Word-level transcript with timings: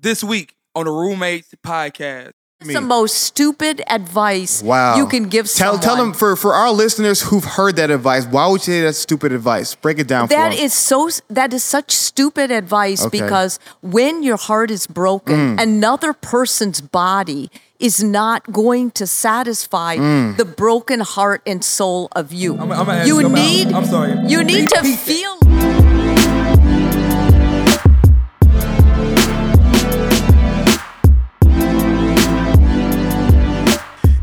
this 0.00 0.22
week 0.24 0.54
on 0.74 0.84
the 0.86 0.90
Roommates 0.90 1.54
podcast. 1.64 2.32
It's 2.60 2.72
the 2.74 2.80
most 2.80 3.14
stupid 3.14 3.82
advice 3.88 4.64
Wow. 4.64 4.96
you 4.96 5.06
can 5.06 5.28
give 5.28 5.46
Tell 5.46 5.74
someone. 5.74 5.80
tell 5.80 5.96
them 5.96 6.12
for 6.12 6.34
for 6.34 6.54
our 6.54 6.72
listeners 6.72 7.22
who've 7.22 7.44
heard 7.44 7.76
that 7.76 7.88
advice. 7.92 8.26
Why 8.26 8.48
would 8.48 8.66
you 8.66 8.72
say 8.72 8.80
that's 8.80 8.98
stupid 8.98 9.30
advice? 9.30 9.76
Break 9.76 10.00
it 10.00 10.08
down 10.08 10.26
for 10.26 10.34
That 10.34 10.50
them. 10.56 10.58
is 10.64 10.72
so. 10.74 11.08
That 11.30 11.52
is 11.54 11.62
such 11.62 11.92
stupid 11.92 12.50
advice 12.50 13.04
Okay. 13.06 13.18
Mm. 13.18 13.22
because 13.22 13.60
when 13.80 14.24
your 14.24 14.36
heart 14.36 14.72
is 14.72 14.88
broken, 14.88 15.56
another 15.60 16.12
person's 16.12 16.80
body 16.80 17.48
is 17.78 18.02
not 18.02 18.50
going 18.50 18.90
to 18.90 19.06
satisfy 19.06 19.96
Mm. 19.96 20.36
the 20.36 20.44
broken 20.44 20.98
heart 20.98 21.42
and 21.46 21.62
soul 21.62 22.08
of 22.16 22.32
you. 22.32 22.56
I'm- 22.58 22.72
I'm 22.72 22.86
gonna 22.86 22.98
ask 22.98 23.06
you 23.06 23.20
you 23.20 23.26
about- 23.26 23.38
need. 23.38 23.72
I'm 23.72 23.86
sorry. 23.86 24.18
You 24.26 24.42
need 24.42 24.68
to 24.70 24.82
feel. 24.82 25.37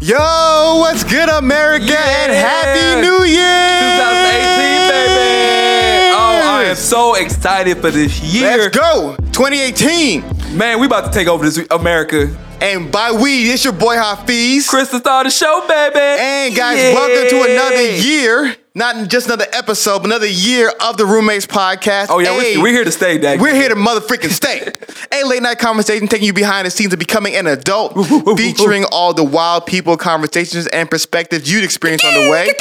Yo, 0.05 0.75
what's 0.81 1.03
good, 1.03 1.29
America, 1.29 1.85
yeah. 1.87 2.25
and 2.25 2.31
Happy 2.31 3.01
New 3.01 3.23
Year! 3.25 3.71
2018, 3.97 4.89
baby. 4.91 6.13
Oh, 6.13 6.41
I 6.45 6.65
am 6.69 6.75
so 6.75 7.15
excited 7.15 7.79
for 7.79 7.89
this 7.89 8.21
year. 8.21 8.55
Let's 8.55 8.77
go, 8.77 9.15
2018. 9.31 10.55
Man, 10.55 10.79
we 10.79 10.85
about 10.85 11.05
to 11.05 11.11
take 11.11 11.27
over 11.27 11.43
this 11.43 11.57
America. 11.71 12.29
And 12.61 12.91
by 12.91 13.13
we, 13.13 13.49
it's 13.51 13.63
your 13.63 13.73
boy 13.73 13.95
Hafeez. 13.95 14.67
Chris 14.69 14.91
to 14.91 14.99
start 14.99 15.25
the 15.25 15.31
show, 15.31 15.65
baby. 15.67 15.97
And 15.99 16.55
guys, 16.55 16.77
Yeah. 16.77 16.93
welcome 16.93 17.27
to 17.39 17.51
another 17.51 17.81
year. 17.97 18.55
Not 18.77 19.07
just 19.09 19.27
another 19.27 19.45
episode, 19.53 19.99
but 19.99 20.07
another 20.07 20.27
year 20.27 20.69
of 20.81 20.97
the 20.97 21.05
Roommates 21.05 21.45
Podcast. 21.47 22.07
Oh, 22.09 22.19
yeah, 22.19 22.37
Hey, 22.37 22.57
we're, 22.57 22.63
we're 22.63 22.73
here 22.73 22.83
to 22.83 22.91
stay, 22.91 23.17
Dag. 23.21 23.39
We're 23.39 23.55
here 23.55 23.69
to 23.69 23.75
motherfucking 23.75 24.31
stay. 24.31 24.69
a 25.13 25.25
late 25.25 25.41
night 25.41 25.59
conversation 25.59 26.09
taking 26.09 26.27
you 26.27 26.33
behind 26.33 26.67
the 26.67 26.71
scenes 26.71 26.91
of 26.91 26.99
becoming 26.99 27.35
an 27.35 27.47
adult, 27.47 27.93
featuring 28.37 28.83
all 28.91 29.13
the 29.13 29.23
wild 29.23 29.65
people, 29.65 29.95
conversations, 29.95 30.67
and 30.67 30.91
perspectives 30.91 31.49
you'd 31.49 31.63
experience 31.63 32.03
on 32.03 32.13
the 32.15 32.29
way. 32.29 32.53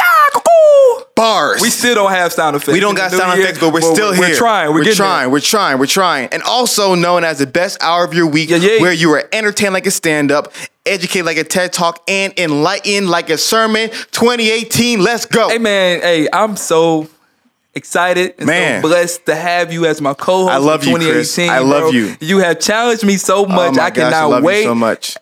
Bars. 1.14 1.60
We 1.60 1.70
still 1.70 1.94
don't 1.94 2.10
have 2.10 2.32
sound 2.32 2.56
effects. 2.56 2.72
We 2.72 2.80
don't 2.80 2.94
got 2.96 3.12
New 3.12 3.18
sound 3.18 3.36
year, 3.38 3.44
effects, 3.46 3.60
but 3.60 3.72
we're 3.72 3.80
still 3.80 4.10
we're, 4.10 4.14
here. 4.16 4.28
We're 4.30 4.36
trying. 4.36 4.68
We're, 4.74 4.84
We're, 4.84 4.94
trying. 4.94 5.20
there. 5.22 5.30
We're 5.30 5.40
trying. 5.40 5.78
We're 5.78 5.86
trying. 5.86 6.28
And 6.30 6.42
also 6.42 6.94
known 6.94 7.24
as 7.24 7.38
the 7.38 7.46
best 7.46 7.82
hour 7.82 8.04
of 8.04 8.14
your 8.14 8.26
week, 8.26 8.50
Yeah, 8.50 8.56
yeah. 8.56 8.80
where 8.80 8.92
you 8.92 9.10
are 9.12 9.24
entertained 9.32 9.74
like 9.74 9.86
a 9.86 9.90
stand-up, 9.90 10.52
educate 10.86 11.22
like 11.22 11.36
a 11.36 11.44
TED 11.44 11.72
Talk, 11.72 12.02
and 12.08 12.36
enlightened 12.38 13.08
like 13.08 13.30
a 13.30 13.38
sermon. 13.38 13.90
2018. 13.90 15.00
Let's 15.02 15.26
go. 15.26 15.48
Hey, 15.48 15.58
man. 15.58 16.00
Hey, 16.00 16.28
I'm 16.32 16.56
so 16.56 17.08
excited 17.76 18.34
and 18.38 18.46
Man. 18.46 18.82
so 18.82 18.88
blessed 18.88 19.26
to 19.26 19.34
have 19.34 19.72
you 19.72 19.84
as 19.86 20.00
my 20.00 20.14
co-host. 20.14 20.52
I 20.52 20.58
love 20.58 20.84
for 20.84 20.90
you, 20.90 20.96
Chris. 20.96 21.34
2018, 21.34 21.50
I 21.50 21.58
love 21.58 21.82
bro. 21.82 21.90
you. 21.90 22.16
You 22.20 22.38
have 22.38 22.60
challenged 22.60 23.04
me 23.04 23.16
so 23.16 23.44
Oh 23.44 23.46
much. 23.46 23.74
my 23.74 23.82
I 23.84 23.90
gosh, 23.90 23.94
cannot 23.96 24.12
I 24.14 24.24
love 24.26 24.44
wait. 24.44 24.58
you 24.58 24.64
so 24.64 24.74
much. 24.76 25.16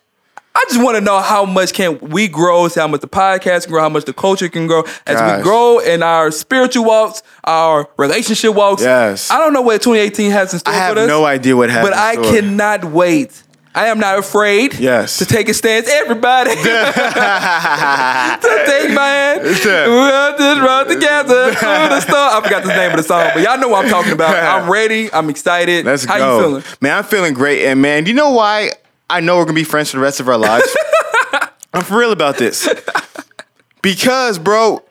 I 0.55 0.65
just 0.69 0.83
want 0.83 0.95
to 0.97 1.01
know 1.01 1.19
how 1.19 1.45
much 1.45 1.73
can 1.73 1.97
we 1.99 2.27
grow, 2.27 2.69
how 2.69 2.87
much 2.87 3.01
the 3.01 3.07
podcast 3.07 3.63
can 3.63 3.71
grow, 3.71 3.81
how 3.81 3.89
much 3.89 4.05
the 4.05 4.13
culture 4.13 4.47
can 4.49 4.67
grow 4.67 4.83
as 5.07 5.19
Gosh. 5.19 5.37
we 5.37 5.43
grow 5.43 5.79
in 5.79 6.03
our 6.03 6.29
spiritual 6.29 6.85
walks, 6.85 7.23
our 7.43 7.89
relationship 7.97 8.53
walks. 8.53 8.83
Yes. 8.83 9.31
I 9.31 9.39
don't 9.39 9.53
know 9.53 9.61
what 9.61 9.81
2018 9.81 10.29
has 10.31 10.53
in 10.53 10.59
store 10.59 10.71
I 10.73 10.77
have 10.77 10.95
no 10.95 11.25
idea 11.25 11.57
what 11.57 11.71
happened. 11.71 11.93
But 11.93 11.97
I 11.99 12.15
cannot 12.17 12.85
wait. 12.85 13.41
I 13.75 13.87
am 13.87 13.97
not 13.99 14.19
afraid 14.19 14.75
Yes. 14.75 15.17
to 15.17 15.25
take 15.25 15.49
a 15.49 15.53
stance. 15.55 15.87
Everybody 15.89 16.51
to 16.55 16.61
take 16.61 16.85
my 18.93 19.07
hand. 19.07 19.41
We'll 19.41 20.37
just 20.37 20.61
run 20.61 20.87
together 20.87 21.45
through 21.55 21.89
the 21.89 21.99
storm. 22.01 22.29
I 22.31 22.41
forgot 22.43 22.61
the 22.61 22.69
name 22.69 22.91
of 22.91 22.97
the 22.97 23.03
song, 23.03 23.31
but 23.33 23.41
y'all 23.41 23.57
know 23.57 23.69
what 23.69 23.85
I'm 23.85 23.91
talking 23.91 24.11
about. 24.11 24.35
I'm 24.63 24.69
ready. 24.71 25.11
I'm 25.11 25.31
excited. 25.31 25.85
Let's 25.85 26.05
How 26.05 26.19
go. 26.19 26.37
you 26.37 26.43
feeling? 26.43 26.63
Man, 26.81 26.97
I'm 26.99 27.03
feeling 27.03 27.33
great. 27.33 27.65
And 27.65 27.81
man, 27.81 28.05
you 28.05 28.13
know 28.13 28.29
why 28.29 28.73
I 29.13 29.19
know 29.19 29.37
we're 29.37 29.45
gonna 29.45 29.53
be 29.53 29.63
friends 29.63 29.91
for 29.91 29.97
the 29.97 30.01
rest 30.01 30.19
of 30.19 30.27
our 30.27 30.39
lives? 30.39 30.75
I'm 31.73 31.83
for 31.83 31.99
real 31.99 32.11
about 32.11 32.39
this. 32.39 32.67
Because, 33.83 34.39
bro, 34.39 34.81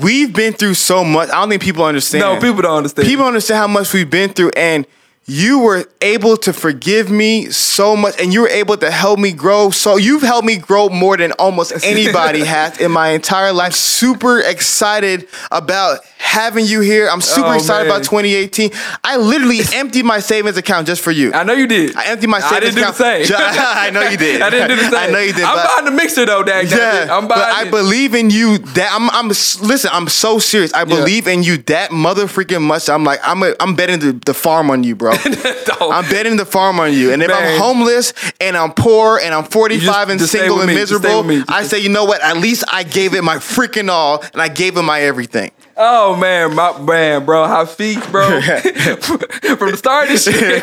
we've 0.00 0.32
been 0.32 0.54
through 0.54 0.74
so 0.74 1.04
much. 1.04 1.28
I 1.28 1.32
don't 1.32 1.50
think 1.50 1.60
people 1.60 1.84
understand. 1.84 2.22
No, 2.22 2.40
people 2.40 2.62
don't 2.62 2.78
understand. 2.78 3.06
People 3.06 3.26
understand 3.26 3.58
how 3.58 3.66
much 3.66 3.92
we've 3.92 4.08
been 4.08 4.30
through, 4.30 4.52
and 4.56 4.86
you 5.26 5.58
were 5.58 5.84
able 6.00 6.38
to 6.38 6.54
forgive 6.54 7.10
me 7.10 7.50
so 7.50 7.94
much, 7.96 8.18
and 8.18 8.32
you 8.32 8.40
were 8.40 8.48
able 8.48 8.78
to 8.78 8.90
help 8.90 9.18
me 9.18 9.32
grow. 9.32 9.68
So 9.70 9.96
you've 9.96 10.22
helped 10.22 10.46
me 10.46 10.56
grow 10.56 10.88
more 10.88 11.18
than 11.18 11.32
almost 11.32 11.72
anybody 11.84 12.44
has 12.44 12.80
in 12.80 12.90
my 12.92 13.08
entire 13.10 13.52
life. 13.52 13.74
Super 13.74 14.40
excited 14.40 15.28
about 15.50 16.00
having 16.26 16.66
you 16.66 16.80
here. 16.80 17.08
I'm 17.08 17.20
super 17.20 17.48
Oh, 17.48 17.52
excited 17.52 17.88
man. 17.88 17.96
about 17.96 18.04
2018. 18.04 18.70
I 19.04 19.16
literally 19.16 19.60
emptied 19.74 20.04
my 20.04 20.18
savings 20.18 20.56
account 20.56 20.86
just 20.88 21.00
for 21.02 21.10
you. 21.12 21.32
I 21.32 21.44
know 21.44 21.52
you 21.54 21.66
did. 21.66 21.96
I 21.96 22.06
emptied 22.06 22.26
my 22.28 22.38
I 22.38 22.40
savings 22.40 22.74
didn't 22.74 22.74
do 22.74 22.80
the 22.80 23.04
account. 23.06 23.26
same. 23.28 23.36
I 23.38 23.90
know 23.90 24.02
you 24.02 24.16
did. 24.16 24.42
I 24.42 24.50
didn't 24.50 24.68
do 24.68 24.76
the 24.76 24.82
same. 24.82 24.94
I 24.96 25.06
know 25.10 25.18
you 25.20 25.32
did. 25.32 25.44
I'm 25.44 25.66
buying 25.66 25.84
the 25.84 25.90
mixer 25.92 26.26
though, 26.26 26.42
Dag. 26.42 26.70
yeah, 26.70 27.06
I'm 27.10 27.28
buying. 27.28 27.28
but 27.28 27.38
I 27.38 27.64
it. 27.66 27.70
believe 27.70 28.14
in 28.14 28.30
you. 28.30 28.58
That 28.58 28.90
I'm. 28.92 29.08
I'm. 29.10 29.28
Listen, 29.28 29.90
I'm 29.92 30.08
so 30.08 30.38
serious. 30.38 30.72
I 30.74 30.84
believe 30.84 31.26
in 31.28 31.42
you 31.42 31.58
that 31.58 31.92
mother 31.92 32.26
freaking 32.26 32.62
much. 32.62 32.88
I'm 32.88 33.04
like, 33.04 33.20
I'm. 33.22 33.42
A, 33.42 33.54
I'm 33.60 33.74
betting 33.76 34.00
the, 34.00 34.12
the 34.24 34.34
farm 34.34 34.70
on 34.70 34.82
you, 34.84 34.96
bro. 34.96 35.12
I'm 35.12 36.08
betting 36.10 36.36
the 36.36 36.46
farm 36.46 36.80
on 36.80 36.92
you. 36.92 37.12
And 37.12 37.22
if 37.22 37.28
Man. 37.28 37.54
I'm 37.54 37.58
homeless 37.60 38.12
and 38.40 38.56
I'm 38.56 38.72
poor 38.72 39.18
and 39.22 39.32
I'm 39.34 39.44
45 39.44 39.84
just- 39.86 40.10
and 40.10 40.20
just 40.20 40.32
single 40.32 40.58
and 40.60 40.68
me. 40.68 40.74
Miserable, 40.74 41.18
with 41.18 41.26
me. 41.26 41.36
Just 41.38 41.50
I 41.50 41.62
say, 41.62 41.78
you 41.78 41.88
know 41.88 42.04
what? 42.04 42.20
At 42.22 42.36
least 42.38 42.64
I 42.70 42.82
gave 42.82 43.14
it 43.14 43.22
my 43.22 43.36
freaking 43.36 43.88
all, 43.88 44.22
and 44.32 44.42
I 44.42 44.48
gave 44.48 44.76
it 44.76 44.82
my 44.82 45.00
everything. 45.02 45.50
Oh 45.78 46.16
man, 46.16 46.54
my 46.54 46.78
man, 46.80 47.24
bro, 47.26 47.44
Hafeez, 47.44 48.10
bro. 48.10 48.40
From 49.56 49.70
the 49.72 49.76
start 49.76 50.10
of 50.10 50.18
shit 50.18 50.62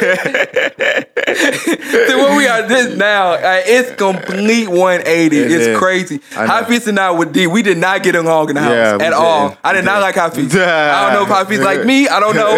to 1.24 2.16
where 2.18 2.35
we 2.35 2.47
are 2.47 2.68
this 2.68 2.96
now, 2.97 3.34
uh, 3.34 3.62
it's 3.66 3.91
complete 3.96 4.68
180. 4.68 5.38
It 5.38 5.51
it's 5.51 5.68
is. 5.68 5.78
crazy. 5.78 6.18
Hafeez 6.31 6.88
and 6.88 7.00
I 7.00 7.12
with 7.12 7.31
D, 7.31 7.46
we 7.47 7.62
did 7.62 7.78
not 7.78 8.01
get 8.01 8.16
along 8.16 8.50
in 8.50 8.56
the 8.56 8.62
house 8.62 8.72
Yeah, 8.72 8.97
at 9.07 9.13
all. 9.13 9.56
I 9.63 9.74
did 9.74 9.85
not 9.85 10.01
like 10.01 10.16
Hafeez. 10.16 10.56
I 10.59 11.13
don't 11.13 11.30
know 11.30 11.35
if 11.35 11.47
Hafeez 11.47 11.63
like 11.63 11.85
me. 11.85 12.07
I 12.07 12.19
don't 12.19 12.35
know. 12.35 12.56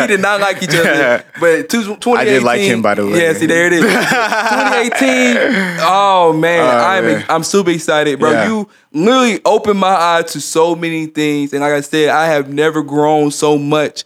We 0.00 0.06
did 0.06 0.20
not 0.20 0.40
like 0.40 0.62
each 0.62 0.74
other. 0.74 1.24
But 1.40 1.68
two- 1.68 1.96
2018, 1.96 2.16
I 2.18 2.24
did 2.24 2.42
like 2.42 2.60
him, 2.60 2.82
by 2.82 2.94
the 2.94 3.06
way. 3.06 3.20
Yeah, 3.22 3.32
see, 3.32 3.46
there 3.46 3.66
it 3.66 3.72
is. 3.72 3.80
2018. 3.82 5.36
Oh 5.80 6.32
man, 6.32 6.60
Oh, 6.62 6.68
I'm 6.86 7.04
man. 7.04 7.24
I'm 7.28 7.42
super 7.42 7.70
excited, 7.70 8.18
bro. 8.18 8.30
Yeah. 8.30 8.48
You 8.48 8.68
literally 8.96 9.40
opened 9.44 9.78
my 9.78 9.94
eyes 9.94 10.32
to 10.32 10.40
so 10.40 10.74
many 10.74 11.06
things, 11.06 11.52
and 11.52 11.60
like 11.60 11.72
I 11.72 11.80
said, 11.82 12.08
I 12.08 12.26
have 12.26 12.52
never 12.52 12.82
grown 12.82 13.30
so 13.30 13.58
much. 13.58 14.04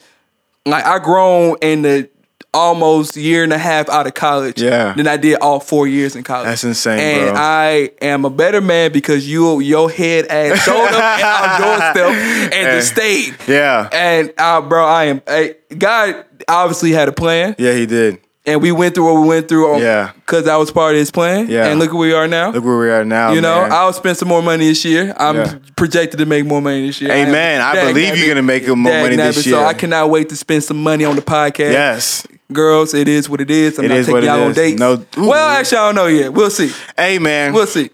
Like 0.67 0.85
I 0.85 0.99
grown 0.99 1.57
in 1.63 1.83
the 1.83 2.11
almost 2.53 3.17
year 3.17 3.45
and 3.45 3.53
a 3.53 3.59
half 3.59 3.89
out 3.89 4.07
of 4.09 4.15
college, 4.15 4.61
Yeah. 4.61 4.93
than 4.95 5.07
I 5.07 5.17
did 5.17 5.39
all 5.41 5.61
four 5.61 5.87
years 5.87 6.17
in 6.17 6.25
college. 6.25 6.47
That's 6.47 6.65
insane, 6.65 6.99
and 6.99 7.31
bro. 7.31 7.41
I 7.41 7.91
am 8.03 8.25
a 8.25 8.31
better 8.31 8.61
man 8.61 8.91
because 8.93 9.29
you 9.29 9.61
your 9.61 9.89
head 9.89 10.27
ass 10.27 10.65
showed 10.65 10.87
up 10.89 10.95
at 11.01 11.23
our 11.23 11.59
doorstep 11.95 12.53
and 12.53 12.69
Eh. 12.69 12.75
just 12.81 12.93
stayed. 12.93 13.37
Yeah. 13.47 13.89
And 13.93 14.33
uh, 14.37 14.61
bro, 14.63 14.85
I 14.85 15.05
am 15.05 15.23
I, 15.29 15.55
God 15.79 16.25
obviously 16.49 16.91
had 16.91 17.09
a 17.09 17.13
plan, 17.13 17.55
Yeah, 17.59 17.73
he 17.75 17.87
did. 17.87 18.19
And 18.53 18.63
we 18.63 18.73
went 18.73 18.95
through 18.95 19.13
what 19.13 19.21
we 19.23 19.29
went 19.29 19.49
through. 19.49 19.67
Oh, 19.75 19.79
yeah. 19.79 20.13
because 20.15 20.47
I 20.49 20.57
was 20.57 20.71
part 20.71 20.95
of 20.95 20.99
his 20.99 21.11
plan. 21.11 21.49
Yeah. 21.49 21.67
and 21.67 21.79
look 21.79 21.91
where 21.93 22.01
we 22.01 22.13
are 22.13 22.29
now. 22.29 22.51
Look 22.51 22.65
where 22.65 22.79
we 22.79 22.91
are 22.91 23.05
now. 23.05 23.33
You 23.33 23.41
know, 23.41 23.63
man. 23.63 23.73
I'll 23.73 23.93
spend 23.93 24.17
some 24.17 24.29
more 24.29 24.43
money 24.43 24.67
this 24.69 24.85
year. 24.85 25.15
I'm 25.17 25.37
Yeah. 25.37 25.55
projected 25.77 26.19
to 26.19 26.27
make 26.27 26.45
more 26.47 26.61
money 26.63 26.87
this 26.87 27.01
year. 27.01 27.11
Amen. 27.13 27.61
I 27.61 27.75
Dag 27.75 27.95
believe 27.95 28.17
you're 28.19 28.29
gonna 28.29 28.43
make 28.43 28.67
more 28.69 28.77
money 28.77 29.17
this 29.17 29.47
year. 29.47 29.55
So 29.57 29.65
I 29.65 29.75
cannot 29.75 30.11
wait 30.11 30.29
to 30.31 30.37
spend 30.37 30.65
some 30.65 30.83
money 30.83 31.05
on 31.05 31.17
the 31.17 31.23
podcast. 31.23 31.73
Yes. 31.73 32.27
Girls, 32.53 32.95
it 32.95 33.07
is 33.07 33.29
what 33.29 33.41
it 33.41 33.51
is. 33.51 33.79
I'm 33.79 33.85
It 33.85 33.89
not 33.89 33.99
is 33.99 34.07
taking 34.07 34.25
y'all 34.25 34.43
on 34.43 34.53
dates. 34.53 34.79
No- 34.81 35.05
Ooh. 35.19 35.29
well, 35.29 35.49
actually, 35.49 35.79
I 35.79 35.87
don't 35.87 35.95
know 35.95 36.07
yet. 36.09 36.33
We'll 36.33 36.51
see. 36.51 36.73
Hey, 36.99 37.19
man. 37.21 37.53
We'll 37.53 37.67
see. 37.67 37.91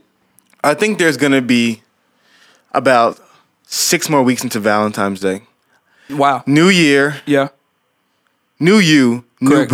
I 0.65 0.73
think 0.75 0.99
there's 0.99 1.17
gonna 1.19 1.43
be 1.43 1.83
about 2.73 3.19
six 3.67 4.09
more 4.09 4.23
weeks 4.23 4.43
into 4.45 4.59
Valentine's 4.61 5.21
Day. 5.21 5.43
Wow. 6.11 6.43
New 6.47 6.69
year, 6.69 7.17
Yeah. 7.27 7.49
new 8.59 8.79
you, 8.79 9.25
new 9.41 9.67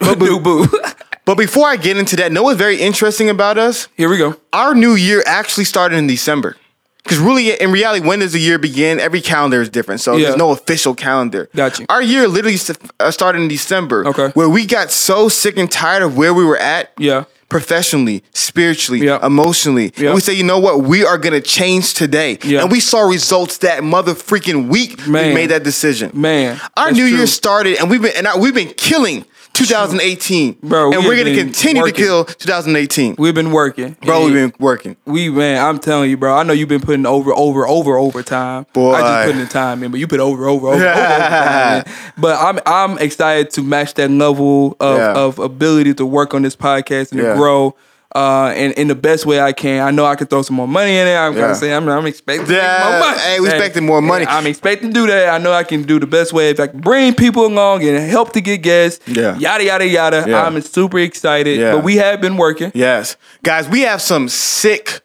Correct. 0.00 0.18
boo. 0.18 0.26
New 0.26 0.40
boo. 0.40 0.66
But 1.24 1.36
before 1.38 1.68
I 1.68 1.76
get 1.76 1.96
into 1.96 2.16
that, 2.16 2.32
know 2.32 2.42
what's 2.42 2.58
very 2.58 2.80
interesting 2.80 3.30
about 3.30 3.56
us? 3.56 3.86
Here 3.96 4.08
we 4.08 4.18
go. 4.18 4.34
Our 4.52 4.74
new 4.74 4.94
year 4.96 5.22
actually 5.24 5.66
started 5.66 5.96
in 5.96 6.08
December. 6.08 6.56
Because 7.04 7.18
really, 7.18 7.50
in 7.60 7.70
reality, 7.70 8.04
when 8.04 8.18
does 8.18 8.32
the 8.32 8.40
year 8.40 8.58
begin? 8.58 8.98
Every 8.98 9.20
calendar 9.20 9.60
is 9.62 9.68
different. 9.68 10.00
So 10.00 10.16
Yeah. 10.16 10.26
there's 10.26 10.36
no 10.36 10.50
official 10.50 10.96
calendar. 10.96 11.48
Got 11.54 11.78
you. 11.78 11.86
Our 11.88 12.02
year 12.02 12.26
literally 12.26 12.58
uh, 12.98 13.12
started 13.12 13.40
in 13.40 13.46
December. 13.46 14.04
Okay. 14.08 14.28
Where 14.34 14.48
we 14.48 14.66
got 14.66 14.90
so 14.90 15.28
sick 15.28 15.56
and 15.58 15.70
tired 15.70 16.02
of 16.02 16.16
where 16.16 16.34
we 16.34 16.44
were 16.44 16.58
at. 16.58 16.90
Yeah. 16.98 17.24
Professionally, 17.48 18.24
spiritually, 18.34 19.04
Yeah. 19.04 19.24
emotionally. 19.24 19.92
Yeah. 19.96 20.06
And 20.06 20.14
we 20.16 20.20
say, 20.22 20.32
you 20.32 20.42
know 20.42 20.58
what? 20.58 20.82
We 20.82 21.04
are 21.04 21.18
going 21.18 21.34
to 21.34 21.40
change 21.40 21.94
today. 21.94 22.38
Yeah. 22.42 22.62
And 22.62 22.70
we 22.72 22.80
saw 22.80 23.02
results 23.02 23.58
that 23.58 23.84
mother 23.84 24.14
freaking 24.14 24.66
week 24.68 24.98
we 25.06 25.12
made 25.12 25.50
that 25.50 25.62
decision. 25.62 26.10
Man. 26.14 26.60
Our 26.76 26.86
That's 26.86 26.96
new 26.96 27.08
true. 27.08 27.18
year 27.18 27.26
started 27.28 27.78
and 27.78 27.88
we've 27.88 28.02
been 28.02 28.14
and 28.16 28.26
I, 28.26 28.36
we've 28.36 28.54
been 28.54 28.72
killing 28.76 29.24
2018, 29.54 30.58
Bro, 30.62 30.90
we 30.90 30.96
and 30.96 31.04
we're 31.04 31.16
gonna 31.16 31.34
continue 31.36 31.82
working. 31.82 31.94
to 31.94 32.00
kill 32.02 32.24
2018, 32.24 33.16
We've 33.18 33.34
been 33.34 33.52
working, 33.52 33.96
bro. 34.02 34.24
We've 34.24 34.34
been 34.34 34.52
working. 34.58 34.96
We 35.04 35.28
man, 35.28 35.64
I'm 35.64 35.78
telling 35.78 36.10
you, 36.10 36.16
bro. 36.16 36.34
I 36.36 36.42
know 36.42 36.52
you've 36.52 36.68
been 36.68 36.80
putting 36.80 37.06
over, 37.06 37.32
over, 37.34 37.66
over, 37.66 37.98
overtime. 37.98 38.66
Boy. 38.72 38.92
I 38.94 39.00
just 39.00 39.26
putting 39.26 39.40
the 39.42 39.50
time 39.52 39.82
in, 39.82 39.90
but 39.90 40.00
you 40.00 40.06
put 40.06 40.20
over, 40.20 40.48
over, 40.48 40.68
over, 40.68 40.76
over, 40.76 40.84
in. 40.84 41.84
But 42.18 42.40
I'm, 42.40 42.58
I'm 42.66 42.98
excited 42.98 43.50
to 43.50 43.62
match 43.62 43.94
that 43.94 44.10
level 44.10 44.76
of, 44.80 44.96
Yeah. 44.98 45.12
of 45.14 45.38
ability 45.38 45.94
to 45.94 46.06
work 46.06 46.34
on 46.34 46.42
this 46.42 46.56
podcast 46.56 47.12
and 47.12 47.20
Yeah. 47.20 47.30
to 47.30 47.34
grow. 47.36 47.74
Uh, 48.14 48.52
and 48.54 48.74
in 48.74 48.88
the 48.88 48.94
best 48.94 49.24
way 49.24 49.40
I 49.40 49.52
can. 49.52 49.80
I 49.86 49.90
know 49.90 50.04
I 50.04 50.16
can 50.16 50.26
throw 50.26 50.42
some 50.42 50.56
more 50.56 50.68
money 50.68 50.96
in 50.96 51.06
it. 51.08 51.14
I'm 51.16 51.32
Yeah. 51.34 51.40
gonna 51.40 51.54
say 51.54 51.72
I'm, 51.72 51.88
I'm 51.88 52.04
expecting 52.06 52.54
Yeah. 52.54 52.88
more 52.90 52.98
money. 53.00 53.18
Hey, 53.20 53.40
we 53.40 53.48
expecting 53.48 53.86
more 53.86 54.02
money. 54.02 54.26
I'm 54.26 54.46
expecting 54.46 54.88
to 54.88 54.94
do 54.94 55.06
that. 55.06 55.30
I 55.30 55.38
know 55.38 55.52
I 55.52 55.64
can 55.64 55.82
do 55.84 55.98
the 55.98 56.06
best 56.06 56.32
way 56.34 56.50
if 56.50 56.60
I 56.60 56.66
can 56.66 56.80
bring 56.80 57.14
people 57.14 57.46
along 57.46 57.82
and 57.84 57.98
help 58.10 58.32
to 58.34 58.40
get 58.42 58.58
guests. 58.58 59.00
Yeah. 59.06 59.38
Yada 59.38 59.64
yada 59.64 59.86
yada. 59.86 60.24
Yeah. 60.26 60.44
I'm 60.44 60.60
super 60.60 60.98
excited. 60.98 61.58
Yeah. 61.58 61.72
But 61.74 61.84
we 61.84 61.96
have 61.96 62.20
been 62.20 62.36
working. 62.36 62.70
Yes, 62.74 63.16
guys, 63.42 63.66
we 63.68 63.80
have 63.80 64.02
some 64.02 64.28
sick. 64.28 65.00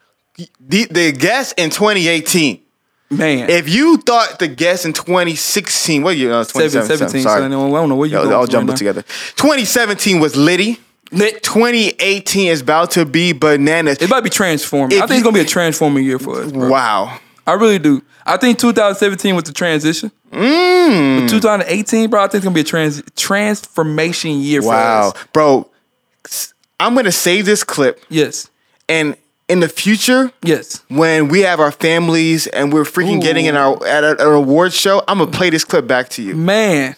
The, 0.60 0.86
the 0.92 1.12
guests 1.14 1.54
in 1.58 1.70
2018. 1.70 2.60
Man. 3.10 3.50
If 3.50 3.70
you 3.70 3.98
thought 3.98 4.38
the 4.40 4.50
guests 4.50 4.86
in 4.86 4.92
2016, 4.92 6.04
what 6.04 6.18
year? 6.18 6.34
Uh, 6.34 6.44
2017. 6.44 6.98
17, 6.98 7.22
sorry. 7.22 7.40
so 7.42 7.46
I 7.46 7.50
don't, 7.50 7.90
know 7.90 7.96
where 7.96 8.08
you 8.10 8.18
Yo, 8.18 8.34
all 8.34 8.46
jumbled 8.48 8.72
right 8.72 8.78
together. 8.78 9.04
2017 9.38 10.20
was 10.20 10.36
litty. 10.36 10.78
Lit. 11.12 11.42
2018 11.44 12.48
is 12.50 12.62
about 12.62 12.92
to 12.92 13.06
be 13.06 13.32
bananas. 13.34 13.98
It 14.02 14.10
might 14.10 14.24
be 14.24 14.30
transforming. 14.30 14.98
If 14.98 15.04
I 15.04 15.08
think 15.08 15.18
it's 15.20 15.24
gonna 15.24 15.34
be 15.36 15.42
a 15.42 15.46
transforming 15.46 16.04
year 16.06 16.20
for 16.20 16.42
us. 16.42 16.52
Bro. 16.52 16.70
wow. 16.70 17.20
I 17.46 17.54
really 17.54 17.80
do. 17.80 18.02
I 18.26 18.36
think 18.38 18.60
2017 18.60 19.34
was 19.36 19.46
the 19.46 19.54
transition. 19.54 20.12
Mm. 20.32 21.22
But 21.22 21.30
2018, 21.30 22.10
bro, 22.10 22.22
I 22.22 22.24
think 22.28 22.36
it's 22.36 22.44
gonna 22.44 22.54
be 22.54 22.62
a 22.62 22.64
trans 22.66 23.02
transformation 23.16 24.40
year 24.42 24.62
for 24.62 24.68
Wow. 24.70 25.10
us. 25.10 25.14
Bro, 25.32 25.70
I'm 26.80 26.94
going 26.94 27.06
to 27.06 27.12
save 27.12 27.46
this 27.46 27.64
clip. 27.64 28.04
Yes. 28.10 28.50
And 28.90 29.16
in 29.48 29.62
the 29.62 29.70
future, 29.70 30.32
Yes. 30.44 30.82
when 30.90 31.28
we 31.30 31.40
have 31.42 31.60
our 31.60 31.72
families 31.72 32.46
and 32.48 32.72
we're 32.72 32.84
freaking 32.84 33.18
Ooh. 33.18 33.22
getting 33.22 33.46
in 33.46 33.56
our 33.56 33.84
at 33.88 34.04
a- 34.04 34.28
an 34.28 34.34
award 34.34 34.74
show, 34.74 35.02
I'm 35.08 35.18
going 35.20 35.32
to 35.32 35.36
play 35.38 35.50
this 35.50 35.64
clip 35.64 35.88
back 35.88 36.10
to 36.10 36.22
you. 36.22 36.36
Man. 36.36 36.96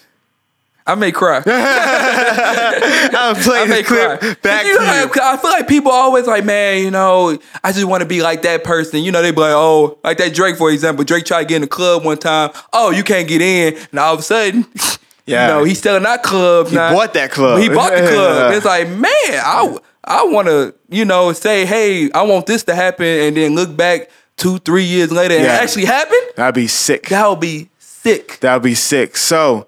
I 0.86 0.94
may 0.94 1.12
cry. 1.12 1.42
I'm 1.44 3.12
going 3.12 3.34
to 3.36 3.40
play 3.42 3.60
I 3.60 3.66
may 3.66 3.82
clip 3.82 4.20
cry. 4.20 4.34
back 4.42 4.66
You 4.66 4.74
know, 4.78 4.82
you. 5.14 5.20
I 5.22 5.36
feel 5.36 5.50
like 5.50 5.68
people 5.68 5.92
always 5.92 6.26
like, 6.26 6.44
man, 6.44 6.82
you 6.82 6.90
know, 6.90 7.38
I 7.62 7.72
just 7.72 7.84
want 7.86 8.02
to 8.02 8.08
be 8.08 8.22
like 8.22 8.42
that 8.42 8.64
person. 8.64 9.02
You 9.02 9.12
know, 9.12 9.22
they 9.22 9.30
be 9.30 9.40
like, 9.40 9.52
oh, 9.54 9.98
like 10.02 10.18
that 10.18 10.34
Drake, 10.34 10.56
for 10.56 10.70
example. 10.70 11.04
Drake 11.04 11.24
tried 11.24 11.42
to 11.42 11.48
get 11.48 11.56
in 11.56 11.62
the 11.62 11.68
club 11.68 12.04
one 12.04 12.18
time. 12.18 12.50
Oh, 12.72 12.90
you 12.90 13.04
can't 13.04 13.28
get 13.28 13.40
in. 13.42 13.76
And 13.90 13.98
all 14.00 14.14
of 14.14 14.20
a 14.20 14.22
sudden, 14.22 14.66
Yeah. 15.26 15.46
you 15.48 15.54
know, 15.54 15.64
he's 15.64 15.78
still 15.78 15.96
in 15.96 16.02
that 16.04 16.22
club 16.22 16.68
He 16.68 16.74
now. 16.74 16.92
bought 16.92 17.14
that 17.14 17.30
club. 17.30 17.60
He 17.60 17.68
bought 17.68 17.92
the 17.92 17.98
club. 18.08 18.52
It's 18.54 18.64
like, 18.66 18.88
man, 18.88 19.10
I, 19.14 19.76
I 20.04 20.24
want 20.24 20.48
to, 20.48 20.74
you 20.88 21.04
know, 21.04 21.32
say, 21.32 21.66
hey, 21.66 22.10
I 22.12 22.22
want 22.22 22.46
this 22.46 22.64
to 22.64 22.74
happen, 22.74 23.06
and 23.06 23.36
then 23.36 23.54
look 23.54 23.76
back 23.76 24.10
two, 24.36 24.58
three 24.58 24.84
years 24.84 25.12
later 25.12 25.34
and 25.34 25.44
Yeah. 25.44 25.56
it 25.58 25.62
actually 25.62 25.84
happened. 25.84 26.22
That'd 26.36 26.54
be 26.54 26.66
sick. 26.66 27.08
That 27.10 27.28
would 27.28 27.40
be 27.40 27.68
sick. 27.78 28.38
That'd 28.40 28.62
be 28.62 28.74
sick. 28.74 29.16
So, 29.16 29.66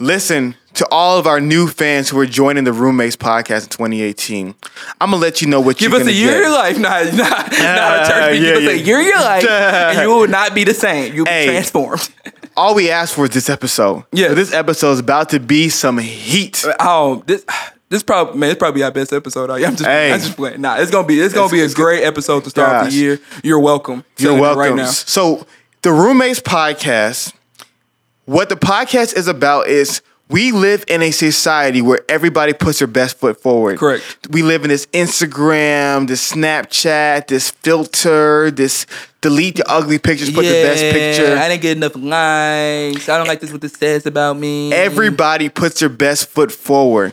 listen 0.00 0.54
to 0.74 0.86
all 0.90 1.18
of 1.18 1.26
our 1.26 1.40
new 1.40 1.68
fans 1.68 2.08
who 2.10 2.18
are 2.18 2.26
joining 2.26 2.64
the 2.64 2.72
Roommates 2.72 3.16
podcast 3.16 3.64
in 3.64 3.68
2018. 3.70 4.54
I'm 5.00 5.10
gonna 5.10 5.16
let 5.22 5.40
you 5.40 5.48
know 5.48 5.60
what 5.60 5.78
Give 5.78 5.92
you're 5.92 6.00
us 6.00 6.06
a 6.06 6.12
year 6.12 6.30
get. 6.30 6.36
of 6.36 6.42
your 6.42 6.52
life, 6.52 6.78
not 6.78 7.04
not, 7.14 7.52
not 7.52 8.02
a 8.02 8.08
church. 8.10 8.40
yeah, 8.40 8.40
Give 8.40 8.56
us 8.56 8.62
yeah. 8.62 8.70
a 8.70 8.74
year 8.74 9.00
of 9.00 9.06
your 9.06 9.20
life, 9.20 9.48
and 9.48 10.00
you 10.00 10.08
will 10.14 10.28
not 10.28 10.54
be 10.54 10.64
the 10.64 10.74
same. 10.74 11.14
You'll 11.14 11.26
be 11.26 11.44
transformed. 11.46 12.08
All 12.56 12.74
we 12.74 12.90
asked 12.90 13.14
for 13.14 13.24
is 13.24 13.30
this 13.30 13.48
episode. 13.50 14.04
Yeah. 14.12 14.28
So 14.28 14.34
this 14.36 14.52
episode 14.52 14.92
is 14.92 15.00
about 15.00 15.30
to 15.30 15.40
be 15.40 15.68
some 15.68 15.98
heat. 15.98 16.64
Uh, 16.64 16.74
oh, 16.80 17.22
this 17.26 17.44
this 17.88 18.02
probably 18.02 18.38
man, 18.38 18.50
it's 18.50 18.58
probably 18.58 18.82
our 18.82 18.90
best 18.92 19.12
episode. 19.12 19.50
Oh, 19.50 19.54
I'm 19.54 19.60
just, 19.76 19.84
Hey. 19.84 20.12
I'm 20.12 20.20
just 20.20 20.36
playing. 20.36 20.60
Nah, 20.60 20.76
it's 20.76 20.90
gonna 20.90 21.06
be 21.06 21.20
it's 21.20 21.34
gonna 21.34 21.46
It's- 21.54 21.68
be 21.68 21.72
a 21.72 21.74
great 21.74 22.02
episode 22.04 22.42
to 22.44 22.50
start 22.50 22.68
off 22.72 22.82
Gosh. 22.84 22.92
the 22.92 22.98
year. 22.98 23.20
You're 23.44 23.60
welcome. 23.60 24.04
You're 24.18 24.38
welcome. 24.40 24.58
right 24.60 24.74
now. 24.74 24.86
So, 24.86 25.46
the 25.82 25.92
Roommates 25.92 26.40
podcast, 26.40 27.32
what 28.26 28.48
the 28.48 28.56
podcast 28.56 29.16
is 29.16 29.28
about 29.28 29.68
is 29.68 30.02
we 30.28 30.52
live 30.52 30.84
in 30.88 31.02
a 31.02 31.10
society 31.10 31.82
where 31.82 32.00
everybody 32.08 32.54
puts 32.54 32.78
their 32.78 32.88
best 32.88 33.18
foot 33.18 33.40
forward. 33.40 33.78
Correct. 33.78 34.02
We 34.30 34.42
live 34.42 34.64
in 34.64 34.70
this 34.70 34.86
Instagram, 34.86 36.08
this 36.08 36.32
Snapchat, 36.32 37.28
this 37.28 37.50
filter, 37.50 38.50
this 38.50 38.86
delete 39.20 39.58
your 39.58 39.66
ugly 39.68 39.98
pictures, 39.98 40.30
put 40.30 40.44
the 40.44 40.62
best 40.62 40.80
picture. 40.80 41.36
I 41.36 41.48
didn't 41.48 41.62
get 41.62 41.76
enough 41.76 41.94
likes. 41.94 43.08
I 43.08 43.18
don't 43.18 43.28
like 43.28 43.40
this. 43.40 43.52
What 43.52 43.60
this 43.60 43.74
says 43.74 44.06
about 44.06 44.38
me. 44.38 44.72
Everybody 44.72 45.48
puts 45.50 45.80
their 45.80 45.88
best 45.90 46.28
foot 46.28 46.50
forward. 46.50 47.12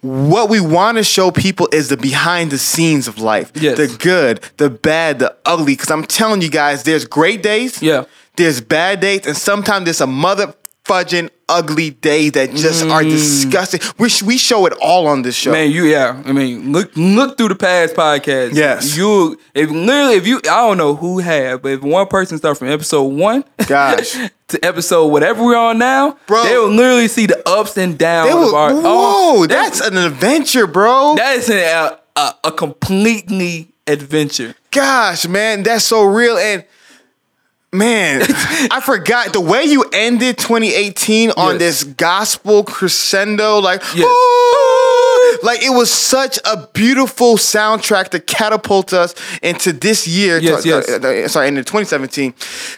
What 0.00 0.48
we 0.48 0.60
want 0.60 0.98
to 0.98 1.04
show 1.04 1.30
people 1.30 1.68
is 1.72 1.88
the 1.88 1.96
behind 1.96 2.52
the 2.52 2.58
scenes 2.58 3.08
of 3.08 3.18
life. 3.18 3.50
Yes. 3.54 3.76
The 3.76 3.88
good, 3.98 4.40
the 4.56 4.70
bad, 4.70 5.18
the 5.18 5.36
ugly. 5.44 5.72
Because 5.72 5.90
I'm 5.90 6.04
telling 6.04 6.42
you 6.42 6.50
guys, 6.50 6.84
there's 6.84 7.04
great 7.04 7.42
days. 7.42 7.82
Yeah. 7.82 8.04
There's 8.36 8.60
bad 8.60 9.00
days, 9.00 9.26
and 9.26 9.36
sometimes 9.36 9.84
there's 9.84 10.00
a 10.00 10.06
mother 10.06 10.54
fudging 10.84 11.30
ugly 11.48 11.90
day 11.90 12.28
that 12.30 12.50
just 12.52 12.84
are 12.84 13.02
disgusting. 13.02 13.80
We, 13.98 14.08
we 14.24 14.38
show 14.38 14.66
it 14.66 14.72
all 14.80 15.06
on 15.08 15.22
this 15.22 15.34
show. 15.34 15.50
Mm. 15.50 15.54
Man, 15.54 15.70
you 15.72 15.84
yeah. 15.86 16.22
I 16.24 16.32
mean, 16.32 16.70
look 16.72 16.92
look 16.96 17.36
through 17.36 17.48
the 17.48 17.54
past 17.56 17.94
podcasts. 17.94 18.54
Yes. 18.54 18.96
you 18.96 19.38
if 19.54 19.70
literally 19.70 20.14
if 20.14 20.26
you 20.26 20.36
I 20.38 20.66
don't 20.68 20.78
know 20.78 20.94
who 20.94 21.18
have, 21.18 21.62
but 21.62 21.72
if 21.72 21.82
one 21.82 22.06
person 22.06 22.38
start 22.38 22.58
from 22.58 22.68
episode 22.68 23.02
one, 23.04 23.44
Gosh. 23.66 24.16
to 24.48 24.64
episode 24.64 25.06
whatever 25.08 25.42
we're 25.44 25.56
on 25.56 25.78
now, 25.78 26.18
Bro. 26.28 26.44
they 26.44 26.56
will 26.56 26.68
literally 26.68 27.08
see 27.08 27.26
the 27.26 27.42
ups 27.48 27.76
and 27.76 27.98
downs 27.98 28.28
They 28.28 28.34
of 28.34 28.38
will- 28.40 28.54
our. 28.54 28.72
whoa, 28.74 28.82
oh, 28.84 29.46
that's 29.48 29.80
an 29.80 29.96
adventure, 29.96 30.66
bro. 30.68 31.14
that 31.16 31.36
is 31.36 31.50
a, 31.50 31.98
a 32.16 32.34
a 32.44 32.52
completely 32.52 33.72
adventure. 33.88 34.54
Gosh, 34.70 35.26
man, 35.26 35.62
that's 35.64 35.84
so 35.84 36.04
real. 36.04 36.36
And 36.36 36.64
man, 37.76 38.22
I 38.70 38.80
forgot 38.84 39.32
the 39.32 39.40
way 39.40 39.64
you 39.64 39.84
ended 39.92 40.38
2018 40.38 41.30
on 41.32 41.54
Yes. 41.54 41.58
this 41.58 41.84
gospel 41.84 42.64
crescendo, 42.64 43.58
like, 43.58 43.82
Yes. 43.94 44.06
"Ooh," 44.06 45.38
like 45.42 45.62
it 45.62 45.70
was 45.70 45.90
such 45.90 46.38
a 46.44 46.66
beautiful 46.72 47.36
soundtrack 47.36 48.08
to 48.10 48.20
catapult 48.20 48.92
us 48.92 49.14
into 49.42 49.72
this 49.72 50.06
year. 50.08 50.38
Yes, 50.38 50.62
to- 50.62 50.68
yes. 50.68 50.88
uh, 50.88 51.06
uh, 51.24 51.28
sorry, 51.28 51.48
into 51.48 51.62
2017. 51.62 52.34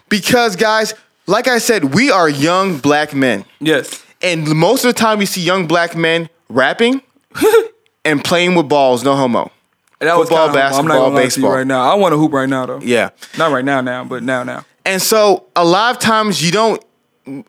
Because, 0.08 0.56
guys, 0.56 0.94
like 1.26 1.46
I 1.48 1.58
said, 1.58 1.94
we 1.94 2.10
are 2.10 2.28
young 2.28 2.78
black 2.78 3.14
men. 3.14 3.44
Yes. 3.60 4.02
And 4.22 4.48
most 4.56 4.84
of 4.84 4.88
the 4.94 4.98
time, 4.98 5.18
we 5.18 5.26
see 5.26 5.42
young 5.42 5.66
black 5.66 5.94
men 5.96 6.28
rapping 6.48 7.02
and 8.04 8.24
playing 8.24 8.54
with 8.54 8.68
balls, 8.68 9.04
no 9.04 9.14
homo. 9.14 9.50
That 10.00 10.16
was 10.16 10.28
Football, 10.28 10.46
kinda- 10.48 10.60
I'm 10.60 10.64
not 10.64 10.70
basketball, 10.70 10.98
gonna 10.98 11.14
lie 11.14 11.20
to 11.20 11.24
you 11.24 11.26
baseball. 11.26 11.50
right 11.52 11.66
now. 11.66 11.90
I 11.90 11.94
want 11.94 12.12
to 12.12 12.16
hoop 12.18 12.32
right 12.32 12.48
now 12.48 12.66
though. 12.66 12.80
Yeah. 12.80 13.10
Not 13.36 13.50
right 13.52 13.64
now, 13.64 13.80
now, 13.80 14.04
but 14.04 14.22
now, 14.22 14.42
now. 14.44 14.64
And 14.88 15.00
so 15.02 15.46
a 15.54 15.64
lot 15.64 15.94
of 15.94 16.00
times 16.00 16.42
you 16.44 16.50
don't 16.50 16.82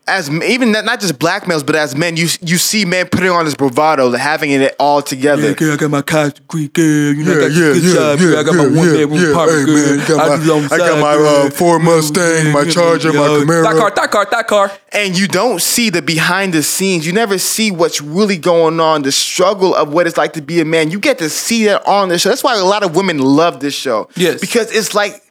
as 0.06 0.28
even 0.28 0.72
not, 0.72 0.84
not 0.84 1.00
just 1.00 1.18
black 1.18 1.48
males, 1.48 1.62
but 1.62 1.74
as 1.74 1.96
men, 1.96 2.14
you 2.14 2.28
you 2.42 2.58
see 2.58 2.84
men 2.84 3.06
putting 3.08 3.30
on 3.30 3.46
this 3.46 3.54
bravado, 3.54 4.10
having 4.12 4.50
it 4.50 4.76
all 4.78 5.00
together. 5.00 5.48
Yeah, 5.48 5.54
girl, 5.54 5.72
I 5.72 5.76
got 5.76 5.90
my 5.90 6.02
college 6.02 6.34
degree, 6.34 6.68
girl. 6.68 6.84
You 7.14 7.24
know, 7.24 7.32
I 7.32 7.40
got 7.48 7.50
Yeah, 7.52 7.58
good 7.72 7.82
yeah, 7.84 7.94
job, 7.94 8.18
yeah, 8.18 8.24
girl. 8.26 8.38
I 8.38 8.42
got 8.42 8.54
my 8.56 8.64
yeah, 8.64 8.76
one 8.76 8.86
yeah, 8.88 8.92
bedroom 9.06 9.22
yeah. 9.22 9.30
apartment, 9.30 9.68
Hey, 9.68 9.74
girl. 9.74 9.96
man, 9.96 10.06
got 10.06 10.20
I 10.20 10.36
my- 10.36 10.52
on 10.52 10.64
I 10.64 10.76
got 10.76 11.00
my, 11.00 11.14
girl. 11.14 11.46
uh, 11.46 11.50
Ford 11.50 11.82
Mustang, 11.82 12.52
my 12.52 12.64
Charger, 12.66 13.12
my 13.14 13.20
Camaro. 13.20 13.62
That 13.64 13.76
car, 13.78 13.90
that 13.96 14.10
car, 14.10 14.28
that 14.30 14.46
car. 14.48 14.72
And 14.92 15.18
you 15.18 15.26
don't 15.26 15.62
see 15.62 15.88
the 15.88 16.02
behind 16.02 16.52
the 16.52 16.62
scenes. 16.62 17.06
You 17.06 17.14
never 17.14 17.38
see 17.38 17.70
what's 17.70 18.02
really 18.02 18.36
going 18.36 18.80
on, 18.80 19.00
the 19.00 19.12
struggle 19.12 19.74
of 19.74 19.94
what 19.94 20.06
it's 20.06 20.18
like 20.18 20.34
to 20.34 20.42
be 20.42 20.60
a 20.60 20.66
man. 20.66 20.90
You 20.90 21.00
get 21.00 21.16
to 21.20 21.30
see 21.30 21.64
that 21.64 21.86
on 21.86 22.10
the 22.10 22.18
show. 22.18 22.28
That's 22.28 22.44
why 22.44 22.54
a 22.58 22.64
lot 22.64 22.82
of 22.82 22.94
women 22.94 23.18
love 23.18 23.60
this 23.60 23.72
show. 23.72 24.10
Yes. 24.14 24.42
Because 24.42 24.70
it's 24.72 24.94
like 24.94 25.22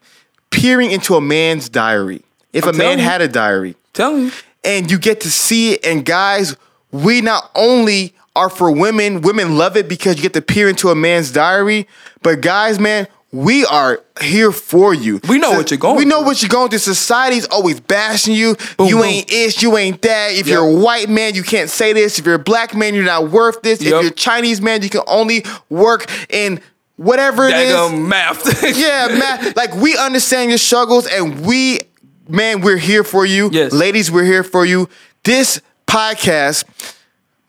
peering 0.52 0.92
into 0.92 1.16
a 1.16 1.22
man's 1.22 1.70
diary. 1.70 2.22
If 2.54 2.64
I'm 2.66 2.76
a 2.76 2.78
man 2.78 2.98
you. 2.98 3.04
had 3.04 3.22
a 3.22 3.28
diary. 3.28 3.76
Tell 3.94 4.18
you. 4.18 4.32
and 4.64 4.90
you 4.90 4.98
get 4.98 5.22
to 5.22 5.32
see 5.32 5.74
it. 5.74 5.86
And 5.86 6.06
guys, 6.06 6.56
we 6.92 7.22
not 7.22 7.50
only 7.56 8.14
are 8.36 8.50
for 8.50 8.72
women, 8.72 9.22
women 9.22 9.58
love 9.58 9.76
it 9.78 9.88
because 9.90 10.16
you 10.18 10.22
get 10.22 10.34
to 10.34 10.42
peer 10.42 10.70
into 10.70 10.90
a 10.90 10.96
man's 10.96 11.32
diary, 11.32 11.88
but 12.22 12.42
guys, 12.42 12.80
man, 12.80 13.08
we 13.32 13.64
are 13.66 14.02
here 14.22 14.52
for 14.52 14.92
you. 14.94 15.20
We 15.30 15.38
know 15.38 15.52
what 15.52 15.70
you're 15.70 15.78
going 15.78 15.98
We 15.98 16.06
know 16.06 16.18
through. 16.20 16.26
what 16.26 16.42
you're 16.42 16.50
going 16.50 16.70
through. 16.70 16.80
Society's 16.80 17.46
always 17.48 17.80
bashing 17.80 18.34
you. 18.34 18.56
you 18.80 18.96
boom. 18.96 19.04
ain't 19.04 19.32
ish. 19.32 19.62
You 19.62 19.78
ain't 19.78 20.02
that. 20.02 20.32
If 20.32 20.48
Yep. 20.48 20.54
you're 20.56 20.66
a 20.68 20.74
white 20.74 21.10
man, 21.10 21.36
you 21.36 21.44
can't 21.44 21.70
say 21.70 21.94
this. 21.94 22.18
If 22.18 22.26
you're 22.26 22.36
a 22.36 22.40
black 22.40 22.74
man, 22.74 22.96
you're 22.96 23.04
not 23.04 23.30
worth 23.30 23.62
this. 23.62 23.82
If 23.82 23.88
you're 23.88 24.08
a 24.08 24.10
Chinese 24.12 24.62
man, 24.62 24.82
you 24.82 24.90
can 24.90 25.02
only 25.06 25.46
work 25.70 26.10
in 26.30 26.60
whatever 27.00 27.48
it 27.48 27.56
is. 27.56 27.92
Math. 28.00 28.64
Yeah, 28.78 29.08
man. 29.08 29.54
Like 29.56 29.74
we 29.76 29.98
understand 29.98 30.52
your 30.52 30.58
struggles, 30.58 31.08
and 31.08 31.46
we, 31.46 31.80
man, 32.28 32.62
we're 32.62 32.78
here 32.78 33.04
for 33.04 33.26
you. 33.26 33.50
Yes. 33.52 33.72
ladies, 33.72 34.12
we're 34.12 34.26
here 34.26 34.44
for 34.44 34.66
you. 34.66 34.90
This 35.24 35.62
podcast, 35.88 36.66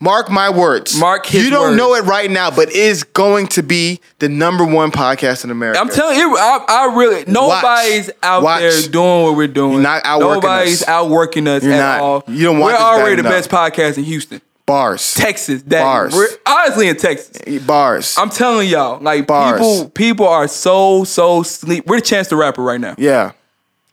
mark 0.01 0.31
my 0.31 0.51
words. 0.51 0.99
Mark 0.99 1.27
his 1.27 1.45
You 1.45 1.51
don't 1.51 1.69
words. 1.71 1.77
know 1.77 1.95
it 1.95 2.05
right 2.05 2.31
now, 2.31 2.51
but 2.51 2.71
is 2.73 3.05
going 3.05 3.47
to 3.49 3.63
be 3.63 4.01
the 4.19 4.29
number 4.29 4.65
one 4.65 4.91
podcast 4.91 5.45
in 5.45 5.51
America. 5.51 5.79
I'm 5.81 5.89
telling 5.89 6.17
you, 6.19 6.37
I, 6.37 6.65
I 6.69 6.97
really 6.97 7.25
nobody's 7.27 8.11
out 8.23 8.43
Watch. 8.43 8.61
there 8.61 8.83
doing 8.91 9.23
what 9.25 9.37
we're 9.37 9.47
doing. 9.49 9.73
You're 9.75 9.83
not 9.83 10.03
outworking 10.05 10.43
Nobody's 10.43 10.83
us. 10.83 10.89
outworking 10.89 11.47
us 11.49 11.63
You're 11.63 11.75
at 11.75 11.79
not. 11.79 12.01
all. 12.01 12.25
You 12.29 12.45
don't 12.45 12.59
want 12.59 12.75
We're 12.75 12.81
already 12.81 13.17
the 13.17 13.29
enough. 13.29 13.33
best 13.33 13.51
podcast 13.51 13.99
in 13.99 14.05
Houston. 14.05 14.41
Bars. 14.71 15.15
Texas. 15.15 15.63
That 15.65 15.83
Bars. 15.83 16.15
We're 16.15 16.29
honestly 16.47 16.89
in 16.89 16.97
Texas. 16.97 17.61
Bars. 17.67 18.17
I'm 18.19 18.31
telling 18.31 18.69
y'all, 18.69 19.01
like 19.03 19.27
Bars. 19.27 19.59
people, 19.61 19.91
people 19.91 20.29
are 20.29 20.49
so 20.49 21.05
so 21.05 21.43
sleep. 21.43 21.87
We're 21.87 21.97
the 22.01 22.07
Chance 22.07 22.29
the 22.29 22.37
Rapper 22.37 22.63
right 22.63 22.81
now. 22.81 22.95
yeah. 22.99 23.33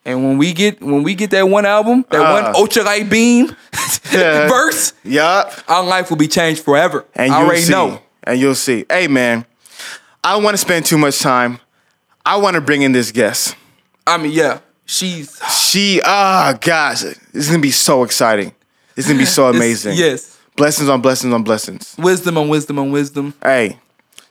And 0.06 0.24
when 0.24 0.38
we 0.38 0.54
get 0.54 0.82
when 0.82 1.04
we 1.04 1.16
get 1.16 1.32
that 1.32 1.50
one 1.50 1.66
album, 1.66 2.06
that 2.12 2.22
Uh. 2.22 2.42
one 2.44 2.56
Ultra 2.56 2.84
Light 2.84 3.10
Beam 3.10 3.48
Yeah. 4.14 4.48
verse, 4.58 4.94
Yup. 5.04 5.52
our 5.68 5.84
life 5.84 6.10
will 6.10 6.16
be 6.18 6.30
changed 6.30 6.64
forever. 6.64 7.04
And 7.14 7.34
I 7.34 7.38
you'll 7.40 7.48
already 7.48 7.62
see. 7.64 7.72
know. 7.74 8.02
And 8.24 8.40
you'll 8.40 8.56
see. 8.56 8.86
Hey 8.90 9.08
man, 9.08 9.46
I 10.24 10.34
don't 10.34 10.44
want 10.44 10.54
to 10.54 10.60
spend 10.60 10.86
too 10.86 10.98
much 10.98 11.20
time. 11.20 11.60
I 12.26 12.38
want 12.38 12.56
to 12.56 12.62
bring 12.62 12.84
in 12.84 12.92
this 12.94 13.12
guest. 13.12 13.56
I 14.06 14.16
mean, 14.18 14.32
yeah, 14.32 14.60
she's 14.86 15.38
She, 15.50 16.02
ah, 16.06 16.58
gosh, 16.62 17.02
this 17.02 17.18
is 17.34 17.48
gonna 17.50 17.60
be 17.62 17.72
so 17.72 18.04
exciting. 18.04 18.54
This 18.96 19.06
is 19.06 19.12
gonna 19.12 19.20
be 19.20 19.26
so 19.26 19.48
amazing. 19.56 19.98
yes, 19.98 20.37
Blessings 20.58 20.90
on 20.90 21.02
blessings 21.02 21.32
on 21.34 21.44
blessings. 21.44 21.96
wisdom 22.00 22.36
on 22.38 22.50
wisdom 22.50 22.80
on 22.80 22.92
wisdom. 22.92 23.36
Hey, 23.44 23.78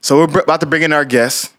so 0.00 0.16
we're 0.16 0.40
about 0.40 0.58
to 0.60 0.66
bring 0.66 0.82
in 0.82 0.92
our 0.92 1.04
guest. 1.04 1.52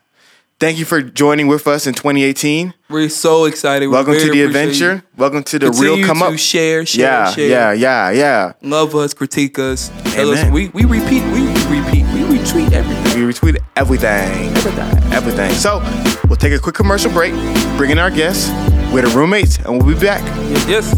Thank 0.59 0.77
you 0.77 0.83
for 0.83 1.01
joining 1.01 1.47
with 1.47 1.67
us 1.67 1.88
in 1.88 1.93
2018. 1.93 2.74
We're 2.89 3.07
so 3.07 3.45
excited. 3.45 3.88
We 3.88 3.93
Welcome 3.93 4.15
to 4.15 4.29
the 4.29 4.41
adventure. 4.41 4.95
you. 4.95 5.01
Welcome 5.15 5.43
to 5.45 5.59
the 5.59 5.67
Continue 5.67 5.95
real 5.97 6.05
come 6.05 6.17
to 6.19 6.25
up. 6.25 6.38
Share, 6.38 6.86
share, 6.86 7.01
yeah, 7.05 7.31
share. 7.31 7.47
yeah, 7.47 7.71
yeah, 7.71 8.09
yeah. 8.12 8.53
Love 8.62 8.93
us, 8.95 9.13
critique 9.13 9.57
us. 9.57 9.89
Us 10.17 10.51
we 10.51 10.67
we 10.69 10.83
repeat, 10.83 11.24
we 11.31 11.47
repeat, 11.69 12.03
we 12.12 12.38
retweet 12.38 12.74
everything. 12.74 13.25
We 13.25 13.33
retweet 13.33 13.57
everything. 13.77 14.09
Everything. 14.57 15.13
Everything. 15.13 15.51
So 15.51 15.79
we'll 16.27 16.36
take 16.36 16.51
a 16.51 16.59
quick 16.59 16.75
commercial 16.75 17.12
break, 17.12 17.33
bring 17.77 17.91
in 17.91 18.00
our 18.00 18.12
guests, 18.12 18.50
we're 18.91 19.03
the 19.03 19.13
roommates, 19.15 19.59
and 19.59 19.81
we'll 19.81 19.95
be 19.95 20.01
back. 20.01 20.21
Yes. 20.67 20.91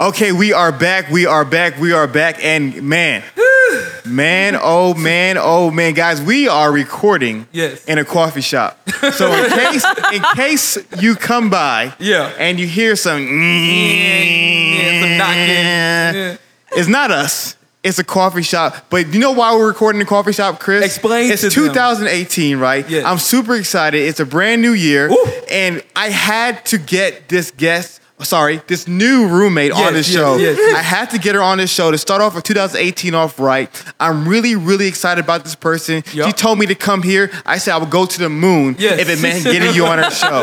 Okay, 0.00 0.32
we 0.32 0.52
are 0.52 0.72
back. 0.72 1.10
We 1.10 1.26
are 1.26 1.44
back. 1.44 1.78
We 1.78 1.92
are 1.92 2.06
back. 2.06 2.42
And 2.44 2.82
man, 2.82 3.22
man, 4.06 4.56
oh 4.60 4.94
man, 4.94 5.36
oh 5.38 5.70
man, 5.70 5.94
guys, 5.94 6.20
we 6.20 6.48
are 6.48 6.72
recording 6.72 7.46
Yes. 7.52 7.84
in 7.84 7.98
a 7.98 8.04
coffee 8.04 8.40
shop. 8.40 8.78
So 9.12 9.32
in 9.32 9.50
case 9.58 9.84
in 10.12 10.22
case 10.34 10.78
you 10.98 11.14
come 11.14 11.50
by, 11.50 11.94
Yeah. 11.98 12.32
and 12.38 12.58
you 12.58 12.66
hear 12.66 12.96
some, 12.96 13.20
yeah, 13.20 15.00
some 15.02 15.18
knocking. 15.18 16.18
Yeah. 16.20 16.36
it's 16.72 16.88
not 16.88 17.10
us. 17.10 17.56
It's 17.84 17.98
a 17.98 18.04
coffee 18.04 18.42
shop. 18.42 18.76
But 18.90 19.12
you 19.12 19.18
know 19.20 19.32
why 19.32 19.54
we're 19.56 19.66
recording 19.66 20.00
in 20.00 20.06
a 20.06 20.08
coffee 20.08 20.32
shop, 20.32 20.58
Chris? 20.60 20.84
Explain 20.84 21.30
It's 21.32 21.42
to 21.42 21.48
them. 21.50 21.68
2018, 21.74 22.58
right? 22.58 22.88
Yes. 22.88 23.04
I'm 23.04 23.18
super 23.18 23.56
excited. 23.56 23.98
It's 24.02 24.20
a 24.20 24.24
brand 24.26 24.62
new 24.62 24.72
year. 24.72 25.08
Woo. 25.10 25.16
And 25.50 25.82
I 25.96 26.08
had 26.10 26.64
to 26.66 26.78
get 26.78 27.28
this 27.28 27.50
guest, 27.50 28.00
sorry, 28.24 28.60
this 28.66 28.86
new 28.88 29.28
roommate 29.28 29.72
on 29.72 29.92
this 29.94 30.08
yes, 30.08 30.16
show. 30.16 30.36
yes, 30.36 30.56
yes. 30.58 30.76
I 30.76 30.82
had 30.82 31.10
to 31.10 31.18
get 31.18 31.34
her 31.34 31.42
on 31.42 31.58
this 31.58 31.70
show 31.72 31.90
to 31.90 31.98
start 31.98 32.20
off 32.22 32.34
with 32.34 32.44
2018 32.44 33.14
off 33.14 33.38
right. 33.38 33.68
I'm 34.00 34.26
really, 34.28 34.54
really 34.56 34.86
excited 34.86 35.24
about 35.24 35.44
this 35.44 35.54
person. 35.54 36.02
Yup. 36.12 36.26
She 36.26 36.32
told 36.32 36.58
me 36.58 36.66
to 36.66 36.74
come 36.74 37.02
here. 37.02 37.30
I 37.46 37.58
said 37.58 37.74
I 37.74 37.78
would 37.78 37.90
go 37.90 38.06
to 38.06 38.18
the 38.18 38.28
moon 38.28 38.76
Yes. 38.78 39.00
if 39.00 39.08
it 39.08 39.20
meant 39.22 39.44
getting 39.56 39.74
you 39.74 39.86
on 39.86 39.98
her 39.98 40.10
show. 40.10 40.42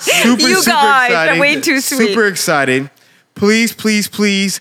super, 0.00 0.42
You 0.42 0.54
super 0.62 0.70
guys 0.70 1.10
are 1.12 1.24
excited. 1.24 1.40
way 1.40 1.60
too 1.60 1.80
sweet. 1.80 2.08
Super 2.08 2.26
excited. 2.26 2.90
Please, 3.34 3.72
please, 3.72 4.08
please 4.08 4.60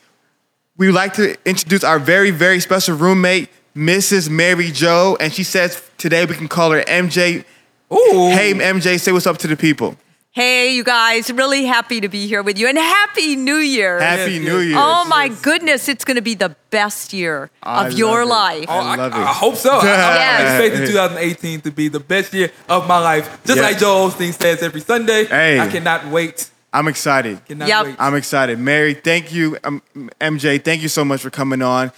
we 0.77 0.88
would 0.88 0.95
like 0.95 1.13
to 1.13 1.38
introduce 1.48 1.84
our 1.86 2.00
very, 2.00 2.31
very 2.31 2.60
special 2.60 2.95
roommate, 2.98 3.50
Mrs. 3.75 4.29
Mary 4.29 4.72
Jo, 4.72 5.15
And 5.19 5.31
she 5.34 5.43
says 5.43 5.81
today 5.98 6.25
we 6.25 6.36
can 6.36 6.48
call 6.50 6.72
her 6.72 6.81
MJ. 6.81 7.45
Ooh. 7.93 8.29
Hey, 8.31 8.53
MJ, 8.53 9.00
say 9.00 9.12
what's 9.13 9.27
up 9.27 9.38
to 9.39 9.48
the 9.48 9.55
people. 9.55 9.95
Hey, 10.36 10.75
you 10.75 10.84
guys, 10.84 11.32
really 11.32 11.63
happy 11.63 12.01
to 12.01 12.10
be 12.10 12.27
here 12.27 12.44
with 12.44 12.60
you 12.60 12.68
and 12.68 12.77
happy 12.77 13.38
New 13.38 13.56
Year. 13.56 14.01
Happy 14.01 14.34
Yes, 14.34 14.44
New. 14.44 14.60
Year. 14.60 14.75
Oh 14.77 15.06
my 15.08 15.30
goodness, 15.30 15.88
it's 15.88 16.04
going 16.04 16.18
to 16.18 16.22
be 16.22 16.36
the 16.36 16.54
best 16.72 17.13
year 17.13 17.50
I 17.63 17.88
of 17.88 17.94
your 17.94 18.25
life. 18.25 18.65
Oh, 18.68 18.74
I, 18.74 18.96
love 18.98 19.13
it. 19.13 19.18
I 19.18 19.27
hope 19.32 19.56
so. 19.56 19.72
I, 19.82 19.86
Yes. 19.86 20.62
I 20.62 20.63
expected 20.65 20.88
2018 20.88 21.62
to 21.62 21.72
be 21.72 21.88
the 21.88 22.01
best 22.01 22.34
year 22.34 22.51
of 22.68 22.86
my 22.86 22.98
life. 23.00 23.42
Just 23.46 23.60
Yeah. 23.60 23.63
like 23.63 23.77
Joel 23.80 24.10
Osteen 24.10 24.34
says 24.34 24.62
every 24.62 24.82
Sunday. 24.82 25.24
Hey. 25.24 25.58
I 25.58 25.70
cannot 25.70 26.08
wait. 26.08 26.50
I'm 26.74 26.89
excited. 26.89 27.39
Cannot 27.46 27.70
Yep. 27.70 27.86
wait. 27.86 27.96
I'm 27.98 28.15
excited. 28.15 28.60
Mary, 28.60 28.94
thank 28.94 29.32
you. 29.34 29.58
Um, 29.63 29.82
MJ, 30.20 30.62
thank 30.62 30.82
you 30.82 30.89
so 30.89 31.06
much 31.06 31.22
for 31.22 31.30
coming 31.30 31.62
on. 31.62 31.94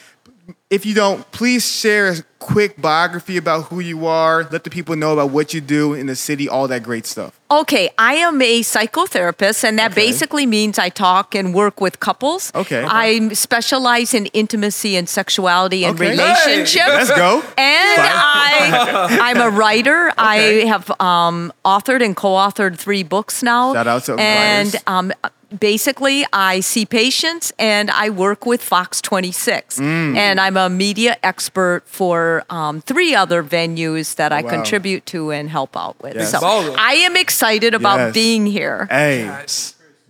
If 0.69 0.85
you 0.85 0.93
don't, 0.93 1.29
please 1.31 1.65
share 1.69 2.09
a 2.11 2.15
quick 2.39 2.79
biography 2.81 3.37
about 3.37 3.63
who 3.65 3.79
you 3.79 4.05
are. 4.05 4.47
Let 4.51 4.63
the 4.63 4.69
people 4.69 4.95
know 4.95 5.13
about 5.13 5.31
what 5.31 5.53
you 5.53 5.61
do 5.61 5.93
in 5.93 6.07
the 6.07 6.15
city, 6.15 6.47
all 6.47 6.67
that 6.67 6.83
great 6.83 7.05
stuff. 7.05 7.39
Okay, 7.49 7.89
I 7.97 8.15
am 8.15 8.41
a 8.41 8.61
psychotherapist, 8.61 9.63
and 9.63 9.79
that 9.79 9.91
Okay. 9.91 10.05
basically 10.07 10.45
means 10.45 10.77
I 10.77 10.89
talk 10.89 11.33
and 11.35 11.53
work 11.53 11.79
with 11.81 11.99
couples. 11.99 12.51
Okay. 12.53 12.83
I 12.87 13.29
specialize 13.29 14.13
in 14.13 14.25
intimacy 14.27 14.95
and 14.97 15.07
sexuality 15.07 15.85
and 15.85 15.95
Okay. 15.99 16.09
relationships. 16.11 16.87
Let's 16.87 17.11
go. 17.11 17.41
And. 17.57 18.01
I, 18.01 19.19
I'm 19.21 19.37
a 19.41 19.49
writer. 19.49 20.11
I 20.17 20.65
have 20.67 20.89
um, 21.01 21.53
authored 21.65 22.03
and 22.03 22.15
co-authored 22.15 22.77
three 22.77 23.03
books 23.03 23.41
now. 23.41 23.73
Shout 23.73 23.87
out 23.87 24.03
to 24.05 24.15
and 24.19 24.75
um, 24.87 25.13
basically, 25.57 26.25
I 26.33 26.59
see 26.59 26.85
patients 26.85 27.53
and 27.59 27.89
I 27.91 28.09
work 28.09 28.45
with 28.45 28.61
Fox 28.61 29.01
26, 29.01 29.79
Mm. 29.79 30.15
and 30.15 30.39
I'm 30.39 30.57
a 30.57 30.69
media 30.69 31.17
expert 31.23 31.83
for 31.85 32.43
um, 32.49 32.81
three 32.81 33.15
other 33.15 33.43
venues 33.43 34.15
that 34.15 34.31
I 34.31 34.41
wow. 34.41 34.49
contribute 34.49 35.05
to 35.07 35.31
and 35.31 35.49
help 35.49 35.75
out 35.77 36.01
with. 36.01 36.15
Yes. 36.15 36.31
So 36.31 36.39
Baller. 36.39 36.75
I 36.77 36.93
am 36.95 37.15
excited 37.15 37.73
about 37.73 37.97
Yes. 37.99 38.13
being 38.13 38.45
here. 38.45 38.87
Hey, 38.89 39.29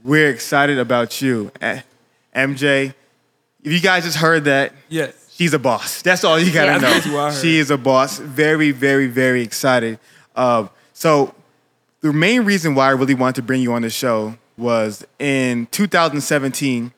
we're 0.04 0.30
excited 0.30 0.80
about 0.80 1.22
you. 1.22 1.52
Eh, 1.62 1.82
MJ, 2.36 2.94
if 3.64 3.72
you 3.72 3.80
guys 3.80 4.04
just 4.06 4.18
heard 4.18 4.46
that, 4.46 4.74
yes. 4.90 5.14
she's 5.32 5.54
a 5.54 5.60
boss. 5.60 6.02
That's 6.02 6.24
all 6.24 6.40
you 6.40 6.52
gotta 6.52 6.72
Yeah. 6.72 6.78
know. 6.78 6.82
That's 6.82 6.94
basically 6.96 7.16
what 7.16 7.24
I 7.26 7.32
heard. 7.34 7.42
She 7.42 7.58
is 7.60 7.72
a 7.72 7.78
boss. 7.78 8.18
Very, 8.20 8.72
very, 8.72 9.08
very 9.08 9.42
excited. 9.42 10.00
Um, 10.36 10.70
so 10.94 11.34
the 12.02 12.14
main 12.14 12.44
reason 12.44 12.76
why 12.76 12.88
I 12.88 12.92
really 12.92 13.16
wanted 13.16 13.36
to 13.36 13.42
bring 13.42 13.62
you 13.62 13.74
on 13.74 13.82
the 13.82 13.90
show 13.90 14.36
was 14.58 15.06
in 15.20 15.68
2017 15.72 16.92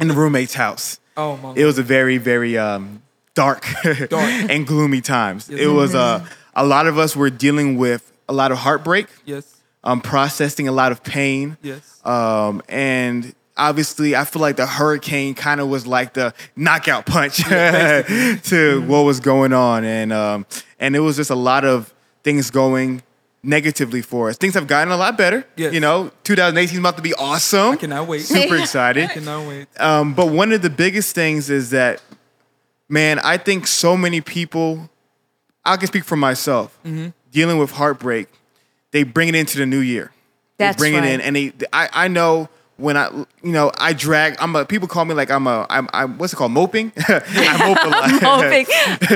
in 0.00 0.08
the 0.08 0.14
roommate's 0.14 0.54
house. 0.54 0.98
Oh, 1.16 1.36
my 1.36 1.52
It 1.54 1.64
was 1.64 1.78
a 1.78 1.82
very, 1.84 2.18
very 2.18 2.58
um, 2.58 3.00
dark, 3.34 3.64
and 3.84 4.66
gloomy 4.66 5.00
times. 5.00 5.48
Yes, 5.48 5.60
it 5.60 5.68
was 5.68 5.94
uh, 5.94 6.26
a 6.56 6.66
lot 6.66 6.88
of 6.88 6.98
us 6.98 7.14
were 7.14 7.30
dealing 7.30 7.76
with 7.78 8.10
a 8.28 8.32
lot 8.32 8.50
of 8.50 8.58
heartbreak, 8.58 9.06
Yes. 9.24 9.46
um, 9.84 10.00
processing 10.00 10.66
a 10.66 10.72
lot 10.72 10.90
of 10.90 11.04
pain. 11.04 11.56
Yes. 11.62 12.00
Um, 12.04 12.62
and 12.68 13.32
obviously, 13.56 14.16
I 14.16 14.24
feel 14.24 14.42
like 14.42 14.56
the 14.56 14.66
hurricane 14.66 15.34
kind 15.36 15.60
of 15.60 15.68
was 15.68 15.86
like 15.86 16.14
the 16.14 16.34
knockout 16.56 17.06
punch 17.06 17.36
to 17.44 18.82
what 18.88 19.02
was 19.02 19.20
going 19.20 19.52
on, 19.52 19.84
and 19.84 20.12
um, 20.12 20.46
and 20.80 20.96
it 20.96 21.00
was 21.00 21.14
just 21.14 21.30
a 21.30 21.36
lot 21.36 21.64
of 21.64 21.94
things 22.24 22.50
going 22.50 23.04
negatively 23.44 24.02
for 24.02 24.28
us. 24.30 24.36
Things 24.36 24.54
have 24.54 24.66
gotten 24.66 24.92
a 24.92 24.96
lot 24.96 25.16
better. 25.18 25.46
Yes. 25.56 25.72
You 25.74 25.80
know, 25.80 26.10
2018 26.24 26.74
is 26.74 26.78
about 26.78 26.96
to 26.96 27.02
be 27.02 27.14
awesome. 27.14 27.72
I 27.72 27.76
cannot 27.76 28.08
wait. 28.08 28.22
Super 28.22 28.56
excited. 28.60 29.04
I 29.10 29.12
cannot 29.14 29.46
wait. 29.48 29.66
Um, 29.80 30.14
but 30.14 30.28
one 30.28 30.52
of 30.52 30.62
the 30.62 30.70
biggest 30.70 31.14
things 31.14 31.50
is 31.50 31.70
that, 31.70 32.02
man, 32.88 33.18
I 33.20 33.36
think 33.36 33.66
so 33.66 33.96
many 33.96 34.20
people, 34.20 34.88
I 35.64 35.76
can 35.76 35.86
speak 35.86 36.04
for 36.04 36.16
myself, 36.16 36.78
Mm-hmm. 36.84 37.08
dealing 37.30 37.58
with 37.58 37.72
heartbreak, 37.72 38.28
they 38.92 39.02
bring 39.02 39.28
it 39.28 39.34
into 39.34 39.58
the 39.58 39.66
new 39.66 39.80
year. 39.80 40.12
That's 40.58 40.76
they 40.76 40.90
bring 40.90 40.94
it 40.94 41.04
in, 41.04 41.20
and 41.20 41.34
they, 41.34 41.52
I, 41.72 41.88
I 41.92 42.08
know 42.08 42.48
when 42.76 42.96
I, 42.96 43.08
you 43.42 43.52
know, 43.52 43.70
I 43.78 43.92
drag. 43.92 44.36
I'm 44.40 44.56
a. 44.56 44.64
People 44.64 44.88
call 44.88 45.04
me 45.04 45.14
like 45.14 45.30
I'm 45.30 45.46
a. 45.46 45.66
I'm. 45.70 45.88
I'm 45.92 46.18
what's 46.18 46.32
it 46.32 46.36
called? 46.36 46.52
Moping. 46.52 46.92
I 46.98 47.56
mope 47.68 47.78
a 47.84 47.88
lot. 47.88 48.22
Moping. 48.42 48.66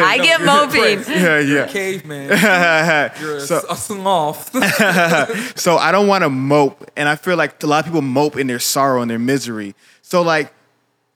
I 0.02 0.18
get 0.22 0.40
moping. 0.42 1.00
yeah, 1.12 1.38
yeah. 1.40 1.66
Caveman. 1.66 2.28
You're 3.20 3.36
a, 3.36 3.40
So- 3.40 3.64
a 3.68 3.76
sloth. 3.76 4.50
So 5.58 5.76
I 5.76 5.90
don't 5.92 6.06
want 6.06 6.22
to 6.24 6.30
mope, 6.30 6.88
and 6.96 7.08
I 7.08 7.16
feel 7.16 7.36
like 7.36 7.62
a 7.62 7.66
lot 7.66 7.80
of 7.80 7.84
people 7.86 8.02
mope 8.02 8.36
in 8.36 8.46
their 8.46 8.60
sorrow 8.60 9.02
and 9.02 9.10
their 9.10 9.18
misery. 9.18 9.74
So 10.02 10.22
like 10.22 10.52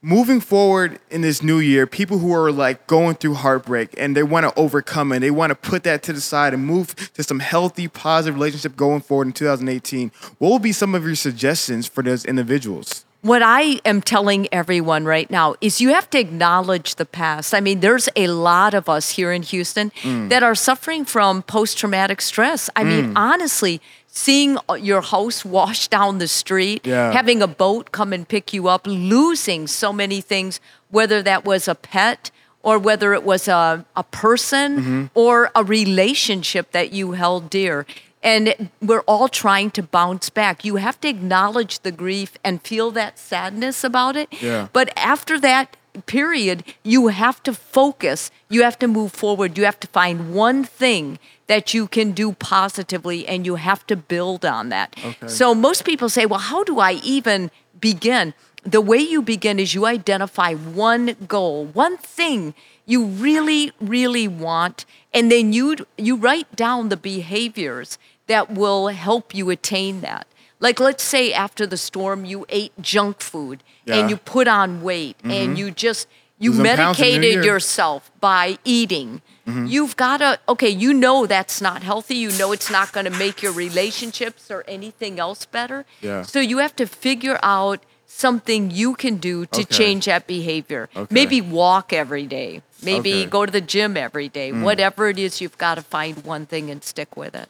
moving 0.02 0.40
forward 0.40 0.98
in 1.10 1.20
this 1.20 1.42
new 1.42 1.58
year, 1.58 1.86
people 1.86 2.18
who 2.18 2.34
are 2.34 2.50
like 2.50 2.86
going 2.88 3.14
through 3.14 3.34
heartbreak 3.34 3.94
and 3.96 4.16
they 4.16 4.22
want 4.24 4.44
to 4.44 4.52
overcome 4.58 5.12
it, 5.12 5.20
they 5.20 5.30
want 5.30 5.50
to 5.50 5.54
put 5.54 5.84
that 5.84 6.02
to 6.04 6.12
the 6.12 6.20
side 6.20 6.52
and 6.52 6.66
move 6.66 6.94
to 7.14 7.22
some 7.22 7.38
healthy, 7.38 7.86
positive 7.88 8.34
relationship 8.34 8.76
going 8.76 9.00
forward 9.00 9.28
in 9.28 9.32
2018. 9.32 10.10
What 10.38 10.48
will 10.50 10.58
be 10.58 10.72
some 10.72 10.94
of 10.94 11.04
your 11.06 11.14
suggestions 11.14 11.86
for 11.86 12.02
those 12.02 12.24
individuals? 12.24 13.04
What 13.20 13.40
I 13.40 13.78
am 13.84 14.02
telling 14.02 14.48
everyone 14.50 15.04
right 15.04 15.30
now 15.30 15.54
is 15.60 15.80
you 15.80 15.90
have 15.90 16.10
to 16.10 16.18
acknowledge 16.18 16.96
the 16.96 17.06
past. 17.06 17.54
I 17.54 17.60
mean, 17.60 17.78
there's 17.78 18.08
a 18.16 18.26
lot 18.26 18.74
of 18.74 18.88
us 18.88 19.10
here 19.10 19.30
in 19.30 19.42
Houston 19.42 19.92
Mm. 20.02 20.28
that 20.30 20.42
are 20.42 20.56
suffering 20.56 21.04
from 21.04 21.44
post 21.44 21.78
traumatic 21.78 22.20
stress. 22.20 22.68
I 22.74 22.82
mean, 22.82 23.12
honestly, 23.16 23.80
seeing 24.14 24.58
your 24.78 25.00
house 25.00 25.42
washed 25.42 25.90
down 25.90 26.18
the 26.18 26.28
street, 26.28 26.86
Yeah. 26.86 27.12
having 27.12 27.40
a 27.42 27.46
boat 27.46 27.92
come 27.92 28.12
and 28.12 28.28
pick 28.28 28.52
you 28.52 28.68
up, 28.68 28.86
losing 28.86 29.66
so 29.66 29.90
many 29.92 30.20
things, 30.20 30.60
whether 30.90 31.22
that 31.22 31.44
was 31.46 31.66
a 31.66 31.74
pet 31.74 32.30
or 32.62 32.78
whether 32.78 33.14
it 33.14 33.24
was 33.24 33.48
a, 33.48 33.84
a 33.96 34.04
person 34.04 34.68
Mm-hmm. 34.76 35.04
or 35.14 35.50
a 35.54 35.64
relationship 35.64 36.72
that 36.72 36.92
you 36.92 37.12
held 37.12 37.48
dear. 37.48 37.86
And 38.22 38.70
we're 38.80 39.00
all 39.08 39.28
trying 39.28 39.70
to 39.72 39.82
bounce 39.82 40.30
back. 40.30 40.64
You 40.64 40.76
have 40.76 41.00
to 41.00 41.08
acknowledge 41.08 41.80
the 41.80 41.90
grief 41.90 42.36
and 42.44 42.60
feel 42.62 42.90
that 42.92 43.18
sadness 43.18 43.82
about 43.82 44.14
it. 44.14 44.28
Yeah. 44.42 44.68
But 44.72 44.90
after 44.96 45.40
that 45.40 45.76
period, 46.06 46.62
you 46.84 47.08
have 47.08 47.42
to 47.44 47.52
focus. 47.52 48.30
You 48.48 48.62
have 48.62 48.78
to 48.78 48.86
move 48.86 49.10
forward. 49.12 49.58
You 49.58 49.64
have 49.64 49.80
to 49.80 49.88
find 49.88 50.32
one 50.34 50.62
thing 50.62 51.18
that 51.52 51.74
you 51.74 51.86
can 51.86 52.12
do 52.12 52.32
positively 52.32 53.28
and 53.28 53.44
you 53.44 53.56
have 53.56 53.86
to 53.86 53.94
build 53.94 54.42
on 54.42 54.70
that. 54.70 54.96
Okay. 55.04 55.28
So 55.28 55.54
most 55.54 55.84
people 55.84 56.08
say, 56.08 56.24
well, 56.24 56.40
how 56.40 56.64
do 56.64 56.78
I 56.78 56.92
even 57.04 57.50
begin? 57.78 58.32
The 58.64 58.80
way 58.80 58.96
you 58.96 59.20
begin 59.20 59.58
is 59.58 59.74
you 59.74 59.84
identify 59.84 60.54
one 60.54 61.14
goal, 61.28 61.66
one 61.66 61.98
thing 61.98 62.54
you 62.86 63.04
really, 63.04 63.70
really 63.80 64.26
want, 64.28 64.86
and 65.12 65.30
then 65.30 65.52
you 65.52 65.76
you 65.98 66.16
write 66.16 66.56
down 66.56 66.88
the 66.88 66.96
behaviors 66.96 67.98
that 68.28 68.50
will 68.50 68.88
help 68.88 69.34
you 69.34 69.50
attain 69.50 70.00
that. 70.00 70.26
Like 70.58 70.80
let's 70.80 71.04
say 71.04 71.34
after 71.34 71.66
the 71.66 71.76
storm 71.76 72.24
you 72.24 72.46
ate 72.48 72.72
junk 72.80 73.20
food 73.20 73.62
Yeah. 73.84 73.96
and 73.96 74.08
you 74.10 74.16
put 74.16 74.48
on 74.48 74.80
weight 74.80 75.16
and 75.22 75.32
mm-hmm. 75.32 75.56
you 75.56 75.70
just 75.70 76.08
you 76.38 76.50
Lose 76.52 76.66
some 76.66 76.76
pounds 76.76 76.98
in 76.98 77.04
a 77.04 77.08
medicated 77.08 77.44
yourself 77.44 78.10
by 78.20 78.56
eating. 78.64 79.20
You've 79.66 79.96
got 79.96 80.18
to 80.18 80.38
okay, 80.48 80.68
you 80.68 80.92
know 80.94 81.26
that's 81.26 81.60
not 81.60 81.82
healthy. 81.82 82.16
You 82.16 82.30
know 82.38 82.52
it's 82.52 82.70
not 82.70 82.92
going 82.92 83.06
to 83.06 83.16
make 83.18 83.42
your 83.42 83.52
relationships 83.52 84.50
or 84.50 84.64
anything 84.68 85.18
else 85.20 85.44
better. 85.46 85.84
Yeah. 86.00 86.22
So 86.22 86.38
you 86.40 86.58
have 86.58 86.74
to 86.76 86.86
figure 86.86 87.38
out 87.42 87.80
something 88.06 88.70
you 88.70 88.94
can 88.94 89.16
do 89.16 89.46
to 89.46 89.60
Okay. 89.62 89.74
change 89.78 90.04
that 90.06 90.26
behavior. 90.26 90.88
Okay. 90.94 91.12
Maybe 91.14 91.40
walk 91.40 91.92
every 91.92 92.26
day. 92.26 92.62
Maybe 92.82 93.12
Okay. 93.12 93.26
Mm. 93.26 93.30
go 93.30 93.46
to 93.46 93.52
the 93.52 93.60
gym 93.62 93.96
every 93.96 94.28
day. 94.28 94.52
Whatever 94.52 95.08
it 95.08 95.18
is, 95.18 95.40
you've 95.40 95.56
got 95.58 95.76
to 95.76 95.82
find 95.82 96.22
one 96.24 96.44
thing 96.46 96.70
and 96.70 96.82
stick 96.84 97.16
with 97.16 97.34
it. 97.34 97.48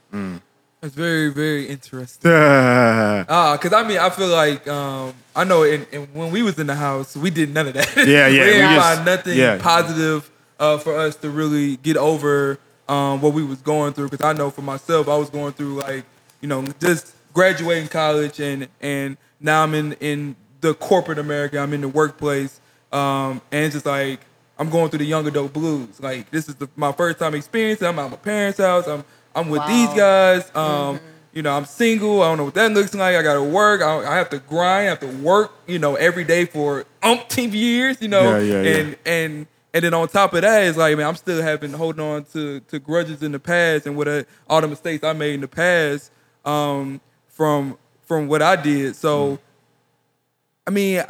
That's 0.80 0.94
very, 0.94 1.30
very 1.32 1.66
interesting. 1.68 2.28
yeah, 2.30 3.24
Ah, 3.28 3.56
cause 3.56 3.72
I 3.72 3.82
mean, 3.86 3.98
I 3.98 4.10
feel 4.10 4.26
like 4.28 4.66
um, 4.66 5.14
I 5.34 5.44
know, 5.44 5.62
in, 5.62 5.86
in, 5.92 6.02
when 6.12 6.32
we 6.32 6.42
was 6.42 6.58
in 6.58 6.66
the 6.66 6.74
house, 6.74 7.16
we 7.16 7.30
did 7.30 7.54
none 7.54 7.68
of 7.68 7.74
that. 7.74 7.88
Yeah, 7.96 8.26
yeah, 8.26 8.26
we 8.28 8.50
didn't 8.50 8.68
we 8.70 8.74
just- 8.76 9.04
nothing 9.04 9.38
yeah. 9.38 9.58
positive 9.62 10.28
uh, 10.62 10.78
for 10.78 10.96
us 10.96 11.16
to 11.16 11.28
really 11.28 11.76
get 11.78 11.96
over 11.96 12.58
um, 12.88 13.20
what 13.20 13.32
we 13.34 13.42
was 13.42 13.60
going 13.60 13.92
through. 13.92 14.08
Cause 14.08 14.20
I 14.22 14.32
know 14.32 14.48
for 14.50 14.62
myself, 14.62 15.08
I 15.08 15.16
was 15.16 15.28
going 15.28 15.52
through 15.52 15.74
like, 15.80 16.04
you 16.40 16.48
know, 16.48 16.64
just 16.80 17.14
graduating 17.34 17.88
college, 17.88 18.40
and 18.40 18.68
and 18.80 19.16
now 19.40 19.64
I'm 19.64 19.74
in 19.74 19.94
in 19.94 20.36
the 20.60 20.74
corporate 20.74 21.18
America. 21.18 21.58
I'm 21.58 21.72
in 21.74 21.80
the 21.80 21.88
workplace, 21.88 22.60
um, 22.92 23.40
and 23.50 23.64
it's 23.64 23.74
just 23.74 23.86
like 23.86 24.20
I'm 24.58 24.70
going 24.70 24.88
through 24.90 25.00
the 25.00 25.04
young 25.14 25.26
adult 25.26 25.52
blues. 25.52 26.00
Like 26.00 26.30
this 26.30 26.48
is 26.48 26.54
the, 26.54 26.68
my 26.76 26.92
first 26.92 27.18
time 27.18 27.34
experiencing. 27.34 27.88
I'm 27.88 27.98
at 27.98 28.10
my 28.10 28.16
parents' 28.16 28.58
house. 28.58 28.86
I'm 28.86 29.04
I'm 29.34 29.48
with 29.48 29.66
these 29.66 29.88
guys. 29.94 30.50
Um, 30.54 31.00
You 31.34 31.40
know, 31.40 31.56
I'm 31.56 31.64
single. 31.64 32.20
I 32.22 32.28
don't 32.28 32.36
know 32.36 32.44
what 32.44 32.54
that 32.60 32.70
looks 32.72 32.92
like. 32.94 33.16
I 33.16 33.22
got 33.22 33.34
to 33.34 33.42
work. 33.42 33.80
I, 33.80 34.04
I 34.04 34.16
have 34.16 34.28
to 34.36 34.38
grind. 34.38 34.86
I 34.86 34.90
have 34.90 35.00
to 35.00 35.06
work. 35.06 35.50
You 35.66 35.78
know, 35.78 35.94
every 35.94 36.24
day 36.24 36.44
for 36.44 36.84
umpteen 37.02 37.54
years. 37.54 38.02
You 38.02 38.08
know, 38.08 38.36
Yeah, 38.36 38.60
yeah, 38.60 38.62
yeah. 38.62 38.76
and 39.06 39.46
and 39.74 39.84
then 39.84 39.94
on 39.94 40.06
top 40.08 40.34
of 40.34 40.42
that, 40.42 40.64
it's 40.64 40.76
like, 40.76 40.96
man, 40.96 41.06
I'm 41.06 41.16
still 41.16 41.42
having 41.42 41.72
holding 41.72 42.04
on 42.04 42.24
to 42.32 42.60
to 42.60 42.78
grudges 42.78 43.22
in 43.22 43.32
the 43.32 43.38
past 43.38 43.86
and 43.86 43.96
what 43.96 44.08
I, 44.08 44.24
all 44.48 44.60
the 44.60 44.68
mistakes 44.68 45.02
I 45.02 45.12
made 45.12 45.34
in 45.34 45.40
the 45.40 45.48
past 45.48 46.10
um, 46.44 47.00
from 47.28 47.78
from 48.02 48.28
what 48.28 48.42
I 48.42 48.56
did. 48.56 48.96
So, 48.96 49.38
I 50.66 50.70
mean, 50.70 51.02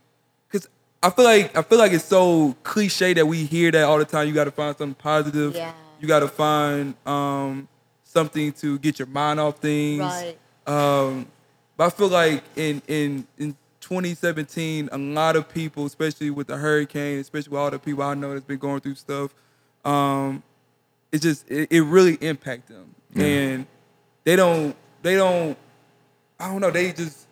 because 0.50 0.68
I 1.02 1.10
feel 1.10 1.24
like 1.24 1.56
I 1.56 1.62
feel 1.62 1.78
like 1.78 1.92
it's 1.92 2.04
so 2.04 2.54
cliche 2.62 3.14
that 3.14 3.26
we 3.26 3.44
hear 3.44 3.70
that 3.70 3.84
all 3.84 3.98
the 3.98 4.04
time. 4.04 4.28
You 4.28 4.34
got 4.34 4.44
to 4.44 4.50
find 4.50 4.76
something 4.76 4.94
positive. 4.94 5.54
Yeah. 5.54 5.72
You 5.98 6.08
got 6.08 6.20
to 6.20 6.28
find 6.28 6.94
um, 7.06 7.68
something 8.04 8.52
to 8.54 8.78
get 8.78 8.98
your 8.98 9.08
mind 9.08 9.40
off 9.40 9.58
things. 9.58 10.00
Right. 10.00 10.38
Um, 10.66 11.26
but 11.76 11.86
I 11.86 11.90
feel 11.90 12.08
like 12.08 12.44
in 12.56 12.82
in 12.86 13.26
in 13.38 13.56
2017, 13.90 14.88
a 14.92 14.98
lot 14.98 15.34
of 15.34 15.48
people, 15.48 15.84
especially 15.84 16.30
with 16.30 16.46
the 16.46 16.56
hurricane, 16.56 17.18
especially 17.18 17.50
with 17.50 17.60
all 17.60 17.70
the 17.70 17.78
people 17.78 18.04
I 18.04 18.14
know 18.14 18.32
that's 18.32 18.44
been 18.46 18.58
going 18.58 18.80
through 18.80 18.94
stuff, 18.94 19.34
um, 19.84 20.44
it 21.10 21.20
just 21.20 21.50
it, 21.50 21.72
it 21.72 21.80
really 21.82 22.14
impact 22.20 22.68
them, 22.68 22.94
and 23.16 23.66
they 24.22 24.36
don't 24.36 24.76
they 25.02 25.16
don't 25.16 25.58
I 26.38 26.48
don't 26.48 26.60
know 26.60 26.70
they 26.70 26.92
just 26.92 27.26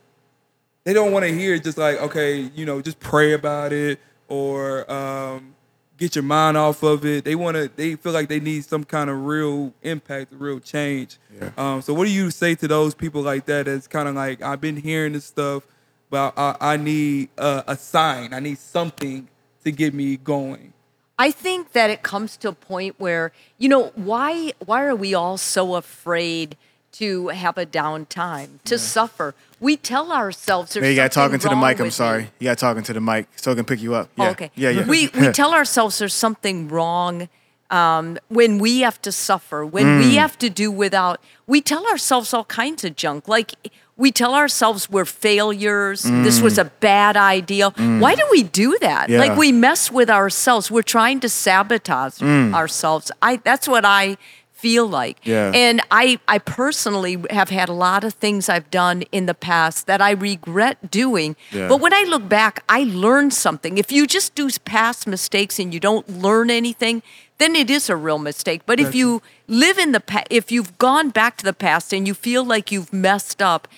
they 0.83 0.93
don't 0.93 1.13
want 1.13 1.27
to 1.27 1.33
hear 1.33 1.59
just 1.59 1.79
like 1.79 2.01
okay 2.03 2.41
you 2.41 2.67
know 2.67 2.83
just 2.83 2.99
pray 2.99 3.35
about 3.35 3.73
it 3.73 4.01
or 4.27 4.91
um, 4.91 5.55
get 5.97 6.15
your 6.17 6.25
mind 6.25 6.57
off 6.57 6.83
of 6.83 7.05
it. 7.05 7.25
They 7.25 7.35
want 7.35 7.57
to 7.57 7.71
they 7.77 7.95
feel 7.97 8.13
like 8.13 8.29
they 8.29 8.41
need 8.41 8.65
some 8.65 8.85
kind 8.85 9.11
of 9.11 9.27
real 9.27 9.73
impact, 9.83 10.33
real 10.37 10.61
change. 10.61 11.19
Yeah. 11.41 11.51
Um, 11.57 11.83
so 11.83 11.95
what 11.95 12.07
do 12.07 12.13
you 12.13 12.31
say 12.31 12.55
to 12.57 12.67
those 12.69 12.95
people 12.95 13.23
like 13.23 13.47
that? 13.47 13.67
That's 13.67 13.87
kind 13.87 14.09
of 14.09 14.15
like 14.15 14.43
I've 14.43 14.61
been 14.61 14.77
hearing 14.77 15.13
this 15.13 15.25
stuff, 15.25 15.67
but 16.11 16.35
I, 16.37 16.57
I 16.61 16.77
need 16.77 17.29
a, 17.37 17.65
a 17.69 17.77
sign. 17.77 18.33
I 18.33 18.41
need 18.41 18.59
something 18.59 19.29
to 19.65 19.71
get 19.73 19.95
me 19.95 20.17
going. 20.17 20.73
I 21.19 21.31
think 21.33 21.73
that 21.73 21.91
it 21.91 22.03
comes 22.03 22.37
to 22.39 22.49
a 22.49 22.53
point 22.53 22.95
where, 22.99 23.33
you 23.59 23.69
know, 23.69 23.93
why 23.97 24.53
why 24.65 24.85
are 24.85 24.95
we 24.95 25.15
all 25.15 25.37
so 25.37 25.75
afraid 25.75 26.57
to 26.93 27.29
have 27.29 27.59
a 27.59 27.67
downtime, 27.67 28.63
to 28.65 28.79
suffer? 28.79 29.35
We 29.61 29.77
tell 29.77 30.13
ourselves 30.13 30.75
there's 30.75 30.87
you 30.89 30.95
got 30.95 31.13
something 31.13 31.41
talking 31.41 31.51
to 31.51 31.55
the 31.57 31.57
mic. 31.69 31.81
I'm 31.81 31.91
sorry. 31.91 32.23
you. 32.23 32.29
You 32.39 32.45
got 32.51 32.59
talking 32.59 32.85
to 32.85 32.93
the 32.93 33.01
mic 33.01 33.27
so 33.37 33.51
it 33.51 33.57
can 33.57 33.65
pick 33.65 33.83
you 33.83 33.95
up. 33.95 34.09
Oh, 34.17 34.25
Yeah. 34.25 34.31
okay. 34.31 34.51
Yeah, 34.55 34.71
yeah. 34.71 34.87
We 34.87 35.09
we 35.19 35.33
tell 35.33 35.53
ourselves 35.53 35.99
there's 35.99 36.15
something 36.15 36.69
wrong 36.69 37.29
um, 37.71 38.17
when 38.29 38.59
we 38.59 38.81
have 38.81 39.03
to 39.03 39.11
suffer, 39.13 39.67
when 39.67 39.85
Mm. 39.87 39.99
we 39.99 40.17
have 40.17 40.39
to 40.39 40.49
do 40.49 40.71
without. 40.71 41.21
We 41.49 41.61
tell 41.61 41.85
ourselves 41.89 42.33
all 42.33 42.45
kinds 42.45 42.85
of 42.85 42.95
junk. 42.95 43.27
Like 43.27 43.55
we 43.99 44.13
tell 44.13 44.35
ourselves 44.35 44.89
we're 44.89 45.05
failures. 45.05 46.05
This 46.05 46.41
was 46.41 46.57
a 46.57 46.65
bad 46.65 47.17
idea. 47.17 47.71
Why 47.71 48.15
do 48.15 48.27
we 48.31 48.45
do 48.45 48.79
that? 48.81 49.09
Mm. 49.09 49.13
Yeah. 49.13 49.19
Like 49.19 49.37
we 49.37 49.53
mess 49.53 49.91
with 49.91 50.09
ourselves. 50.09 50.71
We're 50.71 50.83
trying 50.83 51.21
to 51.21 51.29
sabotage 51.29 52.23
ourselves. 52.23 53.11
I 53.21 53.37
that's 53.37 53.69
what 53.69 53.85
I 53.85 54.17
feel 54.53 54.87
like. 54.87 55.19
Yeah. 55.25 55.53
And 55.55 55.81
I 55.91 56.19
I 56.29 56.39
personally 56.39 57.17
have 57.31 57.51
had 57.51 57.69
a 57.69 57.73
lot 57.73 58.05
of 58.05 58.15
things 58.15 58.49
I've 58.49 58.71
done 58.71 59.03
in 59.13 59.27
the 59.27 59.35
past 59.35 59.87
that 59.87 60.01
I 60.01 60.13
regret 60.13 60.91
doing. 60.91 61.37
Yeah. 61.51 61.69
But 61.69 61.81
when 61.81 61.93
I 61.93 62.05
look 62.05 62.29
back, 62.29 62.63
I 62.69 62.85
learned 62.85 63.35
something. 63.35 63.79
If 63.79 63.93
you 63.93 64.07
just 64.07 64.35
do 64.35 64.49
past 64.65 65.07
mistakes 65.07 65.59
and 65.59 65.75
you 65.75 65.81
don't 65.81 66.09
learn 66.09 66.51
anything, 66.51 67.03
then 67.39 67.55
it 67.55 67.71
is 67.71 67.89
a 67.89 67.97
real 67.97 68.19
mistake. 68.19 68.63
But 68.67 68.81
if 68.81 68.95
you 68.95 69.23
live 69.47 69.79
in 69.79 69.93
the 69.93 70.01
past, 70.01 70.27
if 70.31 70.51
you've 70.51 70.77
gone 70.79 71.11
back 71.11 71.37
to 71.39 71.45
the 71.45 71.53
past 71.53 71.93
and 71.93 72.07
you 72.07 72.15
feel 72.15 72.45
like 72.45 72.73
you've 72.73 72.93
messed 72.93 73.41
up, 73.41 73.69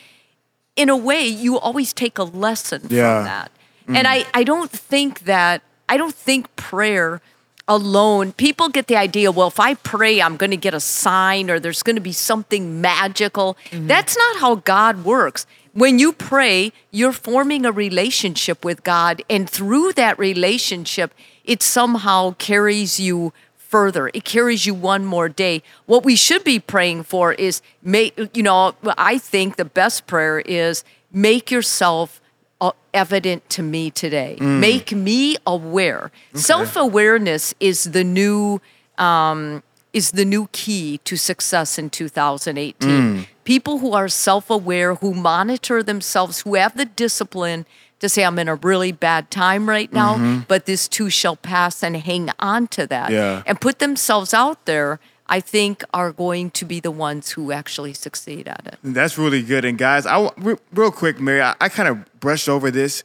in 0.77 0.89
a 0.89 0.97
way, 0.97 1.27
you 1.27 1.59
always 1.59 1.93
take 1.93 2.19
a 2.19 2.23
lesson 2.25 2.83
Yeah. 2.89 3.19
from 3.19 3.25
that. 3.25 3.53
Mm. 3.89 3.97
And 3.97 4.09
I, 4.09 4.25
I 4.35 4.45
don't 4.45 4.71
think 4.71 5.21
that, 5.21 5.63
I 5.89 5.97
don't 5.97 6.15
think 6.15 6.55
prayer 6.57 7.21
alone, 7.69 8.33
people 8.33 8.69
get 8.69 8.87
the 8.89 8.97
idea, 8.97 9.31
well, 9.31 9.49
if 9.49 9.61
I 9.61 9.75
pray, 9.75 10.21
I'm 10.21 10.37
going 10.37 10.51
to 10.51 10.57
get 10.57 10.75
a 10.75 10.81
sign 10.81 11.51
or 11.51 11.61
there's 11.61 11.83
going 11.83 11.97
to 11.97 12.03
be 12.03 12.13
something 12.13 12.81
magical. 12.81 13.57
Mm-hmm. 13.71 13.87
That's 13.87 14.17
not 14.17 14.41
how 14.41 14.57
God 14.57 15.05
works. 15.05 15.47
When 15.73 16.01
you 16.01 16.13
pray, 16.13 16.73
you're 16.91 17.13
forming 17.13 17.65
a 17.65 17.71
relationship 17.71 18.65
with 18.65 18.83
God, 18.83 19.23
and 19.31 19.49
through 19.49 19.93
that 19.93 20.19
relationship, 20.19 21.15
it 21.45 21.63
somehow 21.63 22.35
carries 22.39 22.99
you 22.99 23.33
further. 23.71 24.11
It 24.13 24.25
carries 24.25 24.67
you 24.67 24.75
one 24.75 25.05
more 25.05 25.29
day. 25.29 25.63
What 25.87 26.05
we 26.05 26.17
should 26.17 26.43
be 26.43 26.59
praying 26.59 27.05
for 27.05 27.33
is 27.33 27.63
make 27.83 28.19
you 28.35 28.43
know, 28.43 28.75
I 28.99 29.19
think 29.19 29.57
the 29.57 29.65
best 29.65 30.07
prayer 30.07 30.41
is 30.41 30.85
make 31.13 31.51
yourself 31.51 32.21
uh, 32.61 32.73
evident 32.93 33.49
to 33.51 33.63
me 33.63 33.91
today. 33.91 34.37
Make 34.41 34.93
me 34.93 35.37
aware. 35.47 36.11
Self-awareness 36.35 37.55
is 37.61 37.85
the 37.93 38.05
new 38.05 38.61
um, 38.99 39.63
is 39.93 40.11
the 40.13 40.25
new 40.25 40.49
key 40.53 40.99
to 41.05 41.17
success 41.17 41.79
in 41.79 41.91
2018. 41.91 43.27
People 43.45 43.79
who 43.79 43.93
are 43.93 44.09
self-aware, 44.09 44.97
who 44.97 45.15
monitor 45.15 45.83
themselves, 45.83 46.41
who 46.43 46.55
have 46.55 46.77
the 46.77 46.85
discipline 46.85 47.67
to 48.01 48.09
say, 48.09 48.25
"I'm 48.25 48.39
in 48.39 48.49
a 48.49 48.57
really 48.57 48.93
bad 48.93 49.31
time 49.31 49.69
right 49.69 49.93
now, 49.93 50.15
mm-hmm. 50.15 50.41
but 50.49 50.67
this 50.67 50.89
too 50.89 51.11
shall 51.11 51.37
pass," 51.37 51.83
and 51.83 51.97
hang 51.97 52.31
on 52.39 52.67
to 52.69 52.87
that, 52.89 53.11
Yeah. 53.11 53.43
and 53.47 53.61
put 53.61 53.79
themselves 53.79 54.35
out 54.35 54.67
there. 54.67 54.99
I 55.33 55.39
think 55.39 55.85
are 55.95 56.11
going 56.11 56.51
to 56.51 56.65
be 56.65 56.81
the 56.81 56.91
ones 56.91 57.31
who 57.31 57.53
actually 57.53 57.93
succeed 57.93 58.49
at 58.49 58.67
it. 58.67 58.79
That's 58.83 59.17
really 59.17 59.43
good. 59.43 59.65
And 59.65 59.79
guys, 59.79 60.05
I 60.05 60.29
real 60.73 60.91
quick, 60.91 61.21
Mary, 61.21 61.41
I, 61.41 61.55
I 61.61 61.69
kind 61.69 61.89
of 61.89 62.05
brushed 62.19 62.49
over 62.49 62.73
this. 62.73 63.05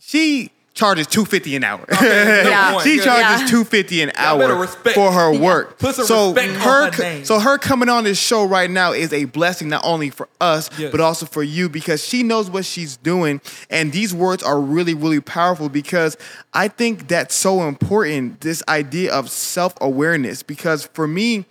She 0.00 0.50
charges 0.76 1.08
two 1.08 1.24
fifty 1.24 1.56
an 1.56 1.64
hour. 1.64 1.84
Yeah. 1.90 2.78
she 2.84 2.98
Yeah. 2.98 3.02
charges 3.04 3.40
Yeah. 3.40 3.46
two 3.48 3.64
fifty 3.64 4.02
an 4.02 4.12
hour 4.14 4.66
for 4.94 5.10
her 5.10 5.32
Yeah. 5.32 5.40
work. 5.40 5.78
Put 5.80 5.96
some 5.96 6.04
so 6.06 6.34
her, 6.34 6.90
her 6.92 7.24
so 7.24 7.40
her 7.40 7.58
coming 7.58 7.88
on 7.88 8.04
this 8.04 8.18
show 8.18 8.44
right 8.44 8.70
now 8.70 8.92
is 8.92 9.12
a 9.12 9.24
blessing 9.24 9.68
not 9.70 9.80
only 9.84 10.10
for 10.10 10.28
us 10.40 10.70
Yes. 10.78 10.92
but 10.92 11.00
also 11.00 11.26
for 11.26 11.42
you 11.42 11.68
because 11.68 12.06
she 12.06 12.22
knows 12.22 12.48
what 12.50 12.64
she's 12.64 12.96
doing, 12.98 13.40
and 13.70 13.90
these 13.90 14.14
words 14.14 14.42
are 14.44 14.60
really 14.60 14.94
really 14.94 15.20
powerful 15.20 15.68
because 15.68 16.16
I 16.54 16.68
think 16.68 17.08
that's 17.08 17.34
so 17.34 17.62
important. 17.66 18.42
This 18.42 18.62
idea 18.68 19.12
of 19.12 19.30
self 19.30 19.74
awareness 19.80 20.42
because 20.44 20.88
for 20.92 21.08
me 21.08 21.46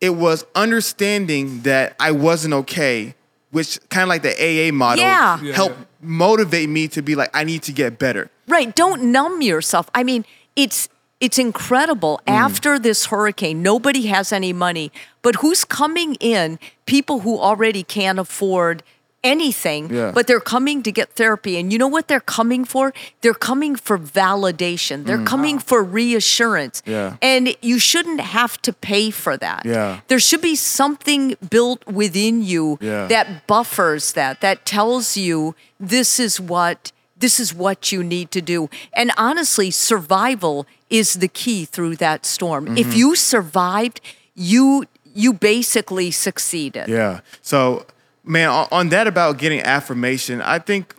it 0.00 0.14
was 0.16 0.44
understanding 0.54 1.60
that 1.62 1.94
I 2.00 2.10
wasn't 2.12 2.54
okay, 2.54 3.14
which 3.50 3.78
kind 3.88 4.02
of 4.04 4.08
like 4.08 4.22
the 4.22 4.34
AA 4.34 4.72
model 4.72 5.02
Yeah. 5.04 5.40
Yeah, 5.42 5.54
helped 5.54 5.78
yeah. 5.78 5.84
motivate 6.00 6.68
me 6.68 6.88
to 6.88 7.02
be 7.02 7.14
like, 7.14 7.30
I 7.34 7.44
need 7.44 7.62
to 7.64 7.72
get 7.72 7.98
better. 7.98 8.30
Right. 8.46 8.74
Don't 8.74 9.12
numb 9.12 9.42
yourself. 9.42 9.90
I 9.94 10.02
mean, 10.04 10.24
it's 10.56 10.88
it's 11.20 11.38
incredible. 11.38 12.20
Mm. 12.26 12.32
After 12.32 12.78
this 12.78 13.06
hurricane, 13.06 13.62
nobody 13.62 14.06
has 14.06 14.32
any 14.32 14.52
money. 14.52 14.90
But 15.22 15.36
who's 15.36 15.64
coming 15.64 16.14
in? 16.14 16.58
People 16.86 17.20
who 17.20 17.38
already 17.38 17.82
can't 17.82 18.18
afford 18.18 18.82
anything, 19.22 19.90
Yeah. 19.92 20.12
but 20.14 20.26
they're 20.26 20.40
coming 20.40 20.82
to 20.82 20.90
get 20.92 21.12
therapy. 21.14 21.58
And 21.58 21.72
you 21.72 21.78
know 21.78 21.88
what 21.88 22.08
they're 22.08 22.20
coming 22.38 22.64
for? 22.64 22.92
They're 23.20 23.34
coming 23.34 23.76
for 23.76 23.98
validation. 23.98 25.04
They're 25.04 25.24
coming 25.24 25.58
for 25.58 25.82
reassurance. 25.82 26.82
Mm. 26.86 26.90
Yeah. 26.92 27.16
And 27.20 27.56
you 27.60 27.78
shouldn't 27.78 28.20
have 28.20 28.60
to 28.62 28.72
pay 28.72 29.10
for 29.10 29.36
that. 29.36 29.62
Yeah. 29.66 30.00
There 30.08 30.18
should 30.20 30.40
be 30.40 30.56
something 30.56 31.36
built 31.50 31.86
within 31.86 32.42
you 32.42 32.78
Yeah. 32.80 33.06
that 33.08 33.46
buffers 33.46 34.12
that, 34.12 34.40
that 34.40 34.64
tells 34.64 35.16
you 35.16 35.54
this 35.78 36.18
is 36.18 36.40
what 36.40 36.92
this 37.18 37.38
is 37.38 37.52
what 37.52 37.92
you 37.92 38.02
need 38.02 38.30
to 38.30 38.40
do. 38.40 38.70
And 38.94 39.12
honestly, 39.18 39.70
survival 39.70 40.66
is 40.88 41.16
the 41.16 41.28
key 41.28 41.66
through 41.66 41.96
that 41.96 42.24
storm. 42.24 42.64
Mm-hmm. 42.64 42.78
If 42.78 42.96
you 42.96 43.14
survived, 43.14 44.00
you 44.34 44.86
you 45.12 45.34
basically 45.34 46.10
succeeded. 46.10 46.88
Yeah. 46.88 47.20
So, 47.42 47.84
man, 48.24 48.48
on, 48.70 48.88
that 48.90 49.06
about 49.06 49.38
getting 49.38 49.60
affirmation, 49.60 50.40
I 50.42 50.58
think 50.58 50.94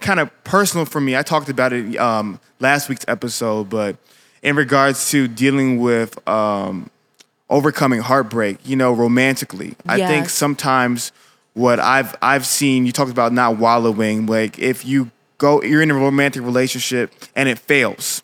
kind 0.00 0.20
of 0.20 0.30
personal 0.44 0.84
for 0.84 1.00
me. 1.00 1.16
I 1.16 1.22
talked 1.22 1.48
about 1.48 1.72
it 1.72 1.96
um, 1.96 2.40
last 2.60 2.88
week's 2.88 3.04
episode, 3.08 3.70
but 3.70 3.96
in 4.42 4.56
regards 4.56 5.10
to 5.10 5.28
dealing 5.28 5.78
with 5.80 6.26
um, 6.28 6.90
overcoming 7.48 8.00
heartbreak, 8.00 8.58
you 8.64 8.76
know, 8.76 8.92
romantically, 8.92 9.76
I 9.86 9.98
think 10.06 10.28
sometimes 10.28 11.12
what 11.54 11.80
I've 11.80 12.14
I've 12.22 12.46
seen. 12.46 12.86
You 12.86 12.92
talked 12.92 13.10
about 13.10 13.32
not 13.32 13.58
wallowing. 13.58 14.26
Like 14.26 14.58
if 14.58 14.84
you 14.84 15.10
go, 15.38 15.62
you're 15.62 15.82
in 15.82 15.90
a 15.90 15.94
romantic 15.94 16.42
relationship 16.42 17.12
and 17.34 17.48
it 17.48 17.58
fails. 17.58 18.22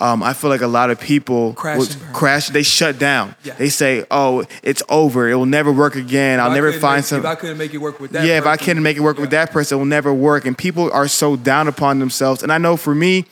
Um, 0.00 0.22
I 0.22 0.32
feel 0.32 0.48
like 0.48 0.62
a 0.62 0.66
lot 0.66 0.90
of 0.90 0.98
people 0.98 1.52
Crash 1.52 1.94
crash. 2.12 2.48
They 2.48 2.62
shut 2.62 2.98
down. 2.98 3.34
Yeah. 3.44 3.54
They 3.54 3.68
say, 3.68 4.06
"Oh, 4.10 4.44
it's 4.62 4.82
over. 4.88 5.28
It 5.28 5.34
will 5.34 5.44
never 5.46 5.70
work 5.70 5.94
again. 5.94 6.40
I'll 6.40 6.50
I 6.50 6.54
never 6.54 6.72
find 6.72 6.98
make- 6.98 7.04
some." 7.04 7.18
If 7.20 7.26
I 7.26 7.34
couldn't 7.34 7.58
make 7.58 7.74
it 7.74 7.78
work 7.78 8.00
with 8.00 8.12
that, 8.12 8.24
yeah, 8.24 8.38
if 8.38 8.46
I 8.46 8.52
person, 8.56 8.64
couldn't 8.64 8.82
make 8.82 8.96
it 8.96 9.00
work 9.00 9.18
with 9.18 9.30
that 9.30 9.50
person, 9.52 9.76
it 9.76 9.78
will 9.78 9.84
never 9.86 10.12
work. 10.12 10.46
And 10.46 10.56
people 10.56 10.90
are 10.92 11.06
so 11.06 11.36
down 11.36 11.68
upon 11.68 11.98
themselves. 11.98 12.42
And 12.42 12.50
I 12.50 12.56
know 12.58 12.76
for 12.78 12.94
me, 12.94 13.26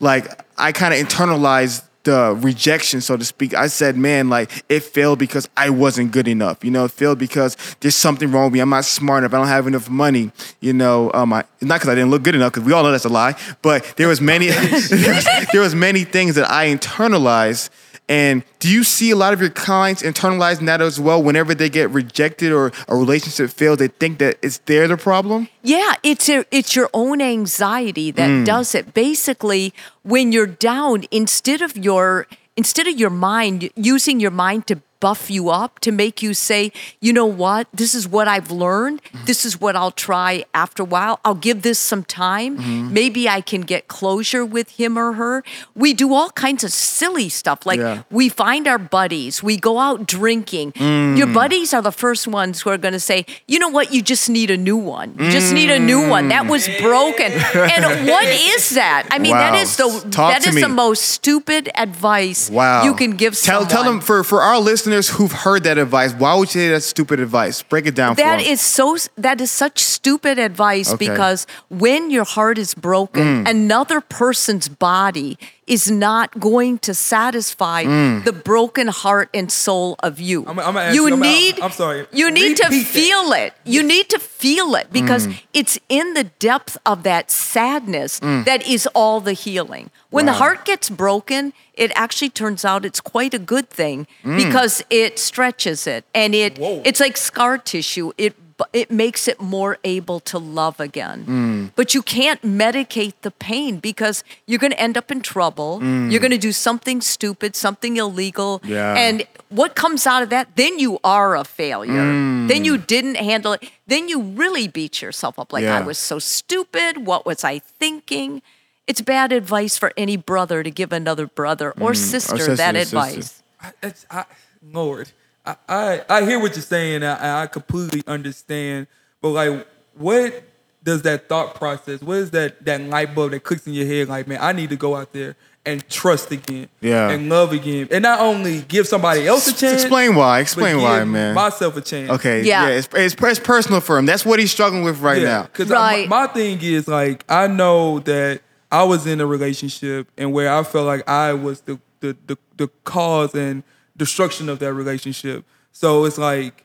like 0.00 0.26
I 0.58 0.72
kind 0.72 0.92
of 0.92 1.00
internalized 1.06 1.82
the 2.04 2.36
rejection, 2.40 3.00
so 3.00 3.16
to 3.16 3.24
speak. 3.24 3.54
I 3.54 3.66
said, 3.66 3.96
man, 3.96 4.28
like 4.28 4.64
it 4.68 4.80
failed 4.80 5.18
because 5.18 5.48
I 5.56 5.70
wasn't 5.70 6.12
good 6.12 6.28
enough. 6.28 6.64
You 6.64 6.70
know, 6.70 6.84
it 6.84 6.92
failed 6.92 7.18
because 7.18 7.56
there's 7.80 7.96
something 7.96 8.30
wrong 8.30 8.44
with 8.44 8.54
me. 8.54 8.60
I'm 8.60 8.70
not 8.70 8.84
smart 8.84 9.22
enough. 9.22 9.34
I 9.34 9.38
don't 9.38 9.48
have 9.48 9.66
enough 9.66 9.90
money. 9.90 10.30
You 10.60 10.72
know, 10.72 11.10
um, 11.12 11.32
I, 11.32 11.44
not 11.60 11.76
because 11.76 11.88
I 11.88 11.94
didn't 11.94 12.10
look 12.10 12.22
good 12.22 12.34
enough, 12.34 12.52
because 12.52 12.66
we 12.66 12.72
all 12.72 12.82
know 12.82 12.92
that's 12.92 13.04
a 13.04 13.08
lie. 13.08 13.36
But 13.62 13.84
there 13.96 14.08
was 14.08 14.20
many, 14.20 14.48
there, 14.48 14.72
was, 14.72 14.88
there 15.52 15.60
was 15.60 15.74
many 15.74 16.04
things 16.04 16.36
that 16.36 16.50
I 16.50 16.68
internalized. 16.74 17.70
And 18.08 18.42
do 18.58 18.70
you 18.70 18.84
see 18.84 19.10
a 19.10 19.16
lot 19.16 19.34
of 19.34 19.40
your 19.40 19.50
clients 19.50 20.02
internalizing 20.02 20.64
that 20.66 20.80
as 20.80 20.98
well? 20.98 21.22
Whenever 21.22 21.54
they 21.54 21.68
get 21.68 21.90
rejected 21.90 22.52
or 22.52 22.72
a 22.88 22.96
relationship 22.96 23.50
fails, 23.50 23.78
they 23.78 23.88
think 23.88 24.18
that 24.18 24.38
it's 24.42 24.58
they're 24.64 24.88
the 24.88 24.96
problem. 24.96 25.48
Yeah, 25.62 25.92
it's 26.02 26.28
a, 26.30 26.44
it's 26.50 26.74
your 26.74 26.88
own 26.94 27.20
anxiety 27.20 28.10
that 28.12 28.28
Mm. 28.30 28.44
does 28.46 28.74
it. 28.74 28.94
Basically, 28.94 29.74
when 30.02 30.32
you're 30.32 30.46
down, 30.46 31.04
instead 31.10 31.60
of 31.60 31.76
your 31.76 32.26
instead 32.56 32.86
of 32.88 32.98
your 32.98 33.10
mind 33.10 33.70
using 33.76 34.18
your 34.20 34.32
mind 34.32 34.66
to 34.66 34.80
buff 35.00 35.30
you 35.30 35.48
up 35.50 35.78
to 35.80 35.92
make 35.92 36.22
you 36.22 36.34
say, 36.34 36.72
you 37.00 37.12
know 37.12 37.26
what, 37.26 37.68
this 37.72 37.94
is 37.94 38.08
what 38.08 38.26
I've 38.28 38.50
learned. 38.50 39.02
Mm-hmm. 39.04 39.24
This 39.26 39.44
is 39.44 39.60
what 39.60 39.76
I'll 39.76 39.90
try 39.92 40.44
after 40.54 40.82
a 40.82 40.86
while. 40.86 41.20
I'll 41.24 41.34
give 41.34 41.62
this 41.62 41.78
some 41.78 42.02
time. 42.04 42.58
Mm-hmm. 42.58 42.92
Maybe 42.92 43.28
I 43.28 43.40
can 43.40 43.60
get 43.62 43.88
closure 43.88 44.44
with 44.44 44.70
him 44.70 44.98
or 44.98 45.12
her. 45.14 45.44
We 45.74 45.94
do 45.94 46.12
all 46.14 46.30
kinds 46.30 46.64
of 46.64 46.72
silly 46.72 47.28
stuff. 47.28 47.64
Like 47.66 47.78
Yeah. 47.80 48.02
we 48.10 48.28
find 48.28 48.66
our 48.66 48.78
buddies, 48.78 49.42
we 49.42 49.56
go 49.56 49.78
out 49.78 50.06
drinking. 50.06 50.72
Mm. 50.72 51.16
Your 51.16 51.26
buddies 51.28 51.72
are 51.74 51.82
the 51.82 51.92
first 51.92 52.26
ones 52.26 52.62
who 52.62 52.70
are 52.70 52.78
going 52.78 52.94
to 52.94 53.00
say, 53.00 53.24
you 53.46 53.58
know 53.58 53.68
what, 53.68 53.92
you 53.92 54.02
just 54.02 54.28
need 54.28 54.50
a 54.50 54.56
new 54.56 54.76
one. 54.76 55.14
You 55.18 55.30
just 55.30 55.52
need 55.52 55.70
a 55.70 55.78
new 55.78 56.08
one. 56.08 56.28
That 56.28 56.46
was 56.46 56.68
broken. 56.80 57.32
And 57.32 58.08
what 58.08 58.26
is 58.26 58.70
that? 58.70 59.06
I 59.10 59.18
mean, 59.18 59.32
that 59.32 59.52
Wow. 59.52 59.60
is 59.60 59.76
the 59.76 59.88
Talk 60.10 60.32
that 60.32 60.46
is 60.46 60.54
me. 60.54 60.62
the 60.62 60.68
most 60.68 61.02
stupid 61.04 61.70
advice 61.74 62.50
Wow. 62.50 62.84
you 62.84 62.94
can 62.94 63.12
give 63.12 63.34
tell, 63.34 63.60
someone. 63.60 63.68
Tell 63.68 63.84
them 63.84 64.00
for, 64.00 64.24
for 64.24 64.42
our 64.42 64.58
listeners 64.58 64.87
who've 65.08 65.32
heard 65.32 65.64
that 65.64 65.78
advice, 65.78 66.12
why 66.14 66.34
would 66.34 66.54
you 66.54 66.60
say 66.60 66.68
that's 66.70 66.86
stupid 66.86 67.20
advice? 67.20 67.62
Break 67.62 67.86
it 67.86 67.94
down 67.94 68.16
That 68.16 68.40
is 68.40 68.60
so. 68.60 68.96
That 69.16 69.40
is 69.40 69.50
such 69.50 69.78
stupid 69.80 70.38
advice 70.38 70.92
Okay. 70.92 71.06
Mm. 71.06 71.10
because 71.10 71.46
when 71.68 72.10
your 72.10 72.24
heart 72.24 72.58
is 72.58 72.74
broken, 72.74 73.46
another 73.46 74.00
person's 74.00 74.68
body 74.68 75.38
is 75.68 75.90
not 75.90 76.38
going 76.40 76.78
to 76.78 76.92
satisfy 76.94 77.84
Mm. 77.84 78.24
the 78.24 78.32
broken 78.32 78.88
heart 78.88 79.28
and 79.34 79.50
soul 79.52 79.96
of 80.02 80.18
you. 80.20 80.44
I'm- 80.46 80.58
I'm 80.58 80.74
gonna 80.74 80.80
ask 80.86 80.94
you 80.94 81.06
you- 81.06 81.12
I'm- 81.14 81.20
need. 81.20 81.60
I'm 81.60 81.70
sorry. 81.72 82.06
You 82.12 82.30
need 82.30 82.56
to 82.56 82.64
Repeat 82.64 82.84
that. 82.84 82.86
feel 83.00 83.32
it. 83.32 83.52
You 83.64 83.82
need 83.82 84.08
to 84.10 84.18
feel 84.18 84.74
it 84.74 84.86
because 84.92 85.26
Mm. 85.26 85.34
it's 85.52 85.78
in 85.88 86.14
the 86.14 86.24
depth 86.24 86.76
of 86.86 87.02
that 87.02 87.30
sadness 87.30 88.18
that 88.20 88.66
is 88.66 88.86
all 88.94 89.20
the 89.20 89.32
healing. 89.34 89.90
When 90.10 90.26
the 90.26 90.34
heart 90.34 90.64
gets 90.64 90.88
broken, 90.88 91.52
it 91.74 91.90
actually 91.94 92.30
turns 92.30 92.64
out 92.64 92.84
it's 92.84 93.00
quite 93.00 93.34
a 93.34 93.38
good 93.38 93.68
thing 93.70 94.06
Mm. 94.24 94.36
because 94.42 94.82
it 94.90 95.18
stretches 95.18 95.86
it 95.86 96.04
and 96.14 96.34
it 96.34 96.58
Whoa. 96.58 96.80
it's 96.84 97.00
like 97.00 97.16
scar 97.16 97.58
tissue. 97.58 98.12
It 98.16 98.34
bu- 98.58 98.64
it 98.72 98.90
makes 98.90 99.26
it 99.28 99.40
more 99.40 99.78
able 99.84 100.20
to 100.20 100.38
love 100.38 100.78
again. 100.80 101.24
Mm. 101.26 101.70
But 101.76 101.94
you 101.94 102.02
can't 102.02 102.42
medicate 102.42 103.14
the 103.22 103.30
pain 103.30 103.78
because 103.78 104.22
you're 104.46 104.58
going 104.58 104.72
to 104.72 104.80
end 104.80 104.96
up 104.98 105.10
in 105.10 105.20
trouble. 105.22 105.80
You're 106.10 106.20
going 106.20 106.32
to 106.32 106.38
do 106.38 106.52
something 106.52 107.00
stupid, 107.00 107.56
something 107.56 107.96
illegal. 107.96 108.60
Mm. 108.60 108.68
Yeah. 108.68 108.94
And 108.94 109.26
what 109.48 109.74
comes 109.74 110.06
out 110.06 110.22
of 110.22 110.28
that? 110.30 110.56
Then 110.56 110.78
you 110.78 110.98
are 111.02 111.34
a 111.36 111.44
failure. 111.44 111.92
Mm. 112.02 112.48
Then 112.48 112.64
you 112.66 112.76
didn't 112.76 113.14
handle 113.16 113.54
it. 113.54 113.70
Then 113.86 114.08
you 114.08 114.20
really 114.20 114.68
beat 114.68 115.00
yourself 115.00 115.38
up 115.38 115.52
like 115.52 115.64
I 115.64 115.80
was 115.80 115.96
so 115.96 116.18
stupid. 116.18 117.06
What 117.06 117.24
was 117.24 117.44
I 117.44 117.60
thinking? 117.60 118.42
It's 118.86 119.00
bad 119.02 119.32
advice 119.32 119.76
for 119.78 119.92
any 119.96 120.16
brother 120.16 120.62
to 120.62 120.70
give 120.70 120.92
another 120.92 121.26
brother 121.26 121.72
or 121.80 121.94
sister 121.94 122.34
Mm. 122.34 122.38
sister, 122.38 122.56
that 122.56 122.74
sister. 122.74 122.96
advice. 122.96 123.42
I, 123.60 123.70
it's, 123.82 124.06
I, 124.10 124.24
Lord, 124.62 125.12
I, 125.48 125.56
I 125.68 126.04
I 126.18 126.24
hear 126.24 126.38
what 126.40 126.54
you're 126.56 126.62
saying. 126.62 127.02
I, 127.02 127.42
I 127.42 127.46
completely 127.46 128.02
understand. 128.06 128.86
But 129.20 129.30
like, 129.30 129.66
what 129.96 130.42
does 130.84 131.02
that 131.02 131.28
thought 131.28 131.54
process? 131.56 132.00
What 132.02 132.18
is 132.18 132.30
that 132.32 132.64
that 132.64 132.80
light 132.82 133.14
bulb 133.14 133.32
that 133.32 133.40
clicks 133.44 133.66
in 133.66 133.72
your 133.74 133.86
head? 133.86 134.08
Like, 134.08 134.26
man, 134.28 134.38
I 134.40 134.52
need 134.52 134.70
to 134.70 134.76
go 134.76 134.96
out 134.96 135.12
there 135.12 135.36
and 135.66 135.86
trust 135.90 136.30
again, 136.30 136.68
Yeah. 136.80 137.10
and 137.10 137.28
love 137.28 137.52
again, 137.52 137.88
and 137.90 138.02
not 138.02 138.20
only 138.20 138.62
give 138.62 138.86
somebody 138.86 139.26
else 139.26 139.48
a 139.48 139.54
chance. 139.54 139.82
Explain 139.82 140.14
why. 140.14 140.38
but 140.38 140.42
Explain 140.42 140.80
why, 140.80 141.00
give 141.00 141.08
man. 141.08 141.34
Myself 141.34 141.76
a 141.76 141.80
chance. 141.82 142.10
okay. 142.12 142.42
Yeah. 142.42 142.68
Yeah. 142.68 142.74
it's, 142.76 142.88
it's, 142.94 143.14
it's 143.20 143.38
personal 143.40 143.80
for 143.82 143.98
him. 143.98 144.06
That's 144.06 144.24
what 144.24 144.38
he's 144.38 144.50
struggling 144.50 144.82
with 144.82 145.00
right 145.00 145.22
now. 145.22 145.42
Because 145.42 145.68
Right. 145.68 146.08
my, 146.08 146.26
my 146.26 146.32
thing 146.32 146.58
is 146.62 146.88
like 146.88 147.24
I 147.28 147.48
know 147.48 147.98
that 148.00 148.40
I 148.72 148.84
was 148.84 149.06
in 149.06 149.20
a 149.20 149.26
relationship 149.26 150.08
and 150.16 150.32
where 150.32 150.50
I 150.54 150.62
felt 150.62 150.86
like 150.86 151.06
I 151.08 151.32
was 151.34 151.60
the 151.62 151.78
the 152.00 152.16
the, 152.26 152.38
the 152.56 152.68
cause 152.84 153.34
and 153.34 153.62
destruction 153.98 154.48
of 154.48 154.58
that 154.60 154.72
relationship. 154.72 155.44
So 155.72 156.04
it's 156.04 156.18
like 156.18 156.64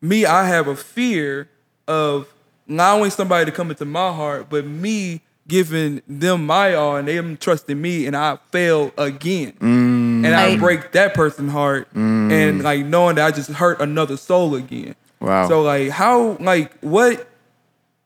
me, 0.00 0.24
I 0.24 0.46
have 0.46 0.66
a 0.66 0.76
fear 0.76 1.50
of 1.86 2.32
allowing 2.68 3.10
somebody 3.10 3.44
to 3.44 3.52
come 3.52 3.70
into 3.70 3.84
my 3.84 4.12
heart, 4.12 4.46
but 4.48 4.64
me 4.64 5.20
giving 5.46 6.00
them 6.06 6.46
my 6.46 6.74
all 6.74 6.96
and 6.96 7.08
them 7.08 7.36
trusting 7.36 7.80
me 7.80 8.06
and 8.06 8.16
I 8.16 8.38
fail 8.52 8.92
again. 8.96 9.52
Mm. 9.60 10.24
And 10.24 10.28
I 10.28 10.56
break 10.56 10.92
that 10.92 11.12
person's 11.12 11.50
heart 11.50 11.92
mm. 11.92 12.30
and 12.30 12.62
like 12.62 12.86
knowing 12.86 13.16
that 13.16 13.26
I 13.26 13.30
just 13.30 13.50
hurt 13.50 13.80
another 13.80 14.16
soul 14.16 14.54
again. 14.54 14.94
Wow. 15.20 15.48
So 15.48 15.62
like 15.62 15.90
how 15.90 16.36
like 16.40 16.78
what 16.80 17.28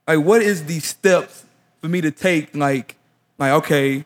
like 0.09 0.20
what 0.20 0.42
is 0.42 0.64
the 0.64 0.81
steps 0.81 1.44
for 1.81 1.88
me 1.88 2.00
to 2.00 2.11
take 2.11 2.55
like 2.57 2.96
like 3.38 3.53
okay 3.53 4.05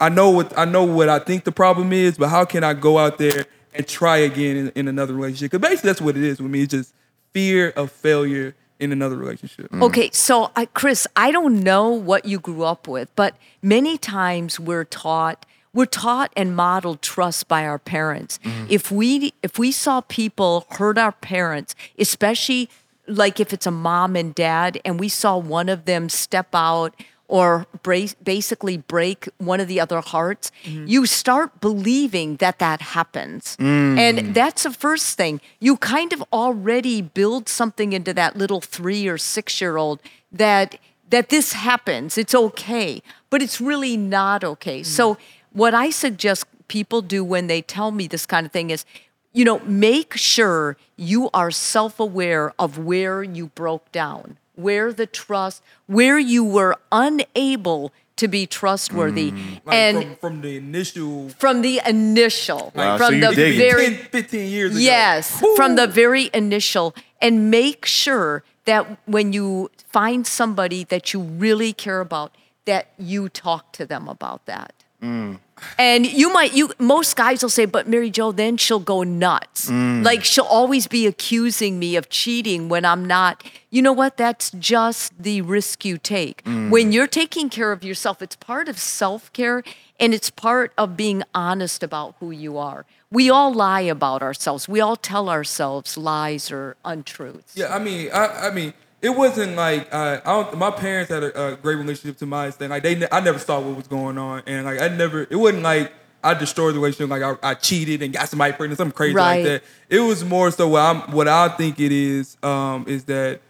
i 0.00 0.08
know 0.08 0.30
what 0.30 0.56
i 0.58 0.64
know 0.64 0.84
what 0.84 1.08
i 1.08 1.18
think 1.18 1.44
the 1.44 1.52
problem 1.52 1.92
is 1.92 2.18
but 2.18 2.28
how 2.28 2.44
can 2.44 2.64
i 2.64 2.74
go 2.74 2.98
out 2.98 3.18
there 3.18 3.46
and 3.74 3.86
try 3.86 4.18
again 4.18 4.56
in, 4.56 4.72
in 4.74 4.88
another 4.88 5.14
relationship. 5.14 5.52
Because 5.52 5.68
basically 5.68 5.88
that's 5.88 6.00
what 6.00 6.16
it 6.16 6.22
is 6.22 6.40
with 6.40 6.50
me. 6.50 6.62
It's 6.62 6.72
just 6.72 6.94
fear 7.32 7.70
of 7.70 7.90
failure 7.90 8.54
in 8.78 8.92
another 8.92 9.16
relationship. 9.16 9.70
Mm. 9.70 9.82
Okay, 9.84 10.10
so 10.12 10.50
I, 10.54 10.66
Chris, 10.66 11.06
I 11.16 11.30
don't 11.30 11.62
know 11.62 11.90
what 11.90 12.24
you 12.24 12.38
grew 12.38 12.64
up 12.64 12.86
with, 12.86 13.14
but 13.16 13.36
many 13.62 13.98
times 13.98 14.58
we're 14.60 14.84
taught 14.84 15.44
we're 15.74 15.86
taught 15.86 16.32
and 16.34 16.56
modeled 16.56 17.02
trust 17.02 17.46
by 17.46 17.64
our 17.66 17.78
parents. 17.78 18.38
Mm. 18.42 18.66
If 18.70 18.90
we 18.90 19.32
if 19.42 19.58
we 19.58 19.70
saw 19.70 20.00
people 20.00 20.66
hurt 20.70 20.98
our 20.98 21.12
parents, 21.12 21.74
especially 21.98 22.68
like 23.06 23.38
if 23.40 23.52
it's 23.52 23.66
a 23.66 23.70
mom 23.70 24.16
and 24.16 24.34
dad, 24.34 24.80
and 24.84 24.98
we 24.98 25.08
saw 25.08 25.36
one 25.36 25.68
of 25.68 25.84
them 25.84 26.08
step 26.08 26.48
out 26.54 26.94
or 27.28 27.66
basically 27.82 28.78
break 28.78 29.28
one 29.36 29.60
of 29.60 29.68
the 29.68 29.78
other 29.78 30.00
hearts, 30.00 30.50
mm-hmm. 30.64 30.86
you 30.86 31.04
start 31.04 31.60
believing 31.60 32.36
that 32.36 32.58
that 32.58 32.80
happens. 32.80 33.56
Mm. 33.58 33.98
And 33.98 34.34
that's 34.34 34.62
the 34.62 34.72
first 34.72 35.16
thing. 35.16 35.40
You 35.60 35.76
kind 35.76 36.14
of 36.14 36.24
already 36.32 37.02
build 37.02 37.48
something 37.48 37.92
into 37.92 38.14
that 38.14 38.36
little 38.36 38.62
three 38.62 39.06
or 39.06 39.18
six 39.18 39.60
year 39.60 39.76
old 39.76 40.00
that 40.32 40.78
that 41.10 41.28
this 41.28 41.52
happens. 41.52 42.18
It's 42.18 42.34
okay, 42.34 43.02
but 43.30 43.42
it's 43.42 43.60
really 43.60 43.96
not 43.96 44.42
okay. 44.44 44.80
Mm. 44.80 44.86
So 44.86 45.18
what 45.52 45.74
I 45.74 45.90
suggest 45.90 46.46
people 46.68 47.02
do 47.02 47.24
when 47.24 47.46
they 47.46 47.62
tell 47.62 47.90
me 47.90 48.06
this 48.06 48.26
kind 48.26 48.44
of 48.46 48.52
thing 48.52 48.70
is 48.70 48.84
you 49.32 49.44
know, 49.44 49.60
make 49.60 50.16
sure 50.16 50.76
you 50.96 51.30
are 51.32 51.50
self 51.50 52.00
aware 52.00 52.52
of 52.58 52.78
where 52.78 53.22
you 53.22 53.48
broke 53.48 53.92
down, 53.92 54.38
where 54.58 54.92
the 54.92 55.06
trust, 55.06 55.62
where 55.86 56.18
you 56.18 56.42
were 56.44 56.76
unable 56.90 57.92
to 58.16 58.28
be 58.28 58.46
trustworthy. 58.46 59.30
Mm. 59.30 59.60
Like 59.64 59.74
and 59.74 60.02
from, 60.02 60.16
from 60.16 60.40
the 60.42 60.56
initial 60.56 61.28
from 61.30 61.62
the 61.62 61.80
initial, 61.86 62.72
Wow, 62.74 62.98
from 62.98 63.14
you 63.14 63.20
the 63.20 63.34
dig 63.34 63.54
it. 63.54 63.58
very 63.58 63.96
10, 63.96 64.04
15 64.10 64.50
years 64.50 64.70
ago. 64.72 64.80
Yes, 64.80 65.40
Woo! 65.40 65.54
from 65.56 65.76
the 65.76 65.86
very 65.86 66.28
initial. 66.34 66.94
And 67.20 67.50
make 67.50 67.86
sure 67.86 68.42
that 68.64 68.98
when 69.06 69.32
you 69.32 69.70
find 69.86 70.26
somebody 70.26 70.84
that 70.84 71.12
you 71.12 71.20
really 71.20 71.72
care 71.72 72.00
about, 72.00 72.34
that 72.66 72.88
you 72.98 73.28
talk 73.28 73.72
to 73.74 73.86
them 73.86 74.08
about 74.08 74.44
that. 74.46 74.72
Mm. 75.02 75.38
And 75.78 76.06
you 76.06 76.32
might, 76.32 76.54
you 76.54 76.72
most 76.78 77.16
guys 77.16 77.42
will 77.42 77.50
say, 77.50 77.64
but 77.64 77.88
Mary 77.88 78.10
Jo, 78.10 78.32
then 78.32 78.56
she'll 78.56 78.78
go 78.80 79.02
nuts. 79.02 79.70
Mm. 79.70 80.04
Like 80.04 80.24
she'll 80.24 80.44
always 80.44 80.86
be 80.86 81.06
accusing 81.06 81.78
me 81.78 81.96
of 81.96 82.08
cheating 82.08 82.68
when 82.68 82.84
I'm 82.84 83.04
not. 83.04 83.44
You 83.70 83.82
know 83.82 83.92
what? 83.92 84.16
That's 84.16 84.50
just 84.52 85.12
the 85.20 85.42
risk 85.42 85.84
you 85.84 85.98
take. 85.98 86.42
Mm. 86.44 86.70
When 86.70 86.92
you're 86.92 87.06
taking 87.06 87.48
care 87.48 87.72
of 87.72 87.84
yourself, 87.84 88.22
it's 88.22 88.36
part 88.36 88.68
of 88.68 88.78
self 88.78 89.32
care 89.32 89.62
and 90.00 90.14
it's 90.14 90.30
part 90.30 90.72
of 90.78 90.96
being 90.96 91.22
honest 91.34 91.82
about 91.82 92.14
who 92.20 92.30
you 92.30 92.56
are. 92.56 92.86
We 93.10 93.30
all 93.30 93.52
lie 93.52 93.80
about 93.80 94.22
ourselves. 94.22 94.68
We 94.68 94.80
all 94.80 94.96
tell 94.96 95.28
ourselves 95.28 95.96
lies 95.96 96.50
or 96.50 96.76
untruths. 96.84 97.56
Yeah, 97.56 97.74
I 97.74 97.78
mean, 97.78 98.10
I, 98.12 98.48
I 98.48 98.50
mean, 98.50 98.74
it 99.00 99.10
wasn't 99.10 99.54
like 99.56 99.88
uh, 99.92 100.20
I 100.24 100.42
don't. 100.42 100.58
My 100.58 100.70
parents 100.70 101.10
had 101.10 101.22
a, 101.22 101.52
a 101.52 101.56
great 101.56 101.76
relationship 101.76 102.18
to 102.18 102.26
my 102.26 102.46
extent. 102.48 102.70
Like 102.70 102.82
they, 102.82 102.94
ne- 102.96 103.08
I 103.12 103.20
never 103.20 103.38
saw 103.38 103.60
what 103.60 103.76
was 103.76 103.86
going 103.86 104.18
on, 104.18 104.42
and 104.46 104.64
like 104.64 104.80
I 104.80 104.88
never. 104.88 105.22
It 105.30 105.36
wasn't 105.36 105.62
like 105.62 105.92
I 106.24 106.34
destroyed 106.34 106.74
the 106.74 106.80
relationship. 106.80 107.10
Like 107.10 107.22
I, 107.22 107.50
I 107.50 107.54
cheated 107.54 108.02
and 108.02 108.12
got 108.12 108.28
somebody 108.28 108.52
pregnant, 108.54 108.78
something 108.78 108.96
crazy 108.96 109.14
Right. 109.14 109.36
like 109.36 109.44
that. 109.44 109.62
It 109.88 110.00
was 110.00 110.24
more 110.24 110.50
so 110.50 110.68
what 110.68 110.80
I'm. 110.80 111.12
What 111.12 111.28
I 111.28 111.48
think 111.48 111.78
it 111.78 111.92
is 111.92 112.36
um, 112.42 112.86
is 112.88 113.04
that 113.04 113.40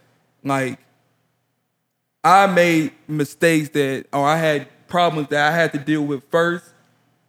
like 0.43 0.77
I 2.23 2.47
made 2.47 2.91
mistakes 3.07 3.69
that, 3.69 4.05
or 4.13 4.25
I 4.25 4.37
had 4.37 4.67
problems 4.87 5.29
that 5.29 5.51
I 5.51 5.55
had 5.55 5.71
to 5.73 5.79
deal 5.79 6.03
with 6.05 6.23
first, 6.29 6.65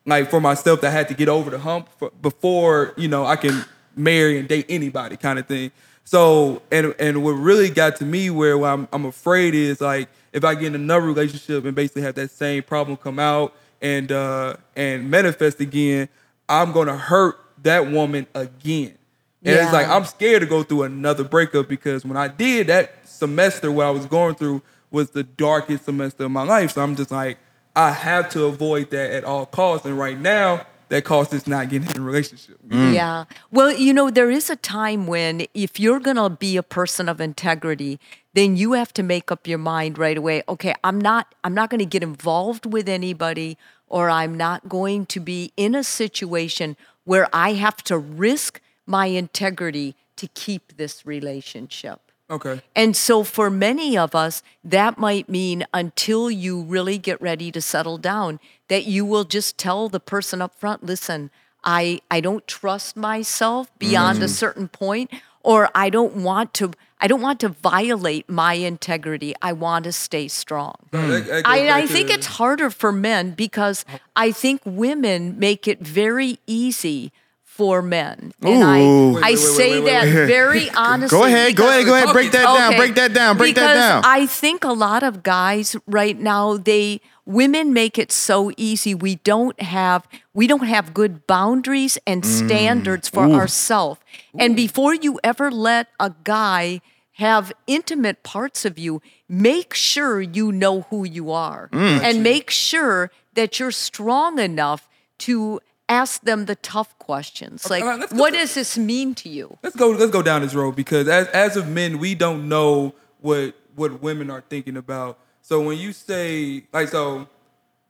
like 0.07 0.31
for 0.31 0.41
myself 0.41 0.81
that 0.83 0.89
I 0.89 0.91
had 0.91 1.09
to 1.09 1.15
get 1.15 1.29
over 1.29 1.51
the 1.51 1.59
hump 1.59 1.89
for, 1.99 2.11
before 2.23 2.93
you 2.97 3.09
know 3.09 3.25
I 3.25 3.37
can 3.37 3.65
marry 3.97 4.39
and 4.39 4.49
date 4.49 4.67
anybody, 4.69 5.17
kind 5.17 5.39
of 5.39 5.47
thing. 5.47 5.71
So, 6.05 6.63
and 6.73 6.95
and 6.99 7.23
what 7.23 7.33
really 7.33 7.71
got 7.71 7.97
to 7.97 8.05
me 8.05 8.31
where, 8.31 8.61
I'm, 8.65 8.89
I'm 8.93 9.05
afraid 9.05 9.55
is 9.55 9.81
like 9.81 10.09
if 10.33 10.45
I 10.45 10.55
get 10.55 10.67
in 10.67 10.75
another 10.75 11.07
relationship 11.07 11.65
and 11.65 11.75
basically 11.75 12.03
have 12.03 12.15
that 12.17 12.31
same 12.31 12.63
problem 12.63 12.97
come 12.97 13.19
out 13.19 13.55
and 13.81 14.11
uh 14.13 14.57
and 14.77 15.11
manifest 15.11 15.61
again, 15.61 16.09
I'm 16.49 16.73
gonna 16.73 16.97
hurt 16.97 17.39
that 17.63 17.91
woman 17.91 18.27
again. 18.35 18.95
And 19.43 19.57
it's 19.57 19.73
like 19.73 19.89
I'm 19.89 20.05
scared 20.05 20.41
to 20.41 20.47
go 20.47 20.63
through 20.63 20.83
another 20.83 21.25
breakup 21.25 21.69
because 21.69 22.05
when 22.05 22.17
I 22.17 22.29
did 22.29 22.67
that 22.67 23.09
semester, 23.09 23.73
what 23.73 23.87
I 23.87 23.91
was 23.91 24.07
going 24.07 24.35
through 24.35 24.63
was 24.91 25.11
the 25.11 25.23
darkest 25.23 25.85
semester 25.85 26.25
of 26.25 26.31
my 26.31 26.43
life. 26.43 26.73
So 26.73 26.83
I'm 26.83 26.97
just 26.97 27.11
like, 27.11 27.39
I 27.75 27.93
have 27.93 28.29
to 28.31 28.45
avoid 28.45 28.91
that 28.91 29.13
at 29.13 29.25
all 29.25 29.47
costs. 29.47 29.87
And 29.87 29.99
right 29.99 30.19
now, 30.19 30.67
that 30.91 31.05
cost 31.05 31.33
is 31.33 31.47
not 31.47 31.71
getting 31.71 31.89
in 31.89 31.97
a 31.97 32.05
relationship. 32.05 32.59
Mm. 32.69 32.95
Yeah. 32.95 33.25
Well, 33.51 33.73
you 33.73 33.95
know, 33.95 34.11
there 34.11 34.31
is 34.31 34.51
a 34.51 34.57
time 34.57 35.07
when 35.07 35.47
if 35.55 35.81
you're 35.81 36.01
going 36.01 36.17
to 36.17 36.29
be 36.29 36.57
a 36.57 36.63
person 36.63 37.09
of 37.09 37.21
integrity, 37.21 37.99
then 38.35 38.57
you 38.57 38.73
have 38.73 38.93
to 38.95 39.03
make 39.03 39.33
up 39.33 39.47
your 39.47 39.59
mind 39.59 39.99
right 39.99 40.19
away. 40.19 40.43
Okay, 40.49 40.75
I'm 40.85 41.01
not 41.01 41.35
I'm 41.43 41.55
not 41.55 41.71
going 41.71 41.79
to 41.79 41.87
get 41.87 42.03
involved 42.03 42.67
with 42.67 42.89
anybody 42.89 43.57
or 43.87 44.11
I'm 44.11 44.37
not 44.37 44.69
going 44.69 45.07
to 45.07 45.21
be 45.21 45.53
in 45.57 45.75
a 45.75 45.85
situation 45.85 46.77
where 47.05 47.29
I 47.33 47.55
have 47.55 47.83
to 47.85 47.97
risk 47.97 48.61
my 48.87 49.07
integrity 49.07 49.95
to 50.17 50.29
keep 50.29 50.77
this 50.77 51.07
relationship. 51.07 52.01
Okay. 52.31 52.61
And 52.77 52.97
so, 52.97 53.25
for 53.25 53.51
many 53.51 53.99
of 53.99 54.15
us, 54.15 54.43
that 54.63 54.99
might 54.99 55.29
mean 55.29 55.67
until 55.75 56.31
you 56.31 56.63
really 56.63 56.97
get 56.97 57.21
ready 57.21 57.51
to 57.51 57.61
settle 57.61 57.99
down, 57.99 58.39
that 58.71 58.87
you 58.87 59.05
will 59.05 59.25
just 59.25 59.59
tell 59.59 59.89
the 59.89 60.01
person 60.01 60.41
up 60.41 60.55
front, 60.55 60.85
listen, 60.87 61.31
I, 61.65 62.01
I 62.11 62.21
don't 62.21 62.47
trust 62.47 62.97
myself 62.97 63.69
beyond 63.79 64.19
a 64.19 64.21
mm-hmm. 64.23 64.29
certain 64.33 64.69
point, 64.69 65.11
or 65.43 65.69
I 65.75 65.91
don't 65.91 66.17
want 66.17 66.55
to. 66.55 66.73
I 67.03 67.07
don't 67.07 67.23
want 67.23 67.41
to 67.41 67.49
violate 67.49 68.29
my 68.29 68.55
integrity. 68.55 69.35
I 69.41 69.55
want 69.55 69.85
to 69.85 69.93
stay 69.93 70.29
strong. 70.29 70.75
That- 70.91 71.27
that 71.27 71.27
goes 71.27 71.43
I, 71.47 71.69
I 71.71 71.81
back 71.81 71.91
think 71.91 72.11
it's 72.11 72.27
harder 72.27 72.69
for 72.69 72.93
men 72.93 73.31
because 73.31 73.87
I 74.15 74.33
think 74.33 74.61
women 74.67 75.39
make 75.39 75.67
it 75.67 75.81
very 75.81 76.39
easy 76.47 77.11
for 77.43 77.81
men. 77.81 78.33
And 78.43 78.63
I, 78.63 78.81
Ooh. 78.81 79.15
Wait, 79.15 79.25
I 79.25 79.31
wait, 79.31 79.31
wait, 79.31 79.39
say 79.39 79.71
wait, 79.71 79.85
wait, 79.85 79.91
that 79.91 80.05
wait. 80.05 80.27
very 80.27 80.71
honestly. 80.77 81.19
Go 81.19 81.25
ahead, 81.25 81.57
go 81.57 81.65
because- 81.65 81.75
ahead, 81.75 81.87
go 81.87 81.95
ahead. 81.95 82.13
Break 82.13 82.33
that 82.33 82.45
down. 82.45 82.69
Okay. 82.69 82.77
Break 82.77 82.95
that 82.97 83.15
down. 83.15 83.37
Break 83.39 83.55
that 83.55 83.61
because 83.63 83.77
down. 83.77 84.03
I 84.05 84.27
think 84.27 84.65
a 84.65 84.73
lot 84.73 85.03
of 85.03 85.23
guys 85.23 85.77
right 85.87 86.19
now, 86.19 86.59
they 86.59 87.01
women 87.31 87.73
make 87.73 87.99
it 87.99 88.11
so 88.13 88.51
easy. 88.57 88.95
We 88.95 89.17
don't 89.17 89.61
have 89.63 90.07
we 90.35 90.47
don't 90.47 90.65
have 90.77 90.93
good 90.95 91.27
boundaries 91.27 91.99
and 92.07 92.23
Mm. 92.23 92.47
standards 92.47 93.09
for 93.09 93.25
ourselves. 93.31 94.01
And 94.39 94.57
before 94.57 94.95
you 94.95 95.19
ever 95.23 95.51
let 95.51 95.89
a 95.99 96.13
guy 96.25 96.81
have 97.15 97.53
intimate 97.67 98.23
parts 98.23 98.65
of 98.65 98.79
you, 98.79 99.01
make 99.29 99.75
sure 99.75 100.21
you 100.21 100.51
know 100.53 100.83
who 100.91 101.05
you 101.05 101.31
are. 101.31 101.69
Mm. 101.73 102.01
And 102.03 102.23
make 102.23 102.51
sure 102.51 103.11
that 103.35 103.59
you're 103.59 103.73
strong 103.91 104.39
enough 104.39 104.89
to 105.19 105.61
ask 105.89 106.23
them 106.23 106.47
the 106.47 106.55
tough 106.57 106.97
questions. 106.99 107.69
Like, 107.69 107.83
all 107.83 107.99
right, 107.99 108.13
what 108.13 108.31
to- 108.31 108.39
does 108.39 108.55
this 108.55 108.79
mean 108.79 109.15
to 109.17 109.29
you? 109.29 109.59
let's 109.63 109.77
go 109.77 109.89
let's 109.91 110.11
go 110.13 110.23
down 110.23 110.41
this 110.43 110.55
road 110.55 110.75
because 110.77 111.07
as 111.09 111.27
as 111.29 111.57
of 111.57 111.69
men 111.69 111.99
we 111.99 112.15
don't 112.15 112.49
know 112.49 112.95
what 113.21 113.55
what 113.77 114.01
women 114.03 114.31
are 114.31 114.43
thinking 114.49 114.77
about 114.77 115.19
so 115.51 115.61
when 115.61 115.77
you 115.77 115.93
say 115.93 116.63
like 116.73 116.89
so 116.89 117.27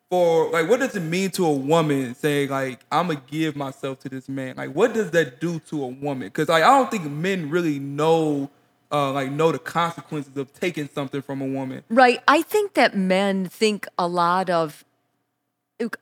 for 0.08 0.50
like 0.50 0.68
what 0.68 0.80
does 0.80 0.96
it 0.96 1.00
mean 1.00 1.30
to 1.30 1.44
a 1.46 1.52
woman 1.52 2.14
saying 2.14 2.48
like 2.48 2.80
i'm 2.90 3.06
gonna 3.08 3.20
give 3.30 3.54
myself 3.54 3.98
to 4.00 4.08
this 4.08 4.28
man 4.28 4.56
like 4.56 4.70
what 4.74 4.92
does 4.94 5.10
that 5.12 5.40
do 5.40 5.60
to 5.60 5.84
a 5.84 5.86
woman 5.86 6.26
because 6.28 6.48
like 6.48 6.62
i 6.64 6.70
don't 6.76 6.90
think 6.90 7.04
men 7.04 7.48
really 7.50 7.78
know 7.78 8.48
uh 8.90 9.12
like 9.12 9.30
know 9.30 9.52
the 9.52 9.58
consequences 9.58 10.34
of 10.36 10.52
taking 10.54 10.88
something 10.88 11.22
from 11.22 11.40
a 11.42 11.46
woman 11.46 11.82
Right. 11.90 12.18
I 12.26 12.42
think 12.42 12.74
that 12.74 12.96
men 12.96 13.46
think 13.48 13.86
a 13.98 14.08
lot 14.08 14.50
of. 14.50 14.84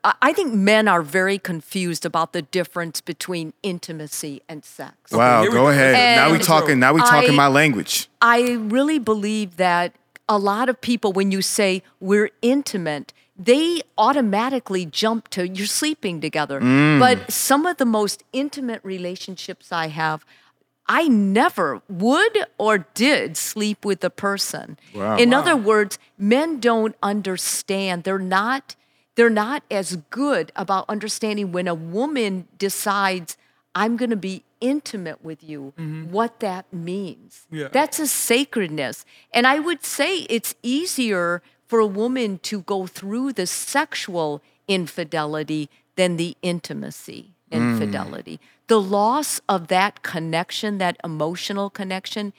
I 0.03 0.13
I 0.29 0.33
think 0.33 0.53
men 0.53 0.87
are 0.87 1.01
very 1.03 1.37
confused 1.37 2.03
about 2.05 2.33
the 2.33 2.41
difference 2.41 2.99
between 3.01 3.53
intimacy 3.63 4.41
and 4.49 4.65
sex. 4.65 4.95
wow, 5.11 5.41
here 5.43 5.51
go 5.51 5.63
go. 5.65 5.67
ahead. 5.69 5.95
And 5.95 6.15
now 6.21 6.31
we 6.37 6.39
talking. 6.43 6.79
Now 6.79 6.93
we 6.93 7.01
talking 7.01 7.31
I- 7.31 7.43
my 7.45 7.47
language. 7.47 8.09
I 8.21 8.53
really 8.53 8.99
believe 8.99 9.55
that 9.57 9.93
a 10.29 10.37
lot 10.37 10.69
of 10.69 10.79
people, 10.79 11.11
when 11.11 11.31
you 11.31 11.41
say 11.41 11.83
we're 11.99 12.29
intimate, 12.41 13.11
they 13.37 13.81
automatically 13.97 14.85
jump 14.85 15.27
to 15.29 15.47
you're 15.47 15.65
sleeping 15.65 16.21
together. 16.21 16.61
Mm. 16.61 16.99
But 16.99 17.31
some 17.31 17.65
of 17.65 17.77
the 17.77 17.85
most 17.85 18.23
intimate 18.31 18.81
relationships 18.83 19.71
I 19.71 19.87
have, 19.87 20.23
I 20.87 21.07
never 21.07 21.81
would 21.89 22.45
or 22.57 22.79
did 22.93 23.37
sleep 23.37 23.83
with 23.85 24.01
the 24.01 24.09
person. 24.09 24.77
Wow. 24.93 25.17
In 25.17 25.31
Wow. 25.31 25.39
other 25.39 25.55
words, 25.55 25.97
men 26.17 26.59
don't 26.59 26.95
understand. 27.03 28.03
They're 28.03 28.19
not 28.19 28.75
they're 29.15 29.29
not 29.29 29.63
as 29.69 29.97
good 30.09 30.49
about 30.55 30.85
understanding 30.87 31.51
when 31.51 31.67
a 31.67 31.75
woman 31.75 32.47
decides 32.57 33.35
I'm 33.75 33.97
going 33.97 34.11
to 34.11 34.15
be 34.15 34.43
intimate 34.61 35.23
with 35.23 35.43
you, 35.43 35.73
what 36.09 36.39
that 36.39 36.71
means. 36.73 37.47
Yeah. 37.51 37.69
That's 37.71 37.99
a 37.99 38.07
sacredness. 38.07 39.05
And 39.33 39.47
I 39.47 39.59
would 39.59 39.83
say 39.85 40.19
it's 40.29 40.55
easier 40.63 41.41
for 41.67 41.79
a 41.79 41.87
woman 41.87 42.39
to 42.39 42.61
go 42.61 42.87
through 42.87 43.33
the 43.33 43.47
sexual 43.47 44.41
infidelity 44.67 45.69
than 45.95 46.17
the 46.17 46.35
intimacy 46.41 47.33
infidelity. 47.51 48.39
The 48.67 48.79
loss 48.79 49.41
of 49.49 49.67
that 49.67 50.03
connection, 50.03 50.77
that 50.77 50.97
emotional 51.03 51.69
connection, 51.69 52.33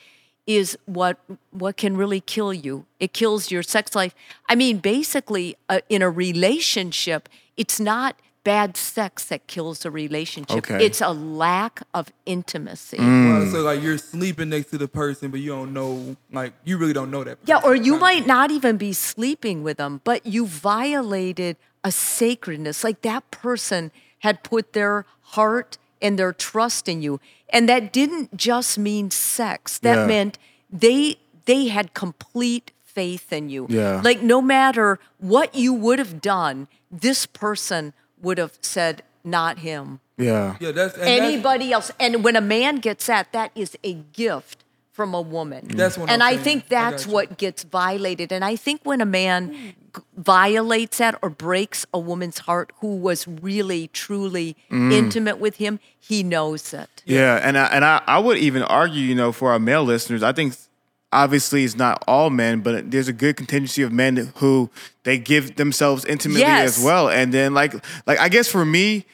is 0.47 0.79
what 0.87 1.19
what 1.51 1.77
can 1.77 1.97
really 1.97 2.21
kill 2.21 2.53
you. 2.53 2.87
It 2.99 3.13
kills 3.13 3.51
your 3.51 3.63
sex 3.63 3.95
life. 3.95 4.15
I 4.49 4.55
mean, 4.55 4.79
basically, 4.79 5.57
uh, 5.69 5.81
in 5.89 6.03
a 6.03 6.11
relationship, 6.11 7.29
it's 7.57 7.79
not 7.79 8.17
bad 8.51 8.77
sex 8.77 9.15
that 9.31 9.41
kills 9.55 9.79
a 9.85 9.91
relationship. 10.05 10.59
Okay. 10.59 10.85
It's 10.87 11.01
a 11.01 11.13
lack 11.13 11.75
of 11.99 12.05
intimacy. 12.27 12.97
Mm. 12.97 13.25
Well, 13.29 13.47
so 13.53 13.59
like 13.71 13.81
you're 13.85 13.99
sleeping 14.15 14.49
next 14.55 14.71
to 14.73 14.79
the 14.85 14.89
person, 15.03 15.31
but 15.31 15.41
you 15.45 15.51
don't 15.57 15.73
know, 15.73 16.17
like 16.33 16.53
you 16.69 16.75
really 16.81 16.93
don't 16.99 17.11
know 17.15 17.23
that. 17.29 17.35
Person. 17.41 17.47
Yeah, 17.53 17.69
or 17.69 17.75
you 17.77 17.93
Kinda- 17.95 18.01
might 18.09 18.27
not 18.27 18.49
even 18.51 18.75
be 18.89 18.93
sleeping 18.93 19.63
with 19.67 19.77
them, 19.83 20.01
but 20.11 20.19
you 20.35 20.43
violated 20.47 21.57
a 21.85 21.93
sacredness. 21.93 22.83
Like 22.89 22.99
that 23.03 23.23
person 23.31 23.93
had 24.27 24.37
put 24.43 24.65
their 24.73 25.07
heart 25.37 25.79
and 26.03 26.19
their 26.19 26.33
trust 26.33 26.89
in 26.89 26.99
you. 27.07 27.21
And 27.51 27.69
that 27.69 27.93
didn't 27.93 28.37
just 28.37 28.79
mean 28.79 29.11
sex. 29.11 29.79
That 29.79 29.99
Yeah. 29.99 30.07
meant 30.15 30.39
they 30.85 31.17
they 31.51 31.63
had 31.69 31.87
complete 31.95 32.67
faith 32.85 33.33
in 33.33 33.45
you. 33.55 33.67
Yeah. 33.69 34.01
Like 34.09 34.21
no 34.35 34.39
matter 34.43 34.99
what 35.19 35.49
you 35.55 35.73
would 35.85 35.99
have 36.05 36.21
done, 36.21 36.57
this 37.07 37.27
person 37.27 37.93
would 38.23 38.39
have 38.39 38.59
said, 38.61 39.03
not 39.25 39.59
him 39.59 40.01
Yeah. 40.17 40.57
Yeah, 40.61 40.73
that's 40.73 40.95
and 40.95 41.03
that's- 41.03 41.21
anybody 41.23 41.73
else. 41.73 41.91
And 42.01 42.25
when 42.25 42.37
a 42.37 42.41
man 42.41 42.77
gets 42.77 43.07
that, 43.07 43.33
that 43.33 43.51
is 43.55 43.77
a 43.85 43.95
gift 44.13 44.65
from 44.93 45.15
a 45.15 45.21
woman. 45.21 45.67
That's 45.69 45.97
what 45.97 46.11
and 46.11 46.23
I'm 46.23 46.29
I 46.29 46.33
saying. 46.33 46.45
think 46.45 46.65
I 46.65 46.69
that's 46.69 47.05
got 47.05 47.09
you. 47.09 47.15
what 47.15 47.39
gets 47.39 47.63
violated. 47.65 48.33
And 48.33 48.45
I 48.45 48.57
think 48.57 48.81
when 48.85 49.01
a 49.01 49.07
man 49.07 49.53
g- 49.97 50.03
violates 50.17 50.99
that 50.99 51.15
or 51.23 51.31
breaks 51.31 51.87
a 51.95 51.99
woman's 51.99 52.41
heart 52.41 52.73
who 52.81 52.97
was 52.97 53.27
really, 53.27 53.89
truly 53.89 54.57
Mm. 54.71 54.93
intimate 54.93 55.39
with 55.39 55.57
him, 55.57 55.81
he 55.99 56.23
knows 56.23 56.75
it. 56.75 56.89
Yeah, 57.07 57.37
and 57.43 57.57
I, 57.57 57.67
and 57.67 57.85
I, 57.85 58.03
I 58.07 58.19
would 58.19 58.37
even 58.39 58.63
argue, 58.63 59.03
you 59.03 59.15
know, 59.15 59.33
for 59.33 59.53
our 59.53 59.59
male 59.59 59.85
listeners, 59.85 60.23
I 60.23 60.33
think 60.33 60.55
obviously 61.13 61.65
it's 61.65 61.77
not 61.77 62.03
all 62.07 62.31
men, 62.31 62.61
but 62.61 62.91
there's 62.91 63.09
a 63.09 63.13
good 63.13 63.37
contingency 63.37 63.83
of 63.83 63.93
men 63.93 64.33
who 64.37 64.71
they 65.03 65.19
give 65.19 65.57
themselves 65.57 66.05
intimately 66.05 66.43
Yes. 66.43 66.79
as 66.79 66.85
well. 66.85 67.09
And 67.09 67.33
then 67.35 67.55
like 67.55 67.75
like 68.07 68.19
I 68.21 68.29
guess 68.29 68.49
for 68.49 68.65
me, 68.65 69.07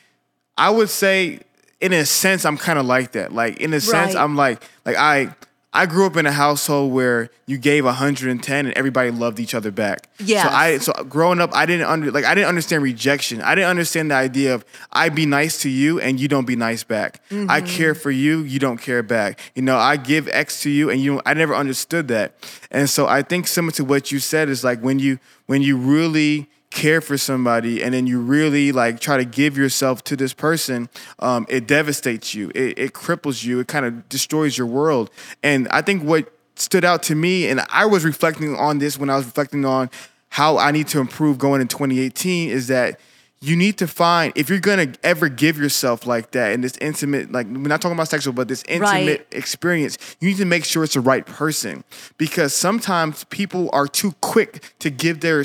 I 0.58 0.70
would 0.70 0.90
say 0.90 1.40
in 1.80 1.92
a 1.92 2.04
sense 2.06 2.44
I'm 2.44 2.56
kind 2.58 2.78
of 2.78 2.86
like 2.86 3.12
that. 3.12 3.32
Like 3.32 3.58
in 3.60 3.72
a 3.72 3.80
sense 3.80 4.14
Right. 4.14 4.22
I'm 4.22 4.36
like 4.36 4.62
like 4.84 4.96
I 4.96 5.34
I 5.72 5.84
grew 5.84 6.06
up 6.06 6.16
in 6.16 6.24
a 6.24 6.32
household 6.32 6.92
where 6.92 7.28
you 7.46 7.58
gave 7.58 7.84
110 7.84 8.66
and 8.66 8.74
everybody 8.78 9.10
loved 9.10 9.38
each 9.38 9.54
other 9.54 9.70
back. 9.70 10.08
Yeah. 10.18 10.44
So 10.44 10.48
I 10.48 10.78
so 10.78 10.92
growing 11.04 11.38
up 11.38 11.50
I 11.54 11.66
didn't 11.66 11.86
under 11.86 12.10
like 12.10 12.24
I 12.24 12.34
didn't 12.34 12.48
understand 12.48 12.82
rejection. 12.82 13.42
I 13.42 13.54
didn't 13.54 13.68
understand 13.68 14.10
the 14.10 14.14
idea 14.14 14.54
of 14.54 14.64
I 14.90 15.10
be 15.10 15.26
nice 15.26 15.60
to 15.62 15.68
you 15.68 16.00
and 16.00 16.18
you 16.18 16.28
don't 16.28 16.46
be 16.46 16.56
nice 16.56 16.82
back. 16.82 17.20
I 17.30 17.34
mm-hmm. 17.34 17.66
care 17.66 17.94
for 17.94 18.10
you, 18.10 18.40
you 18.40 18.58
don't 18.58 18.78
care 18.78 19.02
back. 19.02 19.38
You 19.54 19.62
know, 19.62 19.76
I 19.76 19.96
give 19.96 20.28
X 20.28 20.62
to 20.62 20.70
you 20.70 20.88
and 20.88 21.00
you 21.00 21.20
I 21.26 21.34
never 21.34 21.54
understood 21.54 22.08
that. 22.08 22.34
And 22.70 22.88
so 22.88 23.06
I 23.06 23.22
think 23.22 23.46
similar 23.46 23.72
to 23.72 23.84
what 23.84 24.10
you 24.10 24.18
said 24.18 24.48
is 24.48 24.64
like 24.64 24.80
when 24.80 24.98
you 24.98 25.18
when 25.46 25.60
you 25.60 25.76
really 25.76 26.48
care 26.70 27.00
for 27.00 27.16
somebody 27.16 27.82
and 27.82 27.94
then 27.94 28.06
you 28.06 28.20
really 28.20 28.72
like 28.72 29.00
try 29.00 29.16
to 29.16 29.24
give 29.24 29.56
yourself 29.56 30.04
to 30.04 30.16
this 30.16 30.34
person 30.34 30.88
um, 31.20 31.46
it 31.48 31.66
devastates 31.66 32.34
you. 32.34 32.50
It, 32.54 32.78
it 32.78 32.92
cripples 32.92 33.44
you. 33.44 33.60
It 33.60 33.68
kind 33.68 33.86
of 33.86 34.08
destroys 34.08 34.58
your 34.58 34.66
world. 34.66 35.10
And 35.42 35.68
i 35.68 35.80
think 35.80 36.02
what 36.02 36.32
stood 36.56 36.84
out 36.84 37.02
to 37.04 37.14
me 37.14 37.46
and 37.48 37.60
i 37.70 37.84
was 37.86 38.04
reflecting 38.04 38.56
on 38.56 38.78
this 38.78 38.98
when 38.98 39.10
i 39.10 39.16
was 39.16 39.26
reflecting 39.26 39.64
on 39.64 39.90
how 40.30 40.58
i 40.58 40.70
need 40.70 40.88
to 40.88 40.98
improve 41.00 41.38
going 41.38 41.60
in 41.60 41.68
2018 41.68 42.50
is 42.50 42.66
that 42.68 42.98
you 43.42 43.54
need 43.54 43.76
to 43.76 43.86
find 43.86 44.32
if 44.34 44.48
you're 44.48 44.58
gonna 44.58 44.90
ever 45.02 45.28
give 45.28 45.58
yourself 45.58 46.06
like 46.06 46.30
that 46.30 46.52
in 46.52 46.62
this 46.62 46.76
intimate 46.80 47.30
like 47.30 47.46
we're 47.46 47.58
not 47.68 47.80
talking 47.82 47.96
about 47.96 48.08
sexual 48.08 48.32
but 48.32 48.48
this 48.48 48.64
intimate 48.68 49.20
Right. 49.20 49.26
experience, 49.32 49.98
you 50.20 50.28
need 50.28 50.38
to 50.38 50.46
make 50.46 50.64
sure 50.64 50.82
it's 50.84 50.94
the 50.94 51.00
right 51.00 51.24
person. 51.26 51.84
Because 52.16 52.54
sometimes 52.54 53.24
people 53.24 53.68
are 53.74 53.86
too 53.86 54.12
quick 54.22 54.72
to 54.78 54.88
give 54.88 55.20
their 55.20 55.44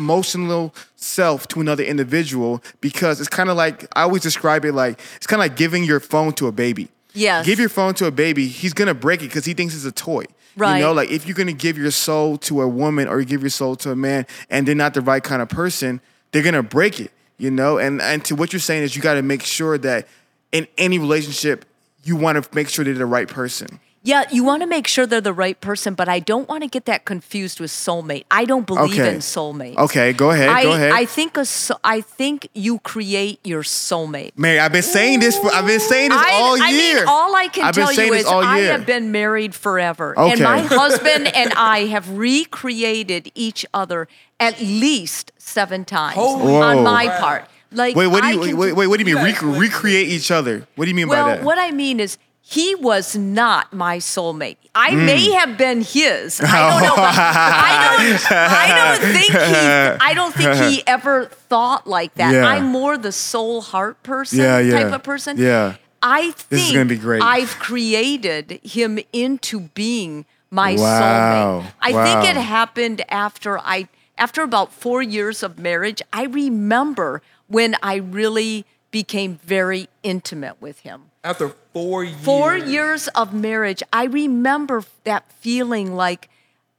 emotional 0.00 0.74
self 0.96 1.46
to 1.48 1.60
another 1.60 1.84
individual 1.84 2.62
because 2.80 3.20
it's 3.20 3.28
kind 3.28 3.50
of 3.50 3.56
like 3.56 3.86
I 3.94 4.02
always 4.02 4.22
describe 4.22 4.64
it 4.64 4.72
like 4.72 4.98
it's 5.16 5.26
kind 5.26 5.40
of 5.40 5.44
like 5.44 5.56
giving 5.56 5.84
your 5.84 6.00
phone 6.00 6.32
to 6.34 6.46
a 6.46 6.52
baby. 6.52 6.88
Yeah. 7.12 7.42
Give 7.42 7.60
your 7.60 7.68
phone 7.68 7.94
to 7.94 8.06
a 8.06 8.10
baby, 8.10 8.48
he's 8.48 8.72
gonna 8.72 8.94
break 8.94 9.20
it 9.20 9.26
because 9.26 9.44
he 9.44 9.54
thinks 9.54 9.74
it's 9.74 9.84
a 9.84 9.92
toy. 9.92 10.24
Right. 10.56 10.78
You 10.78 10.84
know, 10.84 10.92
like 10.92 11.10
if 11.10 11.26
you're 11.26 11.36
gonna 11.36 11.52
give 11.52 11.76
your 11.76 11.90
soul 11.90 12.38
to 12.38 12.62
a 12.62 12.68
woman 12.68 13.08
or 13.08 13.20
you 13.20 13.26
give 13.26 13.42
your 13.42 13.50
soul 13.50 13.76
to 13.76 13.90
a 13.90 13.96
man 13.96 14.26
and 14.48 14.66
they're 14.66 14.74
not 14.74 14.94
the 14.94 15.00
right 15.02 15.22
kind 15.22 15.42
of 15.42 15.48
person, 15.48 16.00
they're 16.32 16.42
gonna 16.42 16.62
break 16.62 17.00
it. 17.00 17.12
You 17.38 17.50
know, 17.50 17.78
and 17.78 18.02
and 18.02 18.24
to 18.26 18.34
what 18.34 18.52
you're 18.52 18.60
saying 18.60 18.82
is 18.82 18.96
you 18.96 19.02
got 19.02 19.14
to 19.14 19.22
make 19.22 19.42
sure 19.42 19.78
that 19.78 20.06
in 20.52 20.66
any 20.76 20.98
relationship 20.98 21.64
you 22.04 22.16
want 22.16 22.42
to 22.42 22.54
make 22.54 22.68
sure 22.68 22.84
they're 22.84 22.94
the 22.94 23.06
right 23.06 23.28
person. 23.28 23.80
Yeah, 24.02 24.24
you 24.32 24.44
want 24.44 24.62
to 24.62 24.66
make 24.66 24.86
sure 24.86 25.04
they're 25.06 25.20
the 25.20 25.32
right 25.34 25.60
person, 25.60 25.92
but 25.92 26.08
I 26.08 26.20
don't 26.20 26.48
want 26.48 26.62
to 26.62 26.68
get 26.70 26.86
that 26.86 27.04
confused 27.04 27.60
with 27.60 27.70
soulmate. 27.70 28.24
I 28.30 28.46
don't 28.46 28.66
believe 28.66 28.98
Okay. 28.98 29.10
in 29.12 29.18
soulmate. 29.18 29.76
Okay, 29.76 30.14
go 30.14 30.30
ahead. 30.30 30.48
I, 30.48 30.62
go 30.62 30.72
ahead. 30.72 30.92
I 30.92 31.04
think 31.04 31.36
a 31.36 31.44
so, 31.44 31.76
I 31.84 32.00
think 32.00 32.48
you 32.54 32.78
create 32.78 33.40
your 33.44 33.62
soulmate. 33.62 34.32
Mary, 34.38 34.58
I've 34.58 34.72
been 34.72 34.82
saying 34.82 35.20
this 35.20 35.38
for 35.38 35.52
I've 35.52 35.66
been 35.66 35.80
saying 35.80 36.10
this 36.10 36.18
I, 36.18 36.32
all 36.32 36.56
year. 36.56 36.66
I 36.66 36.72
mean, 36.72 37.04
all 37.06 37.34
I 37.36 37.48
can 37.48 37.64
I've 37.64 37.74
tell 37.74 37.92
you 37.92 38.14
is 38.14 38.24
I 38.24 38.58
have 38.60 38.86
been 38.86 39.12
married 39.12 39.54
forever, 39.54 40.14
and 40.18 40.40
my 40.40 40.60
husband 40.64 41.26
and 41.26 41.52
I 41.52 41.80
have 41.86 42.08
recreated 42.16 43.30
each 43.34 43.66
other 43.74 44.08
at 44.38 44.58
least 44.60 45.32
seven 45.36 45.84
times 45.84 46.14
Holy 46.14 46.54
on 46.54 46.82
my 46.84 47.04
Wow. 47.04 47.20
part. 47.20 47.48
Like, 47.72 47.94
wait, 47.94 48.06
what 48.08 48.22
do 48.22 48.28
you 48.48 48.56
wait, 48.56 48.72
wait, 48.72 48.86
what 48.86 48.98
do 48.98 49.04
you 49.08 49.14
mean 49.14 49.58
recreate 49.58 50.08
each 50.08 50.30
other? 50.30 50.66
What 50.76 50.86
do 50.86 50.90
you 50.90 50.94
mean 50.94 51.08
well, 51.08 51.26
by 51.26 51.36
that? 51.36 51.44
what 51.44 51.58
I 51.58 51.70
mean 51.70 52.00
is 52.00 52.16
he 52.50 52.74
was 52.74 53.14
not 53.16 53.72
my 53.72 53.98
soulmate. 53.98 54.56
I 54.74 54.90
Hmm. 54.90 55.06
may 55.06 55.30
have 55.32 55.56
been 55.56 55.82
his. 55.82 56.40
I 56.42 56.58
don't 56.70 56.82
know. 56.82 56.94
I 56.98 57.96
don't. 57.96 58.32
I 58.32 58.66
don't 58.98 59.12
think 59.12 59.30
he. 59.32 59.56
I 60.10 60.14
don't 60.14 60.34
think 60.34 60.54
he 60.72 60.82
ever 60.86 61.26
thought 61.26 61.86
like 61.86 62.14
that. 62.14 62.32
Yeah. 62.34 62.44
I'm 62.44 62.64
more 62.66 62.98
the 62.98 63.12
soul 63.12 63.60
heart 63.60 64.02
person 64.02 64.40
Yeah, 64.40 64.58
yeah. 64.58 64.82
type 64.82 64.92
of 64.92 65.02
person. 65.04 65.36
Yeah. 65.38 65.76
I 66.02 66.32
think 66.32 66.48
This 66.48 66.66
is 66.68 66.72
gonna 66.72 66.86
be 66.86 66.96
great. 66.96 67.22
I've 67.22 67.56
created 67.60 68.58
him 68.64 68.98
into 69.12 69.60
being 69.74 70.24
my 70.50 70.74
Wow. 70.74 71.62
soulmate. 71.66 71.72
I 71.80 71.92
think 72.04 72.36
it 72.36 72.40
happened 72.40 73.02
after 73.10 73.58
I 73.60 73.86
after 74.18 74.42
about 74.42 74.72
4 74.72 75.02
years 75.02 75.42
of 75.44 75.58
marriage. 75.58 76.02
I 76.12 76.24
remember 76.24 77.22
when 77.46 77.76
I 77.82 77.94
really 77.96 78.64
became 78.90 79.38
very 79.44 79.88
intimate 80.02 80.56
with 80.60 80.80
him. 80.80 81.09
After 81.22 81.50
four 81.72 82.04
years. 82.04 82.20
Four 82.24 82.56
years 82.56 83.08
of 83.08 83.32
marriage, 83.34 83.82
I 83.92 84.04
remember 84.04 84.84
that 85.04 85.30
feeling 85.32 85.94
like 85.94 86.28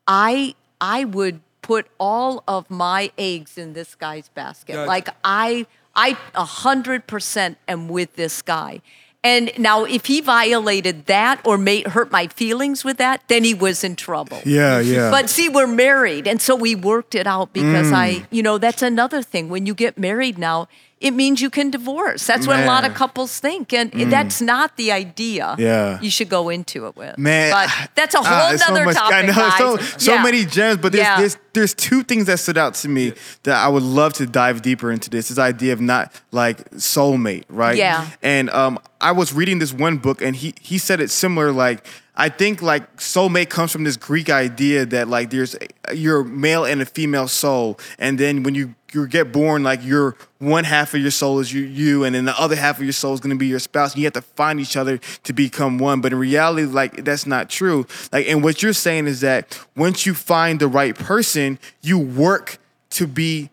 I 0.08 0.56
I 0.80 1.04
would 1.06 1.42
put 1.62 1.86
all 2.00 2.44
of 2.48 2.70
my 2.70 3.12
eggs 3.18 3.58
in 3.58 3.74
this 3.74 3.94
guy's 3.96 4.30
basket. 4.30 4.74
Gotcha. 4.74 4.88
Like 4.88 5.10
I 5.24 5.66
I 5.96 6.18
a 6.36 6.46
hundred 6.46 7.08
percent 7.08 7.58
am 7.68 7.88
with 7.88 8.16
this 8.16 8.42
guy. 8.42 8.82
And 9.24 9.52
now 9.60 9.84
if 9.86 10.08
he 10.08 10.20
violated 10.20 11.06
that 11.06 11.42
or 11.46 11.56
made 11.60 11.86
hurt 11.86 12.12
my 12.12 12.26
feelings 12.26 12.84
with 12.84 12.98
that, 12.98 13.22
then 13.28 13.44
he 13.44 13.54
was 13.54 13.84
in 13.84 13.96
trouble. 13.96 14.40
yeah, 14.46 14.80
yeah. 14.80 15.12
But 15.12 15.30
see, 15.30 15.48
we're 15.48 15.68
married, 15.68 16.28
and 16.28 16.42
so 16.42 16.56
we 16.56 16.74
worked 16.74 17.14
it 17.14 17.28
out 17.28 17.54
because 17.54 17.92
Mm. 17.92 17.96
I, 17.96 18.26
you 18.32 18.42
know, 18.42 18.58
that's 18.58 18.82
another 18.82 19.22
thing. 19.22 19.50
When 19.50 19.68
you 19.68 19.76
get 19.76 20.00
married 20.00 20.40
now, 20.40 20.68
it 21.02 21.12
means 21.12 21.42
you 21.42 21.50
can 21.50 21.72
divorce. 21.72 22.28
That's 22.28 22.46
what 22.48 22.60
a 22.60 22.66
lot 22.66 22.86
of 22.86 22.94
couples 22.94 23.40
think, 23.40 23.74
and 23.74 23.92
that's 24.12 24.40
not 24.42 24.78
the 24.78 24.92
idea. 24.92 25.56
Yeah. 25.58 26.00
you 26.00 26.12
should 26.12 26.30
go 26.30 26.50
into 26.50 26.86
it 26.86 26.96
with. 26.96 27.18
Man, 27.18 27.52
but 27.52 27.90
that's 27.96 28.16
a 28.16 28.20
ah, 28.20 28.24
whole 28.24 28.54
it's 28.54 28.64
so 28.66 28.72
other 28.72 28.86
much- 28.86 28.96
topic. 28.96 29.16
I 29.16 29.22
know 29.24 29.34
guys. 29.34 29.58
so 29.58 29.78
so 29.98 30.14
Yeah. 30.14 30.24
many 30.24 30.46
gems, 30.46 30.78
but 30.78 30.92
there's, 30.92 31.04
Yeah. 31.04 31.18
there's 31.18 31.38
there's 31.54 31.74
two 31.74 32.04
things 32.04 32.28
that 32.28 32.40
stood 32.40 32.58
out 32.58 32.76
to 32.76 32.88
me 32.88 33.14
that 33.44 33.58
I 33.58 33.68
would 33.68 33.84
love 33.84 34.14
to 34.14 34.26
dive 34.26 34.62
deeper 34.62 34.92
into. 34.92 35.10
This 35.10 35.30
this 35.30 35.40
idea 35.40 35.74
of 35.74 35.82
not 35.82 36.14
like 36.32 36.70
soulmate, 36.72 37.44
right? 37.50 37.78
Yeah. 37.78 38.08
And 38.22 38.50
um, 38.52 38.80
I 39.02 39.12
was 39.12 39.34
reading 39.34 39.60
this 39.60 39.74
one 39.74 39.98
book, 39.98 40.22
and 40.22 40.36
he 40.36 40.54
he 40.62 40.78
said 40.78 41.00
it 41.02 41.10
similar. 41.10 41.52
Like 41.52 41.86
I 42.16 42.30
think 42.30 42.62
like 42.62 42.98
soulmate 42.98 43.50
comes 43.50 43.72
from 43.72 43.84
this 43.84 43.98
Greek 43.98 44.30
idea 44.30 44.86
that 44.86 45.08
like 45.08 45.30
there's 45.32 45.56
a, 45.90 45.96
your 45.96 46.24
male 46.24 46.64
and 46.66 46.82
a 46.82 46.86
female 46.86 47.28
soul, 47.28 47.80
and 47.98 48.18
then 48.20 48.44
when 48.44 48.54
you 48.56 48.76
you 48.94 49.08
get 49.08 49.32
born, 49.32 49.64
like 49.64 49.84
your 49.84 50.16
one 50.40 50.64
half 50.64 50.94
of 50.94 51.02
your 51.02 51.12
soul 51.12 51.40
is 51.40 51.54
you, 51.54 51.64
you, 51.64 52.04
and 52.04 52.16
then 52.16 52.26
the 52.26 52.40
other 52.40 52.56
half 52.56 52.78
of 52.78 52.84
your 52.84 52.94
soul 52.94 53.14
is 53.14 53.20
going 53.20 53.36
to 53.36 53.40
be 53.40 53.48
your 53.48 53.60
spouse. 53.60 53.96
You 53.96 54.04
have 54.06 54.14
to 54.14 54.22
find 54.22 54.60
each 54.60 54.76
other 54.78 54.98
to 55.24 55.34
become 55.34 55.78
one. 55.78 56.02
But 56.02 56.14
in 56.14 56.20
reality, 56.20 56.66
like 56.66 57.04
that's 57.04 57.26
not 57.26 57.50
true. 57.50 57.86
Like, 58.12 58.28
and 58.28 58.44
what 58.44 58.62
you're 58.64 58.74
saying 58.74 59.08
is 59.08 59.22
that 59.22 59.60
once 59.76 60.06
you 60.06 60.14
find 60.14 60.60
the 60.60 60.68
right 60.68 60.96
person, 60.96 61.60
you 61.82 61.98
work 62.00 62.58
to 62.92 63.08
be 63.08 63.50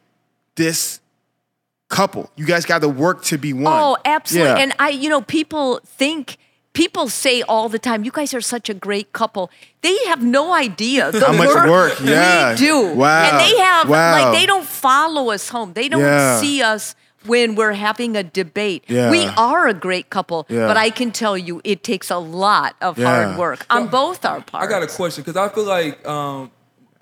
this 0.57 1.01
couple. 1.89 2.31
You 2.37 2.47
guys 2.47 2.67
got 2.67 2.81
to 2.83 2.89
work 2.89 3.23
to 3.25 3.39
be 3.39 3.53
one. 3.53 3.73
Oh, 3.73 3.97
absolutely. 4.05 4.51
Yeah. 4.51 4.59
And 4.59 4.75
I, 4.79 4.91
you 4.91 5.09
know, 5.09 5.23
people 5.23 5.81
think. 5.85 6.39
People 6.75 7.09
say 7.09 7.43
all 7.43 7.69
the 7.69 7.79
time, 7.79 8.05
"You 8.05 8.13
guys 8.13 8.33
are 8.35 8.41
such 8.41 8.69
a 8.69 8.75
great 8.75 9.13
couple." 9.13 9.51
They 9.81 9.97
have 10.07 10.23
no 10.23 10.53
idea 10.53 11.11
the 11.13 11.27
How 11.27 11.33
much 11.33 11.55
work, 11.69 11.99
yeah. 12.03 12.53
we 12.53 12.57
do, 12.59 12.95
Wow. 12.95 13.25
and 13.31 13.41
they 13.41 13.57
have 13.59 13.89
Wow. 13.89 14.13
like 14.13 14.39
they 14.41 14.47
don't 14.47 14.67
follow 14.67 15.31
us 15.31 15.49
home. 15.49 15.73
They 15.73 15.89
don't 15.89 16.01
Yeah. 16.03 16.39
see 16.41 16.63
us 16.63 16.95
when 17.27 17.57
we're 17.57 17.73
having 17.73 18.17
a 18.17 18.23
debate. 18.23 18.85
Yeah. 18.87 19.11
We 19.11 19.27
are 19.37 19.67
a 19.67 19.75
great 19.75 20.09
couple, 20.09 20.47
Yeah. 20.49 20.69
but 20.69 20.77
I 20.77 20.91
can 20.91 21.11
tell 21.11 21.37
you, 21.37 21.61
it 21.65 21.83
takes 21.83 22.11
a 22.11 22.19
lot 22.19 22.77
of 22.81 22.97
Yeah. 22.97 23.07
hard 23.07 23.37
work 23.39 23.67
on 23.71 23.89
both 23.89 24.25
our 24.25 24.41
parts. 24.41 24.65
I 24.67 24.71
got 24.71 24.83
a 24.83 24.87
question 24.87 25.25
because 25.25 25.37
I 25.37 25.49
feel 25.53 25.65
like 25.65 26.07
um, 26.07 26.51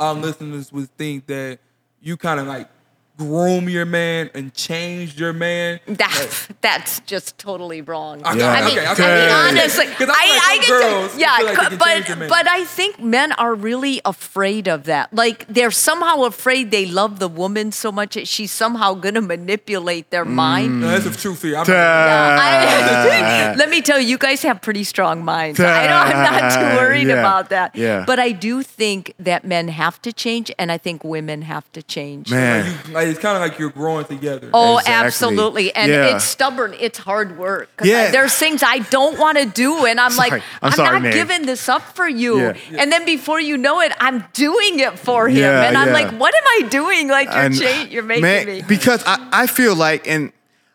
our 0.01 0.15
listeners 0.15 0.73
would 0.73 0.89
think 0.97 1.27
that 1.27 1.59
you 2.01 2.17
kind 2.17 2.41
of 2.41 2.47
like 2.47 2.69
groom 3.17 3.69
your 3.69 3.87
man 3.87 4.31
and 4.35 4.53
change 4.55 5.19
your 5.19 5.33
man. 5.33 5.81
That, 5.87 6.49
that's 6.61 7.01
just 7.01 7.39
totally 7.39 7.81
wrong. 7.81 8.21
Okay, 8.27 8.39
Yeah. 8.39 8.51
I 8.53 8.61
mean, 8.67 8.79
okay, 8.79 8.87
I 8.87 8.93
okay. 8.93 9.03
mean, 9.03 9.29
Yeah. 9.29 9.47
honestly, 9.49 9.87
'Cause 9.87 9.95
I 9.95 9.97
feel 9.97 10.11
I, 10.11 10.37
like 10.37 10.43
I 10.43 10.59
get 10.59 10.69
girls 10.69 11.13
to, 11.13 11.19
yeah, 11.19 11.39
like 11.43 11.57
can 11.57 11.79
but 11.79 12.29
but 12.29 12.49
I 12.49 12.65
think 12.65 13.01
men 13.01 13.33
are 13.33 13.55
really 13.55 14.01
afraid 14.05 14.69
of 14.69 14.85
that. 14.85 15.13
Like 15.15 15.47
they're 15.49 15.71
somehow 15.71 16.25
afraid 16.25 16.71
they 16.71 16.87
love 16.87 17.19
the 17.19 17.29
woman 17.29 17.73
so 17.73 17.91
much 17.91 18.15
that 18.15 18.29
she's 18.29 18.53
somehow 18.53 18.95
gonna 18.95 19.23
manipulate 19.23 20.11
their 20.11 20.25
mm. 20.27 20.33
mind. 20.35 20.81
No, 20.83 20.99
that's 20.99 21.07
a 21.17 21.19
true 21.19 21.35
fear. 21.35 21.57
I'm 21.57 21.65
Duh. 21.67 21.73
I- 21.75 23.55
let 23.57 23.71
me 23.71 23.81
tell 23.83 23.99
you, 23.99 24.07
you 24.09 24.19
guys 24.19 24.43
have 24.43 24.61
pretty 24.61 24.85
strong 24.85 25.25
minds. 25.25 25.59
I 25.61 25.87
don't, 25.87 26.17
I'm 26.17 26.23
not 26.33 26.53
too 26.55 26.77
worried 26.77 27.09
Yeah. 27.09 27.15
about 27.21 27.49
that. 27.51 27.75
Yeah. 27.75 28.05
But 28.07 28.19
I 28.19 28.33
do 28.33 28.63
think 28.63 29.15
that 29.19 29.45
men 29.45 29.69
have 29.69 30.01
to 30.03 30.13
change, 30.13 30.53
and 30.59 30.71
I 30.71 30.79
think 30.79 31.03
women 31.05 31.43
have 31.43 31.71
to 31.73 31.83
change. 31.83 32.31
Man. 32.31 32.67
you, 32.89 32.97
like, 33.07 33.11
it's 33.15 33.23
kind 33.23 33.37
of 33.37 33.43
like 33.43 33.59
you're 33.59 33.71
growing 33.71 34.05
together. 34.05 34.51
Oh, 34.53 34.79
Exactly. 34.79 35.07
absolutely. 35.07 35.75
And 35.75 35.91
Yeah. 35.93 36.15
it's 36.17 36.25
stubborn. 36.25 36.75
It's 36.79 36.99
hard 36.99 37.39
work. 37.39 37.69
Yeah. 37.83 38.03
I- 38.03 38.11
there's 38.11 38.35
things 38.35 38.63
I 38.63 38.79
don't 38.91 39.19
want 39.19 39.39
to 39.39 39.47
do. 39.47 39.87
And 39.87 40.01
I'm 40.01 40.11
Sorry. 40.11 40.31
like, 40.31 40.43
I'm 40.63 40.67
I'm, 40.69 40.73
sorry, 40.73 40.93
not 40.95 41.03
man. 41.03 41.13
giving 41.13 41.47
this 41.47 41.69
up 41.69 41.83
for 41.95 42.09
you. 42.09 42.39
Yeah. 42.41 42.53
And 42.79 42.93
then 42.93 43.05
before 43.05 43.41
you 43.41 43.57
know 43.57 43.81
it, 43.81 43.93
I'm 44.01 44.25
doing 44.33 44.81
it 44.81 44.99
for 44.99 45.29
him. 45.29 45.37
Yeah, 45.39 45.63
and 45.69 45.77
I'm 45.77 45.89
yeah. 45.89 45.93
like, 45.95 46.11
what 46.19 46.35
am 46.35 46.45
I 46.65 46.69
doing? 46.69 47.09
Like, 47.09 47.29
you're, 47.29 47.37
And- 47.37 47.59
cha- 47.59 47.87
you're 47.91 48.03
making 48.03 48.23
man, 48.23 48.47
me. 48.47 48.63
Because 48.67 49.03
I, 49.07 49.19
I 49.33 49.47
feel 49.47 49.75
like, 49.75 50.07
and 50.09 50.33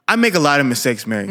I 0.07 0.15
make 0.17 0.35
a 0.35 0.39
lot 0.39 0.59
of 0.59 0.65
mistakes, 0.65 1.07
Mary. 1.07 1.27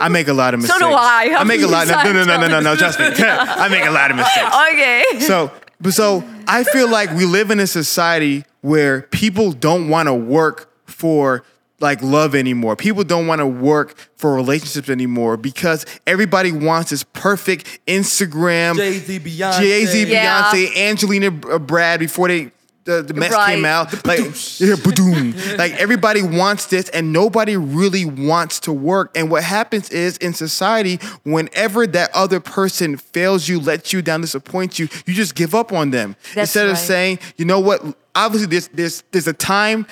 I 0.00 0.08
make 0.08 0.28
a 0.28 0.32
lot 0.32 0.54
of 0.54 0.60
Mm-hmm. 0.60 0.68
So 0.68 0.74
mistakes. 0.78 0.90
do 0.90 0.94
I. 0.96 1.28
How 1.34 1.40
I 1.40 1.44
make 1.44 1.60
a 1.60 1.66
lot. 1.66 1.86
No, 1.88 2.02
no, 2.02 2.12
no, 2.12 2.24
no, 2.24 2.40
no, 2.40 2.48
no, 2.48 2.60
no. 2.60 2.76
times 2.76 2.96
Trust. 2.96 3.00
I 3.60 3.68
make 3.68 3.84
a 3.84 3.90
lot 3.90 4.10
of 4.10 4.16
mistakes. 4.16 4.56
okay. 4.72 5.04
So, 5.20 5.50
but 5.80 5.92
so 5.92 6.24
I 6.46 6.64
feel 6.64 6.88
like 6.88 7.10
we 7.12 7.26
live 7.26 7.50
in 7.50 7.60
a 7.60 7.66
society 7.66 8.44
where 8.60 9.02
people 9.02 9.52
don't 9.52 9.88
want 9.88 10.06
to 10.08 10.14
work 10.14 10.70
for 10.86 11.44
like 11.80 12.02
love 12.02 12.34
anymore. 12.34 12.76
People 12.76 13.04
don't 13.04 13.26
want 13.26 13.38
to 13.38 13.46
work 13.46 13.96
for 14.16 14.34
relationships 14.34 14.90
anymore 14.90 15.36
because 15.38 15.86
everybody 16.06 16.52
wants 16.52 16.90
this 16.90 17.04
perfect 17.04 17.80
Instagram. 17.86 18.76
Jay 18.76 18.98
Z, 18.98 19.18
Beyonce. 19.20 19.58
Jay 19.60 19.86
Z, 19.86 20.10
Yeah. 20.10 20.52
Angelina 20.76 21.28
uh, 21.50 21.58
Brad 21.58 22.00
before 22.00 22.28
they 22.28 22.52
the, 22.84 23.02
the 23.02 23.14
mess 23.14 23.32
Right. 23.32 23.54
came 23.54 23.64
out. 23.64 24.06
Like, 24.06 24.20
yeah, 24.58 24.74
ba-doom. 24.82 25.34
like 25.58 25.72
everybody 25.74 26.22
wants 26.22 26.66
this, 26.66 26.88
and 26.90 27.12
nobody 27.12 27.56
really 27.56 28.04
wants 28.04 28.60
to 28.60 28.72
work. 28.72 29.10
And 29.16 29.30
what 29.30 29.42
happens 29.44 29.90
is 29.90 30.16
in 30.18 30.32
society, 30.34 30.96
whenever 31.24 31.86
that 31.88 32.10
other 32.14 32.40
person 32.40 32.96
fails 32.96 33.48
you, 33.48 33.60
lets 33.60 33.92
you 33.92 34.02
down, 34.02 34.20
disappoints 34.22 34.78
you, 34.78 34.88
you 35.06 35.14
just 35.14 35.34
give 35.34 35.54
up 35.54 35.72
on 35.72 35.90
them 35.90 36.16
That's 36.34 36.50
instead 36.54 36.68
of 36.68 36.78
saying, 36.78 37.18
you 37.36 37.44
know 37.44 37.60
what? 37.60 37.82
Obviously, 38.14 38.48
there's 38.48 38.68
there's 38.68 39.04
there's 39.12 39.28
a 39.28 39.32
time 39.32 39.86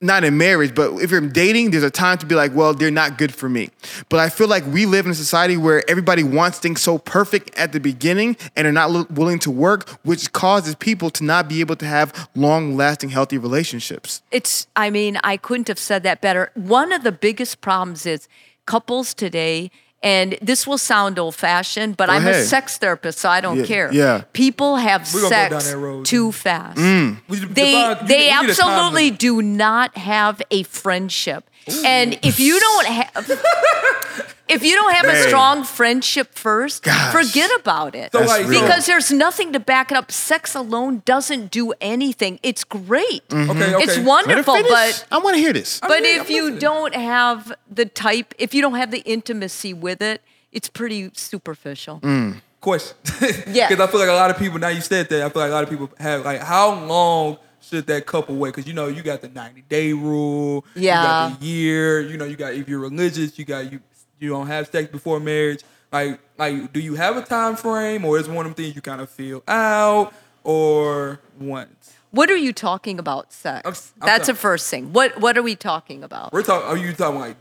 not 0.00 0.24
in 0.24 0.38
marriage, 0.38 0.74
but 0.74 0.94
if 1.02 1.10
you're 1.10 1.20
dating, 1.20 1.70
there's 1.70 1.82
a 1.82 1.90
time 1.90 2.16
to 2.18 2.26
be 2.26 2.34
like, 2.34 2.54
well, 2.54 2.72
they're 2.72 2.90
not 2.90 3.18
good 3.18 3.34
for 3.34 3.48
me. 3.48 3.68
But 4.08 4.20
I 4.20 4.30
feel 4.30 4.48
like 4.48 4.64
we 4.66 4.86
live 4.86 5.04
in 5.04 5.12
a 5.12 5.14
society 5.14 5.58
where 5.58 5.88
everybody 5.90 6.22
wants 6.22 6.58
things 6.58 6.80
so 6.80 6.96
perfect 6.98 7.56
at 7.58 7.72
the 7.72 7.80
beginning 7.80 8.36
and 8.56 8.66
are 8.66 8.72
not 8.72 9.10
willing 9.10 9.38
to 9.40 9.50
work, 9.50 9.90
which 10.02 10.32
causes 10.32 10.74
people 10.74 11.10
to 11.10 11.24
not 11.24 11.48
be 11.48 11.60
able 11.60 11.76
to 11.76 11.86
have 11.86 12.30
long 12.34 12.76
lasting, 12.76 13.10
healthy 13.10 13.36
relationships. 13.36 14.22
It's, 14.30 14.66
I 14.74 14.88
mean, 14.88 15.18
I 15.22 15.36
couldn't 15.36 15.68
have 15.68 15.78
said 15.78 16.02
that 16.04 16.22
better. 16.22 16.50
One 16.54 16.92
of 16.92 17.02
the 17.02 17.12
biggest 17.12 17.60
problems 17.60 18.06
is 18.06 18.26
couples 18.64 19.12
today, 19.12 19.70
and 20.02 20.38
this 20.40 20.66
will 20.66 20.78
sound 20.78 21.18
old 21.18 21.34
fashioned, 21.34 21.96
but 21.96 22.06
Go 22.08 22.14
I'm 22.14 22.26
a 22.26 22.42
sex 22.42 22.78
therapist, 22.78 23.18
so 23.18 23.28
I 23.28 23.40
don't 23.40 23.58
Yeah, 23.58 23.66
care. 23.66 23.92
yeah. 23.92 24.22
People 24.32 24.76
have 24.76 25.12
We're 25.12 25.22
gonna 25.28 25.48
go 25.50 25.50
down 25.50 25.60
sex 25.60 26.10
too 26.10 26.32
fast. 26.32 26.78
Mm. 26.78 27.18
We- 27.28 27.38
They, 27.38 27.72
Devon, 27.72 28.06
they 28.06 28.14
we 28.16 28.22
need 28.24 28.28
a 28.28 28.30
time 28.30 28.68
absolutely 28.68 29.10
do 29.10 29.42
not 29.42 29.96
have 29.98 30.40
a 30.50 30.62
friendship. 30.62 31.49
And 31.84 32.18
if 32.22 32.40
you 32.40 32.58
don't 32.58 32.86
have 32.86 34.34
if 34.48 34.64
you 34.64 34.74
don't 34.74 34.92
have 34.94 35.06
a 35.06 35.22
strong 35.28 35.62
friendship 35.64 36.34
first, 36.34 36.82
Gosh. 36.82 37.12
forget 37.12 37.50
about 37.60 37.94
it. 37.94 38.10
So, 38.12 38.18
That's 38.18 38.30
like, 38.30 38.46
real. 38.48 38.62
because 38.62 38.86
there's 38.86 39.12
nothing 39.12 39.52
to 39.52 39.60
back 39.60 39.92
it 39.92 39.96
up. 39.96 40.10
Sex 40.10 40.54
alone 40.54 41.02
doesn't 41.04 41.50
do 41.50 41.72
anything. 41.80 42.40
It's 42.42 42.64
great. 42.64 43.26
Mm-hmm. 43.28 43.50
Okay, 43.50 43.74
okay. 43.74 43.84
It's 43.84 43.98
wonderful, 43.98 44.54
finish. 44.54 44.70
but 44.70 45.06
I 45.12 45.18
want 45.18 45.36
to 45.36 45.40
hear 45.40 45.52
this. 45.52 45.78
but 45.80 45.92
I'm 45.92 46.04
if 46.04 46.28
you 46.30 46.42
listening. 46.44 46.58
don't 46.60 46.94
have 46.94 47.52
the 47.70 47.84
type, 47.86 48.34
if 48.38 48.52
you 48.54 48.62
don't 48.62 48.74
have 48.74 48.90
the 48.90 49.00
intimacy 49.00 49.72
with 49.72 50.02
it, 50.02 50.22
it's 50.52 50.68
pretty 50.68 51.10
superficial. 51.14 52.00
Mm. 52.00 52.40
question. 52.60 52.96
Yeah. 53.52 53.68
Because 53.68 53.86
I 53.86 53.90
feel 53.90 54.00
like 54.00 54.08
a 54.08 54.12
lot 54.12 54.30
of 54.30 54.38
people, 54.38 54.58
now 54.58 54.68
you 54.68 54.80
said 54.80 55.08
that, 55.10 55.22
I 55.22 55.28
feel 55.28 55.42
like 55.42 55.50
a 55.50 55.54
lot 55.54 55.62
of 55.64 55.70
people 55.70 55.90
have, 55.98 56.24
like, 56.24 56.40
how 56.40 56.84
long 56.86 57.38
should 57.60 57.86
that 57.88 58.06
couple 58.06 58.36
wait? 58.36 58.50
Because, 58.54 58.66
you 58.66 58.72
know, 58.74 58.88
you 58.88 59.02
got 59.02 59.20
the 59.20 59.28
90 59.28 59.62
day 59.68 59.92
rule. 59.92 60.64
yeah 60.74 60.80
You 60.80 60.82
Yeah. 60.86 61.02
got 61.30 61.40
the 61.40 61.46
year. 61.46 62.00
You 62.00 62.16
know, 62.16 62.24
you 62.24 62.36
got, 62.36 62.54
if 62.54 62.68
you're 62.68 62.80
religious, 62.80 63.38
you 63.38 63.44
got, 63.44 63.70
you 63.72 63.80
you 64.18 64.28
don't 64.28 64.46
have 64.48 64.66
sex 64.68 64.90
before 64.90 65.18
marriage. 65.18 65.62
Like, 65.92 66.20
like, 66.38 66.72
do 66.74 66.80
you 66.80 66.94
have 66.94 67.16
a 67.16 67.22
time 67.22 67.56
frame 67.56 68.04
or 68.04 68.18
is 68.18 68.28
one 68.28 68.44
of 68.46 68.54
them 68.54 68.64
things 68.64 68.76
you 68.76 68.82
kind 68.82 69.00
of 69.00 69.08
feel 69.08 69.42
out 69.48 70.12
or 70.44 71.20
once? 71.38 71.92
What 72.10 72.30
are 72.30 72.36
you 72.36 72.52
talking 72.52 72.98
about, 72.98 73.32
sex? 73.32 73.64
I'm- 73.64 73.74
I'm 74.02 74.06
That's 74.06 74.26
the 74.26 74.34
sorry. 74.34 74.38
first 74.38 74.68
thing. 74.68 74.92
What 74.92 75.18
What 75.20 75.38
are 75.38 75.42
we 75.42 75.54
talking 75.56 76.02
about? 76.04 76.32
We're 76.32 76.42
talking, 76.42 76.66
are 76.68 76.72
oh, 76.72 76.74
you 76.74 76.92
talking 76.92 77.20
like, 77.20 77.36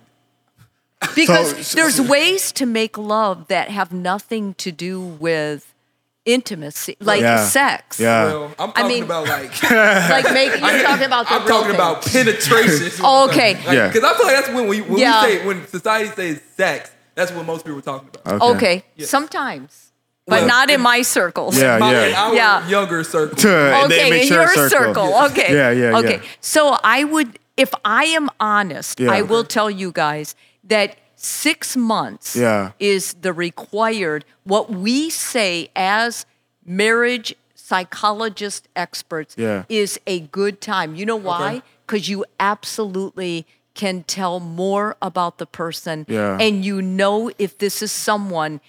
Because 1.16 1.52
So- 1.52 1.62
so- 1.62 1.76
there's 1.78 2.02
ways 2.02 2.52
to 2.54 2.66
make 2.66 2.98
love 2.98 3.48
that 3.48 3.70
have 3.70 3.92
nothing 3.94 4.54
to 4.56 4.72
do 4.72 5.00
with 5.00 5.74
intimacy, 6.26 6.96
like 7.00 7.22
Yeah. 7.22 7.44
sex. 7.46 8.00
Yeah. 8.00 8.26
well, 8.26 8.54
I'm 8.60 8.70
I 8.70 8.74
talking 8.74 8.88
mean- 8.88 9.04
about 9.04 9.28
like, 9.28 9.64
Like 9.72 10.34
make 10.34 10.52
you're 10.60 10.84
talking 10.84 11.06
about 11.06 11.28
the 11.28 11.34
I'm 11.36 11.48
talking 11.48 11.68
thing. 11.68 11.76
about 11.76 12.06
penetration. 12.06 12.92
Oh, 13.04 13.28
okay. 13.30 13.54
Yeah. 13.72 13.88
Because 13.88 14.04
I 14.04 14.14
feel 14.18 14.26
like 14.28 14.36
that's 14.36 14.50
when 14.50 14.68
we 14.68 14.82
when 14.82 15.00
Yeah. 15.00 15.24
we 15.26 15.30
say 15.38 15.46
when 15.46 15.68
society 15.68 16.10
says 16.16 16.42
sex, 16.56 16.92
that's 17.16 17.32
what 17.32 17.46
most 17.46 17.66
people 17.66 17.80
are 17.80 17.82
talking 17.82 18.10
about. 18.24 18.42
Okay, 18.56 18.84
Yeah. 18.96 19.06
sometimes, 19.08 19.92
but 20.28 20.40
Well, 20.40 20.48
not 20.48 20.70
in 20.70 20.76
in- 20.76 20.82
my 20.82 21.02
circles. 21.02 21.58
Yeah, 21.58 21.78
My- 21.80 21.92
yeah. 22.08 22.22
our 22.24 22.36
Yeah. 22.36 22.68
younger 22.68 23.04
circle. 23.04 23.50
And 23.50 23.92
okay, 23.92 24.22
in 24.22 24.28
your 24.28 24.48
circle. 24.48 24.70
circle. 24.70 25.24
Okay. 25.32 25.54
Yeah, 25.54 25.72
yeah, 25.72 25.98
Okay. 26.00 26.20
yeah. 26.22 26.30
So 26.42 26.78
I 26.84 27.04
would, 27.04 27.40
if 27.58 27.72
I 27.84 28.04
am 28.06 28.30
honest, 28.40 29.00
Yeah. 29.00 29.12
I 29.12 29.22
will 29.24 29.44
tell 29.44 29.70
you 29.72 29.92
guys 29.92 30.36
that 30.66 30.96
six 31.22 31.76
months 31.76 32.36
Yeah. 32.36 32.72
is 32.80 33.14
the 33.22 33.34
required, 33.34 34.24
what 34.44 34.70
we 34.70 35.10
say 35.10 35.70
as 35.76 36.26
marriage 36.66 37.36
psychologist 37.56 38.68
experts 38.76 39.36
Yeah. 39.38 39.64
is 39.70 40.00
a 40.08 40.22
good 40.22 40.62
time. 40.62 40.96
You 40.96 41.06
know 41.06 41.16
why? 41.16 41.48
Okay. 41.58 41.62
Because 41.86 42.10
you 42.10 42.26
absolutely 42.40 43.46
can 43.74 44.04
tell 44.04 44.40
more 44.40 44.96
about 45.02 45.38
the 45.38 45.46
person 45.46 46.06
Yeah. 46.10 46.38
and 46.40 46.64
you 46.66 46.82
know 46.82 47.32
if 47.38 47.58
this 47.58 47.82
is 47.82 47.92
someone 47.92 48.60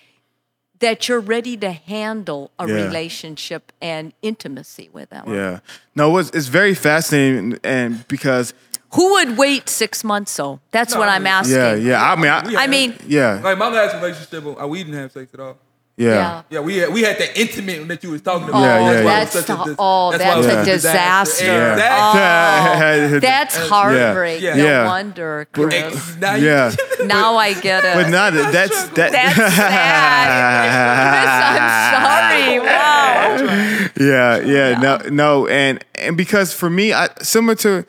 that 0.81 1.09
you're 1.09 1.21
ready 1.21 1.57
to 1.59 1.73
handle 1.73 2.51
a 2.59 2.67
Yeah. 2.67 2.75
relationship 2.75 3.71
and 3.83 4.13
intimacy 4.23 4.89
with 4.93 5.11
them. 5.11 5.33
Yeah. 5.33 5.61
No, 5.95 6.17
it's, 6.19 6.31
it's 6.31 6.47
very 6.47 6.75
fascinating, 6.75 7.59
and 7.63 8.07
because 8.09 8.55
Who 8.95 9.13
would 9.13 9.37
wait 9.39 9.69
six 9.69 10.03
months 10.03 10.35
though? 10.37 10.61
That's 10.73 10.95
No, 10.95 11.01
what 11.01 11.09
I 11.09 11.17
I'm 11.17 11.23
mean- 11.23 11.33
asking. 11.33 11.57
yeah, 11.57 11.75
yeah. 11.75 12.11
I 12.13 12.17
mean, 12.17 12.57
I, 12.57 12.65
I 12.65 12.67
mean, 12.67 12.95
yeah, 13.07 13.41
like 13.43 13.57
my 13.59 13.69
last 13.69 13.95
relationship, 13.97 14.45
uh, 14.61 14.67
we 14.67 14.79
didn't 14.83 14.99
have 14.99 15.13
sex 15.13 15.33
at 15.33 15.39
all. 15.41 15.59
yeah. 15.97 16.09
yeah. 16.09 16.43
Yeah, 16.51 16.61
we 16.61 16.77
had, 16.79 16.93
we 16.93 17.03
had 17.03 17.17
that 17.19 17.39
intimate 17.39 17.87
that 17.89 18.03
you 18.03 18.11
was 18.11 18.23
talking 18.23 18.49
about. 18.49 18.63
Oh, 18.63 18.65
Yeah, 18.65 18.81
yeah, 18.81 18.93
yeah. 18.99 19.05
why 19.05 19.17
it 19.21 19.25
was 19.25 19.33
that's 19.35 19.47
such 19.47 19.51
a 19.51 19.59
the- 19.59 19.65
dis- 19.67 19.77
oh, 19.79 20.09
why 20.11 20.17
that's 20.19 20.37
was 20.39 20.47
a 20.47 20.51
such 20.51 20.65
disaster. 20.65 21.45
And 21.45 21.79
Yeah. 21.79 23.11
that- 23.11 23.21
That's 23.31 23.57
heartbreak. 23.69 24.41
Yeah. 24.41 24.57
No 24.57 24.65
Yeah. 24.65 24.87
wonder, 24.87 25.47
Chris. 25.53 25.75
Ex- 25.75 26.17
now 26.17 26.35
you- 26.35 26.47
yeah. 26.47 26.75
now 27.05 27.37
I 27.37 27.53
get 27.53 27.85
it. 27.85 27.95
But 27.95 28.09
not 28.11 28.33
that's 28.33 28.89
that. 28.99 29.13
That's 29.13 29.37
sad. 29.57 31.21
Chris, 31.21 31.31
I'm 31.61 31.95
sorry. 31.95 32.59
Wow. 32.59 33.91
yeah, 34.01 34.39
yeah, 34.41 34.79
no, 34.81 34.97
no, 35.11 35.47
and 35.47 35.85
and 35.97 36.17
because 36.17 36.53
for 36.53 36.71
me, 36.71 36.93
I 36.93 37.09
similar 37.23 37.55
to, 37.57 37.85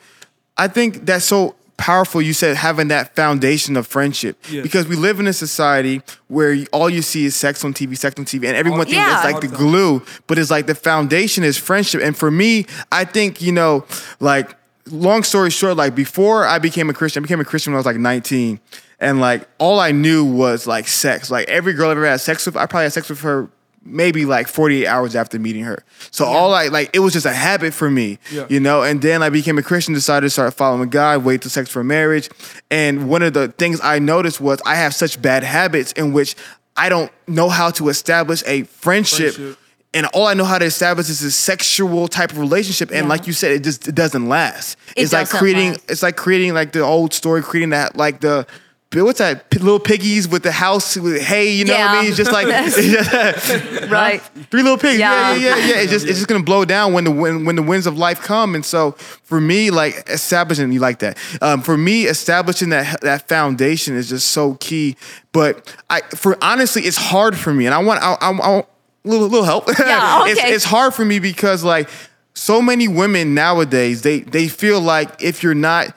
I 0.56 0.68
think 0.68 1.06
that's 1.06 1.24
so 1.24 1.54
powerful. 1.78 2.22
You 2.22 2.32
said 2.32 2.56
having 2.56 2.88
that 2.88 3.16
foundation 3.16 3.76
of 3.76 3.86
friendship 3.86 4.36
Yeah. 4.48 4.62
because 4.62 4.86
we 4.86 4.94
live 4.94 5.18
in 5.18 5.26
a 5.26 5.32
society 5.32 6.00
where 6.28 6.56
all 6.72 6.88
you 6.88 7.02
see 7.02 7.24
is 7.24 7.34
sex 7.34 7.64
on 7.64 7.74
TV, 7.74 7.96
sex 7.96 8.14
on 8.18 8.24
TV, 8.24 8.46
and 8.46 8.56
everyone 8.56 8.80
thinks 8.82 8.92
Yeah. 8.94 9.16
it's 9.16 9.24
like 9.24 9.40
the 9.40 9.48
the 9.48 9.56
glue, 9.56 10.02
but 10.28 10.38
it's 10.38 10.50
like 10.50 10.66
the 10.66 10.74
foundation 10.76 11.42
is 11.42 11.58
friendship. 11.58 12.00
And 12.02 12.16
for 12.16 12.30
me, 12.30 12.66
I 12.92 13.04
think 13.04 13.40
you 13.42 13.50
know, 13.52 13.84
like 14.20 14.54
long 14.90 15.22
story 15.24 15.50
short, 15.50 15.76
like 15.76 15.94
before 15.94 16.44
I 16.46 16.58
became 16.58 16.88
a 16.90 16.92
Christian, 16.94 17.22
I 17.22 17.24
became 17.24 17.40
a 17.40 17.44
Christian 17.44 17.72
when 17.72 17.78
I 17.78 17.80
was 17.80 17.86
like 17.86 17.96
19. 17.96 18.60
And 19.00 19.20
like 19.20 19.48
all 19.58 19.80
I 19.80 19.90
knew 19.90 20.24
was 20.24 20.66
like 20.68 20.86
sex. 20.86 21.30
Like 21.30 21.48
every 21.48 21.72
girl 21.72 21.88
I 21.88 21.92
ever 21.92 22.06
had 22.06 22.20
sex 22.20 22.46
with, 22.46 22.56
I 22.56 22.66
probably 22.66 22.84
had 22.84 22.92
sex 22.92 23.08
with 23.08 23.20
her 23.22 23.48
maybe 23.84 24.24
like 24.24 24.46
48 24.48 24.86
hours 24.86 25.16
after 25.16 25.38
meeting 25.38 25.64
her. 25.64 25.82
So 26.10 26.24
all 26.24 26.54
I 26.54 26.68
like 26.68 26.90
it 26.94 27.00
was 27.00 27.12
just 27.12 27.26
a 27.26 27.32
habit 27.32 27.74
for 27.74 27.90
me. 27.90 28.18
Yeah. 28.30 28.46
You 28.48 28.60
know, 28.60 28.82
and 28.82 29.02
then 29.02 29.22
I 29.22 29.28
became 29.30 29.58
a 29.58 29.62
Christian, 29.62 29.92
decided 29.94 30.26
to 30.26 30.30
start 30.30 30.54
following 30.54 30.88
God, 30.88 31.24
wait 31.24 31.42
till 31.42 31.50
sex 31.50 31.68
for 31.70 31.82
marriage. 31.82 32.30
And 32.70 33.08
one 33.08 33.22
of 33.22 33.32
the 33.34 33.48
things 33.48 33.80
I 33.82 33.98
noticed 33.98 34.40
was 34.40 34.60
I 34.64 34.76
have 34.76 34.94
such 34.94 35.20
bad 35.20 35.42
habits 35.44 35.92
in 35.92 36.12
which 36.12 36.36
I 36.76 36.88
don't 36.88 37.10
know 37.26 37.48
how 37.48 37.70
to 37.72 37.88
establish 37.88 38.42
a 38.46 38.62
friendship 38.64 39.34
Friendship. 39.34 39.58
and 39.92 40.06
all 40.14 40.26
I 40.26 40.34
know 40.34 40.44
how 40.44 40.58
to 40.58 40.64
establish 40.64 41.10
is 41.10 41.22
a 41.22 41.30
sexual 41.30 42.08
type 42.08 42.32
of 42.32 42.38
relationship, 42.38 42.90
and 42.90 43.04
Yeah. 43.04 43.08
like 43.08 43.26
you 43.26 43.32
said, 43.34 43.52
it 43.52 43.62
just 43.64 43.88
it 43.88 43.94
doesn't 43.94 44.28
last. 44.28 44.78
It 44.96 45.02
it's 45.02 45.12
like 45.12 45.26
doesn't 45.26 45.38
creating. 45.38 45.70
last. 45.72 45.90
It's 45.90 46.02
like 46.02 46.16
creating 46.16 46.54
like 46.54 46.72
the 46.72 46.80
old 46.80 47.12
story, 47.12 47.42
creating 47.42 47.70
that 47.70 47.96
like 47.96 48.20
the. 48.20 48.46
What's 48.94 49.18
that? 49.20 49.50
Little 49.54 49.78
piggies 49.80 50.28
with 50.28 50.42
the 50.42 50.52
house 50.52 50.96
with 50.96 51.20
hay, 51.22 51.52
you 51.52 51.64
know 51.64 51.72
what 51.72 51.80
I 51.90 52.00
mean? 52.02 52.08
It's 52.08 52.16
just 52.16 52.32
like 52.32 52.46
Right. 53.90 54.20
Three 54.50 54.62
little 54.62 54.78
pigs. 54.78 54.98
Yeah, 54.98 55.34
Yeah. 55.34 55.36
yeah, 55.36 55.56
yeah. 55.56 55.66
yeah. 55.66 55.80
It's 55.80 55.92
just 55.92 56.06
it's 56.06 56.18
just 56.18 56.28
gonna 56.28 56.42
blow 56.42 56.64
down 56.64 56.92
when 56.92 57.04
the 57.04 57.10
when, 57.10 57.44
when 57.44 57.56
the 57.56 57.62
winds 57.62 57.86
of 57.86 57.96
life 57.96 58.20
come. 58.20 58.54
And 58.54 58.64
so 58.64 58.92
for 59.22 59.40
me, 59.40 59.70
like 59.70 60.08
establishing 60.08 60.72
you 60.72 60.80
like 60.80 60.98
that. 60.98 61.16
Um, 61.40 61.62
for 61.62 61.76
me, 61.76 62.04
establishing 62.04 62.68
that 62.70 63.00
that 63.00 63.28
foundation 63.28 63.96
is 63.96 64.08
just 64.08 64.28
so 64.30 64.54
key. 64.54 64.96
But 65.32 65.74
I 65.88 66.00
for 66.14 66.36
honestly, 66.42 66.82
it's 66.82 66.96
hard 66.98 67.36
for 67.36 67.54
me, 67.54 67.66
and 67.66 67.74
I 67.74 67.78
want 67.82 68.02
I, 68.02 68.12
I, 68.20 68.30
I 68.30 68.48
want 68.50 68.66
a 69.04 69.08
little 69.08 69.28
little 69.28 69.44
help. 69.44 69.68
Yeah, 69.78 70.26
it's, 70.26 70.40
okay. 70.40 70.52
it's 70.52 70.64
hard 70.64 70.94
for 70.94 71.04
me 71.04 71.18
because 71.18 71.64
like 71.64 71.88
so 72.34 72.60
many 72.62 72.88
women 72.88 73.34
nowadays, 73.34 74.02
they 74.02 74.20
they 74.20 74.48
feel 74.48 74.80
like 74.80 75.22
if 75.22 75.42
you're 75.42 75.54
not 75.54 75.94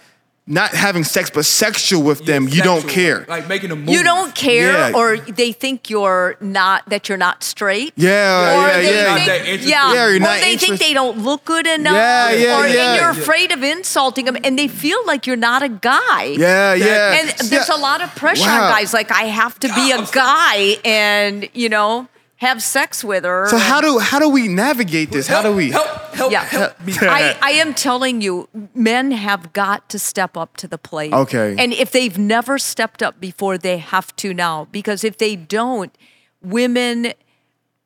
not 0.48 0.72
having 0.72 1.04
sex 1.04 1.32
but 1.32 1.44
sexual 1.46 2.04
with 2.04 2.26
them, 2.26 2.48
you 2.48 2.62
don't 2.62 2.88
care. 2.88 3.26
Like 3.28 3.48
making 3.48 3.72
a 3.72 3.76
move. 3.76 3.90
You 3.90 4.04
don't 4.04 4.36
care, 4.36 4.90
Yeah. 4.92 4.96
or 4.96 5.18
they 5.18 5.52
think 5.52 5.90
you're 5.90 6.36
not 6.40 6.88
that 6.90 7.10
you're 7.10 7.18
not 7.18 7.44
straight. 7.44 7.94
Yeah, 7.96 8.12
or 8.54 8.68
yeah, 8.68 8.78
they 8.78 8.94
yeah. 8.94 9.16
think, 9.16 9.28
Not 9.28 9.68
yeah, 9.68 9.94
Yeah, 9.94 10.08
you're 10.08 10.16
or 10.18 10.20
not 10.20 10.42
they 10.42 10.56
think 10.58 10.80
they 10.80 10.94
don't 10.94 11.18
look 11.20 11.46
good 11.46 11.66
enough. 11.66 11.96
Yeah, 11.96 12.30
yeah, 12.32 12.60
or, 12.60 12.68
yeah. 12.68 12.92
And 12.92 13.02
you're 13.02 13.12
Yeah. 13.14 13.22
afraid 13.22 13.52
of 13.52 13.64
insulting 13.64 14.26
them, 14.26 14.38
and 14.44 14.58
they 14.60 14.68
feel 14.68 15.00
like 15.08 15.26
you're 15.26 15.36
not 15.36 15.64
a 15.64 15.70
guy. 15.70 16.36
Yeah, 16.38 16.74
yeah. 16.76 17.14
And 17.20 17.30
there's 17.50 17.70
Yeah. 17.70 17.76
a 17.76 17.80
lot 17.80 18.02
of 18.02 18.14
pressure 18.16 18.44
Wow. 18.46 18.66
on 18.66 18.72
guys. 18.72 18.94
Like 18.94 19.12
I 19.12 19.24
have 19.24 19.60
to 19.62 19.68
be 19.74 19.92
a 19.92 20.02
guy, 20.12 20.78
and 20.86 21.50
you 21.54 21.70
know, 21.70 22.08
have 22.38 22.62
sex 22.62 23.04
with 23.04 23.24
her. 23.24 23.48
So 23.50 23.58
how 23.58 23.80
do 23.82 24.00
how 24.00 24.20
do 24.20 24.30
we 24.30 24.48
navigate 24.48 25.12
this? 25.12 25.28
How 25.28 25.42
do 25.42 25.54
we? 25.56 25.72
help 25.72 25.88
help 26.14 26.32
Yeah. 26.32 26.44
help 26.44 26.80
me? 26.82 26.94
I, 27.02 27.38
I 27.42 27.52
am 27.52 27.74
telling 27.74 28.22
you, 28.22 28.48
men 28.74 29.12
have 29.12 29.54
got 29.54 29.88
to 29.90 30.00
step 30.00 30.36
up 30.38 30.58
to 30.58 30.68
the 30.68 30.78
plate. 30.78 31.14
Okay. 31.14 31.56
And 31.58 31.74
if 31.74 31.92
they've 31.92 32.18
never 32.18 32.58
stepped 32.60 33.02
up 33.02 33.20
before, 33.20 33.58
they 33.58 33.78
have 33.78 34.16
to 34.18 34.34
now. 34.34 34.68
Because 34.72 35.04
if 35.04 35.18
they 35.18 35.36
don't, 35.36 35.96
women, 36.42 37.14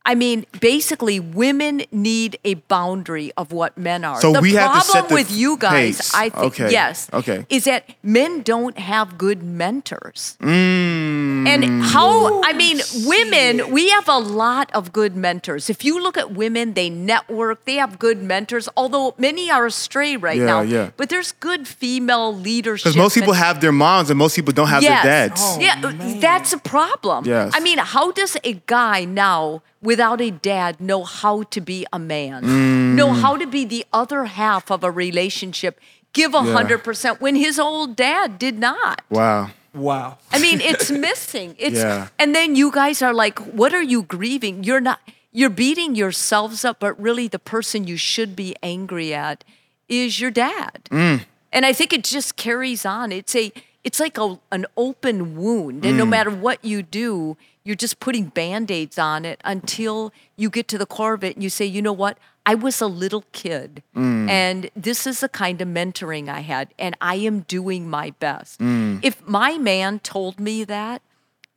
I 0.06 0.16
mean, 0.16 0.46
basically, 0.60 1.20
women 1.20 1.84
need 1.92 2.40
a 2.44 2.56
boundary 2.56 3.32
of 3.38 3.52
what 3.52 3.78
men 3.78 4.04
are. 4.04 4.20
So 4.22 4.34
the 4.34 4.42
we 4.42 4.54
problem 4.54 4.74
have 4.74 4.86
to 4.86 4.92
set 4.92 5.10
the 5.10 5.14
with 5.16 5.30
you 5.32 5.58
guys, 5.58 5.98
pace. 5.98 6.14
I 6.16 6.30
think, 6.30 6.54
Okay. 6.60 6.72
yes, 6.72 7.08
Okay. 7.14 7.46
is 7.50 7.66
that 7.66 7.84
men 8.02 8.42
don't 8.42 8.78
have 8.80 9.18
good 9.18 9.44
mentors. 9.44 10.38
Mm. 10.42 11.19
And 11.48 11.84
how, 11.84 12.42
I 12.44 12.54
mean, 12.54 12.80
women, 13.06 13.72
we 13.72 13.90
have 13.90 14.08
a 14.08 14.18
lot 14.18 14.70
of 14.74 14.92
good 14.94 15.16
mentors. 15.16 15.70
If 15.70 15.84
you 15.84 16.02
look 16.02 16.18
at 16.18 16.32
women, 16.32 16.74
they 16.74 16.90
network, 16.90 17.66
they 17.66 17.76
have 17.76 18.00
good 18.00 18.22
mentors, 18.22 18.70
although 18.76 19.16
many 19.18 19.50
are 19.50 19.66
astray 19.66 20.18
right 20.18 20.38
Yeah, 20.38 20.46
now. 20.46 20.62
yeah. 20.62 20.92
But 20.98 21.10
there's 21.10 21.32
good 21.34 21.68
female 21.68 22.36
leadership. 22.36 22.84
Because 22.86 22.98
most 22.98 23.16
people 23.16 23.34
have 23.34 23.62
their 23.62 23.72
moms 23.72 24.10
and 24.10 24.18
most 24.18 24.36
people 24.36 24.54
don't 24.54 24.68
have 24.68 24.84
yes. 24.84 25.04
their 25.04 25.12
dads. 25.30 25.42
Oh, 25.44 25.60
yeah, 25.60 25.80
man. 25.82 26.20
that's 26.20 26.54
a 26.54 26.58
problem. 26.58 27.26
Yes. 27.26 27.52
I 27.56 27.60
mean, 27.60 27.78
how 27.78 28.12
does 28.12 28.38
a 28.44 28.54
guy 28.66 29.06
now, 29.06 29.62
without 29.82 30.22
a 30.22 30.32
dad, 30.32 30.80
know 30.80 31.04
how 31.04 31.44
to 31.44 31.62
be 31.62 31.86
a 31.92 32.00
man? 32.00 32.44
Mm. 32.44 32.96
Know 32.96 33.14
how 33.14 33.38
to 33.38 33.48
be 33.48 33.66
the 33.66 33.86
other 33.94 34.26
half 34.26 34.70
of 34.72 34.84
a 34.84 34.92
relationship? 34.92 35.80
Give 36.12 36.34
a 36.34 36.42
hundred 36.42 36.84
percent 36.84 37.22
when 37.22 37.36
his 37.36 37.60
old 37.60 37.96
dad 37.96 38.40
did 38.40 38.58
not. 38.58 39.04
Wow. 39.10 39.52
Wow. 39.74 40.18
I 40.32 40.40
mean, 40.40 40.62
it's 40.62 40.90
missing. 41.08 41.56
It's 41.60 41.78
Yeah. 41.78 42.08
and 42.18 42.34
then 42.36 42.56
you 42.56 42.72
guys 42.72 43.02
are 43.02 43.14
like, 43.14 43.40
what 43.40 43.74
are 43.74 43.84
you 43.84 44.04
grieving? 44.04 44.64
You're 44.64 44.82
not 44.82 45.00
you're 45.32 45.50
beating 45.52 45.94
yourselves 45.96 46.66
up, 46.66 46.80
but 46.80 47.00
really 47.00 47.28
the 47.28 47.38
person 47.40 47.86
you 47.86 47.98
should 47.98 48.36
be 48.36 48.56
angry 48.64 49.14
at 49.14 49.44
is 49.88 50.20
your 50.20 50.32
dad. 50.32 50.86
Mm. 50.90 51.26
And 51.54 51.66
I 51.66 51.74
think 51.74 51.94
it 51.94 52.04
just 52.04 52.36
carries 52.36 52.86
on. 52.86 53.12
It's 53.12 53.36
a 53.36 53.52
it's 53.84 54.00
like 54.00 54.18
a, 54.18 54.40
an 54.52 54.66
open 54.76 55.36
wound. 55.38 55.86
And 55.86 55.98
no 55.98 56.06
Mm. 56.06 56.10
matter 56.10 56.30
what 56.32 56.64
you 56.66 56.82
do, 56.84 57.38
you're 57.64 57.76
just 57.78 58.00
putting 58.00 58.26
band-aids 58.26 58.98
on 58.98 59.24
it 59.24 59.40
until 59.46 60.12
you 60.36 60.50
get 60.50 60.68
to 60.70 60.78
the 60.78 60.86
core 60.86 61.14
of 61.14 61.24
it 61.24 61.36
and 61.36 61.44
you 61.44 61.50
say, 61.50 61.66
you 61.66 61.82
know 61.82 61.94
what? 61.94 62.18
I 62.52 62.56
was 62.56 62.82
a 62.82 62.88
little 63.04 63.24
kid 63.32 63.72
Mm. 63.96 64.30
and 64.30 64.60
this 64.88 65.06
is 65.12 65.20
the 65.20 65.30
kind 65.44 65.62
of 65.62 65.68
mentoring 65.68 66.26
I 66.30 66.42
had, 66.54 66.66
and 66.80 66.96
I 67.14 67.16
am 67.30 67.38
doing 67.58 67.82
my 67.90 68.08
best. 68.26 68.60
Mm. 68.60 69.00
If 69.10 69.16
my 69.28 69.52
man 69.72 70.00
told 70.00 70.40
me 70.40 70.64
that, 70.66 71.02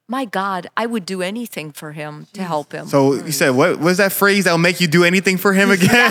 my 0.08 0.24
God, 0.26 0.62
I 0.76 0.84
would 0.92 1.06
do 1.14 1.22
anything 1.22 1.72
for 1.72 1.92
him 1.92 2.26
to 2.36 2.42
help 2.42 2.72
him. 2.72 2.86
So 2.88 3.14
you 3.14 3.32
said 3.32 3.50
what 3.60 3.78
was 3.80 3.96
that 4.02 4.12
phrase 4.12 4.44
that'll 4.44 4.58
make 4.70 4.80
you 4.82 4.88
do 4.98 5.02
anything 5.04 5.38
for 5.38 5.52
him 5.54 5.70
again? 5.70 5.88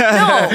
no, 0.00 0.48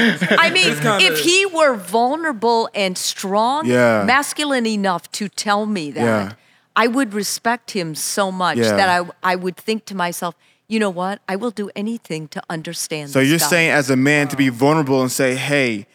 I 0.46 0.50
mean, 0.56 0.72
if 1.10 1.18
he 1.28 1.44
were 1.58 1.74
vulnerable 1.74 2.62
and 2.74 2.96
strong, 2.96 3.66
Yeah. 3.66 4.04
masculine 4.06 4.66
enough 4.66 5.10
to 5.18 5.28
tell 5.28 5.66
me 5.66 5.90
that, 5.98 6.02
Yeah. 6.04 6.32
I 6.76 6.86
would 6.96 7.12
respect 7.12 7.66
him 7.72 7.94
so 7.94 8.32
much 8.32 8.58
Yeah. 8.58 8.76
that 8.78 8.88
I, 8.88 9.32
I 9.32 9.34
would 9.36 9.56
think 9.66 9.84
to 9.86 9.94
myself, 9.94 10.34
you 10.68 10.78
know 10.80 10.90
what? 10.90 11.20
I 11.28 11.36
will 11.36 11.50
do 11.50 11.70
anything 11.76 12.28
to 12.28 12.42
understand. 12.48 13.10
so 13.10 13.20
this 13.20 13.28
you're 13.28 13.38
guy." 13.38 13.46
saying 13.46 13.70
as 13.70 13.90
a 13.90 13.96
man 13.96 14.28
to 14.28 14.36
be 14.36 14.48
vulnerable 14.48 15.00
and 15.02 15.10
say, 15.12 15.34
"Hey, 15.36 15.86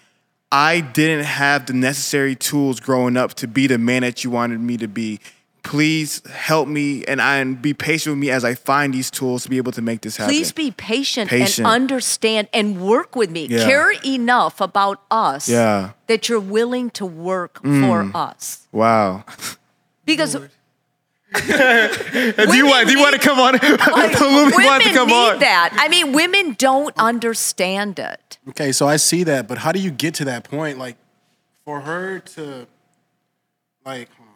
I 0.52 0.82
didn't 0.82 1.26
have 1.26 1.66
the 1.68 1.74
necessary 1.74 2.36
tools 2.36 2.80
growing 2.80 3.18
up 3.18 3.34
to 3.36 3.48
be 3.48 3.68
the 3.68 3.78
man 3.78 4.02
that 4.02 4.24
you 4.24 4.30
wanted 4.32 4.60
me 4.60 4.78
to 4.78 4.88
be. 4.88 5.20
Please 5.62 6.22
help 6.32 6.68
me 6.68 7.04
and 7.06 7.22
I 7.22 7.38
and 7.38 7.62
be 7.62 7.74
patient 7.74 8.16
with 8.16 8.20
me 8.22 8.32
as 8.32 8.44
I 8.46 8.56
find 8.56 8.94
these 8.94 9.12
tools 9.12 9.44
to 9.44 9.50
be 9.50 9.58
able 9.58 9.74
to 9.74 9.82
make 9.82 10.02
this 10.02 10.18
happen." 10.18 10.34
Please 10.34 10.52
be 10.52 10.72
patient, 10.72 11.30
Patient. 11.30 11.60
and 11.60 11.68
understand 11.68 12.48
and 12.54 12.80
work 12.82 13.16
with 13.16 13.30
me. 13.30 13.46
Yeah. 13.48 13.66
Care 13.66 13.92
enough 14.06 14.62
about 14.62 15.02
us 15.12 15.48
Yeah. 15.50 15.90
Mm. 15.90 15.94
that 16.08 16.30
you're 16.30 16.40
willing 16.40 16.90
to 16.92 17.06
work 17.06 17.60
for 17.62 18.10
us. 18.16 18.68
Wow. 18.72 19.26
Because 20.06 20.38
do 21.36 22.56
you 22.58 22.66
want? 22.68 22.88
Do 22.88 22.94
you 22.94 23.00
want 23.04 23.14
to 23.14 23.20
come 23.20 23.40
on? 23.40 23.54
like, 23.54 24.20
Louis 24.20 24.52
women 24.52 24.66
wanted 24.66 24.84
to 24.88 24.94
come 24.94 25.08
need 25.10 25.14
on. 25.34 25.40
that. 25.40 25.76
I 25.80 25.88
mean, 25.90 26.12
women 26.14 26.56
don't 26.58 26.98
understand 26.98 28.00
it. 28.00 28.38
Okay, 28.50 28.72
so 28.72 28.88
I 28.88 28.98
see 28.98 29.24
that, 29.24 29.48
but 29.48 29.60
how 29.60 29.72
do 29.72 29.80
you 29.80 29.92
get 29.92 30.14
to 30.16 30.26
that 30.26 30.44
point? 30.44 30.78
Like, 30.80 30.98
for 31.66 31.82
her 31.82 32.20
to, 32.20 32.68
like, 33.86 34.10
hold 34.16 34.30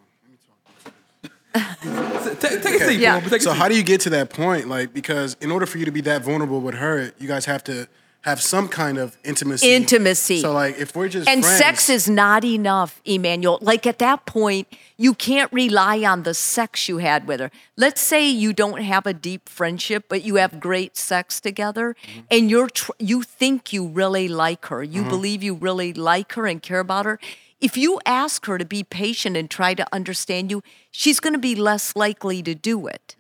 on, 1.56 1.64
let 1.82 1.84
me 1.84 1.84
talk. 2.30 2.40
Take, 2.40 2.62
take 2.64 2.82
a 2.82 2.86
seat, 2.88 3.00
Yeah. 3.00 3.20
bro. 3.20 3.30
Take 3.30 3.40
a 3.42 3.44
So 3.44 3.52
seat. 3.54 3.58
how 3.60 3.68
do 3.68 3.76
you 3.76 3.84
get 3.84 4.02
to 4.02 4.10
that 4.12 4.30
point? 4.30 4.68
Like, 4.68 4.94
because 4.94 5.36
in 5.42 5.52
order 5.52 5.66
for 5.66 5.80
you 5.80 5.86
to 5.86 5.92
be 5.92 6.02
that 6.02 6.22
vulnerable 6.24 6.62
with 6.62 6.76
her, 6.76 7.12
you 7.20 7.28
guys 7.28 7.46
have 7.46 7.64
to 7.66 7.88
have 8.24 8.42
some 8.42 8.68
kind 8.70 8.98
of 8.98 9.18
intimacy. 9.24 9.74
Intimacy. 9.74 10.40
So, 10.40 10.54
like, 10.54 10.80
if 10.80 10.96
we're 10.96 11.10
just 11.10 11.28
And 11.30 11.44
friends, 11.44 11.58
sex 11.58 11.90
is 11.90 12.10
not 12.10 12.44
enough, 12.46 13.02
Emmanuel. 13.06 13.60
Like 13.62 13.86
at 13.86 14.00
that 14.00 14.26
point, 14.26 14.68
you 14.98 15.14
can't 15.14 15.52
rely 15.52 16.04
on 16.06 16.24
the 16.24 16.34
sex 16.34 16.88
you 16.88 17.00
had 17.00 17.28
with 17.28 17.40
her. 17.42 17.52
Let's 17.76 18.00
say 18.02 18.30
you 18.30 18.54
don't 18.54 18.82
have 18.82 19.06
a 19.06 19.14
deep 19.14 19.50
friendship, 19.50 20.06
but 20.08 20.24
you 20.24 20.36
have 20.36 20.60
great 20.60 20.96
sex 20.98 21.40
together, 21.42 21.96
Mm-hmm. 22.08 22.20
and 22.32 22.50
you're 22.50 22.70
tr- 22.70 22.92
you 22.98 23.24
think 23.24 23.74
you 23.74 23.88
really 23.88 24.28
like 24.28 24.66
her, 24.68 24.82
you 24.84 25.04
believe 25.04 25.44
you 25.44 25.54
really 25.54 25.92
like 25.94 26.34
her 26.34 26.48
and 26.48 26.62
care 26.62 26.80
about 26.80 27.06
her. 27.06 27.20
If 27.60 27.78
you 27.78 28.00
ask 28.06 28.46
her 28.46 28.58
to 28.58 28.66
be 28.66 28.84
patient 28.84 29.38
and 29.38 29.50
try 29.50 29.74
to 29.74 29.86
understand 29.94 30.50
you, 30.52 30.62
she's 30.92 31.20
going 31.20 31.34
to 31.34 31.40
be 31.40 31.56
less 31.56 31.96
likely 31.96 32.42
to 32.44 32.54
do 32.56 32.88
it. 32.88 33.16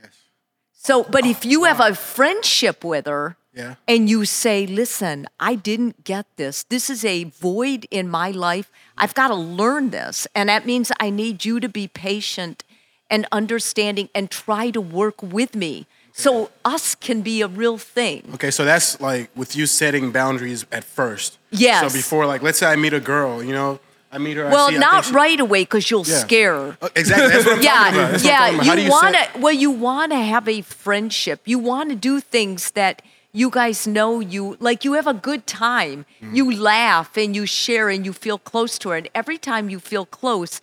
So, 0.73 1.03
but 1.03 1.25
if 1.25 1.45
you 1.45 1.63
have 1.63 1.79
a 1.79 1.95
friendship 1.95 2.83
with 2.83 3.05
her, 3.05 3.37
Yeah. 3.55 3.75
and 3.87 4.09
you 4.09 4.25
say, 4.25 4.65
listen, 4.65 5.27
I 5.39 5.55
didn't 5.55 6.03
get 6.03 6.25
this. 6.37 6.63
This 6.63 6.89
is 6.89 7.05
a 7.05 7.25
void 7.25 7.85
in 7.91 8.09
my 8.09 8.31
life. 8.31 8.71
I've 8.97 9.13
got 9.13 9.27
to 9.27 9.35
learn 9.35 9.91
this. 9.91 10.27
And 10.33 10.49
that 10.49 10.65
means 10.65 10.91
I 10.99 11.09
need 11.11 11.45
you 11.45 11.59
to 11.59 11.69
be 11.69 11.87
patient 11.87 12.63
and 13.11 13.27
understanding 13.31 14.09
and 14.15 14.31
try 14.31 14.71
to 14.71 14.81
work 14.81 15.21
with 15.21 15.55
me 15.55 15.85
so 16.13 16.49
us 16.65 16.95
can 16.95 17.21
be 17.21 17.41
a 17.41 17.47
real 17.47 17.77
thing. 17.77 18.27
Okay, 18.35 18.49
so 18.51 18.65
that's 18.65 18.99
like 19.01 19.29
with 19.35 19.55
you 19.55 19.65
setting 19.67 20.11
boundaries 20.11 20.65
at 20.71 20.83
first. 20.83 21.37
Yes. 21.51 21.91
So 21.91 21.95
before, 21.95 22.25
like, 22.25 22.41
let's 22.41 22.57
say 22.59 22.67
I 22.67 22.75
meet 22.75 22.93
a 22.93 22.99
girl, 22.99 23.43
you 23.43 23.51
know, 23.53 23.79
I 24.11 24.19
meet 24.19 24.37
her. 24.37 24.47
I 24.47 24.51
Well, 24.51 24.69
see, 24.69 24.77
not 24.77 25.05
she- 25.05 25.11
right 25.13 25.39
away 25.39 25.61
because 25.63 25.89
you'll 25.89 26.05
Yeah. 26.07 26.19
scare 26.19 26.53
her. 26.55 26.77
Uh, 26.81 26.89
Exactly. 26.95 27.29
That's 27.29 27.45
what 27.45 27.57
I'm 27.57 27.63
talking 27.63 27.99
about. 27.99 28.23
yeah, 28.23 28.39
what 28.41 28.49
I'm 28.49 28.55
talking 28.55 28.55
about. 28.55 28.65
yeah. 28.65 28.73
You, 28.75 28.83
you 28.83 28.89
want 28.91 29.15
to 29.15 29.39
well, 29.39 29.53
you 29.53 29.71
want 29.71 30.11
to 30.11 30.19
have 30.19 30.47
a 30.47 30.61
friendship. 30.61 31.41
You 31.45 31.57
want 31.59 31.89
to 31.89 31.95
do 31.95 32.19
things 32.19 32.71
that 32.71 33.01
you 33.33 33.49
guys 33.49 33.87
know 33.87 34.19
you 34.19 34.55
like. 34.59 34.85
You 34.85 34.93
have 34.93 35.07
a 35.07 35.13
good 35.13 35.45
time. 35.47 36.05
Mm-hmm. 36.21 36.35
You 36.35 36.55
laugh 36.55 37.17
and 37.17 37.35
you 37.35 37.45
share 37.45 37.89
and 37.89 38.05
you 38.05 38.13
feel 38.13 38.37
close 38.37 38.77
to 38.79 38.89
her. 38.89 38.95
And 38.95 39.09
every 39.13 39.37
time 39.37 39.69
you 39.69 39.79
feel 39.79 40.05
close, 40.05 40.61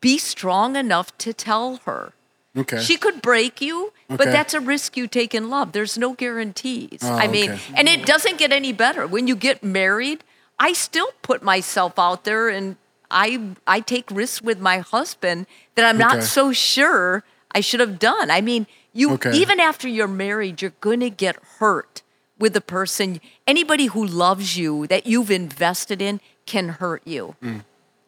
be 0.00 0.18
strong 0.18 0.76
enough 0.76 1.16
to 1.18 1.32
tell 1.32 1.76
her. 1.86 2.12
Okay. 2.56 2.80
She 2.80 2.96
could 2.96 3.22
break 3.22 3.60
you, 3.60 3.92
but 4.08 4.24
that's 4.24 4.54
a 4.54 4.60
risk 4.60 4.96
you 4.96 5.06
take 5.06 5.36
in 5.36 5.50
love. 5.50 5.70
There's 5.70 5.96
no 5.96 6.14
guarantees. 6.14 6.98
Oh, 7.02 7.14
I 7.14 7.28
mean, 7.28 7.52
okay. 7.52 7.74
and 7.76 7.88
it 7.88 8.04
doesn't 8.04 8.38
get 8.38 8.50
any 8.50 8.72
better. 8.72 9.06
When 9.06 9.28
you 9.28 9.36
get 9.36 9.62
married, 9.62 10.24
I 10.58 10.72
still 10.72 11.10
put 11.22 11.44
myself 11.44 11.96
out 11.96 12.24
there 12.24 12.48
and 12.48 12.76
I 13.08 13.54
I 13.68 13.80
take 13.80 14.10
risks 14.10 14.42
with 14.42 14.58
my 14.58 14.78
husband 14.78 15.46
that 15.76 15.84
I'm 15.84 15.96
not 15.96 16.24
so 16.24 16.52
sure 16.52 17.22
I 17.52 17.60
should 17.60 17.80
have 17.80 18.00
done. 18.00 18.32
I 18.32 18.40
mean, 18.40 18.66
you 18.92 19.12
Okay. 19.12 19.32
even 19.32 19.60
after 19.60 19.88
you're 19.88 20.08
married, 20.08 20.62
you're 20.62 20.74
going 20.80 21.00
to 21.00 21.10
get 21.10 21.36
hurt 21.58 22.02
with 22.38 22.52
the 22.54 22.60
person. 22.60 23.20
Anybody 23.46 23.86
who 23.86 24.04
loves 24.04 24.56
you 24.56 24.86
that 24.88 25.06
you've 25.06 25.30
invested 25.30 26.00
in 26.02 26.20
can 26.46 26.68
hurt 26.70 27.02
you. 27.06 27.36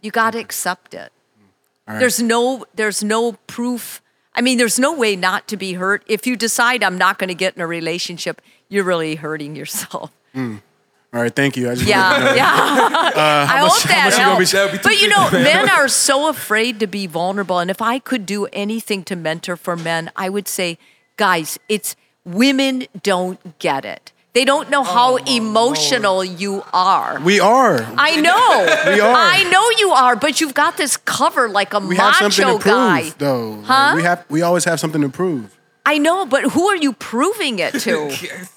You 0.00 0.10
got 0.10 0.32
to 0.32 0.38
accept 0.38 0.94
it. 0.94 1.12
Right. 1.86 1.98
There's 1.98 2.20
no 2.22 2.64
there's 2.74 3.02
no 3.02 3.32
proof. 3.46 4.00
I 4.34 4.40
mean, 4.40 4.56
there's 4.58 4.78
no 4.78 4.92
way 4.94 5.14
not 5.16 5.46
to 5.48 5.56
be 5.56 5.74
hurt. 5.74 6.02
If 6.06 6.26
you 6.26 6.36
decide 6.36 6.82
I'm 6.82 6.96
not 6.96 7.18
going 7.18 7.28
to 7.28 7.34
get 7.34 7.54
in 7.56 7.60
a 7.62 7.66
relationship, 7.66 8.40
you're 8.68 8.84
really 8.84 9.16
hurting 9.16 9.54
yourself. 9.56 10.10
Hmm. 10.32 10.56
All 11.14 11.20
right, 11.20 11.34
thank 11.34 11.56
you. 11.58 11.70
I 11.70 11.74
just 11.74 11.86
wanted 11.90 12.18
to 12.20 12.24
know. 12.30 12.34
Yeah, 12.34 12.36
yeah. 12.36 13.10
Uh, 13.14 13.46
I 13.50 13.60
much- 13.60 13.72
hope 13.72 13.82
how 13.82 13.88
that 13.88 14.04
much 14.04 14.12
you 14.14 14.24
gonna 14.24 14.38
be- 14.38 14.46
helps. 14.46 14.72
Be 14.72 14.82
But 14.82 15.02
you 15.02 15.08
know, 15.08 15.26
of 15.26 15.28
a 15.28 15.30
family. 15.32 15.44
men 15.52 15.68
are 15.70 15.88
so 15.88 16.28
afraid 16.28 16.80
to 16.80 16.86
be 16.86 17.06
vulnerable. 17.06 17.58
And 17.58 17.70
if 17.70 17.82
I 17.82 17.98
could 17.98 18.24
do 18.24 18.46
anything 18.46 19.04
to 19.04 19.16
mentor 19.16 19.56
for 19.56 19.76
men, 19.76 20.10
I 20.16 20.30
would 20.30 20.48
say, 20.48 20.78
guys, 21.18 21.58
it's 21.68 21.94
women 22.24 22.86
don't 23.02 23.58
get 23.58 23.84
it. 23.84 24.12
They 24.32 24.46
don't 24.46 24.70
know 24.70 24.82
how 24.82 25.18
Oh, 25.18 25.24
emotional 25.26 26.24
you 26.24 26.64
are. 26.72 27.20
We 27.20 27.38
are. 27.40 27.86
I 27.98 28.16
know. 28.16 28.64
We 28.94 29.00
are. 29.00 29.14
I 29.14 29.42
know 29.50 29.68
you 29.78 29.90
are, 29.90 30.16
but 30.16 30.40
you've 30.40 30.54
got 30.54 30.78
this 30.78 30.96
cover 30.96 31.50
like 31.50 31.74
a 31.74 31.80
we 31.80 31.96
have 31.96 32.14
something 32.16 32.46
macho 32.46 32.56
to 32.56 32.62
prove, 32.62 32.74
guy. 32.74 33.10
though. 33.18 33.50
Like, 33.50 33.64
Huh? 33.66 33.92
we 33.96 34.02
have. 34.04 34.24
We 34.30 34.40
always 34.40 34.64
have 34.64 34.80
something 34.80 35.02
to 35.02 35.10
prove. 35.10 35.58
I 35.84 35.98
know, 35.98 36.24
but 36.24 36.44
who 36.52 36.66
are 36.68 36.76
you 36.76 36.94
proving 36.94 37.58
it 37.58 37.74
to? 37.80 38.10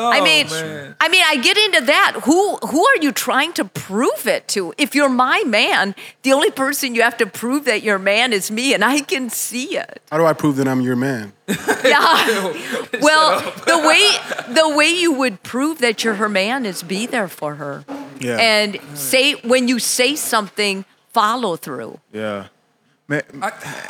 Oh, 0.00 0.12
I 0.12 0.20
mean, 0.20 0.46
man. 0.48 0.94
I 1.00 1.08
mean, 1.08 1.24
I 1.26 1.36
get 1.36 1.58
into 1.58 1.80
that. 1.86 2.20
Who 2.22 2.56
who 2.58 2.86
are 2.86 2.96
you 3.00 3.10
trying 3.10 3.52
to 3.54 3.64
prove 3.64 4.26
it 4.26 4.46
to? 4.48 4.72
If 4.78 4.94
you're 4.94 5.08
my 5.08 5.42
man, 5.44 5.94
the 6.22 6.32
only 6.32 6.50
person 6.52 6.94
you 6.94 7.02
have 7.02 7.16
to 7.16 7.26
prove 7.26 7.64
that 7.64 7.82
you're 7.82 7.98
man 7.98 8.32
is 8.32 8.48
me, 8.50 8.74
and 8.74 8.84
I 8.84 9.00
can 9.00 9.28
see 9.28 9.76
it. 9.76 10.00
How 10.10 10.18
do 10.18 10.24
I 10.24 10.34
prove 10.34 10.54
that 10.56 10.68
I'm 10.68 10.80
your 10.82 10.96
man? 10.96 11.32
Yeah. 11.84 12.52
well, 13.00 13.40
the 13.66 13.78
way 13.88 14.54
the 14.54 14.68
way 14.76 14.88
you 14.90 15.12
would 15.12 15.42
prove 15.42 15.78
that 15.78 16.04
you're 16.04 16.14
her 16.14 16.28
man 16.28 16.64
is 16.64 16.82
be 16.84 17.06
there 17.06 17.28
for 17.28 17.56
her, 17.56 17.84
Yeah. 18.20 18.36
and 18.38 18.78
say 18.94 19.34
when 19.42 19.66
you 19.68 19.78
say 19.80 20.14
something, 20.16 20.84
follow 21.12 21.56
through. 21.56 21.98
Yeah. 22.12 22.46
Ma- 23.08 23.20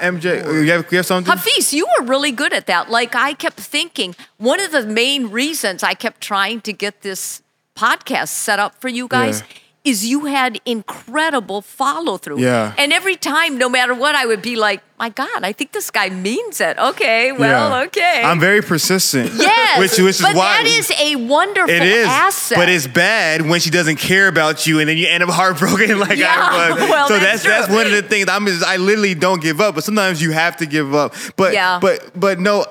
MJ, 0.00 0.44
you 0.64 0.70
have, 0.70 0.90
you 0.92 0.98
have 0.98 1.06
something? 1.06 1.34
Hafeez, 1.34 1.72
you 1.72 1.86
were 1.98 2.06
really 2.06 2.30
good 2.30 2.52
at 2.52 2.66
that. 2.66 2.88
Like 2.88 3.16
I 3.16 3.34
kept 3.34 3.58
thinking, 3.58 4.14
one 4.36 4.60
of 4.60 4.70
the 4.70 4.86
main 4.86 5.28
reasons 5.30 5.82
I 5.82 5.94
kept 5.94 6.20
trying 6.20 6.60
to 6.62 6.72
get 6.72 7.02
this 7.02 7.42
podcast 7.76 8.28
set 8.28 8.58
up 8.60 8.80
for 8.80 8.88
you 8.88 9.08
guys 9.08 9.40
Yeah. 9.40 9.46
Is 9.84 10.04
you 10.04 10.26
had 10.26 10.60
incredible 10.66 11.62
follow 11.62 12.18
through. 12.18 12.40
Yeah. 12.40 12.74
And 12.76 12.92
every 12.92 13.16
time, 13.16 13.56
no 13.56 13.68
matter 13.68 13.94
what, 13.94 14.14
I 14.14 14.26
would 14.26 14.42
be 14.42 14.54
like, 14.56 14.82
my 14.98 15.08
God, 15.08 15.44
I 15.44 15.52
think 15.52 15.72
this 15.72 15.90
guy 15.90 16.10
means 16.10 16.60
it. 16.60 16.76
Okay, 16.78 17.32
well, 17.32 17.70
Yeah. 17.70 17.86
okay. 17.86 18.22
I'm 18.24 18.40
very 18.40 18.60
persistent. 18.60 19.30
yes. 19.34 19.78
which, 19.80 19.92
which 19.98 20.16
is 20.16 20.20
but 20.20 20.34
why 20.34 20.62
that 20.62 20.66
is 20.66 20.90
a 21.00 21.16
wonderful 21.16 21.72
it 21.74 21.82
is. 21.82 22.06
asset. 22.06 22.58
But 22.58 22.68
it's 22.68 22.86
bad 22.86 23.42
when 23.42 23.60
she 23.60 23.70
doesn't 23.70 23.96
care 23.96 24.28
about 24.28 24.66
you, 24.66 24.80
and 24.80 24.88
then 24.88 24.98
you 24.98 25.06
end 25.08 25.22
up 25.22 25.30
heartbroken 25.40 25.98
like 26.00 26.18
Yeah, 26.18 26.34
I 26.36 26.70
was. 26.72 26.80
well, 26.90 27.08
so 27.08 27.18
that's 27.18 27.42
that's 27.44 27.66
that's, 27.68 27.72
one 27.72 27.86
of 27.86 27.92
the 27.92 28.02
things. 28.02 28.28
I'm 28.28 28.44
just, 28.46 28.64
I 28.64 28.76
literally 28.76 29.14
don't 29.14 29.40
give 29.40 29.60
up, 29.60 29.74
but 29.76 29.84
sometimes 29.84 30.20
you 30.20 30.32
have 30.32 30.56
to 30.58 30.66
give 30.66 30.94
up. 30.94 31.14
But 31.36 31.54
Yeah. 31.54 31.78
but 31.80 32.10
but 32.18 32.40
no, 32.40 32.66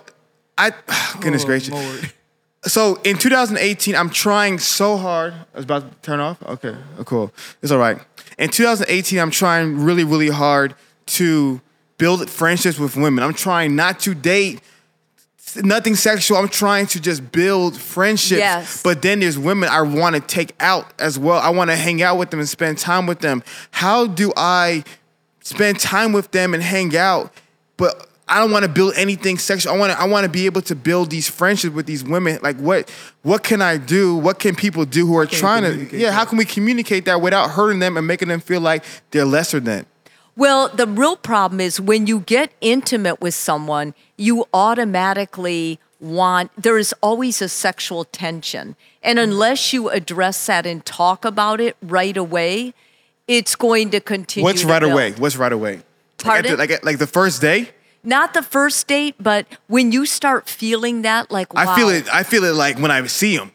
I 0.58 0.72
goodness 1.22 1.44
Oh, 1.44 1.48
gracious. 1.48 1.70
Lord. 1.74 2.14
So 2.68 3.00
in 3.04 3.18
2018, 3.18 3.96
I'm 3.96 4.10
trying 4.10 4.60
so 4.60 4.98
hard. 4.98 5.34
I 5.34 5.56
was 5.56 5.66
about 5.66 5.90
to 5.90 5.98
turn 6.02 6.20
off. 6.20 6.42
Okay, 6.44 6.76
cool. 7.06 7.32
It's 7.62 7.72
all 7.72 7.80
right. 7.80 7.98
In 8.38 8.50
2018, 8.50 9.20
I'm 9.20 9.32
trying 9.32 9.80
really, 9.80 10.04
really 10.04 10.30
hard 10.30 10.76
to 11.08 11.62
build 11.98 12.30
friendships 12.30 12.78
with 12.78 12.96
women. 12.96 13.24
I'm 13.24 13.34
trying 13.34 13.76
not 13.76 14.00
to 14.02 14.14
date 14.14 14.62
nothing 15.56 15.96
sexual. 15.96 16.38
I'm 16.38 16.50
trying 16.50 16.88
to 16.88 17.00
just 17.00 17.32
build 17.32 17.78
friendships. 17.78 18.40
Yes. 18.40 18.84
But 18.84 19.02
then 19.02 19.22
there's 19.22 19.40
women 19.40 19.70
I 19.70 19.82
want 19.82 20.16
to 20.16 20.22
take 20.22 20.54
out 20.60 20.94
as 21.00 21.18
well. 21.18 21.40
I 21.40 21.50
want 21.50 21.70
to 21.70 21.76
hang 21.76 22.02
out 22.02 22.18
with 22.18 22.30
them 22.30 22.40
and 22.40 22.50
spend 22.50 22.78
time 22.78 23.06
with 23.06 23.20
them. 23.20 23.44
How 23.72 24.08
do 24.08 24.32
I 24.36 24.84
spend 25.42 25.80
time 25.80 26.12
with 26.12 26.32
them 26.32 26.54
and 26.54 26.62
hang 26.62 26.96
out? 26.96 27.34
But 27.78 28.08
I 28.30 28.40
don't 28.40 28.52
want 28.52 28.64
to 28.64 28.70
build 28.70 28.94
anything 28.96 29.38
sexual. 29.38 29.74
I 29.74 29.78
want 29.78 29.94
to 29.94 30.00
I 30.00 30.06
want 30.06 30.26
to 30.26 30.30
be 30.30 30.46
able 30.46 30.62
to 30.64 30.76
build 30.76 31.10
these 31.10 31.30
friendships 31.30 31.74
with 31.74 31.86
these 31.86 32.04
women. 32.04 32.40
Like 32.42 32.58
what 32.58 32.90
what 33.24 33.44
can 33.44 33.62
I 33.62 33.78
do? 33.78 34.16
What 34.16 34.40
can 34.40 34.56
people 34.56 34.86
do 34.86 35.06
who 35.08 35.18
are 35.18 35.26
trying 35.26 35.64
to 35.64 35.98
Yeah, 35.98 36.12
how 36.12 36.26
can 36.26 36.38
we 36.38 36.46
communicate 36.46 37.06
that 37.06 37.22
without 37.22 37.52
hurting 37.52 37.80
them 37.80 37.98
and 37.98 38.06
making 38.06 38.28
them 38.28 38.40
feel 38.40 38.62
like 38.62 38.84
they're 39.12 39.26
lesser 39.26 39.60
than? 39.60 39.86
Well, 40.36 40.70
the 40.70 40.86
real 40.86 41.16
problem 41.16 41.60
is 41.60 41.82
when 41.82 42.06
you 42.06 42.20
get 42.20 42.52
intimate 42.62 43.22
with 43.22 43.34
someone, 43.34 43.96
you 44.18 44.46
automatically 44.54 45.80
want, 46.00 46.52
there 46.56 46.78
is 46.78 46.94
always 47.02 47.42
a 47.42 47.50
sexual 47.50 48.06
tension. 48.06 48.76
And 49.02 49.18
mm. 49.18 49.24
unless 49.24 49.74
you 49.74 49.90
address 49.90 50.46
that 50.46 50.68
and 50.68 50.86
talk 50.86 51.26
about 51.26 51.60
it 51.60 51.76
right 51.82 52.16
away, 52.16 52.76
it's 53.28 53.56
going 53.56 53.90
to 53.90 54.00
continue. 54.00 54.44
What's 54.44 54.62
to 54.62 54.68
right 54.68 54.80
build. 54.80 54.92
away? 54.92 55.12
What's 55.14 55.38
right 55.38 55.52
away? 55.52 55.82
Pardon? 56.20 56.58
Like, 56.58 56.70
the, 56.70 56.76
like, 56.76 56.86
like 56.86 56.98
the 57.00 57.08
first 57.08 57.42
day? 57.42 57.70
Not 58.04 58.34
the 58.34 58.42
first 58.44 58.88
date, 58.88 59.16
but 59.20 59.46
when 59.68 59.92
you 59.92 60.06
start 60.06 60.48
feeling 60.50 61.02
that, 61.04 61.30
like, 61.32 61.48
I 61.56 61.76
feel 61.76 61.90
it. 61.90 62.08
I 62.14 62.24
feel 62.24 62.44
it 62.44 62.56
like 62.56 62.78
when 62.80 62.92
I 62.92 63.06
see 63.08 63.36
him. 63.36 63.52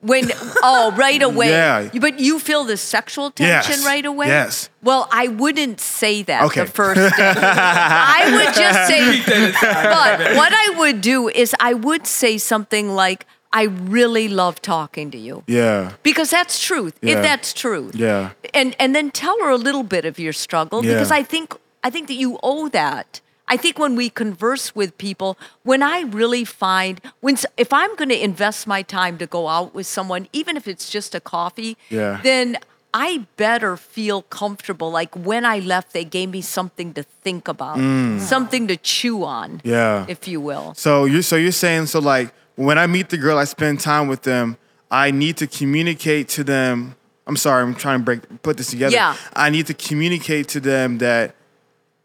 When 0.00 0.30
oh, 0.62 0.92
right 0.96 1.20
away. 1.30 1.48
Yeah. 1.50 1.88
But 1.98 2.20
you 2.20 2.38
feel 2.38 2.62
the 2.64 2.76
sexual 2.76 3.30
tension 3.32 3.80
Yes. 3.80 3.84
right 3.86 4.04
away. 4.06 4.28
Yes. 4.28 4.68
Well, 4.82 5.08
I 5.10 5.26
wouldn't 5.28 5.80
say 5.80 6.22
that 6.24 6.42
Okay. 6.44 6.60
the 6.64 6.70
first 6.70 7.16
day. 7.16 7.34
I 7.36 8.30
would 8.30 8.54
just 8.54 8.86
say. 8.86 9.52
but 9.60 10.36
what 10.36 10.52
I 10.54 10.74
would 10.78 11.00
do 11.00 11.28
is 11.28 11.54
I 11.58 11.74
would 11.74 12.06
say 12.06 12.38
something 12.38 12.90
like, 12.94 13.26
"I 13.52 13.64
really 13.64 14.28
love 14.28 14.60
talking 14.62 15.10
to 15.10 15.18
you." 15.18 15.42
Yeah. 15.48 15.92
Because 16.04 16.30
that's 16.30 16.60
truth. 16.62 16.94
Yeah. 17.02 17.16
If 17.16 17.22
that's 17.22 17.52
truth. 17.52 17.96
Yeah. 17.96 18.30
And 18.54 18.76
and 18.78 18.94
then 18.94 19.10
tell 19.10 19.36
her 19.42 19.50
a 19.50 19.56
little 19.58 19.82
bit 19.82 20.04
of 20.04 20.18
your 20.20 20.34
struggle 20.34 20.84
Yeah. 20.84 20.92
because 20.92 21.10
I 21.10 21.24
think 21.24 21.54
I 21.82 21.90
think 21.90 22.06
that 22.08 22.14
you 22.18 22.38
owe 22.42 22.68
that. 22.68 23.20
I 23.48 23.56
think 23.56 23.78
when 23.78 23.94
we 23.94 24.10
converse 24.10 24.74
with 24.74 24.96
people, 24.98 25.38
when 25.62 25.82
I 25.82 26.00
really 26.00 26.44
find 26.44 27.00
when 27.20 27.36
if 27.56 27.72
I'm 27.72 27.94
going 27.96 28.08
to 28.08 28.20
invest 28.24 28.66
my 28.66 28.82
time 28.82 29.18
to 29.18 29.26
go 29.26 29.46
out 29.48 29.74
with 29.74 29.86
someone, 29.86 30.26
even 30.32 30.56
if 30.56 30.66
it's 30.66 30.90
just 30.90 31.14
a 31.14 31.20
coffee, 31.20 31.76
Yeah. 31.88 32.20
then 32.22 32.58
I 32.92 33.26
better 33.36 33.76
feel 33.76 34.22
comfortable. 34.22 34.90
Like 34.90 35.14
when 35.14 35.44
I 35.44 35.58
left, 35.60 35.92
they 35.92 36.04
gave 36.04 36.30
me 36.30 36.40
something 36.40 36.94
to 36.94 37.02
think 37.24 37.46
about, 37.46 37.76
something 38.20 38.66
to 38.68 38.76
chew 38.76 39.22
on, 39.24 39.58
Mm. 39.58 39.60
Yeah. 39.64 40.06
if 40.08 40.26
you 40.26 40.40
will. 40.40 40.72
So 40.76 41.04
you're 41.04 41.22
so 41.22 41.36
you're 41.36 41.52
saying 41.52 41.86
so 41.86 41.98
like 42.00 42.32
when 42.56 42.78
I 42.78 42.86
meet 42.86 43.10
the 43.10 43.18
girl, 43.18 43.36
I 43.38 43.44
spend 43.44 43.80
time 43.80 44.08
with 44.08 44.22
them. 44.22 44.56
I 44.90 45.10
need 45.10 45.36
to 45.38 45.46
communicate 45.46 46.28
to 46.36 46.42
them. 46.44 46.94
I'm 47.26 47.36
sorry, 47.36 47.62
I'm 47.62 47.74
trying 47.74 47.98
to 48.00 48.04
break 48.04 48.20
put 48.42 48.56
this 48.56 48.70
together. 48.70 48.94
Yeah. 48.94 49.14
I 49.34 49.50
need 49.50 49.66
to 49.66 49.74
communicate 49.74 50.48
to 50.54 50.60
them 50.60 50.98
that 50.98 51.34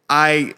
I 0.10 0.56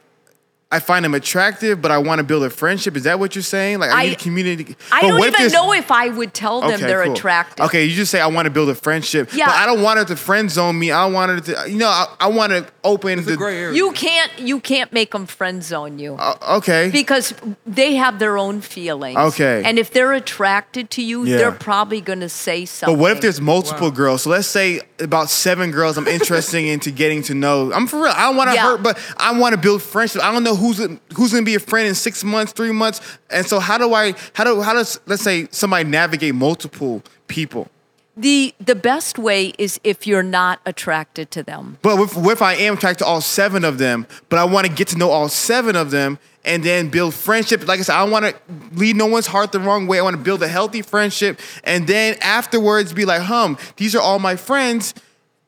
I 0.75 0.79
find 0.79 1.05
them 1.05 1.13
attractive, 1.13 1.81
but 1.81 1.91
I 1.91 1.99
want 1.99 2.19
to 2.19 2.23
build 2.23 2.43
a 2.43 2.49
friendship. 2.49 2.95
Is 2.97 3.03
that 3.03 3.19
what 3.19 3.35
you're 3.35 3.43
saying? 3.43 3.79
Like 3.79 3.91
I, 3.91 4.03
I- 4.03 4.07
need 4.07 4.17
community. 4.19 4.75
I 4.91 5.01
But 5.01 5.07
don't 5.09 5.19
what 5.19 5.27
even 5.27 5.33
there's- 5.37 5.53
know 5.53 5.71
if 5.73 5.91
I 5.91 6.09
would 6.09 6.33
tell 6.33 6.61
them 6.61 6.79
they're 6.81 7.03
cool. 7.05 7.13
attractive. 7.13 7.65
Okay, 7.67 7.85
you 7.85 7.95
just 7.95 8.11
say 8.11 8.19
I 8.19 8.27
want 8.27 8.45
to 8.47 8.49
build 8.51 8.69
a 8.69 8.75
friendship. 8.75 9.29
Yeah. 9.33 9.45
But 9.47 9.55
I 9.55 9.65
don't 9.65 9.81
want 9.81 9.99
her 9.99 10.05
to 10.05 10.15
friend 10.15 10.49
zone 10.49 10.79
me. 10.79 10.91
I 10.91 11.05
want 11.05 11.31
her 11.31 11.39
to, 11.63 11.69
you 11.71 11.77
know, 11.77 11.87
I, 11.87 12.07
I 12.19 12.27
want 12.27 12.51
to 12.53 12.65
open 12.83 13.19
It's 13.19 13.27
the. 13.27 13.33
a 13.33 13.37
gray 13.37 13.57
area. 13.57 13.75
You 13.77 13.91
can't 13.91 14.31
you 14.39 14.59
can't 14.59 14.91
make 14.91 15.11
them 15.11 15.25
friend 15.25 15.63
zone 15.63 15.99
you. 15.99 16.15
Uh, 16.15 16.57
okay. 16.57 16.89
because 16.91 17.33
they 17.65 17.95
have 17.95 18.19
their 18.19 18.37
own 18.37 18.61
feelings. 18.61 19.17
Okay. 19.17 19.61
And 19.65 19.77
if 19.77 19.91
they're 19.91 20.13
attracted 20.13 20.89
to 20.91 21.01
you, 21.03 21.23
Yeah. 21.23 21.37
they're 21.37 21.51
probably 21.51 22.01
going 22.01 22.19
to 22.21 22.29
say 22.29 22.65
something. 22.65 22.95
But 22.95 22.99
what 23.01 23.11
if 23.11 23.21
there's 23.21 23.39
multiple 23.39 23.89
Wow. 23.89 23.95
girls? 23.95 24.23
So 24.23 24.29
let's 24.31 24.47
say 24.47 24.81
about 24.99 25.29
seven 25.29 25.71
girls 25.71 25.97
I'm 25.97 26.07
interested 26.07 26.63
into 26.65 26.91
getting 26.91 27.21
to 27.23 27.33
know. 27.33 27.71
I'm 27.73 27.87
for 27.87 27.97
real. 28.03 28.13
I 28.15 28.23
don't 28.27 28.35
want 28.37 28.49
to 28.49 28.55
Yeah. 28.55 28.63
hurt, 28.63 28.83
but 28.83 28.97
I 29.17 29.37
want 29.37 29.53
to 29.53 29.61
build 29.61 29.81
friendship. 29.81 30.23
I 30.23 30.31
don't 30.31 30.43
know 30.43 30.55
who's 30.63 30.77
who's 31.15 31.31
gonna 31.31 31.43
be 31.43 31.55
a 31.55 31.59
friend 31.59 31.87
in 31.87 31.95
six 31.95 32.23
months, 32.23 32.53
three 32.53 32.71
months. 32.71 33.01
And 33.29 33.45
so 33.45 33.59
how 33.59 33.77
do 33.77 33.93
I 33.93 34.13
how 34.33 34.43
do 34.43 34.61
how 34.61 34.73
does 34.73 34.99
let's 35.05 35.23
say 35.23 35.47
somebody 35.51 35.89
navigate 35.89 36.35
multiple 36.35 37.03
people? 37.27 37.69
the 38.15 38.53
the 38.59 38.75
best 38.75 39.17
way 39.17 39.53
is 39.57 39.79
if 39.83 40.05
you're 40.05 40.23
not 40.23 40.59
attracted 40.65 41.31
to 41.31 41.43
them. 41.43 41.77
But 41.81 41.99
if, 41.99 42.17
if 42.17 42.41
I 42.41 42.53
am 42.53 42.75
attracted 42.75 43.03
to 43.03 43.05
all 43.05 43.21
seven 43.21 43.65
of 43.65 43.77
them, 43.77 44.05
but 44.29 44.37
I 44.37 44.43
want 44.43 44.67
to 44.67 44.71
get 44.71 44.89
to 44.89 44.97
know 44.97 45.09
all 45.09 45.29
seven 45.29 45.75
of 45.75 45.91
them 45.91 46.19
and 46.45 46.63
then 46.63 46.89
build 46.89 47.13
friendship. 47.13 47.67
Like 47.67 47.79
I 47.79 47.83
said, 47.83 47.95
I 47.95 48.03
want 48.03 48.25
to 48.25 48.35
lead 48.73 48.95
no 48.95 49.07
one's 49.07 49.27
heart 49.27 49.51
the 49.51 49.59
wrong 49.59 49.87
way. 49.87 49.97
I 49.97 50.03
want 50.03 50.15
to 50.15 50.21
build 50.21 50.43
a 50.43 50.47
healthy 50.47 50.81
friendship. 50.81 51.39
And 51.63 51.87
then 51.87 52.15
afterwards 52.21 52.93
be 52.93 53.05
like, 53.05 53.21
hum, 53.21 53.57
these 53.77 53.95
are 53.95 54.01
all 54.01 54.19
my 54.19 54.35
friends. 54.35 54.93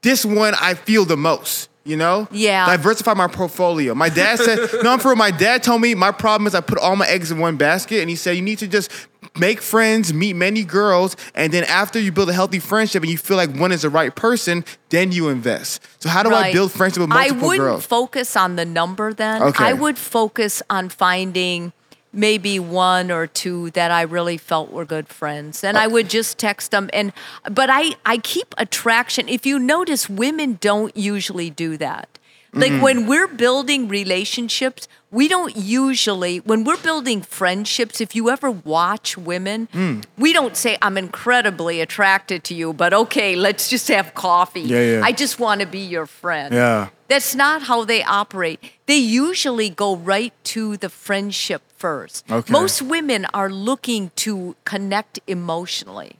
This 0.01 0.25
one 0.25 0.55
I 0.59 0.73
feel 0.73 1.05
the 1.05 1.17
most. 1.17 1.69
You 1.85 1.95
know? 1.95 2.27
Yeah. 2.31 2.65
Diversify 2.65 3.13
my 3.13 3.27
portfolio. 3.27 3.93
My 3.93 4.09
dad 4.09 4.39
said, 4.39 4.57
no, 4.83 4.91
I'm 4.91 4.99
for 4.99 5.09
real. 5.09 5.17
My 5.17 5.31
dad 5.31 5.61
told 5.61 5.81
me 5.81 5.93
my 5.93 6.11
problem 6.11 6.47
is 6.47 6.55
I 6.55 6.61
put 6.61 6.79
all 6.79 6.95
my 6.95 7.07
eggs 7.07 7.31
in 7.31 7.37
one 7.37 7.57
basket. 7.57 8.01
And 8.01 8.09
he 8.09 8.15
said, 8.15 8.35
you 8.35 8.41
need 8.41 8.57
to 8.59 8.67
just 8.67 8.91
make 9.37 9.61
friends, 9.61 10.13
meet 10.13 10.35
many 10.35 10.63
girls. 10.63 11.15
And 11.35 11.53
then 11.53 11.63
after 11.65 11.99
you 11.99 12.11
build 12.11 12.29
a 12.29 12.33
healthy 12.33 12.59
friendship 12.59 13.03
and 13.03 13.11
you 13.11 13.17
feel 13.17 13.37
like 13.37 13.55
one 13.55 13.71
is 13.71 13.83
the 13.83 13.89
right 13.89 14.13
person, 14.15 14.65
then 14.89 15.11
you 15.11 15.29
invest. 15.29 15.81
So 16.01 16.09
how 16.09 16.23
do 16.23 16.33
I 16.33 16.51
build 16.51 16.71
friendship 16.71 17.01
with 17.01 17.09
multiple 17.09 17.33
girls? 17.33 17.43
I 17.43 17.47
wouldn't 17.47 17.67
girls? 17.67 17.85
focus 17.85 18.35
on 18.35 18.55
the 18.55 18.65
number 18.65 19.13
then. 19.13 19.43
Okay. 19.43 19.63
I 19.63 19.73
would 19.73 19.97
focus 19.97 20.63
on 20.69 20.89
finding 20.89 21.71
maybe 22.15 22.59
one 22.59 23.11
or 23.11 23.27
two 23.27 23.71
that 23.71 23.91
I 23.91 24.01
really 24.01 24.37
felt 24.37 24.71
were 24.71 24.85
good 24.85 25.07
friends. 25.07 25.63
And 25.63 25.77
I 25.77 25.87
would 25.87 26.09
just 26.09 26.37
text 26.37 26.71
them 26.71 26.89
and 26.93 27.13
but 27.51 27.69
I 27.69 27.95
I 28.05 28.17
keep 28.17 28.55
attraction. 28.57 29.27
If 29.29 29.45
you 29.45 29.59
notice 29.59 30.09
women 30.09 30.57
don't 30.61 30.95
usually 30.95 31.49
do 31.49 31.77
that. 31.77 32.09
Like 32.55 32.81
when 32.81 32.99
mm-hmm. 32.99 33.09
we're 33.09 33.27
building 33.27 33.89
relationships, 33.89 34.87
we 35.11 35.27
don't 35.27 35.57
usually 35.57 36.37
when 36.39 36.63
we're 36.63 36.77
building 36.77 37.21
friendships, 37.21 37.99
if 37.99 38.15
you 38.15 38.29
ever 38.29 38.49
watch 38.49 39.17
women, 39.17 39.67
mm. 39.73 40.05
we 40.17 40.31
don't 40.31 40.55
say 40.55 40.77
I'm 40.81 40.97
incredibly 40.97 41.81
attracted 41.81 42.45
to 42.45 42.55
you, 42.55 42.71
but 42.71 42.93
okay, 42.93 43.35
let's 43.35 43.69
just 43.69 43.89
have 43.89 44.13
coffee. 44.13 44.61
Yeah, 44.61 44.79
yeah. 44.79 45.01
I 45.03 45.11
just 45.11 45.37
want 45.37 45.61
to 45.61 45.67
be 45.67 45.79
your 45.79 46.05
friend. 46.05 46.53
Yeah. 46.53 46.89
That's 47.09 47.35
not 47.35 47.63
how 47.63 47.83
they 47.83 48.03
operate. 48.03 48.59
They 48.85 48.97
usually 48.97 49.69
go 49.69 49.95
right 49.95 50.33
to 50.45 50.77
the 50.77 50.89
friendship 50.89 51.61
first. 51.85 52.31
Okay. 52.31 52.51
Most 52.51 52.81
women 52.81 53.27
are 53.33 53.49
looking 53.49 54.11
to 54.15 54.55
connect 54.65 55.19
emotionally. 55.27 56.15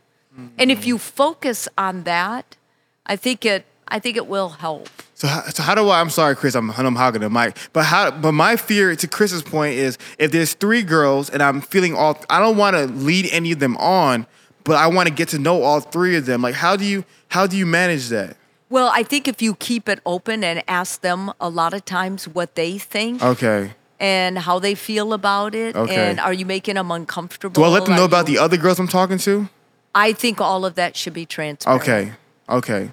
And 0.59 0.70
if 0.70 0.86
you 0.86 0.97
focus 0.97 1.70
on 1.78 2.03
that, 2.03 2.57
I 3.05 3.16
think 3.16 3.45
it 3.45 3.66
I 3.88 3.99
think 3.99 4.18
it 4.18 4.28
will 4.28 4.49
help. 4.49 4.89
So, 5.13 5.28
how, 5.28 5.41
so 5.55 5.63
how 5.63 5.76
do 5.76 5.88
I? 5.89 6.01
I'm 6.01 6.09
sorry, 6.09 6.36
Chris. 6.36 6.55
I'm 6.55 6.70
I'm 6.72 6.95
hogging 6.95 7.22
the 7.22 7.30
mic. 7.30 7.57
But 7.72 7.86
how? 7.86 8.11
But 8.11 8.34
my 8.34 8.57
fear, 8.57 8.95
to 8.95 9.07
Chris's 9.07 9.43
point, 9.43 9.76
is 9.76 9.97
if 10.20 10.32
there's 10.32 10.53
three 10.53 10.84
girls 10.84 11.30
and 11.30 11.41
I'm 11.41 11.61
feeling 11.61 11.93
all, 11.95 12.13
I 12.30 12.39
don't 12.39 12.57
want 12.57 12.76
to 12.76 12.86
lead 12.88 13.30
any 13.32 13.51
of 13.53 13.59
them 13.59 13.78
on, 13.78 14.28
but 14.66 14.76
I 14.76 14.88
want 14.88 15.07
to 15.07 15.13
get 15.13 15.30
to 15.30 15.39
know 15.39 15.63
all 15.63 15.80
three 15.80 16.16
of 16.18 16.26
them. 16.26 16.41
Like, 16.41 16.55
how 16.55 16.76
do 16.76 16.84
you 16.84 17.05
how 17.30 17.47
do 17.47 17.55
you 17.55 17.66
manage 17.66 18.09
that? 18.09 18.36
Well, 18.70 18.89
I 18.93 19.03
think 19.03 19.28
if 19.28 19.41
you 19.41 19.55
keep 19.55 19.88
it 19.88 19.99
open 20.05 20.43
and 20.43 20.63
ask 20.68 21.01
them 21.01 21.32
a 21.39 21.49
lot 21.49 21.74
of 21.74 21.86
times 21.86 22.28
what 22.28 22.55
they 22.55 22.78
think 22.78 23.24
Okay. 23.24 23.72
And 24.00 24.38
how 24.39 24.60
they 24.60 24.76
feel 24.76 25.14
about 25.14 25.56
it, 25.56 25.76
Okay. 25.76 25.96
and 25.96 26.20
are 26.20 26.34
you 26.34 26.46
making 26.46 26.76
them 26.76 26.91
uncomfortable? 26.91 27.54
Do 27.54 27.64
I 27.64 27.70
let 27.70 27.86
them 27.86 27.96
know 27.96 28.04
Are 28.04 28.06
about 28.06 28.28
you- 28.28 28.36
the 28.38 28.43
other 28.43 28.58
girls 28.58 28.80
I'm 28.80 28.88
talking 28.88 29.18
to? 29.20 29.50
I 29.93 30.12
think 30.14 30.41
all 30.41 30.66
of 30.66 30.76
that 30.76 30.96
should 30.98 31.14
be 31.14 31.26
transparent. 31.26 31.82
Okay. 31.82 32.12
Okay. 32.50 32.91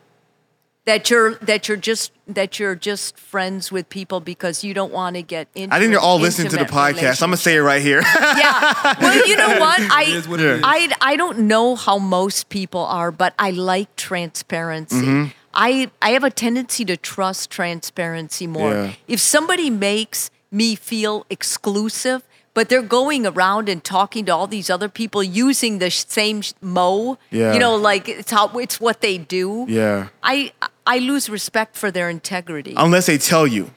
That 0.85 1.11
you're 1.11 1.37
that 1.37 1.69
you're 1.69 1.77
just 1.77 2.11
that 2.27 2.59
you're 2.59 2.75
just 2.75 3.17
friends 3.17 3.71
with 3.71 3.89
people 3.89 4.19
because 4.19 4.65
you 4.65 4.75
don't 4.75 4.93
want 4.93 5.15
to 5.15 5.23
get 5.23 5.47
into. 5.55 5.73
I 5.73 5.79
think 5.79 5.93
they're 5.93 6.01
all 6.01 6.19
listening 6.19 6.49
to 6.51 6.57
the 6.57 6.63
intimate 6.63 6.77
podcast. 6.97 7.23
I'm 7.23 7.29
gonna 7.29 7.37
say 7.37 7.55
it 7.55 7.61
right 7.61 7.81
here. 7.81 8.01
yeah. 8.15 8.95
Well, 9.01 9.29
you 9.29 9.37
know 9.37 9.61
what? 9.61 9.79
I 9.81 10.23
what. 10.27 10.41
I 10.41 10.93
I 11.01 11.15
don't 11.15 11.41
know 11.47 11.77
how 11.77 11.99
most 11.99 12.49
people 12.49 12.81
are, 12.81 13.13
but 13.13 13.33
I 13.39 13.51
like 13.53 13.95
transparency. 13.95 14.97
Mm-hmm. 14.97 15.29
I 15.55 15.89
I 16.01 16.11
have 16.11 16.25
a 16.25 16.31
tendency 16.31 16.85
to 16.87 16.97
trust 16.97 17.49
transparency 17.51 18.49
more. 18.49 18.73
Yeah. 18.73 18.93
If 19.07 19.21
somebody 19.21 19.71
makes 19.71 20.31
me 20.53 20.75
feel 20.75 21.25
exclusive, 21.31 22.23
but 22.55 22.69
they're 22.69 22.83
going 22.83 23.27
around 23.27 23.69
and 23.69 23.83
talking 23.83 24.27
to 24.27 24.33
all 24.35 24.47
these 24.47 24.69
other 24.69 24.89
people 24.89 25.23
using 25.23 25.79
the 25.79 25.91
same 25.91 26.43
mo, 26.61 27.17
Yeah. 27.31 27.55
you 27.55 27.59
know, 27.59 27.75
like 27.77 28.09
it's 28.09 28.31
how 28.31 28.49
it's 28.59 28.79
what 28.79 29.01
they 29.01 29.17
do. 29.19 29.65
yeah. 29.69 30.09
I 30.23 30.53
I 30.87 30.99
lose 30.99 31.31
respect 31.31 31.77
for 31.77 31.91
their 31.91 32.09
integrity 32.11 32.75
Unless 32.77 33.07
they 33.07 33.17
tell 33.19 33.47
you. 33.47 33.71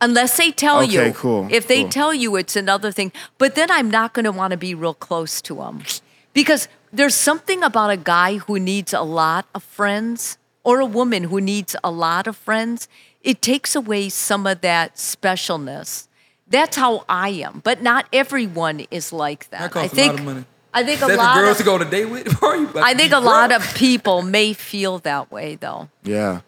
unless 0.00 0.36
they 0.36 0.50
tell 0.50 0.82
you. 0.84 1.00
Okay, 1.00 1.12
cool, 1.16 1.48
If 1.50 1.66
they 1.66 1.82
cool. 1.82 1.90
tell 1.90 2.12
you, 2.14 2.36
it's 2.36 2.56
another 2.56 2.90
thing. 2.92 3.12
But 3.38 3.54
then 3.54 3.70
I'm 3.70 3.90
not 3.90 4.12
going 4.14 4.24
to 4.24 4.32
want 4.32 4.50
to 4.52 4.56
be 4.58 4.74
real 4.74 4.94
close 4.94 5.40
to 5.42 5.54
them 5.56 5.82
because 6.32 6.68
there's 6.92 7.14
something 7.14 7.62
about 7.62 7.90
a 7.90 7.96
guy 7.96 8.38
who 8.38 8.58
needs 8.58 8.92
a 8.92 9.02
lot 9.02 9.44
of 9.54 9.62
friends 9.62 10.38
or 10.64 10.80
a 10.80 10.86
woman 10.86 11.24
who 11.30 11.40
needs 11.40 11.76
a 11.84 11.90
lot 11.90 12.26
of 12.26 12.36
friends. 12.36 12.88
It 13.22 13.40
takes 13.42 13.76
away 13.76 14.08
some 14.08 14.46
of 14.46 14.60
that 14.62 14.96
specialness. 14.96 16.08
That's 16.50 16.76
how 16.76 17.04
I 17.08 17.28
am, 17.30 17.60
but 17.64 17.80
not 17.82 18.06
everyone 18.12 18.86
is 18.90 19.12
like 19.12 19.48
that. 19.50 19.60
That 19.60 19.70
costs 19.70 19.92
I 19.92 19.92
a 19.92 19.96
think, 19.96 20.12
lot 20.12 20.18
of 20.20 20.24
money. 20.26 20.44
I 20.74 20.84
think 20.84 21.00
a 21.00 21.04
Except 21.04 21.10
for 21.12 21.16
lot 21.16 21.34
girls 21.36 21.50
of, 21.52 21.56
to 21.58 21.64
go 21.64 21.78
to 21.78 21.84
date 21.84 22.04
with. 22.06 22.42
Are 22.42 22.56
you 22.56 22.68
about 22.68 22.82
I 22.84 22.94
think 22.94 23.10
be 23.10 23.16
a 23.16 23.20
lot 23.20 23.52
of 23.52 23.74
people 23.74 24.22
may 24.22 24.52
feel 24.52 24.98
that 25.00 25.30
way 25.32 25.54
though. 25.56 25.88
Yeah. 26.02 26.40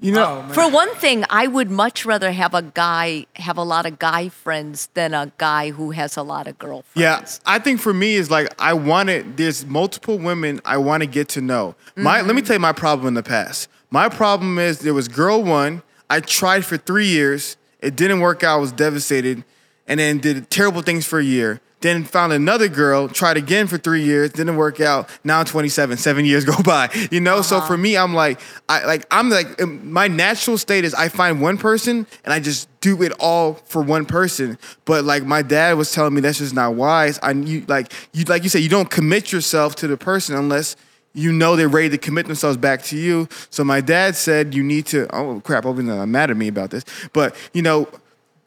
You 0.00 0.12
know. 0.12 0.44
Oh. 0.48 0.52
For 0.52 0.68
one 0.70 0.92
thing, 0.96 1.24
I 1.30 1.46
would 1.46 1.70
much 1.70 2.04
rather 2.04 2.32
have 2.32 2.52
a 2.52 2.60
guy 2.62 3.26
have 3.36 3.56
a 3.56 3.62
lot 3.62 3.86
of 3.86 3.98
guy 3.98 4.28
friends 4.28 4.88
than 4.94 5.14
a 5.14 5.32
guy 5.38 5.70
who 5.70 5.92
has 5.92 6.16
a 6.16 6.22
lot 6.22 6.46
of 6.46 6.58
girlfriends. 6.58 6.92
Yeah, 6.96 7.24
I 7.46 7.58
think 7.58 7.80
for 7.80 7.94
me 7.94 8.14
is 8.14 8.30
like 8.30 8.48
I 8.58 8.74
wanted. 8.74 9.36
There's 9.36 9.64
multiple 9.64 10.18
women 10.18 10.60
I 10.64 10.76
want 10.78 11.02
to 11.02 11.06
get 11.06 11.28
to 11.30 11.40
know. 11.40 11.74
My 11.96 12.20
let 12.20 12.34
me 12.34 12.40
Mm-hmm. 12.40 12.46
tell 12.46 12.56
you 12.56 12.60
my 12.60 12.72
problem 12.72 13.08
in 13.08 13.14
the 13.14 13.22
past. 13.22 13.68
My 13.90 14.08
problem 14.08 14.58
is 14.58 14.80
there 14.80 14.92
was 14.94 15.08
girl 15.08 15.42
one. 15.42 15.82
I 16.10 16.20
tried 16.20 16.64
for 16.66 16.76
three 16.76 17.06
years. 17.08 17.56
It 17.84 17.96
didn't 17.96 18.20
work 18.20 18.42
out. 18.42 18.56
I 18.56 18.60
was 18.60 18.72
devastated, 18.72 19.44
and 19.86 20.00
then 20.00 20.18
did 20.18 20.50
terrible 20.50 20.82
things 20.82 21.06
for 21.06 21.18
a 21.18 21.24
year. 21.24 21.60
Then 21.80 22.04
found 22.04 22.32
another 22.32 22.68
girl. 22.68 23.08
Tried 23.08 23.36
again 23.36 23.66
for 23.66 23.76
three 23.76 24.02
years. 24.04 24.30
Didn't 24.30 24.56
work 24.56 24.80
out. 24.80 25.06
Now 25.22 25.40
I'm 25.40 25.44
27. 25.44 25.98
Seven 25.98 26.24
years 26.24 26.46
go 26.46 26.56
by. 26.64 26.88
You 27.10 27.20
know. 27.20 27.42
So 27.42 27.58
Uh-huh. 27.58 27.66
for 27.66 27.76
me, 27.76 27.94
I'm 27.98 28.14
like, 28.14 28.40
I 28.70 28.86
like 28.86 29.04
I'm 29.10 29.28
like 29.28 29.60
um, 29.60 29.92
my 29.92 30.08
natural 30.08 30.56
state 30.56 30.86
is 30.86 30.94
I 30.94 31.10
find 31.10 31.42
one 31.42 31.58
person 31.58 32.06
and 32.24 32.32
I 32.32 32.40
just 32.40 32.68
do 32.80 33.02
it 33.02 33.12
all 33.20 33.54
for 33.66 33.82
one 33.82 34.06
person. 34.06 34.58
But 34.86 35.04
like 35.04 35.24
my 35.24 35.42
dad 35.42 35.76
was 35.76 35.92
telling 35.92 36.14
me 36.14 36.22
that's 36.22 36.38
just 36.38 36.54
not 36.54 36.74
wise. 36.74 37.18
I 37.22 37.32
you 37.32 37.66
like 37.68 37.92
you 38.14 38.24
like 38.24 38.44
you 38.44 38.48
said 38.48 38.62
you 38.62 38.70
don't 38.70 38.88
commit 38.90 39.30
yourself 39.30 39.76
to 39.76 39.86
the 39.86 39.98
person 39.98 40.36
unless 40.36 40.76
you 41.14 41.32
know 41.32 41.56
they're 41.56 41.68
ready 41.68 41.88
to 41.90 41.98
commit 41.98 42.26
themselves 42.26 42.56
back 42.56 42.82
to 42.84 42.96
you. 42.96 43.28
So 43.50 43.64
my 43.64 43.80
dad 43.80 44.16
said 44.16 44.54
you 44.54 44.62
need 44.62 44.86
to. 44.86 45.06
Oh 45.14 45.40
crap! 45.40 45.64
Not 45.64 46.06
mad 46.06 46.30
at 46.30 46.36
me 46.36 46.48
about 46.48 46.70
this. 46.70 46.84
But 47.12 47.34
you 47.54 47.62
know, 47.62 47.88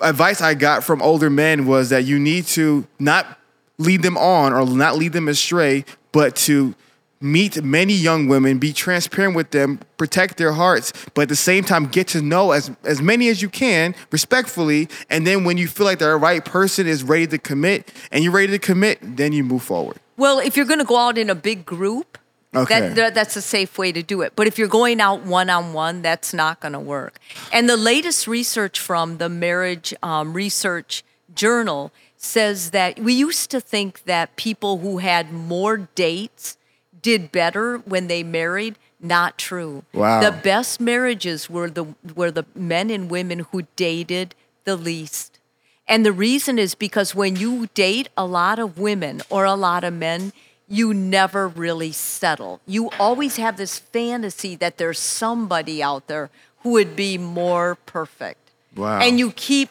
advice 0.01 0.41
I 0.41 0.53
got 0.53 0.83
from 0.83 1.01
older 1.01 1.29
men 1.29 1.65
was 1.65 1.89
that 1.89 2.03
you 2.05 2.19
need 2.19 2.45
to 2.47 2.85
not 2.99 3.39
lead 3.77 4.01
them 4.01 4.17
on 4.17 4.53
or 4.53 4.65
not 4.65 4.97
lead 4.97 5.13
them 5.13 5.27
astray, 5.27 5.85
but 6.11 6.35
to 6.35 6.75
meet 7.19 7.63
many 7.63 7.93
young 7.93 8.27
women, 8.27 8.59
be 8.59 8.71
transparent 8.71 9.35
with 9.35 9.49
them, 9.51 9.79
protect 9.97 10.37
their 10.37 10.51
hearts, 10.51 10.93
but 11.15 11.23
at 11.23 11.29
the 11.29 11.35
same 11.35 11.63
time 11.63 11.85
get 11.85 12.07
to 12.09 12.21
know 12.21 12.51
as 12.51 12.69
as 12.83 13.01
many 13.01 13.29
as 13.29 13.41
you 13.41 13.49
can 13.49 13.95
respectfully. 14.11 14.89
And 15.09 15.25
then 15.25 15.43
when 15.43 15.57
you 15.57 15.67
feel 15.67 15.85
like 15.85 15.99
the 15.99 16.15
right 16.15 16.43
person 16.43 16.85
is 16.85 17.03
ready 17.03 17.27
to 17.27 17.37
commit 17.37 17.93
and 18.11 18.23
you're 18.23 18.33
ready 18.33 18.51
to 18.51 18.59
commit, 18.59 18.99
then 19.01 19.31
you 19.31 19.43
move 19.43 19.63
forward. 19.63 19.97
Well, 20.17 20.39
if 20.39 20.57
you're 20.57 20.65
going 20.65 20.79
to 20.79 20.85
go 20.85 20.97
out 20.97 21.17
in 21.17 21.29
a 21.29 21.35
big 21.35 21.65
group, 21.65 22.17
Okay. 22.63 22.79
that, 22.79 22.95
that, 22.95 23.13
that's 23.15 23.35
a 23.35 23.41
safe 23.41 23.77
way 23.77 23.91
to 23.91 24.03
do 24.03 24.21
it. 24.21 24.33
But 24.35 24.47
if 24.47 24.57
you're 24.57 24.67
going 24.67 25.01
out 25.01 25.23
one 25.23 25.49
on 25.49 25.73
one, 25.73 26.01
that's 26.01 26.33
not 26.33 26.59
going 26.59 26.73
to 26.73 26.79
work. 26.79 27.19
And 27.51 27.69
the 27.69 27.77
latest 27.77 28.27
research 28.27 28.79
from 28.79 29.17
the 29.17 29.29
Marriage 29.29 29.93
um, 30.03 30.33
Research 30.33 31.03
Journal 31.33 31.91
says 32.17 32.71
that 32.71 32.99
we 32.99 33.13
used 33.13 33.51
to 33.51 33.61
think 33.61 34.03
that 34.05 34.35
people 34.35 34.79
who 34.79 34.97
had 34.97 35.31
more 35.31 35.77
dates 35.77 36.57
did 37.01 37.31
better 37.31 37.77
when 37.79 38.07
they 38.07 38.23
married. 38.23 38.75
Not 38.99 39.37
true. 39.37 39.83
Wow. 39.93 40.21
The 40.21 40.31
best 40.31 40.81
marriages 40.81 41.49
were 41.49 41.69
the 41.69 41.93
were 42.15 42.31
the 42.31 42.45
men 42.55 42.89
and 42.89 43.11
women 43.11 43.39
who 43.51 43.67
dated 43.75 44.33
the 44.63 44.75
least. 44.75 45.39
And 45.87 46.05
the 46.05 46.11
reason 46.11 46.59
is 46.59 46.75
because 46.75 47.15
when 47.15 47.35
you 47.35 47.67
date 47.73 48.09
a 48.17 48.25
lot 48.25 48.59
of 48.59 48.77
women 48.77 49.21
or 49.29 49.45
a 49.45 49.53
lot 49.53 49.83
of 49.83 49.93
men, 49.93 50.33
you 50.67 50.93
never 50.93 51.47
really 51.47 51.91
settle. 51.91 52.59
You 52.65 52.89
always 52.99 53.37
have 53.37 53.57
this 53.57 53.79
fantasy 53.79 54.55
that 54.57 54.77
there's 54.77 54.99
somebody 54.99 55.81
out 55.81 56.07
there 56.07 56.29
who 56.59 56.71
would 56.71 56.95
be 56.95 57.17
more 57.17 57.75
perfect. 57.85 58.51
Wow. 58.75 58.99
And 58.99 59.17
you 59.17 59.31
keep 59.31 59.69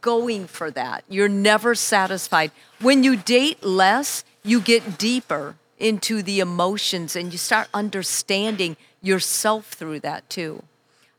going 0.00 0.46
for 0.46 0.70
that. 0.70 1.04
You're 1.08 1.28
never 1.28 1.74
satisfied. 1.74 2.50
When 2.80 3.02
you 3.02 3.16
date 3.16 3.62
less, 3.62 4.24
you 4.42 4.60
get 4.60 4.98
deeper 4.98 5.56
into 5.78 6.22
the 6.22 6.40
emotions 6.40 7.16
and 7.16 7.32
you 7.32 7.38
start 7.38 7.68
understanding 7.74 8.76
yourself 9.02 9.72
through 9.72 10.00
that 10.00 10.28
too. 10.30 10.62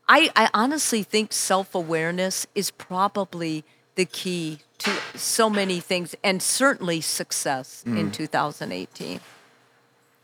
I, 0.08 0.30
I 0.36 0.48
honestly 0.54 1.02
think 1.02 1.32
self 1.32 1.74
awareness 1.74 2.46
is 2.54 2.70
probably 2.70 3.64
the 3.96 4.04
key 4.04 4.60
to 4.78 4.90
so 5.14 5.50
many 5.50 5.80
things 5.80 6.14
and 6.22 6.42
certainly 6.42 7.00
success 7.00 7.82
in 7.86 8.10
mm. 8.10 8.12
2018. 8.12 9.20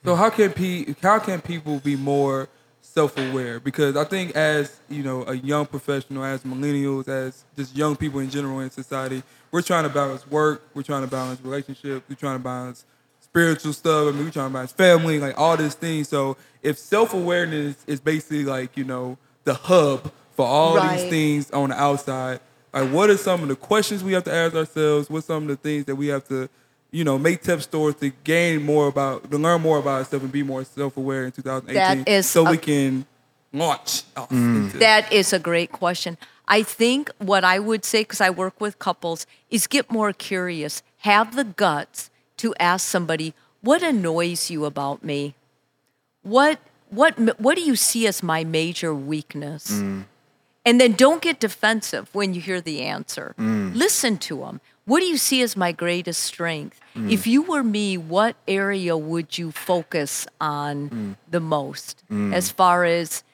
So 0.04 0.14
how 0.14 0.30
can 0.30 0.52
pe- 0.52 0.94
how 1.02 1.18
can 1.18 1.40
people 1.40 1.78
be 1.78 1.96
more 1.96 2.48
self-aware? 2.80 3.60
Because 3.60 3.96
I 3.96 4.04
think 4.04 4.36
as 4.36 4.80
you 4.88 5.02
know, 5.02 5.24
a 5.24 5.34
young 5.34 5.66
professional, 5.66 6.24
as 6.24 6.42
millennials, 6.42 7.08
as 7.08 7.44
just 7.56 7.74
young 7.74 7.96
people 7.96 8.20
in 8.20 8.28
general 8.28 8.60
in 8.60 8.70
society, 8.70 9.22
we're 9.50 9.62
trying 9.62 9.84
to 9.84 9.88
balance 9.88 10.26
work, 10.26 10.62
we're 10.74 10.82
trying 10.82 11.02
to 11.02 11.10
balance 11.10 11.40
relationships, 11.42 12.04
we're 12.08 12.16
trying 12.16 12.38
to 12.38 12.44
balance 12.44 12.84
spiritual 13.20 13.72
stuff. 13.72 14.08
I 14.08 14.10
mean, 14.10 14.24
we're 14.24 14.30
trying 14.30 14.50
to 14.50 14.54
balance 14.54 14.72
family, 14.72 15.18
like 15.18 15.38
all 15.38 15.56
these 15.56 15.74
things. 15.74 16.08
So 16.08 16.36
if 16.62 16.78
self-awareness 16.78 17.76
is 17.86 18.00
basically 18.00 18.44
like 18.44 18.76
you 18.76 18.84
know 18.84 19.16
the 19.44 19.54
hub 19.54 20.12
for 20.32 20.46
all 20.46 20.80
these 20.80 21.08
things 21.08 21.50
on 21.52 21.70
the 21.70 21.80
outside, 21.80 22.40
like 22.72 22.90
what 22.90 23.10
are 23.10 23.16
some 23.16 23.42
of 23.42 23.48
the 23.48 23.56
questions 23.56 24.02
we 24.02 24.12
have 24.12 24.24
to 24.24 24.32
ask 24.32 24.54
ourselves? 24.54 25.10
What's 25.10 25.26
some 25.26 25.44
of 25.44 25.48
the 25.48 25.56
things 25.56 25.84
that 25.86 25.96
we 25.96 26.08
have 26.08 26.26
to 26.28 26.48
you 26.92 27.04
know, 27.04 27.18
make 27.18 27.42
tough 27.42 27.62
stores 27.62 27.94
to 27.96 28.10
gain 28.22 28.62
more 28.62 28.86
about, 28.86 29.28
to 29.30 29.38
learn 29.38 29.62
more 29.62 29.78
about 29.78 30.00
ourselves 30.00 30.22
and 30.22 30.30
be 30.30 30.42
more 30.42 30.62
self-aware 30.62 31.24
in 31.24 31.32
2018, 31.32 32.04
That 32.04 32.08
is 32.08 32.28
so 32.28 32.46
a- 32.46 32.50
we 32.50 32.58
can 32.58 33.06
launch 33.52 34.02
off 34.16 34.28
mm. 34.28 34.64
into 34.64 34.78
That 34.78 35.10
is 35.10 35.32
a 35.32 35.38
great 35.38 35.72
question. 35.72 36.18
I 36.46 36.62
think 36.62 37.10
what 37.18 37.44
I 37.44 37.58
would 37.58 37.84
say, 37.84 38.02
because 38.02 38.20
I 38.20 38.28
work 38.28 38.60
with 38.60 38.78
couples, 38.78 39.26
is 39.50 39.66
get 39.66 39.90
more 39.90 40.12
curious. 40.12 40.82
Have 40.98 41.34
the 41.34 41.44
guts 41.44 42.10
to 42.36 42.54
ask 42.60 42.86
somebody, 42.86 43.32
what 43.62 43.82
annoys 43.82 44.50
you 44.50 44.66
about 44.66 45.02
me? 45.02 45.34
What 46.22 46.58
what 46.90 47.40
what 47.40 47.56
do 47.56 47.62
you 47.62 47.74
see 47.74 48.06
as 48.06 48.22
my 48.22 48.44
major 48.44 48.94
weakness? 48.94 49.70
Mm. 49.70 50.04
And 50.64 50.80
then 50.80 50.92
don't 50.92 51.20
get 51.20 51.40
defensive 51.40 52.08
when 52.14 52.34
you 52.34 52.40
hear 52.40 52.60
the 52.60 52.82
answer. 52.82 53.34
Mm. 53.38 53.74
Listen 53.74 54.16
to 54.18 54.38
them. 54.38 54.60
What 54.84 55.00
do 55.00 55.06
you 55.06 55.16
see 55.16 55.42
as 55.42 55.56
my 55.56 55.72
greatest 55.72 56.22
strength? 56.22 56.80
Mm. 56.96 57.10
If 57.10 57.26
you 57.26 57.42
were 57.42 57.62
me, 57.62 57.96
what 57.96 58.36
area 58.46 58.96
would 58.96 59.38
you 59.38 59.50
focus 59.50 60.26
on 60.40 60.90
mm. 60.90 61.16
the 61.30 61.40
most 61.40 62.04
as 62.10 62.50
far 62.50 62.84
as 62.84 63.24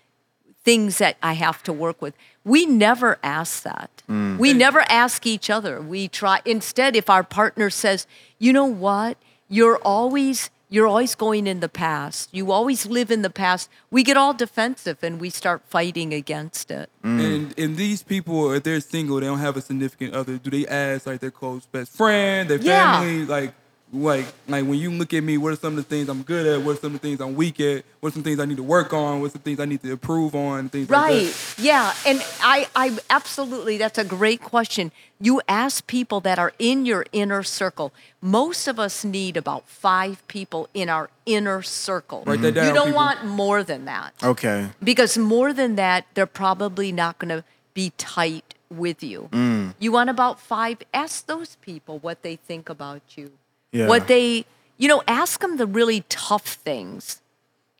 things 0.64 0.98
that 0.98 1.16
I 1.22 1.34
have 1.34 1.62
to 1.64 1.72
work 1.72 2.00
with? 2.00 2.14
We 2.44 2.64
never 2.64 3.18
ask 3.22 3.62
that. 3.62 4.02
We 4.08 4.54
never 4.54 4.80
ask 4.88 5.26
each 5.26 5.50
other. 5.50 5.82
We 5.82 6.08
try 6.08 6.40
instead 6.46 6.96
if 6.96 7.10
our 7.10 7.22
partner 7.22 7.68
says, 7.68 8.06
"You 8.38 8.54
know 8.54 8.64
what? 8.64 9.18
You're 9.48 9.78
always 9.78 10.50
you're 10.68 10.86
always 10.86 11.14
going 11.14 11.46
in 11.46 11.60
the 11.60 11.68
past. 11.68 12.28
You 12.32 12.52
always 12.52 12.86
live 12.86 13.10
in 13.10 13.22
the 13.22 13.30
past." 13.30 13.68
We 13.90 14.02
get 14.02 14.16
all 14.16 14.34
defensive 14.34 14.98
and 15.02 15.20
we 15.20 15.30
start 15.30 15.62
fighting 15.68 16.12
against 16.12 16.70
it. 16.70 16.90
Mm. 17.04 17.20
And 17.24 17.58
and 17.58 17.76
these 17.76 18.02
people, 18.02 18.52
if 18.52 18.62
they're 18.62 18.80
single, 18.80 19.20
they 19.20 19.26
don't 19.26 19.38
have 19.38 19.56
a 19.56 19.60
significant 19.62 20.14
other. 20.14 20.38
Do 20.38 20.50
they 20.50 20.66
ask 20.66 21.06
like 21.06 21.20
their 21.20 21.30
close 21.30 21.66
best 21.66 21.96
friend, 21.96 22.48
their 22.50 22.58
Yeah. 22.60 23.00
family, 23.00 23.24
like 23.26 23.54
like 23.92 24.26
like 24.46 24.64
when 24.66 24.74
you 24.78 24.90
look 24.90 25.14
at 25.14 25.22
me, 25.22 25.38
what 25.38 25.52
are 25.52 25.56
some 25.56 25.72
of 25.72 25.76
the 25.76 25.82
things 25.82 26.08
I'm 26.08 26.22
good 26.22 26.46
at? 26.46 26.64
What 26.64 26.76
are 26.76 26.80
some 26.80 26.94
of 26.94 27.00
the 27.00 27.08
things 27.08 27.20
I'm 27.20 27.34
weak 27.34 27.58
at? 27.60 27.84
What 28.00 28.10
are 28.10 28.12
some 28.12 28.22
things 28.22 28.38
I 28.38 28.44
need 28.44 28.58
to 28.58 28.62
work 28.62 28.92
on? 28.92 29.20
What's 29.20 29.32
the 29.32 29.38
things 29.38 29.58
I 29.60 29.64
need 29.64 29.82
to 29.82 29.90
improve 29.92 30.34
on? 30.34 30.68
Things 30.68 30.90
like 30.90 31.00
Right. 31.02 31.26
that. 31.26 31.54
Yeah. 31.58 31.94
And 32.06 32.22
I, 32.42 32.68
I 32.76 32.98
absolutely, 33.08 33.78
that's 33.78 33.96
a 33.98 34.04
great 34.04 34.40
question. 34.42 34.92
You 35.20 35.40
ask 35.48 35.86
people 35.86 36.20
that 36.20 36.38
are 36.38 36.52
in 36.58 36.84
your 36.86 37.06
inner 37.12 37.42
circle. 37.42 37.92
Most 38.20 38.68
of 38.68 38.78
us 38.78 39.04
need 39.04 39.36
about 39.36 39.66
five 39.68 40.26
people 40.28 40.68
in 40.74 40.88
our 40.88 41.08
inner 41.26 41.62
circle. 41.62 42.24
Write 42.26 42.42
that 42.42 42.52
down, 42.54 42.66
You 42.68 42.74
don't 42.74 42.86
people. 42.88 42.96
want 42.98 43.24
more 43.24 43.62
than 43.64 43.84
that. 43.86 44.12
Okay. 44.22 44.68
Because 44.82 45.16
more 45.16 45.52
than 45.52 45.76
that, 45.76 46.04
they're 46.14 46.26
probably 46.26 46.92
not 46.92 47.18
going 47.18 47.30
to 47.30 47.42
be 47.74 47.92
tight 47.96 48.54
with 48.70 49.02
you. 49.02 49.28
Mm. 49.32 49.74
You 49.78 49.92
want 49.92 50.10
about 50.10 50.38
five. 50.40 50.78
Ask 50.92 51.26
those 51.26 51.56
people 51.62 51.98
what 52.00 52.22
they 52.22 52.36
think 52.36 52.68
about 52.68 53.00
you. 53.16 53.32
Yeah. 53.72 53.88
What 53.88 54.08
they, 54.08 54.44
you 54.76 54.88
know, 54.88 55.02
ask 55.06 55.40
them 55.40 55.56
the 55.56 55.66
really 55.66 56.04
tough 56.08 56.46
things. 56.46 57.20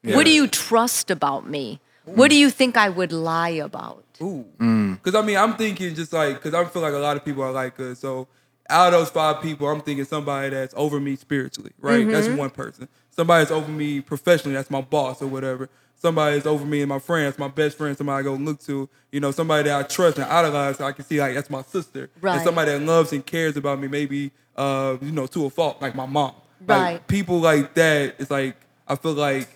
What 0.02 0.24
do 0.24 0.32
you 0.32 0.46
trust 0.46 1.10
about 1.10 1.46
me? 1.48 1.80
What 2.04 2.30
do 2.30 2.36
you 2.36 2.50
think 2.50 2.76
I 2.76 2.88
would 2.88 3.12
lie 3.12 3.50
about? 3.50 4.04
Ooh. 4.22 4.46
Mm. 4.58 4.94
Because 4.94 5.14
I 5.14 5.24
mean, 5.24 5.36
I'm 5.36 5.54
thinking 5.54 5.94
just 5.94 6.12
like 6.12 6.36
because 6.36 6.54
I 6.54 6.64
feel 6.64 6.82
like 6.82 6.94
a 6.94 6.98
lot 6.98 7.16
of 7.16 7.24
people 7.24 7.42
are 7.42 7.52
like 7.52 7.78
us. 7.78 7.98
So 7.98 8.26
out 8.70 8.92
of 8.92 9.00
those 9.00 9.10
five 9.10 9.42
people, 9.42 9.68
I'm 9.68 9.80
thinking 9.80 10.04
somebody 10.04 10.50
that's 10.50 10.74
over 10.76 11.00
me 11.00 11.16
spiritually, 11.16 11.72
right? 11.78 12.00
Mm-hmm. 12.00 12.12
That's 12.12 12.28
one 12.28 12.50
person. 12.50 12.88
Somebody 13.18 13.40
that's 13.42 13.50
over 13.50 13.68
me 13.72 14.00
professionally. 14.00 14.54
That's 14.54 14.70
my 14.70 14.80
boss 14.80 15.20
or 15.20 15.26
whatever. 15.26 15.68
Somebody 15.96 16.36
that's 16.36 16.46
over 16.46 16.64
me 16.64 16.82
and 16.82 16.88
my 16.88 17.00
friends, 17.00 17.36
my 17.36 17.48
best 17.48 17.76
friend. 17.76 17.96
Somebody 17.98 18.20
I 18.20 18.22
go 18.22 18.34
look 18.34 18.60
to. 18.66 18.88
You 19.10 19.18
know, 19.18 19.32
somebody 19.32 19.68
that 19.68 19.76
I 19.76 19.82
trust 19.82 20.18
and 20.18 20.26
idolize. 20.26 20.76
So 20.76 20.84
I 20.84 20.92
can 20.92 21.04
see 21.04 21.18
like 21.20 21.34
that's 21.34 21.50
my 21.50 21.62
sister. 21.62 22.10
Right. 22.20 22.36
And 22.36 22.44
somebody 22.44 22.70
that 22.70 22.80
loves 22.80 23.12
and 23.12 23.26
cares 23.26 23.56
about 23.56 23.80
me. 23.80 23.88
Maybe 23.88 24.30
uh, 24.56 24.98
you 25.02 25.10
know 25.10 25.26
to 25.26 25.46
a 25.46 25.50
fault, 25.50 25.82
like 25.82 25.96
my 25.96 26.06
mom. 26.06 26.34
Like, 26.64 26.68
Right. 26.80 27.06
people 27.08 27.40
like 27.40 27.74
that. 27.74 28.14
It's 28.20 28.30
like 28.30 28.54
I 28.86 28.94
feel 28.94 29.14
like 29.14 29.48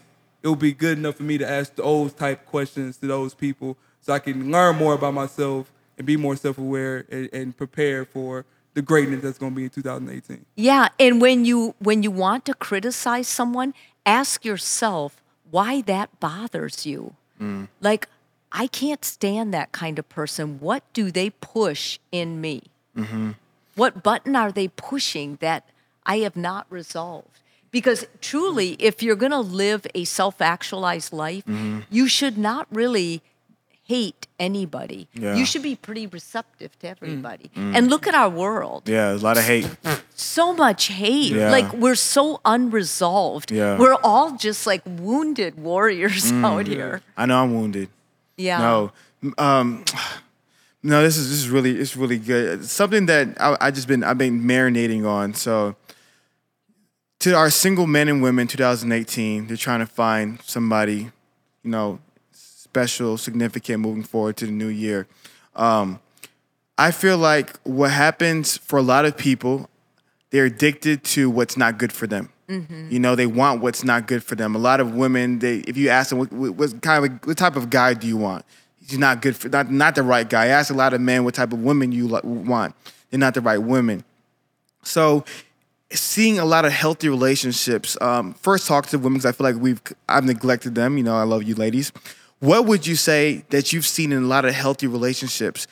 it 0.43 0.49
would 0.49 0.59
be 0.59 0.73
good 0.73 0.99
enough 0.99 1.15
for 1.15 1.23
me 1.23 1.39
to 1.39 1.49
ask 1.49 1.77
those 1.77 2.13
type 2.13 2.45
questions 2.47 2.97
to 2.97 3.07
those 3.07 3.33
people 3.33 3.77
so 4.01 4.13
I 4.13 4.19
can 4.19 4.51
learn 4.51 4.75
more 4.75 4.95
about 4.95 5.15
myself 5.15 5.71
and 5.97 6.05
be 6.05 6.17
more 6.17 6.35
self-aware 6.35 7.07
and, 7.13 7.31
and 7.33 7.57
prepare 7.57 8.05
for 8.05 8.45
the 8.75 8.83
greatness 8.83 9.23
that's 9.23 9.39
going 9.39 9.53
to 9.53 9.57
be 9.57 9.65
in 9.65 9.71
2018. 9.71 10.47
Yeah, 10.57 10.89
and 10.99 11.21
when 11.21 11.45
you 11.45 11.75
when 11.79 12.03
you 12.03 12.11
want 12.11 12.45
to 12.47 12.55
criticize 12.55 13.29
someone, 13.29 13.75
ask 14.07 14.45
yourself 14.45 15.23
why 15.51 15.83
that 15.83 16.19
bothers 16.21 16.87
you. 16.87 17.15
Mm. 17.41 17.69
Like, 17.81 18.09
I 18.51 18.67
can't 18.67 19.05
stand 19.05 19.53
that 19.55 19.73
kind 19.73 19.99
of 19.99 20.09
person. 20.09 20.59
What 20.61 20.83
do 20.93 21.11
they 21.11 21.31
push 21.31 21.99
in 22.11 22.41
me? 22.41 22.65
Mm-hmm. 22.97 23.33
What 23.75 24.03
button 24.03 24.37
are 24.37 24.53
they 24.53 24.69
pushing 24.69 25.37
that 25.41 25.65
I 26.05 26.19
have 26.19 26.37
not 26.37 26.67
resolved? 26.71 27.41
Because 27.71 28.07
truly, 28.21 28.77
if 28.79 29.03
you're 29.03 29.17
going 29.17 29.33
to 29.33 29.41
live 29.41 29.87
a 29.95 30.05
self-actualized 30.05 31.13
life, 31.13 31.45
mm-hmm. 31.47 31.81
you 31.91 32.07
should 32.07 32.37
not 32.37 32.67
really 32.71 33.23
hate 33.85 34.27
anybody. 34.39 35.09
Yeah. 35.13 35.35
You 35.35 35.45
should 35.45 35.63
be 35.63 35.75
pretty 35.77 36.07
receptive 36.07 36.79
to 36.81 36.89
everybody. 36.89 37.51
And 37.57 37.89
look 37.91 38.07
at 38.07 38.15
our 38.15 38.29
world 38.31 38.89
Yeah, 38.89 39.09
there's 39.09 39.23
a 39.23 39.25
lot 39.25 39.39
of 39.39 39.45
hate. 39.45 39.69
so 40.15 40.55
much 40.55 40.87
hate. 40.87 41.33
Yeah. 41.33 41.51
Like 41.51 41.73
we're 41.73 41.97
so 41.97 42.41
unresolved. 42.45 43.51
Yeah. 43.51 43.77
We're 43.79 43.97
all 44.03 44.37
just 44.37 44.67
like 44.67 44.83
wounded 44.87 45.59
warriors 45.59 46.31
Mm. 46.33 46.45
out 46.45 46.67
here. 46.67 47.03
I 47.17 47.27
know 47.27 47.43
I'm 47.43 47.55
wounded. 47.55 47.89
Yeah. 48.37 48.59
No, 48.59 48.93
um, 49.39 49.85
no. 50.83 51.03
This 51.03 51.17
is 51.17 51.29
this 51.31 51.39
is 51.39 51.49
really 51.51 51.79
it's 51.79 51.97
really 51.97 52.19
good. 52.19 52.61
It's 52.61 52.73
something 52.73 53.07
that 53.07 53.41
I, 53.41 53.57
I 53.61 53.71
just 53.71 53.87
been 53.89 54.03
I've 54.05 54.19
been 54.19 54.43
marinating 54.43 55.07
on. 55.07 55.35
So, 55.35 55.77
to 57.21 57.35
our 57.35 57.51
single 57.51 57.87
men 57.87 58.09
and 58.09 58.23
women, 58.23 58.47
2018, 58.47 59.47
they're 59.47 59.57
trying 59.57 59.81
to 59.81 59.87
find 59.87 60.41
somebody, 60.45 61.11
you 61.63 61.71
know, 61.71 61.99
special, 62.73 63.19
significant 63.19 63.81
moving 63.81 64.03
forward 64.03 64.35
to 64.39 64.47
the 64.47 64.51
new 64.51 64.69
year. 64.69 65.07
Um, 65.55 66.01
I 66.79 66.91
feel 66.91 67.19
like 67.19 67.59
what 67.65 67.91
happens 67.91 68.57
for 68.57 68.79
a 68.79 68.83
lot 68.83 69.05
of 69.05 69.15
people, 69.15 69.69
they're 70.31 70.47
addicted 70.47 71.05
to 71.05 71.29
what's 71.29 71.59
not 71.59 71.77
good 71.77 71.93
for 71.93 72.07
them. 72.07 72.31
You 72.91 72.99
know, 72.99 73.15
they 73.15 73.27
want 73.27 73.61
what's 73.61 73.85
not 73.85 74.07
good 74.07 74.25
for 74.25 74.37
them. 74.37 74.55
A 74.55 74.59
lot 74.59 74.81
of 74.81 74.95
women, 74.95 75.39
they 75.39 75.57
if 75.59 75.77
you 75.77 75.91
ask 75.91 76.11
them 76.11 76.19
what, 76.19 76.33
what, 76.33 76.81
kind 76.81 77.05
of 77.05 77.27
what 77.27 77.37
type 77.37 77.57
of 77.57 77.69
guy 77.69 77.93
do 77.93 78.07
you 78.07 78.17
want, 78.17 78.47
he's 78.87 78.99
not 78.99 79.21
good 79.21 79.37
for 79.37 79.51
not 79.51 79.71
not 79.71 79.95
the 79.95 80.03
right 80.03 80.29
guy. 80.29 80.45
I 80.45 80.47
ask 80.49 80.71
a 80.71 80.75
lot 80.75 80.95
of 80.95 81.01
men 81.03 81.25
what 81.25 81.35
type 81.35 81.53
of 81.53 81.63
women 81.63 81.93
you 81.93 82.09
want, 82.25 82.75
they're 83.11 83.21
not 83.21 83.35
the 83.35 83.43
right 83.43 83.59
women. 83.59 84.03
So, 84.83 85.25
seeing 85.91 86.39
a 86.39 86.45
lot 86.45 86.65
of 86.65 86.73
healthy 86.73 87.09
relationships. 87.09 87.97
Um, 88.01 88.33
first, 88.35 88.67
talk 88.67 88.87
to 88.87 88.99
women 88.99 89.19
because 89.19 89.27
I 89.27 89.33
feel 89.33 89.47
like 89.47 89.63
we've 89.63 89.81
I've 90.09 90.25
neglected 90.25 90.75
them. 90.75 90.97
You 90.97 91.05
know, 91.05 91.17
I 91.17 91.25
love 91.25 91.43
you, 91.43 91.55
ladies. 91.55 91.93
What 92.43 92.67
would 92.67 92.89
you 92.89 92.97
say 92.97 93.45
that 93.51 93.73
you've 93.73 93.87
seen 93.87 94.11
in 94.11 94.25
a 94.25 94.27
lot 94.27 94.45
of 94.45 94.53
healthy 94.53 94.89
relationships? 94.89 95.69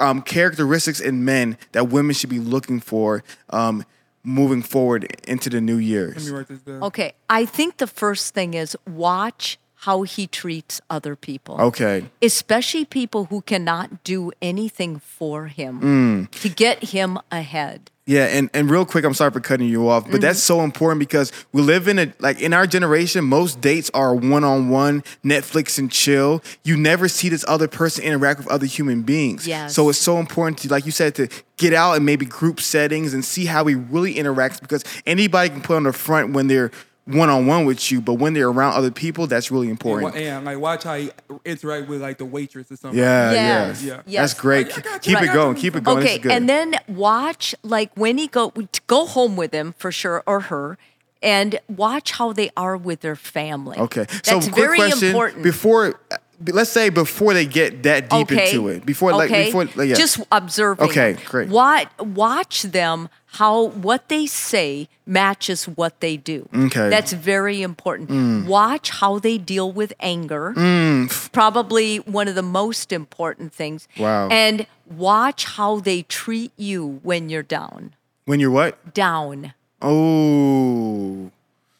Um, 0.00 0.20
characteristics 0.20 0.98
in 0.98 1.24
men 1.24 1.56
that 1.70 1.90
women 1.90 2.12
should 2.12 2.28
be 2.28 2.40
looking 2.40 2.80
for 2.80 3.22
um, 3.50 3.84
moving 4.24 4.62
forward 4.62 5.16
into 5.28 5.48
the 5.48 5.60
new 5.60 5.76
year? 5.76 6.08
Years. 6.08 6.28
write 6.28 6.48
this 6.48 6.58
down. 6.62 6.82
Okay. 6.82 7.12
I 7.30 7.44
think 7.44 7.76
the 7.76 7.86
first 7.86 8.34
thing 8.34 8.54
is 8.54 8.76
watch 8.84 9.58
how 9.86 10.02
he 10.02 10.26
treats 10.26 10.80
other 10.90 11.14
people. 11.14 11.60
Okay. 11.60 12.06
Especially 12.20 12.84
people 12.84 13.26
who 13.26 13.40
cannot 13.40 14.02
do 14.02 14.32
anything 14.42 14.98
for 14.98 15.46
him 15.46 15.80
Mm. 15.80 16.30
to 16.42 16.48
get 16.48 16.82
him 16.90 17.18
ahead. 17.30 17.91
Yeah, 18.04 18.24
and, 18.24 18.50
and 18.52 18.68
real 18.68 18.84
quick, 18.84 19.04
I'm 19.04 19.14
sorry 19.14 19.30
for 19.30 19.38
cutting 19.38 19.68
you 19.68 19.88
off, 19.88 20.10
but 20.10 20.20
that's 20.20 20.40
mm-hmm. 20.40 20.58
so 20.58 20.60
important 20.62 20.98
because 20.98 21.30
we 21.52 21.62
live 21.62 21.86
in 21.86 22.00
a 22.00 22.12
like 22.18 22.40
in 22.40 22.52
our 22.52 22.66
generation, 22.66 23.24
most 23.24 23.60
dates 23.60 23.92
are 23.94 24.12
one 24.12 24.42
on 24.42 24.70
one, 24.70 25.02
Netflix 25.24 25.78
and 25.78 25.90
chill. 25.90 26.42
You 26.64 26.76
never 26.76 27.08
see 27.08 27.28
this 27.28 27.44
other 27.46 27.68
person 27.68 28.02
interact 28.02 28.40
with 28.40 28.48
other 28.48 28.66
human 28.66 29.02
beings. 29.02 29.46
Yes. 29.46 29.76
So 29.76 29.88
it's 29.88 29.98
so 29.98 30.18
important 30.18 30.58
to, 30.58 30.68
like 30.68 30.84
you 30.84 30.90
said, 30.90 31.14
to 31.14 31.28
get 31.58 31.74
out 31.74 31.94
and 31.94 32.04
maybe 32.04 32.26
group 32.26 32.60
settings 32.60 33.14
and 33.14 33.24
see 33.24 33.44
how 33.44 33.64
he 33.66 33.76
really 33.76 34.14
interacts 34.14 34.60
because 34.60 34.82
anybody 35.06 35.50
can 35.50 35.60
put 35.60 35.76
on 35.76 35.84
the 35.84 35.92
front 35.92 36.32
when 36.32 36.48
they're 36.48 36.72
one 37.04 37.28
on 37.28 37.46
one 37.46 37.64
with 37.64 37.90
you, 37.90 38.00
but 38.00 38.14
when 38.14 38.32
they're 38.32 38.48
around 38.48 38.74
other 38.74 38.90
people, 38.90 39.26
that's 39.26 39.50
really 39.50 39.68
And, 39.68 39.82
wa- 39.82 39.92
important. 39.96 40.22
and 40.22 40.44
like 40.44 40.58
watch 40.58 40.84
how 40.84 40.94
he 40.94 41.10
interact 41.44 41.88
with 41.88 42.00
like 42.00 42.18
the 42.18 42.24
waitress 42.24 42.70
or 42.70 42.76
something. 42.76 42.98
Yeah, 42.98 43.32
Yes, 43.32 43.82
yeah, 43.82 43.94
yeah. 43.94 44.02
yes. 44.06 44.30
That's 44.30 44.40
great. 44.40 44.70
Like, 44.70 45.02
Keep 45.02 45.20
you, 45.20 45.28
it 45.28 45.32
going. 45.32 45.56
Keep 45.56 45.76
it 45.76 45.84
going. 45.84 45.98
Okay, 45.98 46.18
good. 46.18 46.30
and 46.30 46.48
then 46.48 46.76
watch 46.86 47.54
like 47.62 47.90
when 47.96 48.18
he 48.18 48.28
go 48.28 48.52
go 48.86 49.06
home 49.06 49.36
with 49.36 49.52
him 49.52 49.74
for 49.78 49.90
sure 49.90 50.22
or 50.26 50.40
her, 50.42 50.78
and 51.22 51.58
watch 51.68 52.12
how 52.12 52.32
they 52.32 52.50
are 52.56 52.76
with 52.76 53.00
their 53.00 53.16
family. 53.16 53.78
Okay. 53.78 54.04
that's 54.04 54.28
so 54.28 54.40
quick 54.40 54.54
very 54.54 54.76
question 54.76 55.08
important. 55.08 55.42
before 55.42 55.98
uh, 56.10 56.16
let's 56.52 56.70
say 56.70 56.88
before 56.88 57.34
they 57.34 57.46
get 57.46 57.82
that 57.84 58.10
deep 58.10 58.30
okay. 58.30 58.46
into 58.50 58.68
it. 58.68 58.84
Before 58.86 59.12
like 59.12 59.30
okay. 59.30 59.46
before 59.46 59.64
like, 59.76 59.88
yeah. 59.88 59.94
just 59.94 60.20
observing. 60.30 60.88
Okay, 60.88 61.16
great. 61.26 61.48
What 61.48 61.88
watch 62.06 62.62
them 62.62 63.08
how 63.32 63.68
what 63.68 64.08
they 64.08 64.26
say 64.26 64.88
matches 65.06 65.64
what 65.64 66.00
they 66.00 66.16
do. 66.18 66.48
Okay. 66.54 66.90
That's 66.90 67.12
very 67.12 67.62
important. 67.62 68.10
Hmm. 68.10 68.46
Watch 68.46 68.90
how 68.90 69.18
they 69.18 69.38
deal 69.38 69.72
with 69.72 69.92
anger. 70.00 70.52
Hmm. 70.52 71.06
Probably 71.32 71.96
one 71.98 72.28
of 72.28 72.34
the 72.34 72.42
most 72.42 72.92
important 72.92 73.52
things. 73.52 73.88
Wow. 73.98 74.28
And 74.28 74.66
watch 74.86 75.44
how 75.44 75.80
they 75.80 76.02
treat 76.02 76.52
you 76.56 77.00
when 77.02 77.28
you're 77.30 77.42
down. 77.42 77.94
when 78.26 78.38
you're 78.38 78.50
what? 78.50 78.92
Down. 78.94 79.54
Oh. 79.80 81.30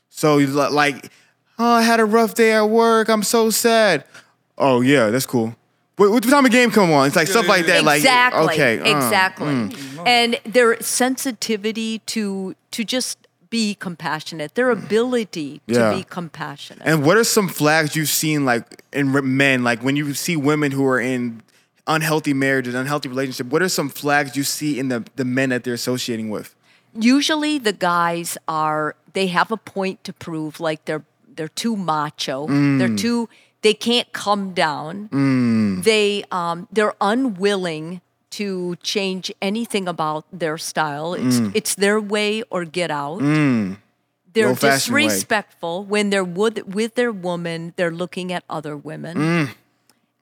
So 0.08 0.38
you 0.38 0.46
like, 0.46 1.10
oh, 1.58 1.72
I 1.74 1.82
had 1.82 2.00
a 2.00 2.04
rough 2.04 2.34
day 2.34 2.52
at 2.52 2.62
work. 2.62 3.08
I'm 3.08 3.22
so 3.22 3.50
sad. 3.50 4.04
Oh 4.56 4.80
yeah, 4.80 5.10
that's 5.10 5.26
cool. 5.26 5.54
What, 5.96 6.22
time 6.24 6.44
of 6.44 6.50
game 6.50 6.70
come 6.70 6.90
on? 6.92 7.06
It's 7.06 7.16
like 7.16 7.28
stuff 7.28 7.46
like 7.48 7.66
that. 7.66 7.80
exactly. 7.96 8.44
Like 8.44 8.54
okay, 8.58 8.78
uh, 8.80 8.96
exactly. 8.96 9.76
And 10.06 10.40
their 10.44 10.80
sensitivity 10.80 12.00
to 12.06 12.54
to 12.72 12.84
just 12.84 13.18
be 13.50 13.74
compassionate, 13.74 14.54
their 14.54 14.70
ability 14.70 15.60
to 15.68 15.74
Yeah. 15.74 15.94
be 15.94 16.04
compassionate. 16.04 16.82
And 16.86 17.04
what 17.04 17.18
are 17.18 17.24
some 17.24 17.48
flags 17.48 17.94
you've 17.94 18.08
seen 18.08 18.46
like 18.46 18.82
in 18.92 19.12
men, 19.36 19.62
like 19.62 19.82
when 19.82 19.94
you 19.94 20.14
see 20.14 20.36
women 20.36 20.72
who 20.72 20.86
are 20.86 20.98
in 20.98 21.42
unhealthy 21.86 22.32
marriages, 22.32 22.74
unhealthy 22.74 23.10
relationship? 23.10 23.48
What 23.48 23.60
are 23.60 23.68
some 23.68 23.90
flags 23.90 24.36
you 24.36 24.42
see 24.44 24.78
in 24.78 24.88
the 24.88 25.04
the 25.16 25.24
men 25.24 25.50
that 25.50 25.64
they're 25.64 25.74
associating 25.74 26.30
with? 26.30 26.54
usually 26.94 27.56
the 27.58 27.72
guys 27.72 28.36
are 28.46 28.94
they 29.14 29.26
have 29.26 29.50
a 29.50 29.56
point 29.56 30.04
to 30.04 30.12
prove 30.12 30.60
like 30.60 30.84
they're 30.84 31.04
they're 31.36 31.48
too 31.48 31.74
macho 31.74 32.46
they're 32.78 32.94
too 32.94 33.28
they 33.62 33.74
can't 33.74 34.12
come 34.12 34.52
down. 34.54 35.08
They 35.82 36.24
um 36.30 36.68
they're 36.72 36.94
unwilling 37.00 38.00
to 38.38 38.76
change 38.82 39.30
anything 39.42 39.86
about 39.88 40.24
their 40.32 40.58
style. 40.58 41.14
It's 41.14 41.38
it's 41.54 41.74
their 41.74 42.00
way 42.00 42.42
or 42.50 42.64
get 42.64 42.90
out. 42.90 43.20
They're 44.32 44.48
old-fashioned 44.48 44.94
way. 44.94 45.02
disrespectful 45.04 45.84
when 45.84 46.08
they're 46.10 46.24
with, 46.24 46.64
with 46.66 46.94
their 46.94 47.12
woman 47.12 47.74
they're 47.76 47.90
looking 47.92 48.32
at 48.32 48.44
other 48.48 48.76
women. 48.76 49.16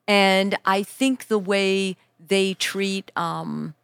And 0.08 0.56
i 0.64 0.82
think 0.82 1.28
the 1.28 1.38
way 1.38 1.96
they 2.18 2.54
treat 2.54 3.10
um 3.16 3.74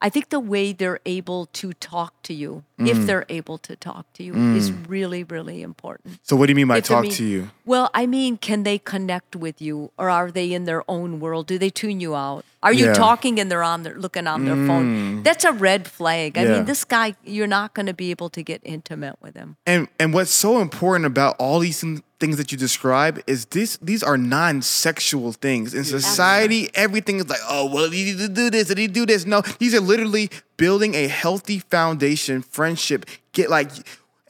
I 0.00 0.08
think 0.10 0.28
the 0.28 0.38
way 0.38 0.72
they're 0.72 1.00
able 1.04 1.46
to 1.54 1.72
talk 1.72 2.22
to 2.22 2.32
you, 2.32 2.62
Mm. 2.78 2.86
if 2.88 3.04
they're 3.06 3.26
able 3.28 3.58
to 3.58 3.74
talk 3.74 4.06
to 4.12 4.22
you, 4.22 4.32
is 4.54 4.70
really, 4.70 5.24
really 5.24 5.60
important. 5.62 6.20
So 6.22 6.36
what 6.36 6.46
do 6.46 6.52
you 6.52 6.54
mean 6.54 6.68
by 6.68 6.76
It's- 6.78 6.88
I 6.90 6.94
talk 6.94 7.02
mean- 7.02 7.12
to 7.14 7.24
you? 7.24 7.50
Well, 7.64 7.90
I 7.92 8.06
mean, 8.06 8.36
can 8.36 8.62
they 8.62 8.78
connect 8.78 9.34
with 9.34 9.60
you, 9.60 9.90
or 9.98 10.08
are 10.08 10.30
they 10.30 10.52
in 10.52 10.66
their 10.66 10.84
own 10.88 11.18
world? 11.18 11.48
Do 11.48 11.58
they 11.58 11.70
tune 11.70 11.98
you 11.98 12.14
out? 12.14 12.44
Are 12.62 12.72
you 12.72 12.86
Yeah. 12.86 12.92
Mm. 12.92 12.96
talking 12.96 13.40
and 13.40 13.50
they're 13.50 13.64
on 13.64 13.82
their 13.82 13.98
looking 13.98 14.28
on 14.28 14.44
their 14.44 14.54
phone? 14.68 15.22
That's 15.24 15.44
a 15.44 15.52
red 15.52 15.88
flag. 15.88 16.38
I 16.38 16.44
Yeah. 16.44 16.52
mean, 16.52 16.64
this 16.66 16.84
guy, 16.84 17.16
you're 17.24 17.46
not 17.48 17.74
going 17.74 17.86
to 17.86 17.94
be 17.94 18.10
able 18.12 18.30
to 18.30 18.42
get 18.44 18.60
intimate 18.64 19.16
with 19.20 19.34
him. 19.34 19.56
And 19.66 19.88
and 19.98 20.14
what's 20.14 20.30
so 20.32 20.60
important 20.60 21.06
about 21.06 21.34
all 21.40 21.58
these 21.58 21.82
things 22.20 22.36
that 22.36 22.50
you 22.50 22.58
describe 22.58 23.20
is 23.26 23.46
this 23.46 23.76
these 23.78 24.02
are 24.02 24.18
non-sexual 24.18 25.32
things. 25.32 25.74
In 25.74 25.84
society, 25.84 26.68
everything 26.74 27.16
is 27.16 27.28
like, 27.28 27.40
oh 27.48 27.70
well, 27.72 27.92
you 27.92 28.04
need 28.06 28.18
to 28.18 28.28
do 28.28 28.50
this 28.50 28.70
and 28.70 28.78
you 28.78 28.88
do 28.88 29.06
this. 29.06 29.24
No, 29.26 29.40
these 29.58 29.74
are 29.74 29.80
literally 29.80 30.30
building 30.56 30.94
a 30.94 31.06
healthy 31.06 31.60
foundation, 31.60 32.42
friendship. 32.42 33.06
Get 33.32 33.50
like 33.50 33.70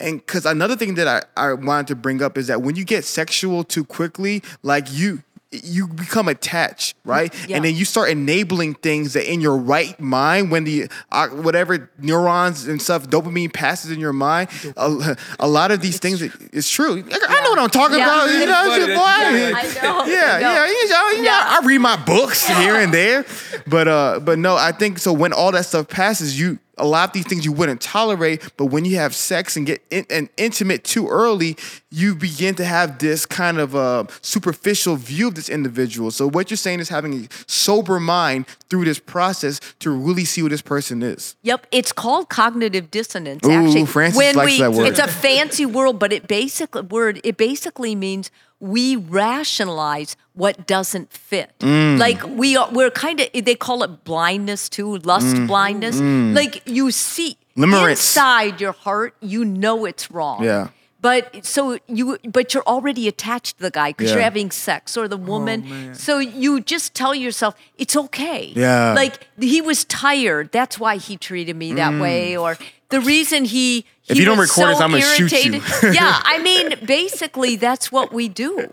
and 0.01 0.18
because 0.18 0.47
another 0.47 0.76
thing 0.76 0.95
that 0.95 1.26
I, 1.36 1.51
I 1.51 1.53
wanted 1.55 1.89
to 1.89 1.97
bring 1.97 2.22
up 2.22 2.39
is 2.39 2.47
that 2.47 2.62
when 2.62 2.76
you 2.76 2.84
get 2.84 3.05
sexual 3.05 3.64
too 3.64 3.84
quickly, 3.84 4.43
like 4.62 4.86
you 4.91 5.22
you 5.51 5.89
become 5.89 6.29
attached, 6.29 6.95
right? 7.05 7.33
Yeah. 7.49 7.57
And 7.57 7.65
then 7.65 7.75
you 7.75 7.87
start 7.87 8.11
enabling 8.11 8.75
things 8.75 9.15
that 9.15 9.31
in 9.33 9.41
your 9.41 9.57
right 9.57 9.99
mind, 9.99 10.51
when 10.51 10.65
the 10.65 10.89
uh, 11.11 11.29
whatever 11.29 11.91
neurons 11.99 12.69
and 12.69 12.83
stuff, 12.83 13.09
dopamine 13.09 13.51
passes 13.53 13.91
in 13.91 13.99
your 13.99 14.13
mind, 14.13 14.51
a, 14.77 15.17
a 15.41 15.49
lot 15.49 15.71
of 15.71 15.81
these 15.81 15.99
things, 15.99 16.21
it's 16.21 16.69
true. 16.71 17.03
I 17.11 17.41
know 17.45 17.51
what 17.51 17.59
I'm 17.61 17.71
talking 17.71 17.97
Yeah. 17.99 18.05
about. 18.25 18.31
You 18.31 18.45
know, 18.47 18.65
It's 18.67 18.75
shit, 18.87 18.97
funny 18.97 19.39
boy. 19.39 19.53
that 19.53 19.55
I 19.55 19.83
know. 19.83 20.05
Yeah, 20.05 20.35
I 20.35 20.41
know. 20.41 20.49
yeah, 20.53 20.67
you 20.67 20.89
know, 20.89 21.07
you 21.09 21.17
know, 21.17 21.23
Yeah. 21.23 21.59
I 21.61 21.67
read 21.67 21.79
my 21.79 21.97
books 21.97 22.47
here 22.47 22.75
and 22.77 22.93
there, 22.93 23.25
but 23.67 23.89
uh, 23.89 24.21
but 24.21 24.39
no, 24.39 24.55
I 24.57 24.73
think 24.73 24.99
so. 24.99 25.15
When 25.15 25.33
all 25.33 25.53
that 25.53 25.65
stuff 25.65 25.89
passes, 25.89 26.39
you 26.39 26.59
a 26.79 26.87
lot 26.87 27.09
of 27.09 27.12
these 27.12 27.26
things 27.26 27.45
you 27.45 27.53
wouldn't 27.53 27.81
tolerate, 27.81 28.53
but 28.57 28.66
when 28.66 28.85
you 28.85 28.97
have 28.97 29.14
sex 29.14 29.57
and 29.57 29.66
get 29.66 29.83
in, 29.91 30.07
and 30.11 30.29
intimate 30.37 30.85
too 30.85 31.09
early, 31.09 31.57
you 31.91 32.14
begin 32.14 32.55
to 32.57 32.64
have 32.64 32.99
this 32.99 33.26
kind 33.26 33.59
of 33.59 33.74
uh, 33.74 34.05
superficial 34.22 34.97
view 34.97 35.29
of 35.29 35.35
this 35.35 35.49
individual. 35.49 36.11
So 36.11 36.29
what 36.29 36.51
you're 36.51 36.57
saying 36.57 36.81
is 36.81 36.89
having 36.89 37.24
a 37.24 37.29
sober 37.47 37.99
mind 37.99 38.47
through 38.68 38.85
this 38.85 38.99
process 38.99 39.61
to 39.81 39.91
really 39.91 40.24
see 40.24 40.43
who 40.43 40.49
this 40.49 40.62
person 40.62 41.03
is. 41.03 41.37
Yep, 41.43 41.66
it's 41.72 41.93
called 41.93 42.29
cognitive 42.29 42.91
dissonance. 42.91 43.47
Ooh, 43.47 43.51
actually, 43.51 43.87
Francis 43.87 44.18
when 44.18 44.35
likes 44.37 44.53
we, 44.53 44.59
that 44.59 44.72
word. 44.72 44.89
it's 44.89 44.99
a 44.99 45.09
fancy 45.09 45.66
word, 45.66 45.99
but 45.99 46.12
it 46.12 46.29
basically 46.29 46.83
word 46.83 47.20
it 47.24 47.37
basically 47.37 47.95
means 47.95 48.31
we 48.61 48.97
rationalize 48.97 50.16
what 50.39 50.66
doesn't 50.66 51.12
fit. 51.12 51.51
Mm. 51.61 51.99
Like 51.99 52.20
we 52.43 52.57
are, 52.57 52.68
we're 52.70 52.91
kind 52.91 53.18
of 53.20 53.28
they 53.32 53.55
call 53.57 53.82
it 53.82 54.05
blindness 54.05 54.68
too, 54.68 54.97
lust 54.99 55.36
blindness. 55.47 55.97
Like 56.41 56.62
you 56.66 56.91
see 56.91 57.36
Mm. 57.59 57.64
Limerence. 57.64 57.91
inside 57.91 58.61
your 58.61 58.70
heart, 58.86 59.14
you 59.20 59.45
know 59.45 59.84
it's 59.84 60.12
wrong. 60.12 60.45
Yeah. 60.45 60.68
But 61.01 61.45
so 61.45 61.78
you, 61.89 62.18
but 62.36 62.55
you're 62.55 62.68
already 62.68 63.09
attached 63.09 63.57
to 63.57 63.62
the 63.64 63.70
guy 63.70 63.91
because 63.91 64.12
you're 64.12 64.20
having 64.20 64.51
sex 64.53 64.97
or 64.97 65.09
the 65.09 65.16
woman. 65.16 65.68
man. 65.68 65.95
so 65.95 66.18
you 66.18 66.61
just 66.61 66.95
tell 66.95 67.14
yourself 67.14 67.55
it's 67.76 67.97
okay. 67.97 68.53
Yeah. 68.55 68.95
Like 68.95 69.26
he 69.41 69.61
was 69.61 69.84
tired. 69.84 70.51
That's 70.53 70.78
why 70.78 70.99
he 70.99 71.16
treated 71.16 71.57
me 71.57 71.72
that 71.74 72.01
way. 72.01 72.36
Or 72.36 72.57
the 72.91 73.01
reason 73.01 73.45
he. 73.45 73.84
Mm. 74.09 74.11
If 74.11 74.17
he 74.17 74.23
you 74.23 74.25
don't 74.25 74.39
record 74.39 74.71
this, 74.71 74.79
so 74.79 74.85
I'm 74.85 74.91
gonna 74.91 75.03
shoot 75.03 75.31
you. 75.33 75.61
irritated. 75.61 75.95
yeah, 75.95 76.21
I 76.25 76.39
mean, 76.43 76.75
basically, 76.87 77.57
that's 77.57 77.93
what 77.93 78.11
we 78.13 78.29
do, 78.29 78.69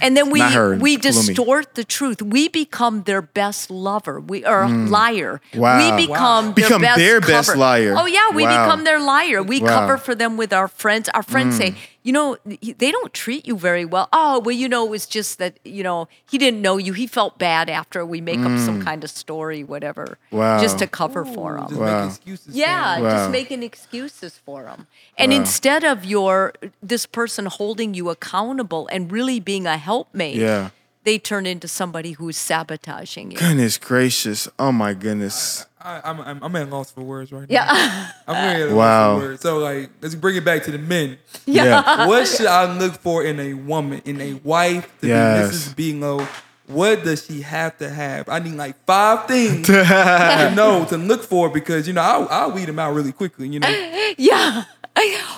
and 0.00 0.16
then 0.16 0.30
we 0.30 0.40
we 0.40 0.96
Palumi. 0.96 1.00
distort 1.02 1.74
the 1.74 1.82
truth. 1.84 2.22
We 2.22 2.48
become 2.48 3.02
their 3.02 3.20
best 3.22 3.70
lover. 3.70 4.20
We 4.20 4.44
are 4.44 4.62
a 4.64 4.68
liar. 4.68 5.40
Mm. 5.52 5.58
Wow. 5.58 5.78
We 5.96 6.06
become 6.06 6.44
their 6.54 6.64
Become 6.64 6.82
best 6.82 6.98
their 6.98 7.20
best 7.20 7.48
cover. 7.48 7.58
liar. 7.58 7.94
Oh 7.98 8.06
yeah, 8.06 8.30
we 8.30 8.44
Wow. 8.44 8.64
become 8.64 8.84
their 8.84 9.00
liar. 9.00 9.42
We 9.42 9.60
Wow. 9.60 9.66
Mm. 9.66 9.74
cover 9.74 9.96
for 9.98 10.14
them 10.14 10.36
with 10.36 10.52
our 10.52 10.68
friends. 10.68 11.08
Our 11.14 11.22
friends 11.24 11.56
say, 11.56 11.74
you 12.06 12.12
know, 12.12 12.36
they 12.44 12.90
don't 12.96 13.12
treat 13.12 13.44
you 13.48 13.56
very 13.58 13.84
well. 13.84 14.08
Oh, 14.12 14.38
well, 14.44 14.54
you 14.62 14.68
know, 14.68 14.86
it 14.86 14.90
was 14.90 15.06
just 15.06 15.38
that, 15.38 15.58
you 15.64 15.82
know, 15.82 16.06
he 16.30 16.38
didn't 16.38 16.62
know 16.62 16.76
you. 16.86 16.92
He 16.92 17.06
felt 17.08 17.36
bad 17.38 17.68
after 17.68 18.06
we 18.06 18.20
make 18.20 18.38
up 18.48 18.56
some 18.60 18.80
kind 18.88 19.02
of 19.02 19.10
story, 19.10 19.64
whatever, 19.64 20.06
Mm. 20.30 20.38
Wow. 20.38 20.60
just 20.64 20.78
to 20.78 20.86
cover 20.86 21.24
for 21.24 21.56
him. 21.58 21.66
Just 21.68 21.80
Wow. 21.80 22.00
make 22.02 22.10
excuses. 22.12 22.46
for 22.54 22.58
Yeah, 22.64 22.96
him. 22.96 23.02
Wow. 23.04 23.10
just 23.16 23.30
making 23.32 23.62
excuses 23.64 24.32
for 24.46 24.62
them. 24.68 24.86
And 25.18 25.32
instead 25.32 25.82
of 25.92 26.04
your 26.04 26.52
this 26.92 27.06
person 27.06 27.46
holding 27.46 27.90
you 27.98 28.08
accountable 28.08 28.86
and 28.92 29.10
really 29.10 29.40
being 29.40 29.66
a 29.66 29.76
helpmate, 29.76 30.36
Yeah. 30.36 30.70
They 31.06 31.18
turn 31.18 31.46
into 31.46 31.66
somebody 31.68 32.12
who's 32.12 32.36
sabotaging 32.36 33.30
you. 33.30 33.38
Goodness 33.38 33.78
gracious! 33.78 34.48
Oh 34.58 34.72
my 34.72 34.92
goodness! 34.92 35.64
I, 35.80 36.00
I'm, 36.04 36.20
I'm 36.20 36.42
I'm 36.42 36.56
at 36.56 36.66
a 36.66 36.70
loss 36.70 36.90
for 36.90 37.02
words 37.02 37.32
right 37.32 37.48
now. 37.48 37.54
Yeah. 37.54 38.10
I'm 38.26 38.56
really 38.56 38.70
at 38.70 38.76
Wow. 38.76 39.12
loss 39.14 39.20
for 39.22 39.28
words. 39.28 39.40
So 39.42 39.58
like, 39.58 39.90
let's 40.02 40.14
bring 40.16 40.36
it 40.36 40.44
back 40.44 40.64
to 40.64 40.70
the 40.72 40.78
men. 40.78 41.16
Yeah. 41.46 42.06
what 42.06 42.26
should 42.26 42.46
I 42.46 42.76
look 42.76 42.94
for 42.94 43.24
in 43.24 43.38
a 43.40 43.54
woman, 43.54 44.02
in 44.04 44.20
a 44.20 44.34
wife 44.34 44.92
to 45.00 45.06
Yes. 45.06 45.68
be 45.72 45.92
Mrs. 45.92 46.00
Bingo? 46.00 46.28
What 46.66 47.04
does 47.04 47.24
she 47.24 47.42
have 47.42 47.78
to 47.78 47.88
have? 47.88 48.28
I 48.28 48.40
need 48.40 48.54
like 48.54 48.74
five 48.84 49.28
things 49.28 49.66
to 49.68 50.52
know 50.56 50.84
to 50.88 50.96
look 50.98 51.22
for 51.22 51.48
because 51.48 51.86
you 51.86 51.94
know 51.94 52.02
I'll, 52.02 52.26
I'll 52.28 52.50
weed 52.50 52.64
them 52.66 52.80
out 52.80 52.92
really 52.92 53.12
quickly. 53.12 53.48
You 53.48 53.60
know, 53.60 53.68
Yeah. 54.18 54.64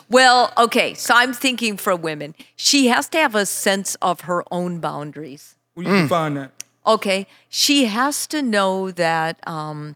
Well, 0.09 0.53
okay. 0.57 0.95
So 0.95 1.13
I'm 1.15 1.35
thinking 1.35 1.77
for 1.77 1.95
women, 1.95 2.35
she 2.57 2.87
has 2.87 3.09
to 3.11 3.19
have 3.19 3.35
a 3.35 3.45
sense 3.45 3.97
of 4.01 4.23
her 4.23 4.43
own 4.51 4.81
boundaries. 4.81 5.57
Where 5.79 5.87
you 5.95 6.01
can 6.01 6.09
find 6.09 6.37
that. 6.37 6.51
Okay. 6.87 7.27
She 7.49 7.85
has 7.85 8.27
to 8.29 8.43
know 8.43 8.91
that 8.91 9.39
um, 9.47 9.95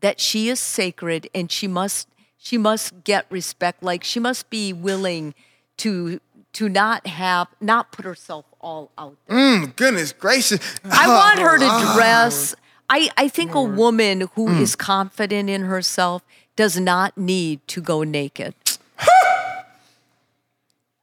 that 0.00 0.20
she 0.20 0.48
is 0.48 0.60
sacred 0.60 1.28
and 1.34 1.50
she 1.50 1.66
must 1.66 2.08
she 2.36 2.56
must 2.56 3.02
get 3.04 3.26
respect. 3.30 3.82
Like 3.82 4.04
she 4.04 4.20
must 4.20 4.48
be 4.48 4.72
willing 4.72 5.34
to 5.78 6.20
to 6.52 6.68
not 6.68 7.06
have 7.06 7.48
not 7.60 7.90
put 7.92 8.04
herself 8.04 8.44
all 8.60 8.90
out 8.96 9.16
there. 9.26 9.36
Mm, 9.36 9.74
goodness 9.76 10.12
gracious! 10.12 10.60
I 10.84 11.08
want 11.08 11.40
her 11.40 11.58
to 11.58 11.66
Oh, 11.68 11.94
dress. 11.96 12.54
I, 12.90 13.10
I 13.18 13.28
think 13.28 13.54
a 13.54 13.62
woman 13.62 14.28
who 14.34 14.48
is 14.48 14.74
confident 14.74 15.50
in 15.50 15.62
herself 15.64 16.22
does 16.56 16.80
not 16.80 17.18
need 17.18 17.60
to 17.68 17.82
go 17.82 18.02
naked. 18.02 18.54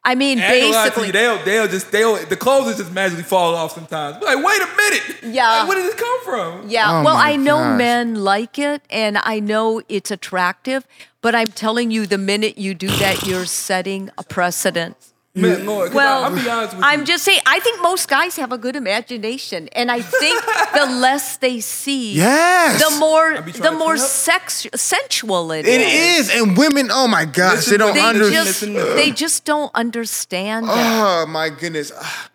I 0.08 0.14
mean, 0.14 0.39
I 0.39 0.53
ain't 0.53 0.62
gonna 0.62 0.76
lie 0.76 0.84
to 0.84 0.89
basically, 0.91 1.08
you, 1.08 1.12
they'll 1.14 1.43
they'll 1.43 1.68
just 1.68 1.91
they'll 1.91 2.26
the 2.28 2.38
clothes 2.38 2.68
will 2.68 2.78
just 2.78 2.91
magically 2.91 3.24
fall 3.24 3.56
off 3.56 3.72
sometimes. 3.74 4.18
Be 4.18 4.26
like, 4.26 4.45
wait 4.45 4.62
a 4.62 4.68
minute. 4.78 5.34
Yeah. 5.34 5.49
Like, 5.62 5.68
where 5.68 5.78
did 5.78 5.86
this 5.91 5.99
come 5.99 6.24
from? 6.24 6.70
yeah. 6.70 6.99
Oh 6.99 7.03
well, 7.03 7.18
I 7.18 7.36
know 7.36 7.58
gosh. 7.58 7.78
men 7.80 8.16
like 8.24 8.60
it, 8.60 8.84
and 8.91 9.18
I 9.18 9.39
know 9.39 9.82
it's 9.89 10.12
attractive, 10.12 10.86
but 11.22 11.34
I'm 11.34 11.47
telling 11.47 11.89
you, 11.89 12.06
the 12.06 12.20
minute 12.20 12.58
you 12.60 12.76
do 12.76 12.88
that, 12.88 13.26
you're 13.26 13.47
setting 13.47 14.12
a 14.18 14.24
precedent. 14.24 14.95
Man, 15.38 15.66
Lord, 15.66 15.94
Well, 15.94 16.24
I, 16.24 16.30
will 16.30 16.38
be 16.42 16.50
honest 16.50 16.76
with 16.78 16.86
I'm 16.86 17.02
you. 17.02 17.06
just 17.06 17.26
saying. 17.26 17.42
I 17.46 17.60
think 17.60 17.82
most 17.82 18.08
guys 18.08 18.38
have 18.38 18.54
a 18.54 18.58
good 18.58 18.76
imagination, 18.78 19.68
and 19.74 19.92
I 19.92 20.02
think 20.02 20.42
the 20.74 20.86
less 21.00 21.36
they 21.38 21.60
see, 21.60 22.14
Yes. 22.14 22.82
the 22.82 22.98
more 23.00 23.42
the 23.42 23.72
more 23.74 23.98
sex 23.98 24.66
sensual 24.76 25.52
it 25.52 25.66
It 25.68 25.82
is. 25.82 26.30
is, 26.30 26.42
and 26.42 26.56
women. 26.58 26.88
Oh 26.90 27.08
my 27.10 27.26
gosh, 27.26 27.68
Listen 27.68 27.72
they 27.72 27.78
don't 27.78 27.94
They 27.96 28.02
understand. 28.02 28.46
just 28.48 28.96
they 28.96 29.12
just 29.12 29.44
don't 29.46 29.72
understand 29.76 30.68
that. 30.70 31.26
Oh 31.26 31.26
my 31.30 31.50
goodness. 31.50 31.92
Ah. 32.00 32.30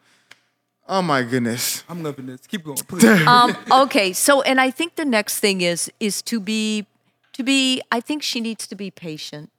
Oh 0.86 1.00
my 1.02 1.22
goodness. 1.22 1.84
I'm 1.88 2.02
loving 2.02 2.26
this. 2.26 2.46
Keep 2.46 2.64
going, 2.64 2.76
please. 2.76 3.04
Um, 3.26 3.56
okay, 3.70 4.12
so 4.12 4.42
and 4.42 4.60
I 4.60 4.70
think 4.70 4.96
the 4.96 5.04
next 5.06 5.40
thing 5.40 5.62
is 5.62 5.90
is 6.00 6.20
to 6.22 6.38
be 6.38 6.84
to 7.32 7.42
be. 7.42 7.80
I 7.90 8.00
think 8.00 8.22
she 8.22 8.40
needs 8.42 8.66
to 8.66 8.74
be 8.76 8.90
patient. 8.90 9.50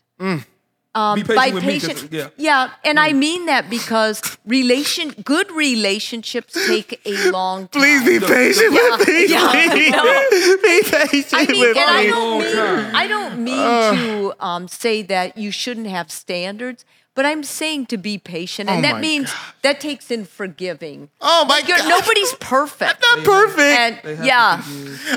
Be 0.94 1.24
patient 1.24 1.36
by 1.38 1.50
with 1.52 1.64
me 1.64 1.80
patient, 1.80 2.12
yeah. 2.12 2.30
yeah, 2.36 2.72
and 2.84 3.00
I 3.00 3.14
mean 3.14 3.46
that 3.46 3.70
because 3.70 4.22
relation, 4.46 5.12
good 5.24 5.50
relationships 5.52 6.54
take 6.68 7.00
a 7.06 7.32
long 7.32 7.70
time. 7.70 7.82
Please 7.82 8.04
be 8.06 8.20
patient 8.26 8.74
Yeah, 8.74 8.98
with 8.98 9.08
me. 9.08 9.28
yeah, 9.28 9.70
please. 9.72 9.92
no. 9.92 10.58
Be 10.62 10.82
patient 10.84 11.34
I 11.34 11.46
mean, 11.50 11.60
with 11.62 11.78
and 11.78 11.89
I 11.89 12.08
don't 12.08 12.39
mean. 12.42 12.96
I 12.96 13.08
don't 13.08 13.44
mean 13.44 13.96
to 13.96 14.46
um, 14.46 14.68
say 14.68 15.02
that 15.04 15.38
you 15.38 15.50
shouldn't 15.50 15.88
have 15.88 16.12
standards, 16.12 16.84
but 17.16 17.26
I'm 17.26 17.44
saying 17.44 17.86
to 17.88 17.98
be 17.98 18.18
patient, 18.18 18.70
and 18.70 18.80
Oh 18.86 18.89
that 18.89 19.00
means 19.00 19.34
that 19.62 19.80
takes 19.80 20.12
in 20.12 20.26
forgiving. 20.26 21.10
Oh 21.22 21.46
my 21.46 21.62
You're, 21.66 21.78
God. 21.78 21.88
nobody's 21.88 22.34
perfect. 22.42 23.02
I'm 23.14 23.24
not 23.24 23.26
perfect. 23.26 24.06
And 24.06 24.26
yeah. 24.26 24.62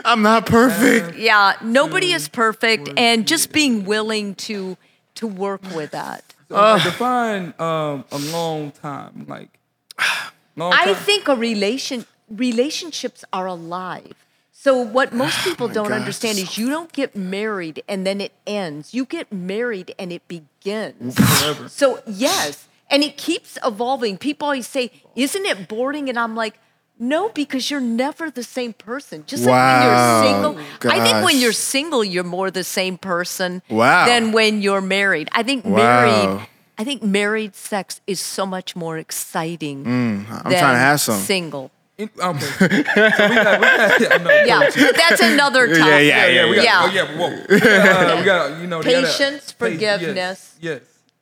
I'm 0.05 0.23
not 0.23 0.47
perfect. 0.47 1.19
yeah, 1.19 1.55
nobody 1.65 2.13
is 2.13 2.29
perfect, 2.29 2.91
and 2.97 3.27
just 3.27 3.53
being 3.53 3.85
willing 3.85 4.37
to 4.37 4.77
to 5.17 5.27
work 5.27 5.63
with 5.75 5.93
that. 5.93 6.35
So, 6.49 6.55
like, 6.55 6.83
define 6.83 7.55
um, 7.59 8.05
a 8.13 8.19
long 8.33 8.71
time, 8.73 9.27
like 9.29 9.59
long 10.57 10.73
I 10.73 10.95
think 10.95 11.29
a 11.29 11.37
relation 11.37 12.07
relationships 12.29 13.25
are 13.33 13.47
alive. 13.47 14.15
So 14.53 14.81
what 14.81 15.13
most 15.23 15.39
people 15.45 15.69
don't 15.69 15.89
God, 15.89 16.01
understand 16.01 16.39
is 16.39 16.59
you 16.59 16.69
don't 16.69 16.93
get 16.93 17.17
married 17.17 17.83
and 17.89 18.07
then 18.07 18.21
it 18.21 18.33
ends. 18.47 18.95
You 18.95 19.05
get 19.05 19.33
married 19.33 19.95
and 19.99 20.13
it 20.13 20.27
begins. 20.29 21.17
forever. 21.17 21.69
So 21.69 22.03
yes, 22.07 22.69
and 22.91 23.03
it 23.03 23.17
keeps 23.17 23.59
evolving. 23.65 24.19
People 24.19 24.47
always 24.47 24.69
say, 24.69 24.91
"Isn't 25.17 25.47
it 25.47 25.69
boring?" 25.69 26.09
And 26.09 26.19
I'm 26.19 26.35
like, 26.37 26.59
"No, 26.99 27.29
because 27.31 27.71
you're 27.71 27.81
never 27.81 28.31
the 28.31 28.43
same 28.43 28.73
person." 28.73 29.25
Just 29.27 29.45
like 29.45 29.55
when 29.55 29.83
you're 29.89 30.23
single, 30.25 30.93
I 30.93 31.01
think 31.05 31.25
when 31.25 31.39
you're 31.39 31.53
single, 31.53 32.05
you're 32.05 32.25
more 32.25 32.51
the 32.51 32.65
same 32.65 32.97
person 32.99 33.63
Wow. 33.69 34.07
than 34.07 34.33
when 34.33 34.63
you're 34.63 34.81
married. 34.81 35.29
I 35.33 35.43
think 35.43 35.65
Wow. 35.65 35.77
married. 35.77 36.49
I 36.77 36.83
think 36.85 37.03
married 37.03 37.55
sex 37.55 38.01
is 38.07 38.21
so 38.21 38.45
much 38.47 38.75
more 38.75 38.99
exciting. 38.99 39.85
Mm, 39.85 40.27
I'm 40.45 40.51
than 40.51 40.59
trying 40.61 40.75
to 40.75 40.79
have 40.91 41.01
some. 41.01 41.21
single. 41.21 41.71
In- 41.97 42.11
okay. 42.19 42.41
so 42.41 42.67
we 42.69 42.83
got, 42.83 43.61
we 43.61 43.67
got, 43.67 44.01
yeah, 44.01 44.17
no, 44.19 44.31
Yeah, 44.51 44.71
that's 44.97 45.21
another 45.23 45.69
topic. 45.69 45.85
yeah, 45.87 45.99
yeah, 45.99 46.27
yeah, 46.27 46.51
we 46.51 46.57
got, 46.57 46.65
Yeah. 46.65 46.81
oh, 46.83 46.91
yeah, 46.93 47.17
whoa. 47.17 47.31
We 47.49 47.61
got, 47.61 48.11
uh, 48.11 48.17
we 48.19 48.25
got, 48.25 48.61
you 48.61 48.67
know, 48.67 48.83
they 48.83 48.95
gotta- 48.95 49.07
Patience, 49.07 49.53
pa- 49.53 49.67
forgiveness. 49.67 50.57
Yes, 50.59 50.81
yes, 50.81 50.81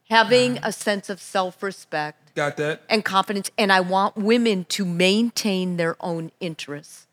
Having 0.08 0.60
a 0.62 0.72
sense 0.72 1.10
of 1.10 1.20
self-respect 1.20 2.21
got 2.34 2.56
that. 2.56 2.82
and 2.88 3.04
confidence, 3.04 3.50
and 3.58 3.72
I 3.72 3.80
want 3.80 4.16
women 4.16 4.64
to 4.70 4.84
maintain 4.84 5.76
their 5.76 5.96
own 6.00 6.30
interests. 6.40 7.06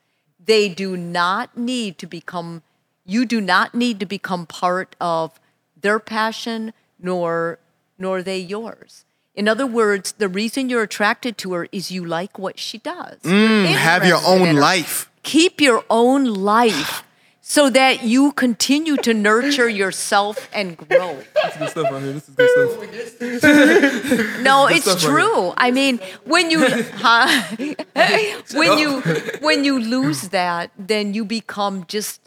They 0.44 0.70
do 0.70 0.96
not 0.98 1.58
need 1.58 1.98
to 2.00 2.08
become. 2.08 2.64
You 3.06 3.26
do 3.26 3.42
not 3.42 3.74
need 3.74 4.00
to 4.00 4.06
become 4.06 4.46
part 4.46 4.96
of 5.02 5.40
their 5.80 6.00
passion, 6.00 6.74
nor 7.00 7.60
nor 7.98 8.22
they 8.24 8.40
yours. 8.40 9.06
In 9.36 9.48
other 9.48 9.68
words, 9.68 10.12
the 10.14 10.28
reason 10.28 10.70
you're 10.70 10.84
attracted 10.84 11.38
to 11.40 11.54
her 11.54 11.68
is 11.72 11.92
you 11.92 12.04
like 12.04 12.38
what 12.40 12.60
she 12.60 12.78
does. 12.80 13.20
Mm, 13.22 13.66
Have 13.68 14.06
your 14.06 14.20
own 14.26 14.56
life. 14.56 15.10
keep 15.24 15.62
your 15.62 15.84
own 15.90 16.26
life 16.26 17.04
so 17.50 17.68
that 17.72 18.04
you 18.04 18.32
continue 18.34 18.96
to 18.98 19.12
nurture 19.12 19.68
yourself 19.68 20.48
and 20.54 20.78
grow. 20.78 21.18
This 21.18 21.50
is 21.50 21.58
good 21.58 21.70
stuff 21.74 21.92
right 21.92 22.04
here. 22.04 22.14
This 22.14 22.30
is 22.30 22.36
good 22.36 23.40
stuff. 23.42 24.42
No, 24.50 24.68
Good 24.68 24.78
it's 24.78 24.86
stuff 24.86 25.04
right 25.04 25.10
true. 25.18 25.54
I 25.58 25.72
mean, 25.72 26.00
when 26.26 26.52
you 26.52 26.60
huh? 27.04 27.26
when 28.54 28.78
you 28.78 29.02
when 29.42 29.64
you 29.64 29.80
lose 29.80 30.30
that, 30.30 30.70
then 30.78 31.14
you 31.16 31.26
become 31.26 31.86
just 31.88 32.22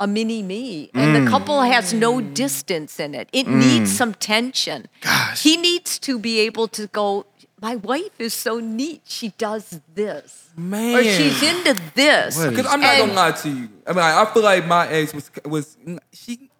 a 0.00 0.06
mini 0.08 0.42
me, 0.42 0.90
and 0.94 1.14
Mm. 1.14 1.24
the 1.24 1.30
couple 1.30 1.62
has 1.62 1.94
no 1.94 2.20
distance 2.20 2.98
in 2.98 3.14
it. 3.14 3.28
It 3.32 3.46
needs 3.46 3.94
some 3.96 4.14
tension. 4.14 4.88
Gosh. 5.00 5.44
He 5.44 5.56
needs 5.56 6.00
to 6.00 6.18
be 6.18 6.40
able 6.40 6.66
to 6.78 6.88
go. 6.88 7.26
My 7.62 7.76
wife 7.76 8.10
is 8.18 8.34
so 8.34 8.58
neat. 8.58 9.02
She 9.04 9.28
does 9.38 9.80
this, 9.94 10.50
Man. 10.56 10.96
or 10.96 11.02
she's 11.04 11.40
into 11.42 11.80
this. 11.94 12.36
Because 12.44 12.66
I'm 12.66 12.80
not 12.80 12.98
gonna 12.98 13.12
lie 13.12 13.30
to 13.30 13.48
you. 13.48 13.68
I 13.86 13.92
mean, 13.92 14.00
I 14.00 14.24
feel 14.34 14.42
like 14.42 14.66
my 14.66 14.88
ex 14.88 15.14
was 15.14 15.30
was 15.44 15.76
she 16.12 16.50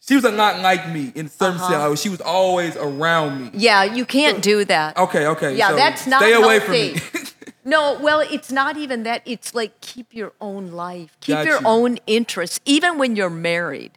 she 0.00 0.16
was 0.16 0.24
a 0.24 0.32
not 0.32 0.58
like 0.60 0.88
me 0.90 1.12
in 1.14 1.28
some 1.28 1.54
Uh-huh. 1.54 1.88
sense. 1.88 2.00
She 2.02 2.08
was 2.08 2.20
always 2.20 2.76
around 2.76 3.40
me. 3.42 3.50
Yeah, 3.54 3.84
you 3.84 4.04
can't 4.04 4.42
do 4.42 4.64
that. 4.64 4.96
Okay, 4.98 5.26
okay. 5.28 5.54
Yeah, 5.56 5.68
so 5.70 5.76
that's 5.76 6.06
not 6.08 6.20
stay 6.20 6.32
away 6.32 6.58
healthy. 6.58 6.98
from 6.98 7.20
me. 7.20 7.26
No, 7.62 7.98
well, 8.00 8.20
it's 8.20 8.50
not 8.50 8.78
even 8.78 9.02
that. 9.04 9.20
It's 9.26 9.54
like 9.54 9.80
keep 9.82 10.14
your 10.14 10.32
own 10.40 10.72
life, 10.72 11.14
keep 11.20 11.34
Got 11.36 11.46
your 11.46 11.60
you. 11.60 11.66
own 11.66 11.98
interests, 12.06 12.58
even 12.64 12.96
when 12.98 13.14
you're 13.16 13.28
married. 13.30 13.92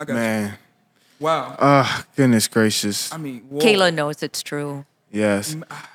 I 0.00 0.04
got 0.04 0.12
you. 0.14 0.18
Man. 0.18 0.58
Wow. 1.22 1.56
Oh, 1.58 2.04
goodness 2.16 2.48
gracious. 2.48 3.12
I 3.12 3.16
mean, 3.16 3.40
whoa. 3.48 3.60
Kayla 3.64 3.94
knows 3.94 4.22
it's 4.22 4.42
true. 4.42 4.84
Yes. 5.10 5.54
Mm, 5.54 5.62
ah. 5.70 5.88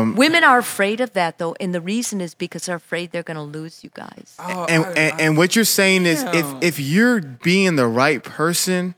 um, 0.00 0.14
Women 0.16 0.44
are 0.44 0.58
afraid 0.58 1.00
of 1.00 1.12
that 1.14 1.38
though, 1.38 1.56
and 1.58 1.74
the 1.74 1.80
reason 1.80 2.20
is 2.20 2.34
because 2.34 2.66
they're 2.66 2.76
afraid 2.76 3.10
they're 3.12 3.22
going 3.22 3.36
to 3.36 3.42
lose 3.58 3.82
you 3.82 3.90
guys. 3.94 4.34
Oh, 4.38 4.66
and, 4.68 4.84
I- 4.84 4.88
and 4.92 5.14
I- 5.14 5.22
and 5.24 5.36
what 5.36 5.56
you're 5.56 5.64
saying 5.64 6.06
is 6.06 6.22
if 6.22 6.46
if 6.62 6.78
you're 6.78 7.20
being 7.20 7.76
the 7.76 7.86
right 7.86 8.22
person, 8.22 8.94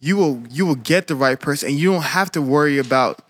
you 0.00 0.16
will 0.16 0.42
you 0.50 0.66
will 0.66 0.76
get 0.76 1.06
the 1.06 1.14
right 1.14 1.38
person 1.38 1.70
and 1.70 1.78
you 1.78 1.92
don't 1.92 2.02
have 2.02 2.30
to 2.32 2.42
worry 2.42 2.78
about 2.78 3.22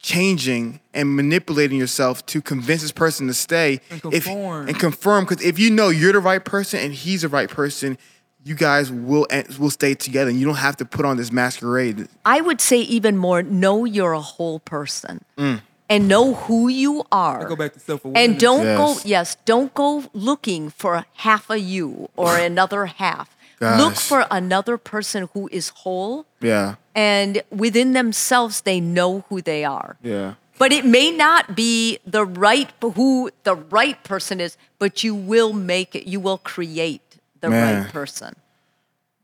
changing 0.00 0.80
and 0.92 1.16
manipulating 1.16 1.78
yourself 1.78 2.24
to 2.26 2.42
convince 2.42 2.82
this 2.82 2.92
person 2.92 3.26
to 3.26 3.32
stay 3.34 3.80
And 3.90 4.02
if 4.12 4.26
and 4.28 4.78
confirm 4.78 5.24
because 5.24 5.42
if 5.42 5.58
you 5.58 5.70
know 5.70 5.88
you're 5.88 6.12
the 6.12 6.20
right 6.20 6.44
person 6.44 6.78
and 6.80 6.92
he's 6.92 7.22
the 7.22 7.28
right 7.28 7.48
person 7.48 7.96
you 8.44 8.54
guys 8.54 8.90
will 8.92 9.26
will 9.58 9.70
stay 9.70 9.94
together 9.94 10.30
and 10.30 10.38
you 10.38 10.46
don't 10.46 10.56
have 10.68 10.76
to 10.76 10.84
put 10.84 11.04
on 11.04 11.16
this 11.16 11.30
masquerade 11.32 12.08
I 12.24 12.40
would 12.40 12.60
say 12.60 12.78
even 12.80 13.16
more 13.16 13.42
know 13.42 13.84
you're 13.84 14.12
a 14.12 14.20
whole 14.36 14.58
person 14.60 15.24
Mm. 15.38 15.60
and 15.88 16.08
know 16.08 16.34
who 16.34 16.68
you 16.68 17.04
are. 17.10 17.44
go 17.48 17.56
back 17.56 17.72
to 17.74 17.80
self-awareness. 17.80 18.22
And 18.30 18.40
don't 18.40 18.64
go, 18.80 18.88
Yes. 18.92 19.06
yes, 19.06 19.36
don't 19.44 19.72
go 19.74 20.04
looking 20.12 20.70
for 20.70 21.04
half 21.14 21.50
a 21.50 21.58
you 21.58 22.08
or 22.16 22.36
another 22.50 22.86
half. 22.86 23.28
Look 23.60 23.94
for 23.96 24.26
another 24.30 24.76
person 24.76 25.28
who 25.32 25.48
is 25.50 25.66
whole 25.82 26.26
yeah 26.40 26.74
and 26.94 27.42
within 27.50 27.92
themselves 28.00 28.60
they 28.68 28.78
know 28.80 29.24
who 29.28 29.40
they 29.40 29.64
are. 29.64 29.96
yeah 30.02 30.34
But 30.58 30.70
it 30.78 30.84
may 30.84 31.08
not 31.10 31.56
be 31.56 31.98
the 32.16 32.24
right 32.46 32.70
who 32.98 33.30
the 33.48 33.56
right 33.78 33.98
person 34.04 34.36
is, 34.46 34.52
but 34.78 35.02
you 35.04 35.12
will 35.30 35.52
make 35.74 35.90
it. 35.98 36.04
You 36.12 36.20
will 36.26 36.38
create 36.54 37.03
the 37.44 37.50
Man. 37.50 37.82
right 37.84 37.92
person. 37.92 38.34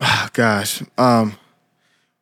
oh, 0.00 0.28
gosh 0.32 0.82
um 0.98 1.34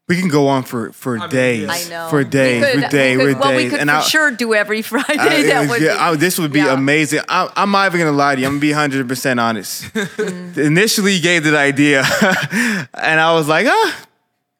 we 0.08 0.16
can 0.18 0.28
go 0.30 0.48
on 0.48 0.62
for 0.62 0.90
for 0.92 1.18
mean, 1.18 1.28
days 1.28 1.66
yeah. 1.66 1.72
I 1.72 1.88
know. 2.04 2.08
for 2.08 2.24
days 2.24 2.62
We 2.64 2.72
could- 2.72 2.84
for 2.84 2.88
days 2.90 3.18
we 3.18 3.24
could- 3.24 3.32
for 3.34 3.40
well, 3.40 3.50
days 3.52 3.64
we 3.64 3.70
could 3.70 3.80
and 3.80 3.90
for 3.90 3.96
I- 3.96 4.00
sure 4.02 4.30
do 4.30 4.54
every 4.54 4.80
Friday. 4.90 5.18
I- 5.18 5.42
that 5.42 5.68
would 5.68 5.82
yeah, 5.82 5.92
be, 5.94 5.98
I- 5.98 6.16
this 6.16 6.38
would 6.38 6.52
be 6.52 6.60
yeah. 6.60 6.72
amazing. 6.72 7.20
I, 7.28 7.50
I'm 7.56 7.70
not 7.70 7.86
even 7.88 8.00
gonna 8.00 8.16
lie 8.16 8.34
to 8.34 8.40
you. 8.40 8.46
I'm 8.46 8.54
gonna 8.54 8.60
be 8.60 8.70
100 8.72 9.06
percent 9.06 9.38
honest. 9.38 9.84
Initially, 10.56 11.12
you 11.14 11.22
gave 11.22 11.44
the 11.44 11.56
idea, 11.58 12.04
and 12.94 13.20
I 13.20 13.32
was 13.34 13.48
like, 13.48 13.66
ah. 13.68 14.04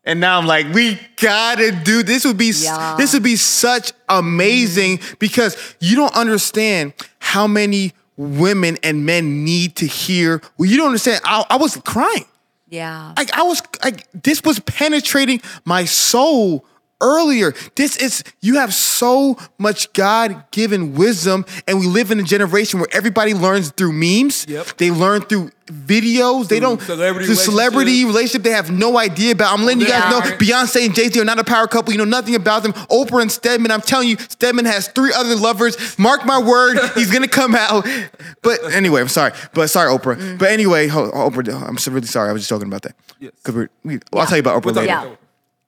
And 0.04 0.20
now 0.20 0.38
I'm 0.38 0.46
like, 0.46 0.72
we 0.72 0.98
gotta 1.20 1.70
do 1.84 2.02
this. 2.02 2.24
Would 2.24 2.38
be 2.38 2.52
Yeah. 2.54 2.94
this 2.98 3.12
would 3.12 3.22
be 3.22 3.36
such 3.36 3.92
amazing 4.08 5.00
because 5.18 5.54
you 5.80 5.96
don't 5.96 6.14
understand 6.14 6.92
how 7.18 7.46
many 7.46 7.92
women 8.18 8.76
and 8.82 9.06
men 9.06 9.44
need 9.44 9.76
to 9.76 9.86
hear. 9.86 10.42
Well, 10.58 10.68
you 10.68 10.76
don't 10.76 10.88
understand. 10.88 11.22
I, 11.24 11.44
I 11.48 11.56
was 11.56 11.76
crying 11.86 12.26
Yeah. 12.68 13.14
like 13.16 13.32
I 13.32 13.44
was 13.44 13.62
like 13.82 14.06
this 14.12 14.42
was 14.42 14.58
penetrating 14.60 15.40
my 15.64 15.86
soul 15.86 16.66
earlier. 17.00 17.52
This 17.76 17.96
is 17.96 18.24
you 18.40 18.56
have 18.56 18.72
so 18.74 19.36
much 19.58 19.92
God-given 19.92 20.94
wisdom, 20.94 21.44
and 21.66 21.80
we 21.80 21.86
live 21.86 22.10
in 22.10 22.18
a 22.20 22.22
generation 22.24 22.80
where 22.80 22.88
everybody 22.92 23.34
learns 23.34 23.70
through 23.70 23.92
memes. 23.92 24.46
Yep. 24.48 24.76
They 24.78 24.90
learn 24.90 25.22
through 25.22 25.50
videos. 25.66 26.48
they 26.48 26.60
don't 26.60 26.80
celebrity 26.80 27.26
through 27.26 27.34
celebrity 27.34 28.04
relationship. 28.06 28.42
They 28.42 28.50
have 28.52 28.70
no 28.70 28.98
idea 28.98 29.32
about. 29.32 29.52
I'm 29.52 29.64
letting 29.66 29.80
you 29.82 29.86
guys 29.86 30.10
know 30.10 30.18
Yeah. 30.24 30.36
Beyonce 30.38 30.86
and 30.86 30.94
Jay 30.94 31.08
Z 31.08 31.20
are 31.20 31.24
not 31.24 31.38
a 31.38 31.44
power 31.44 31.66
couple. 31.66 31.92
You 31.92 31.98
know 31.98 32.04
nothing 32.04 32.34
about 32.34 32.62
them. 32.62 32.72
Oprah 32.72 33.20
and 33.22 33.30
Stedman. 33.30 33.70
I'm 33.70 33.82
telling 33.82 34.08
you, 34.08 34.16
Stedman 34.18 34.64
has 34.64 34.88
three 34.88 35.12
other 35.14 35.36
lovers. 35.36 35.98
Mark 35.98 36.24
my 36.24 36.40
word, 36.40 36.78
he's 36.94 37.10
gonna 37.10 37.28
come 37.28 37.54
out. 37.54 37.86
But 38.42 38.64
anyway, 38.72 39.00
I'm 39.02 39.08
sorry. 39.08 39.32
But 39.52 39.68
sorry, 39.68 39.90
Oprah. 39.96 40.16
Mm. 40.16 40.38
But 40.38 40.50
anyway, 40.50 40.88
ho- 40.88 41.10
Oprah. 41.12 41.68
I'm 41.68 41.76
so 41.78 41.92
really 41.92 42.06
sorry. 42.06 42.30
I 42.30 42.32
was 42.32 42.40
just 42.42 42.48
talking 42.48 42.66
about 42.68 42.82
that. 42.82 42.96
Yes. 43.20 43.32
Because 43.36 43.54
we're, 43.54 43.68
we, 43.84 43.98
well, 44.12 44.22
I'll 44.22 44.26
tell 44.26 44.36
you 44.38 44.40
about 44.40 44.62
Oprah 44.62 44.66
We'll 44.66 44.74
later. 44.76 44.86
Yeah. 44.86 45.16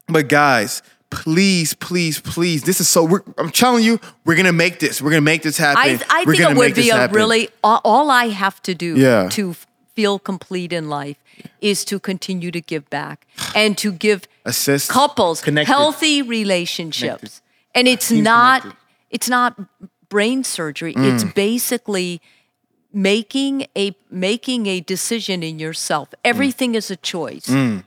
But 0.09 0.29
guys, 0.29 0.83
please, 1.11 1.75
please, 1.75 2.21
please, 2.21 2.63
this 2.63 2.81
is 2.81 2.89
so. 2.89 3.05
We're, 3.05 3.23
I'm 3.39 3.51
telling 3.51 3.85
you, 3.85 4.01
we're 4.25 4.37
gonna 4.37 4.53
make 4.53 4.79
this. 4.79 5.03
We're 5.03 5.11
gonna 5.11 5.21
make 5.23 5.43
this 5.43 5.59
happen. 5.59 5.83
I, 5.83 6.01
I 6.09 6.25
We're 6.25 6.33
think 6.33 6.45
gonna 6.45 6.55
it 6.55 6.59
would 6.59 6.75
be 6.75 6.91
a 6.91 6.95
happen. 6.97 7.17
really 7.17 7.49
all, 7.63 7.81
all 7.85 8.11
I 8.11 8.29
have 8.29 8.63
to 8.63 8.75
do 8.75 8.97
Yeah. 8.97 9.29
to 9.33 9.55
feel 9.95 10.19
complete 10.19 10.73
in 10.73 10.89
life 10.89 11.17
is 11.61 11.85
to 11.87 11.99
continue 11.99 12.51
to 12.51 12.61
give 12.61 12.89
back 12.91 13.27
and 13.55 13.77
to 13.79 13.93
give 13.93 14.27
Assist. 14.45 14.89
couples 14.91 15.41
Connected. 15.43 15.71
healthy 15.73 16.23
relationships. 16.23 17.19
Connected. 17.19 17.41
And 17.75 17.89
it's 17.89 18.09
Team 18.09 18.25
not 18.25 18.63
connected. 18.63 18.81
it's 19.11 19.29
not 19.29 19.61
brain 20.09 20.45
surgery. 20.45 20.95
Mm. 20.95 21.15
It's 21.15 21.25
basically 21.25 22.21
making 22.93 23.67
a 23.77 23.95
making 24.11 24.67
a 24.67 24.81
decision 24.81 25.43
in 25.43 25.59
yourself. 25.59 26.11
Mm. 26.11 26.15
Everything 26.25 26.75
is 26.75 26.91
a 26.91 26.97
choice. 26.97 27.49
Nice. 27.49 27.83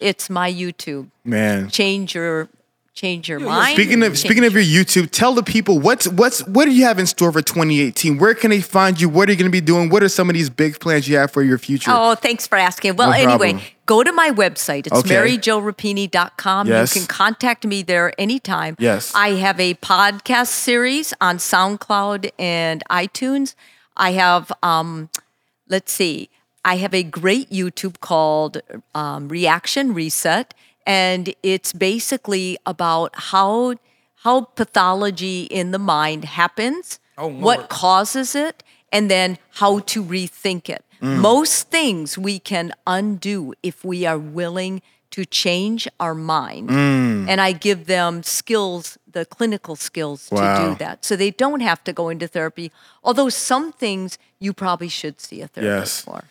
It's 0.00 0.28
my 0.30 0.52
YouTube. 0.52 1.10
Man. 1.24 1.68
Change 1.70 2.14
your 2.14 2.48
change 2.94 3.28
your 3.28 3.40
mind. 3.40 3.74
Speaking 3.74 4.02
of 4.04 4.16
speaking 4.16 4.44
of 4.44 4.52
your 4.52 4.62
YouTube, 4.62 5.10
tell 5.10 5.34
the 5.34 5.42
people 5.42 5.78
what's 5.80 6.06
what's 6.06 6.46
what 6.46 6.64
do 6.66 6.70
you 6.70 6.84
have 6.84 6.98
in 7.00 7.06
store 7.06 7.32
for 7.32 7.42
2018? 7.42 8.18
Where 8.18 8.34
can 8.34 8.50
they 8.50 8.60
find 8.60 9.00
you? 9.00 9.08
What 9.08 9.28
are 9.28 9.32
you 9.32 9.38
going 9.38 9.50
to 9.50 9.52
be 9.52 9.60
doing? 9.60 9.88
What 9.90 10.02
are 10.04 10.08
some 10.08 10.30
of 10.30 10.34
these 10.34 10.48
big 10.50 10.78
plans 10.78 11.08
you 11.08 11.16
have 11.16 11.30
for 11.32 11.42
your 11.42 11.58
future? 11.58 11.90
Oh, 11.92 12.14
thanks 12.14 12.46
for 12.46 12.56
asking. 12.56 12.94
Well, 12.96 13.10
No 13.10 13.16
anyway, 13.16 13.50
problem. 13.52 13.60
go 13.86 14.02
to 14.04 14.12
my 14.12 14.30
website. 14.30 14.86
It's 14.86 14.96
Okay. 14.96 15.14
maryjorapini.com. 15.16 16.68
Yes. 16.68 16.94
You 16.94 17.00
can 17.02 17.08
contact 17.08 17.66
me 17.66 17.82
there 17.82 18.12
anytime. 18.18 18.76
Yes. 18.78 19.12
I 19.14 19.30
have 19.30 19.58
a 19.60 19.74
podcast 19.74 20.48
series 20.48 21.14
on 21.20 21.38
SoundCloud 21.38 22.30
and 22.38 22.82
iTunes. 22.90 23.54
I 23.96 24.12
have, 24.12 24.50
um, 24.62 25.08
let's 25.68 25.92
see, 25.92 26.28
I 26.64 26.76
have 26.76 26.94
a 26.94 27.02
great 27.02 27.50
YouTube 27.50 28.00
called 28.00 28.60
um, 28.94 29.28
Reaction 29.28 29.92
Reset, 29.94 30.54
and 30.86 31.34
it's 31.42 31.72
basically 31.72 32.58
about 32.66 33.10
how 33.14 33.74
how 34.24 34.40
pathology 34.56 35.42
in 35.42 35.70
the 35.70 35.78
mind 35.78 36.24
happens, 36.24 36.98
Oh, 37.18 37.28
what 37.28 37.68
causes 37.68 38.34
it, 38.34 38.62
and 38.90 39.10
then 39.10 39.36
how 39.60 39.80
to 39.80 40.02
rethink 40.02 40.70
it. 40.70 40.82
Mm. 41.02 41.18
Most 41.18 41.68
things 41.70 42.16
we 42.16 42.38
can 42.38 42.72
undo 42.86 43.52
if 43.62 43.84
we 43.84 44.06
are 44.06 44.18
willing 44.18 44.80
to 45.10 45.26
change 45.26 45.86
our 46.00 46.14
mind. 46.14 46.70
Mm. 46.70 47.28
And 47.28 47.40
I 47.40 47.52
give 47.52 47.84
them 47.86 48.22
skills, 48.22 48.98
the 49.12 49.26
clinical 49.26 49.76
skills 49.76 50.28
to 50.30 50.36
do 50.36 50.74
that. 50.78 51.04
So 51.04 51.14
they 51.16 51.30
don't 51.30 51.60
have 51.60 51.84
to 51.84 51.92
go 51.92 52.08
into 52.08 52.26
therapy. 52.26 52.72
Although 53.04 53.28
some 53.28 53.72
things 53.72 54.18
you 54.40 54.52
probably 54.54 54.88
should 54.88 55.20
see 55.20 55.42
a 55.42 55.48
therapist 55.48 55.98
Yes. 55.98 56.00
for. 56.00 56.24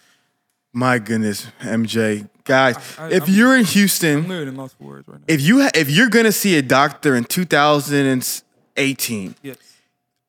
My 0.73 0.97
goodness, 0.97 1.45
MJ, 1.61 2.27
guys, 2.45 2.75
I- 2.97 3.09
if 3.09 3.23
I'm- 3.23 3.31
you're 3.33 3.55
in 3.55 3.65
Houston, 3.65 4.27
literally 4.27 4.51
lost 4.51 4.75
for 4.79 4.85
words 4.85 5.07
right 5.07 5.19
now. 5.19 5.25
if 5.27 5.39
you 5.41 5.61
ha- 5.61 5.69
if 5.75 5.89
you're 5.89 6.09
gonna 6.09 6.31
see 6.31 6.55
a 6.57 6.63
doctor 6.63 7.15
in 7.15 7.25
2018, 7.25 9.35
yes. 9.43 9.57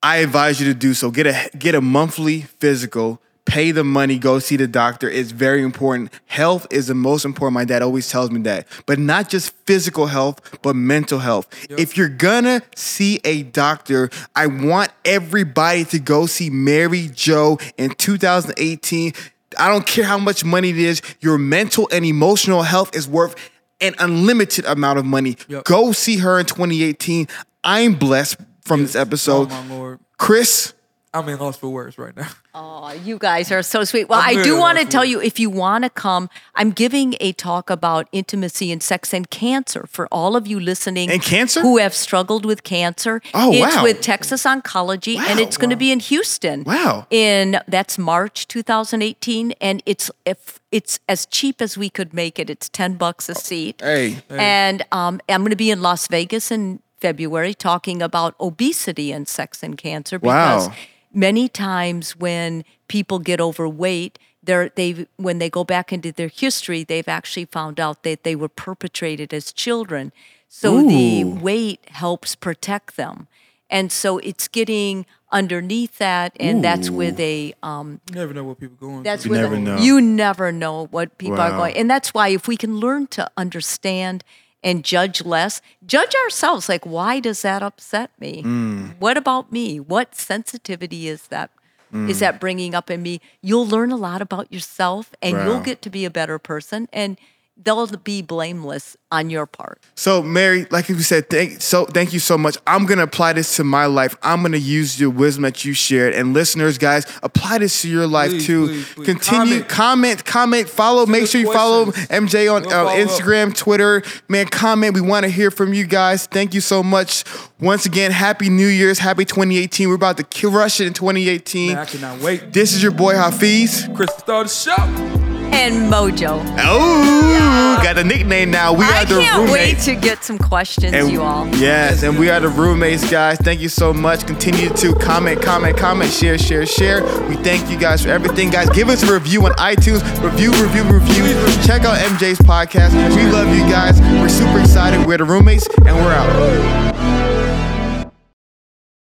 I 0.02 0.16
advise 0.18 0.60
you 0.60 0.66
to 0.66 0.74
do 0.74 0.92
so. 0.92 1.10
Get 1.10 1.26
a 1.26 1.48
get 1.58 1.74
a 1.74 1.80
monthly 1.80 2.42
physical. 2.42 3.20
Pay 3.46 3.72
the 3.72 3.84
money. 3.84 4.18
Go 4.18 4.38
see 4.38 4.56
the 4.56 4.66
doctor. 4.66 5.08
It's 5.08 5.30
very 5.30 5.62
important. 5.62 6.10
Health 6.26 6.66
is 6.70 6.86
the 6.86 6.94
most 6.94 7.26
important. 7.26 7.52
My 7.54 7.66
dad 7.66 7.82
always 7.82 8.08
tells 8.08 8.30
me 8.30 8.40
that. 8.42 8.66
But 8.86 8.98
not 8.98 9.28
just 9.28 9.52
physical 9.66 10.06
health, 10.06 10.40
but 10.62 10.74
mental 10.76 11.18
health. 11.18 11.46
If 11.68 11.94
you're 11.96 12.08
gonna 12.08 12.62
see 12.74 13.20
a 13.22 13.42
doctor, 13.42 14.08
I 14.34 14.46
want 14.46 14.90
everybody 15.04 15.84
to 15.86 15.98
go 15.98 16.24
see 16.24 16.48
Mary 16.48 17.10
Jo 17.14 17.58
in 17.76 17.90
2018. 17.90 19.12
I 19.58 19.68
don't 19.68 19.86
care 19.86 20.04
how 20.04 20.18
much 20.18 20.44
money 20.44 20.70
it 20.70 20.78
is. 20.78 21.02
Your 21.20 21.38
mental 21.38 21.88
and 21.92 22.04
emotional 22.04 22.62
health 22.62 22.94
is 22.94 23.08
worth 23.08 23.34
an 23.80 23.94
unlimited 23.98 24.64
amount 24.66 24.98
of 24.98 25.04
money. 25.04 25.36
Yep. 25.48 25.64
Go 25.64 25.92
see 25.92 26.18
her 26.18 26.38
in 26.38 26.46
2018. 26.46 27.28
I'm 27.62 27.94
blessed 27.94 28.36
from 28.62 28.82
this 28.82 28.94
episode. 28.96 29.48
Oh 29.50 29.62
my 29.62 29.74
lord. 29.74 30.00
Chris, 30.18 30.74
I'm 31.14 31.28
in 31.28 31.38
lost 31.38 31.60
for 31.60 31.68
words 31.68 31.96
right 31.98 32.16
now. 32.16 32.28
Oh, 32.56 32.92
you 32.92 33.18
guys 33.18 33.50
are 33.50 33.64
so 33.64 33.82
sweet. 33.82 34.08
Well, 34.08 34.20
I'm 34.22 34.38
I 34.38 34.42
do 34.44 34.56
want 34.56 34.78
to 34.78 34.84
tell 34.84 35.04
you 35.04 35.20
if 35.20 35.40
you 35.40 35.50
want 35.50 35.82
to 35.82 35.90
come, 35.90 36.30
I'm 36.54 36.70
giving 36.70 37.16
a 37.18 37.32
talk 37.32 37.68
about 37.68 38.06
intimacy 38.12 38.70
and 38.70 38.80
sex 38.80 39.12
and 39.12 39.28
cancer 39.28 39.86
for 39.88 40.06
all 40.12 40.36
of 40.36 40.46
you 40.46 40.60
listening. 40.60 41.10
And 41.10 41.20
cancer? 41.20 41.62
Who 41.62 41.78
have 41.78 41.94
struggled 41.94 42.46
with 42.46 42.62
cancer. 42.62 43.20
Oh, 43.32 43.52
It's 43.52 43.74
wow. 43.74 43.82
with 43.82 44.02
Texas 44.02 44.44
Oncology 44.44 45.16
and 45.18 45.40
it's 45.40 45.56
going 45.56 45.70
to 45.70 45.76
be 45.76 45.90
in 45.90 45.98
Houston. 45.98 46.62
Wow. 46.62 47.08
In 47.10 47.58
that's 47.66 47.98
March 47.98 48.46
2018 48.46 49.52
and 49.60 49.82
it's 49.84 50.12
if 50.24 50.60
it's 50.70 51.00
as 51.08 51.26
cheap 51.26 51.60
as 51.60 51.76
we 51.76 51.90
could 51.90 52.14
make 52.14 52.38
it. 52.38 52.48
It's 52.50 52.68
10 52.68 52.94
bucks 52.94 53.28
a 53.28 53.34
seat. 53.34 53.80
hey, 53.80 54.18
And 54.30 54.84
um, 54.92 55.20
I'm 55.28 55.40
going 55.40 55.50
to 55.50 55.56
be 55.56 55.72
in 55.72 55.82
Las 55.82 56.06
Vegas 56.06 56.52
in 56.52 56.80
February 57.00 57.52
talking 57.52 58.00
about 58.00 58.36
obesity 58.38 59.10
and 59.10 59.26
sex 59.26 59.62
and 59.64 59.76
cancer 59.76 60.20
because 60.20 60.68
Wow. 60.68 60.74
Many 61.14 61.48
times 61.48 62.16
when 62.16 62.64
people 62.88 63.18
get 63.18 63.40
overweight, 63.40 64.18
they're, 64.42 64.68
they 64.74 65.06
when 65.16 65.38
they 65.38 65.48
go 65.48 65.64
back 65.64 65.92
into 65.92 66.12
their 66.12 66.28
history, 66.28 66.84
they've 66.84 67.08
actually 67.08 67.46
found 67.46 67.80
out 67.80 68.02
that 68.02 68.24
they 68.24 68.36
were 68.36 68.48
perpetrated 68.48 69.32
as 69.32 69.52
children. 69.52 70.12
So 70.48 70.86
the 70.86 71.24
weight 71.24 71.80
helps 71.88 72.34
protect 72.36 72.96
them. 72.96 73.26
And 73.70 73.90
so 73.90 74.18
it's 74.18 74.46
getting 74.46 75.06
underneath 75.32 75.98
that, 75.98 76.36
and 76.38 76.62
that's 76.62 76.90
with 76.90 77.18
a 77.18 77.54
um, 77.62 78.00
You 78.08 78.14
never 78.16 78.32
know 78.34 78.44
what 78.44 78.60
people 78.60 78.76
going 78.78 79.02
that's 79.02 79.22
through. 79.24 79.30
with 79.32 79.40
never 79.40 79.54
a- 79.56 79.58
know. 79.60 79.78
You 79.78 80.00
never 80.00 80.52
know 80.52 80.86
what 80.92 81.18
people 81.18 81.40
are 81.40 81.50
going, 81.50 81.76
and 81.76 81.90
that's 81.90 82.14
why 82.14 82.28
if 82.28 82.46
we 82.46 82.56
can 82.56 82.76
learn 82.76 83.06
to 83.08 83.28
understand 83.36 84.22
and 84.64 84.82
judge 84.82 85.24
less, 85.24 85.60
judge 85.86 86.14
ourselves. 86.24 86.68
Like, 86.68 86.84
why 86.86 87.20
does 87.20 87.42
that 87.42 87.62
upset 87.62 88.10
me? 88.18 88.42
Mm. 88.42 88.94
What 88.98 89.16
about 89.16 89.52
me? 89.52 89.78
What 89.78 90.14
sensitivity 90.16 91.06
is 91.06 91.28
that? 91.28 91.50
Is 91.92 92.16
Mm. 92.16 92.20
that 92.20 92.40
bringing 92.40 92.74
up 92.74 92.90
in 92.90 93.02
me? 93.02 93.20
You'll 93.40 93.68
learn 93.68 93.92
a 93.92 93.96
lot 93.96 94.20
about 94.20 94.50
yourself, 94.52 95.14
and 95.22 95.36
Wow. 95.36 95.44
you'll 95.44 95.60
get 95.60 95.80
to 95.82 95.90
be 95.90 96.04
a 96.04 96.10
better 96.10 96.40
person, 96.40 96.88
and 96.92 97.18
they'll 97.56 97.86
be 97.86 98.22
blameless 98.22 98.96
on 99.12 99.30
your 99.30 99.46
part. 99.46 99.80
So, 99.94 100.22
Mary, 100.22 100.66
like 100.70 100.88
you 100.88 100.98
said, 101.00 101.30
thank 101.30 101.62
so 101.62 101.84
thank 101.84 102.12
you 102.12 102.18
so 102.18 102.36
much. 102.36 102.58
I'm 102.66 102.86
gonna 102.86 103.04
apply 103.04 103.34
this 103.34 103.56
to 103.56 103.64
my 103.64 103.86
life. 103.86 104.16
I'm 104.22 104.42
gonna 104.42 104.56
use 104.56 105.00
your 105.00 105.10
wisdom 105.10 105.42
that 105.42 105.64
you 105.64 105.72
shared, 105.72 106.14
and 106.14 106.34
listeners, 106.34 106.78
guys, 106.78 107.06
apply 107.22 107.58
this 107.58 107.82
to 107.82 107.88
your 107.88 108.06
life 108.06 108.30
Please, 108.30 108.46
too. 108.46 108.66
please, 108.66 108.94
please. 108.94 109.06
Continue, 109.06 109.62
comment, 109.64 110.24
comment, 110.24 110.68
follow. 110.68 111.06
Make 111.06 111.26
sure 111.28 111.40
you 111.40 111.52
follow. 111.52 111.86
MJ 111.86 112.52
on 112.52 112.62
We'll 112.62 112.70
uh, 112.70 112.84
follow 112.84 112.90
up. 112.90 113.08
Instagram, 113.08 113.54
Twitter. 113.56 114.02
Man, 114.28 114.46
comment. 114.46 114.94
We 114.94 115.00
want 115.00 115.24
to 115.24 115.30
hear 115.30 115.50
from 115.50 115.74
you 115.74 115.86
guys. 115.86 116.26
Thank 116.26 116.54
you 116.54 116.60
so 116.60 116.82
much. 116.82 117.24
Once 117.60 117.86
again, 117.86 118.10
happy 118.10 118.50
New 118.50 118.66
Year's, 118.66 118.98
happy 118.98 119.24
2018. 119.24 119.88
We're 119.88 119.94
about 119.94 120.16
to 120.16 120.24
kill 120.24 120.50
rush 120.50 120.80
it 120.80 120.86
in 120.86 120.92
2018. 120.92 121.68
Man, 121.68 121.78
I 121.78 121.84
cannot 121.84 122.20
wait. 122.20 122.52
This 122.52 122.74
is 122.74 122.82
your 122.82 122.92
boy 122.92 123.14
Hafeez. 123.14 123.94
Chris 123.94 124.10
start 124.16 124.48
the 124.48 124.52
show. 124.52 125.13
And 125.56 125.90
Mojo, 125.92 126.42
Oh, 126.58 127.80
got 127.82 127.96
a 127.96 128.04
nickname 128.04 128.50
now. 128.50 128.72
We 128.72 128.84
I 128.84 129.02
are 129.02 129.04
the 129.06 129.14
roommates. 129.14 129.30
I 129.30 129.36
can't 129.36 129.50
wait 129.52 129.78
to 129.80 129.94
get 129.94 130.24
some 130.24 130.36
questions, 130.36 130.92
And- 130.92 131.10
you 131.10 131.22
all. 131.22 131.46
Yes, 131.56 132.02
and 132.02 132.18
we 132.18 132.28
are 132.28 132.40
the 132.40 132.48
roommates, 132.48 133.08
guys. 133.08 133.38
Thank 133.38 133.60
you 133.60 133.68
so 133.68 133.92
much. 133.94 134.26
Continue 134.26 134.68
to 134.70 134.94
comment, 134.94 135.40
comment, 135.40 135.76
comment, 135.76 136.10
share, 136.10 136.38
share, 136.38 136.66
share. 136.66 137.02
We 137.28 137.36
thank 137.36 137.70
you 137.70 137.78
guys 137.78 138.02
for 138.02 138.10
everything, 138.10 138.50
guys. 138.50 138.68
Give 138.70 138.88
us 138.88 139.02
a 139.08 139.12
review 139.12 139.46
on 139.46 139.52
iTunes. 139.52 140.02
Review, 140.22 140.50
review, 140.52 140.82
review. 140.84 141.24
Check 141.64 141.84
out 141.84 141.98
MJ's 141.98 142.38
podcast. 142.38 142.92
We 143.16 143.22
love 143.30 143.48
you 143.54 143.62
guys. 143.70 144.00
We're 144.20 144.28
super 144.28 144.58
excited. 144.60 145.06
We're 145.06 145.18
the 145.18 145.24
roommates, 145.24 145.66
and 145.86 145.96
we're 145.96 146.12
out. 146.12 147.23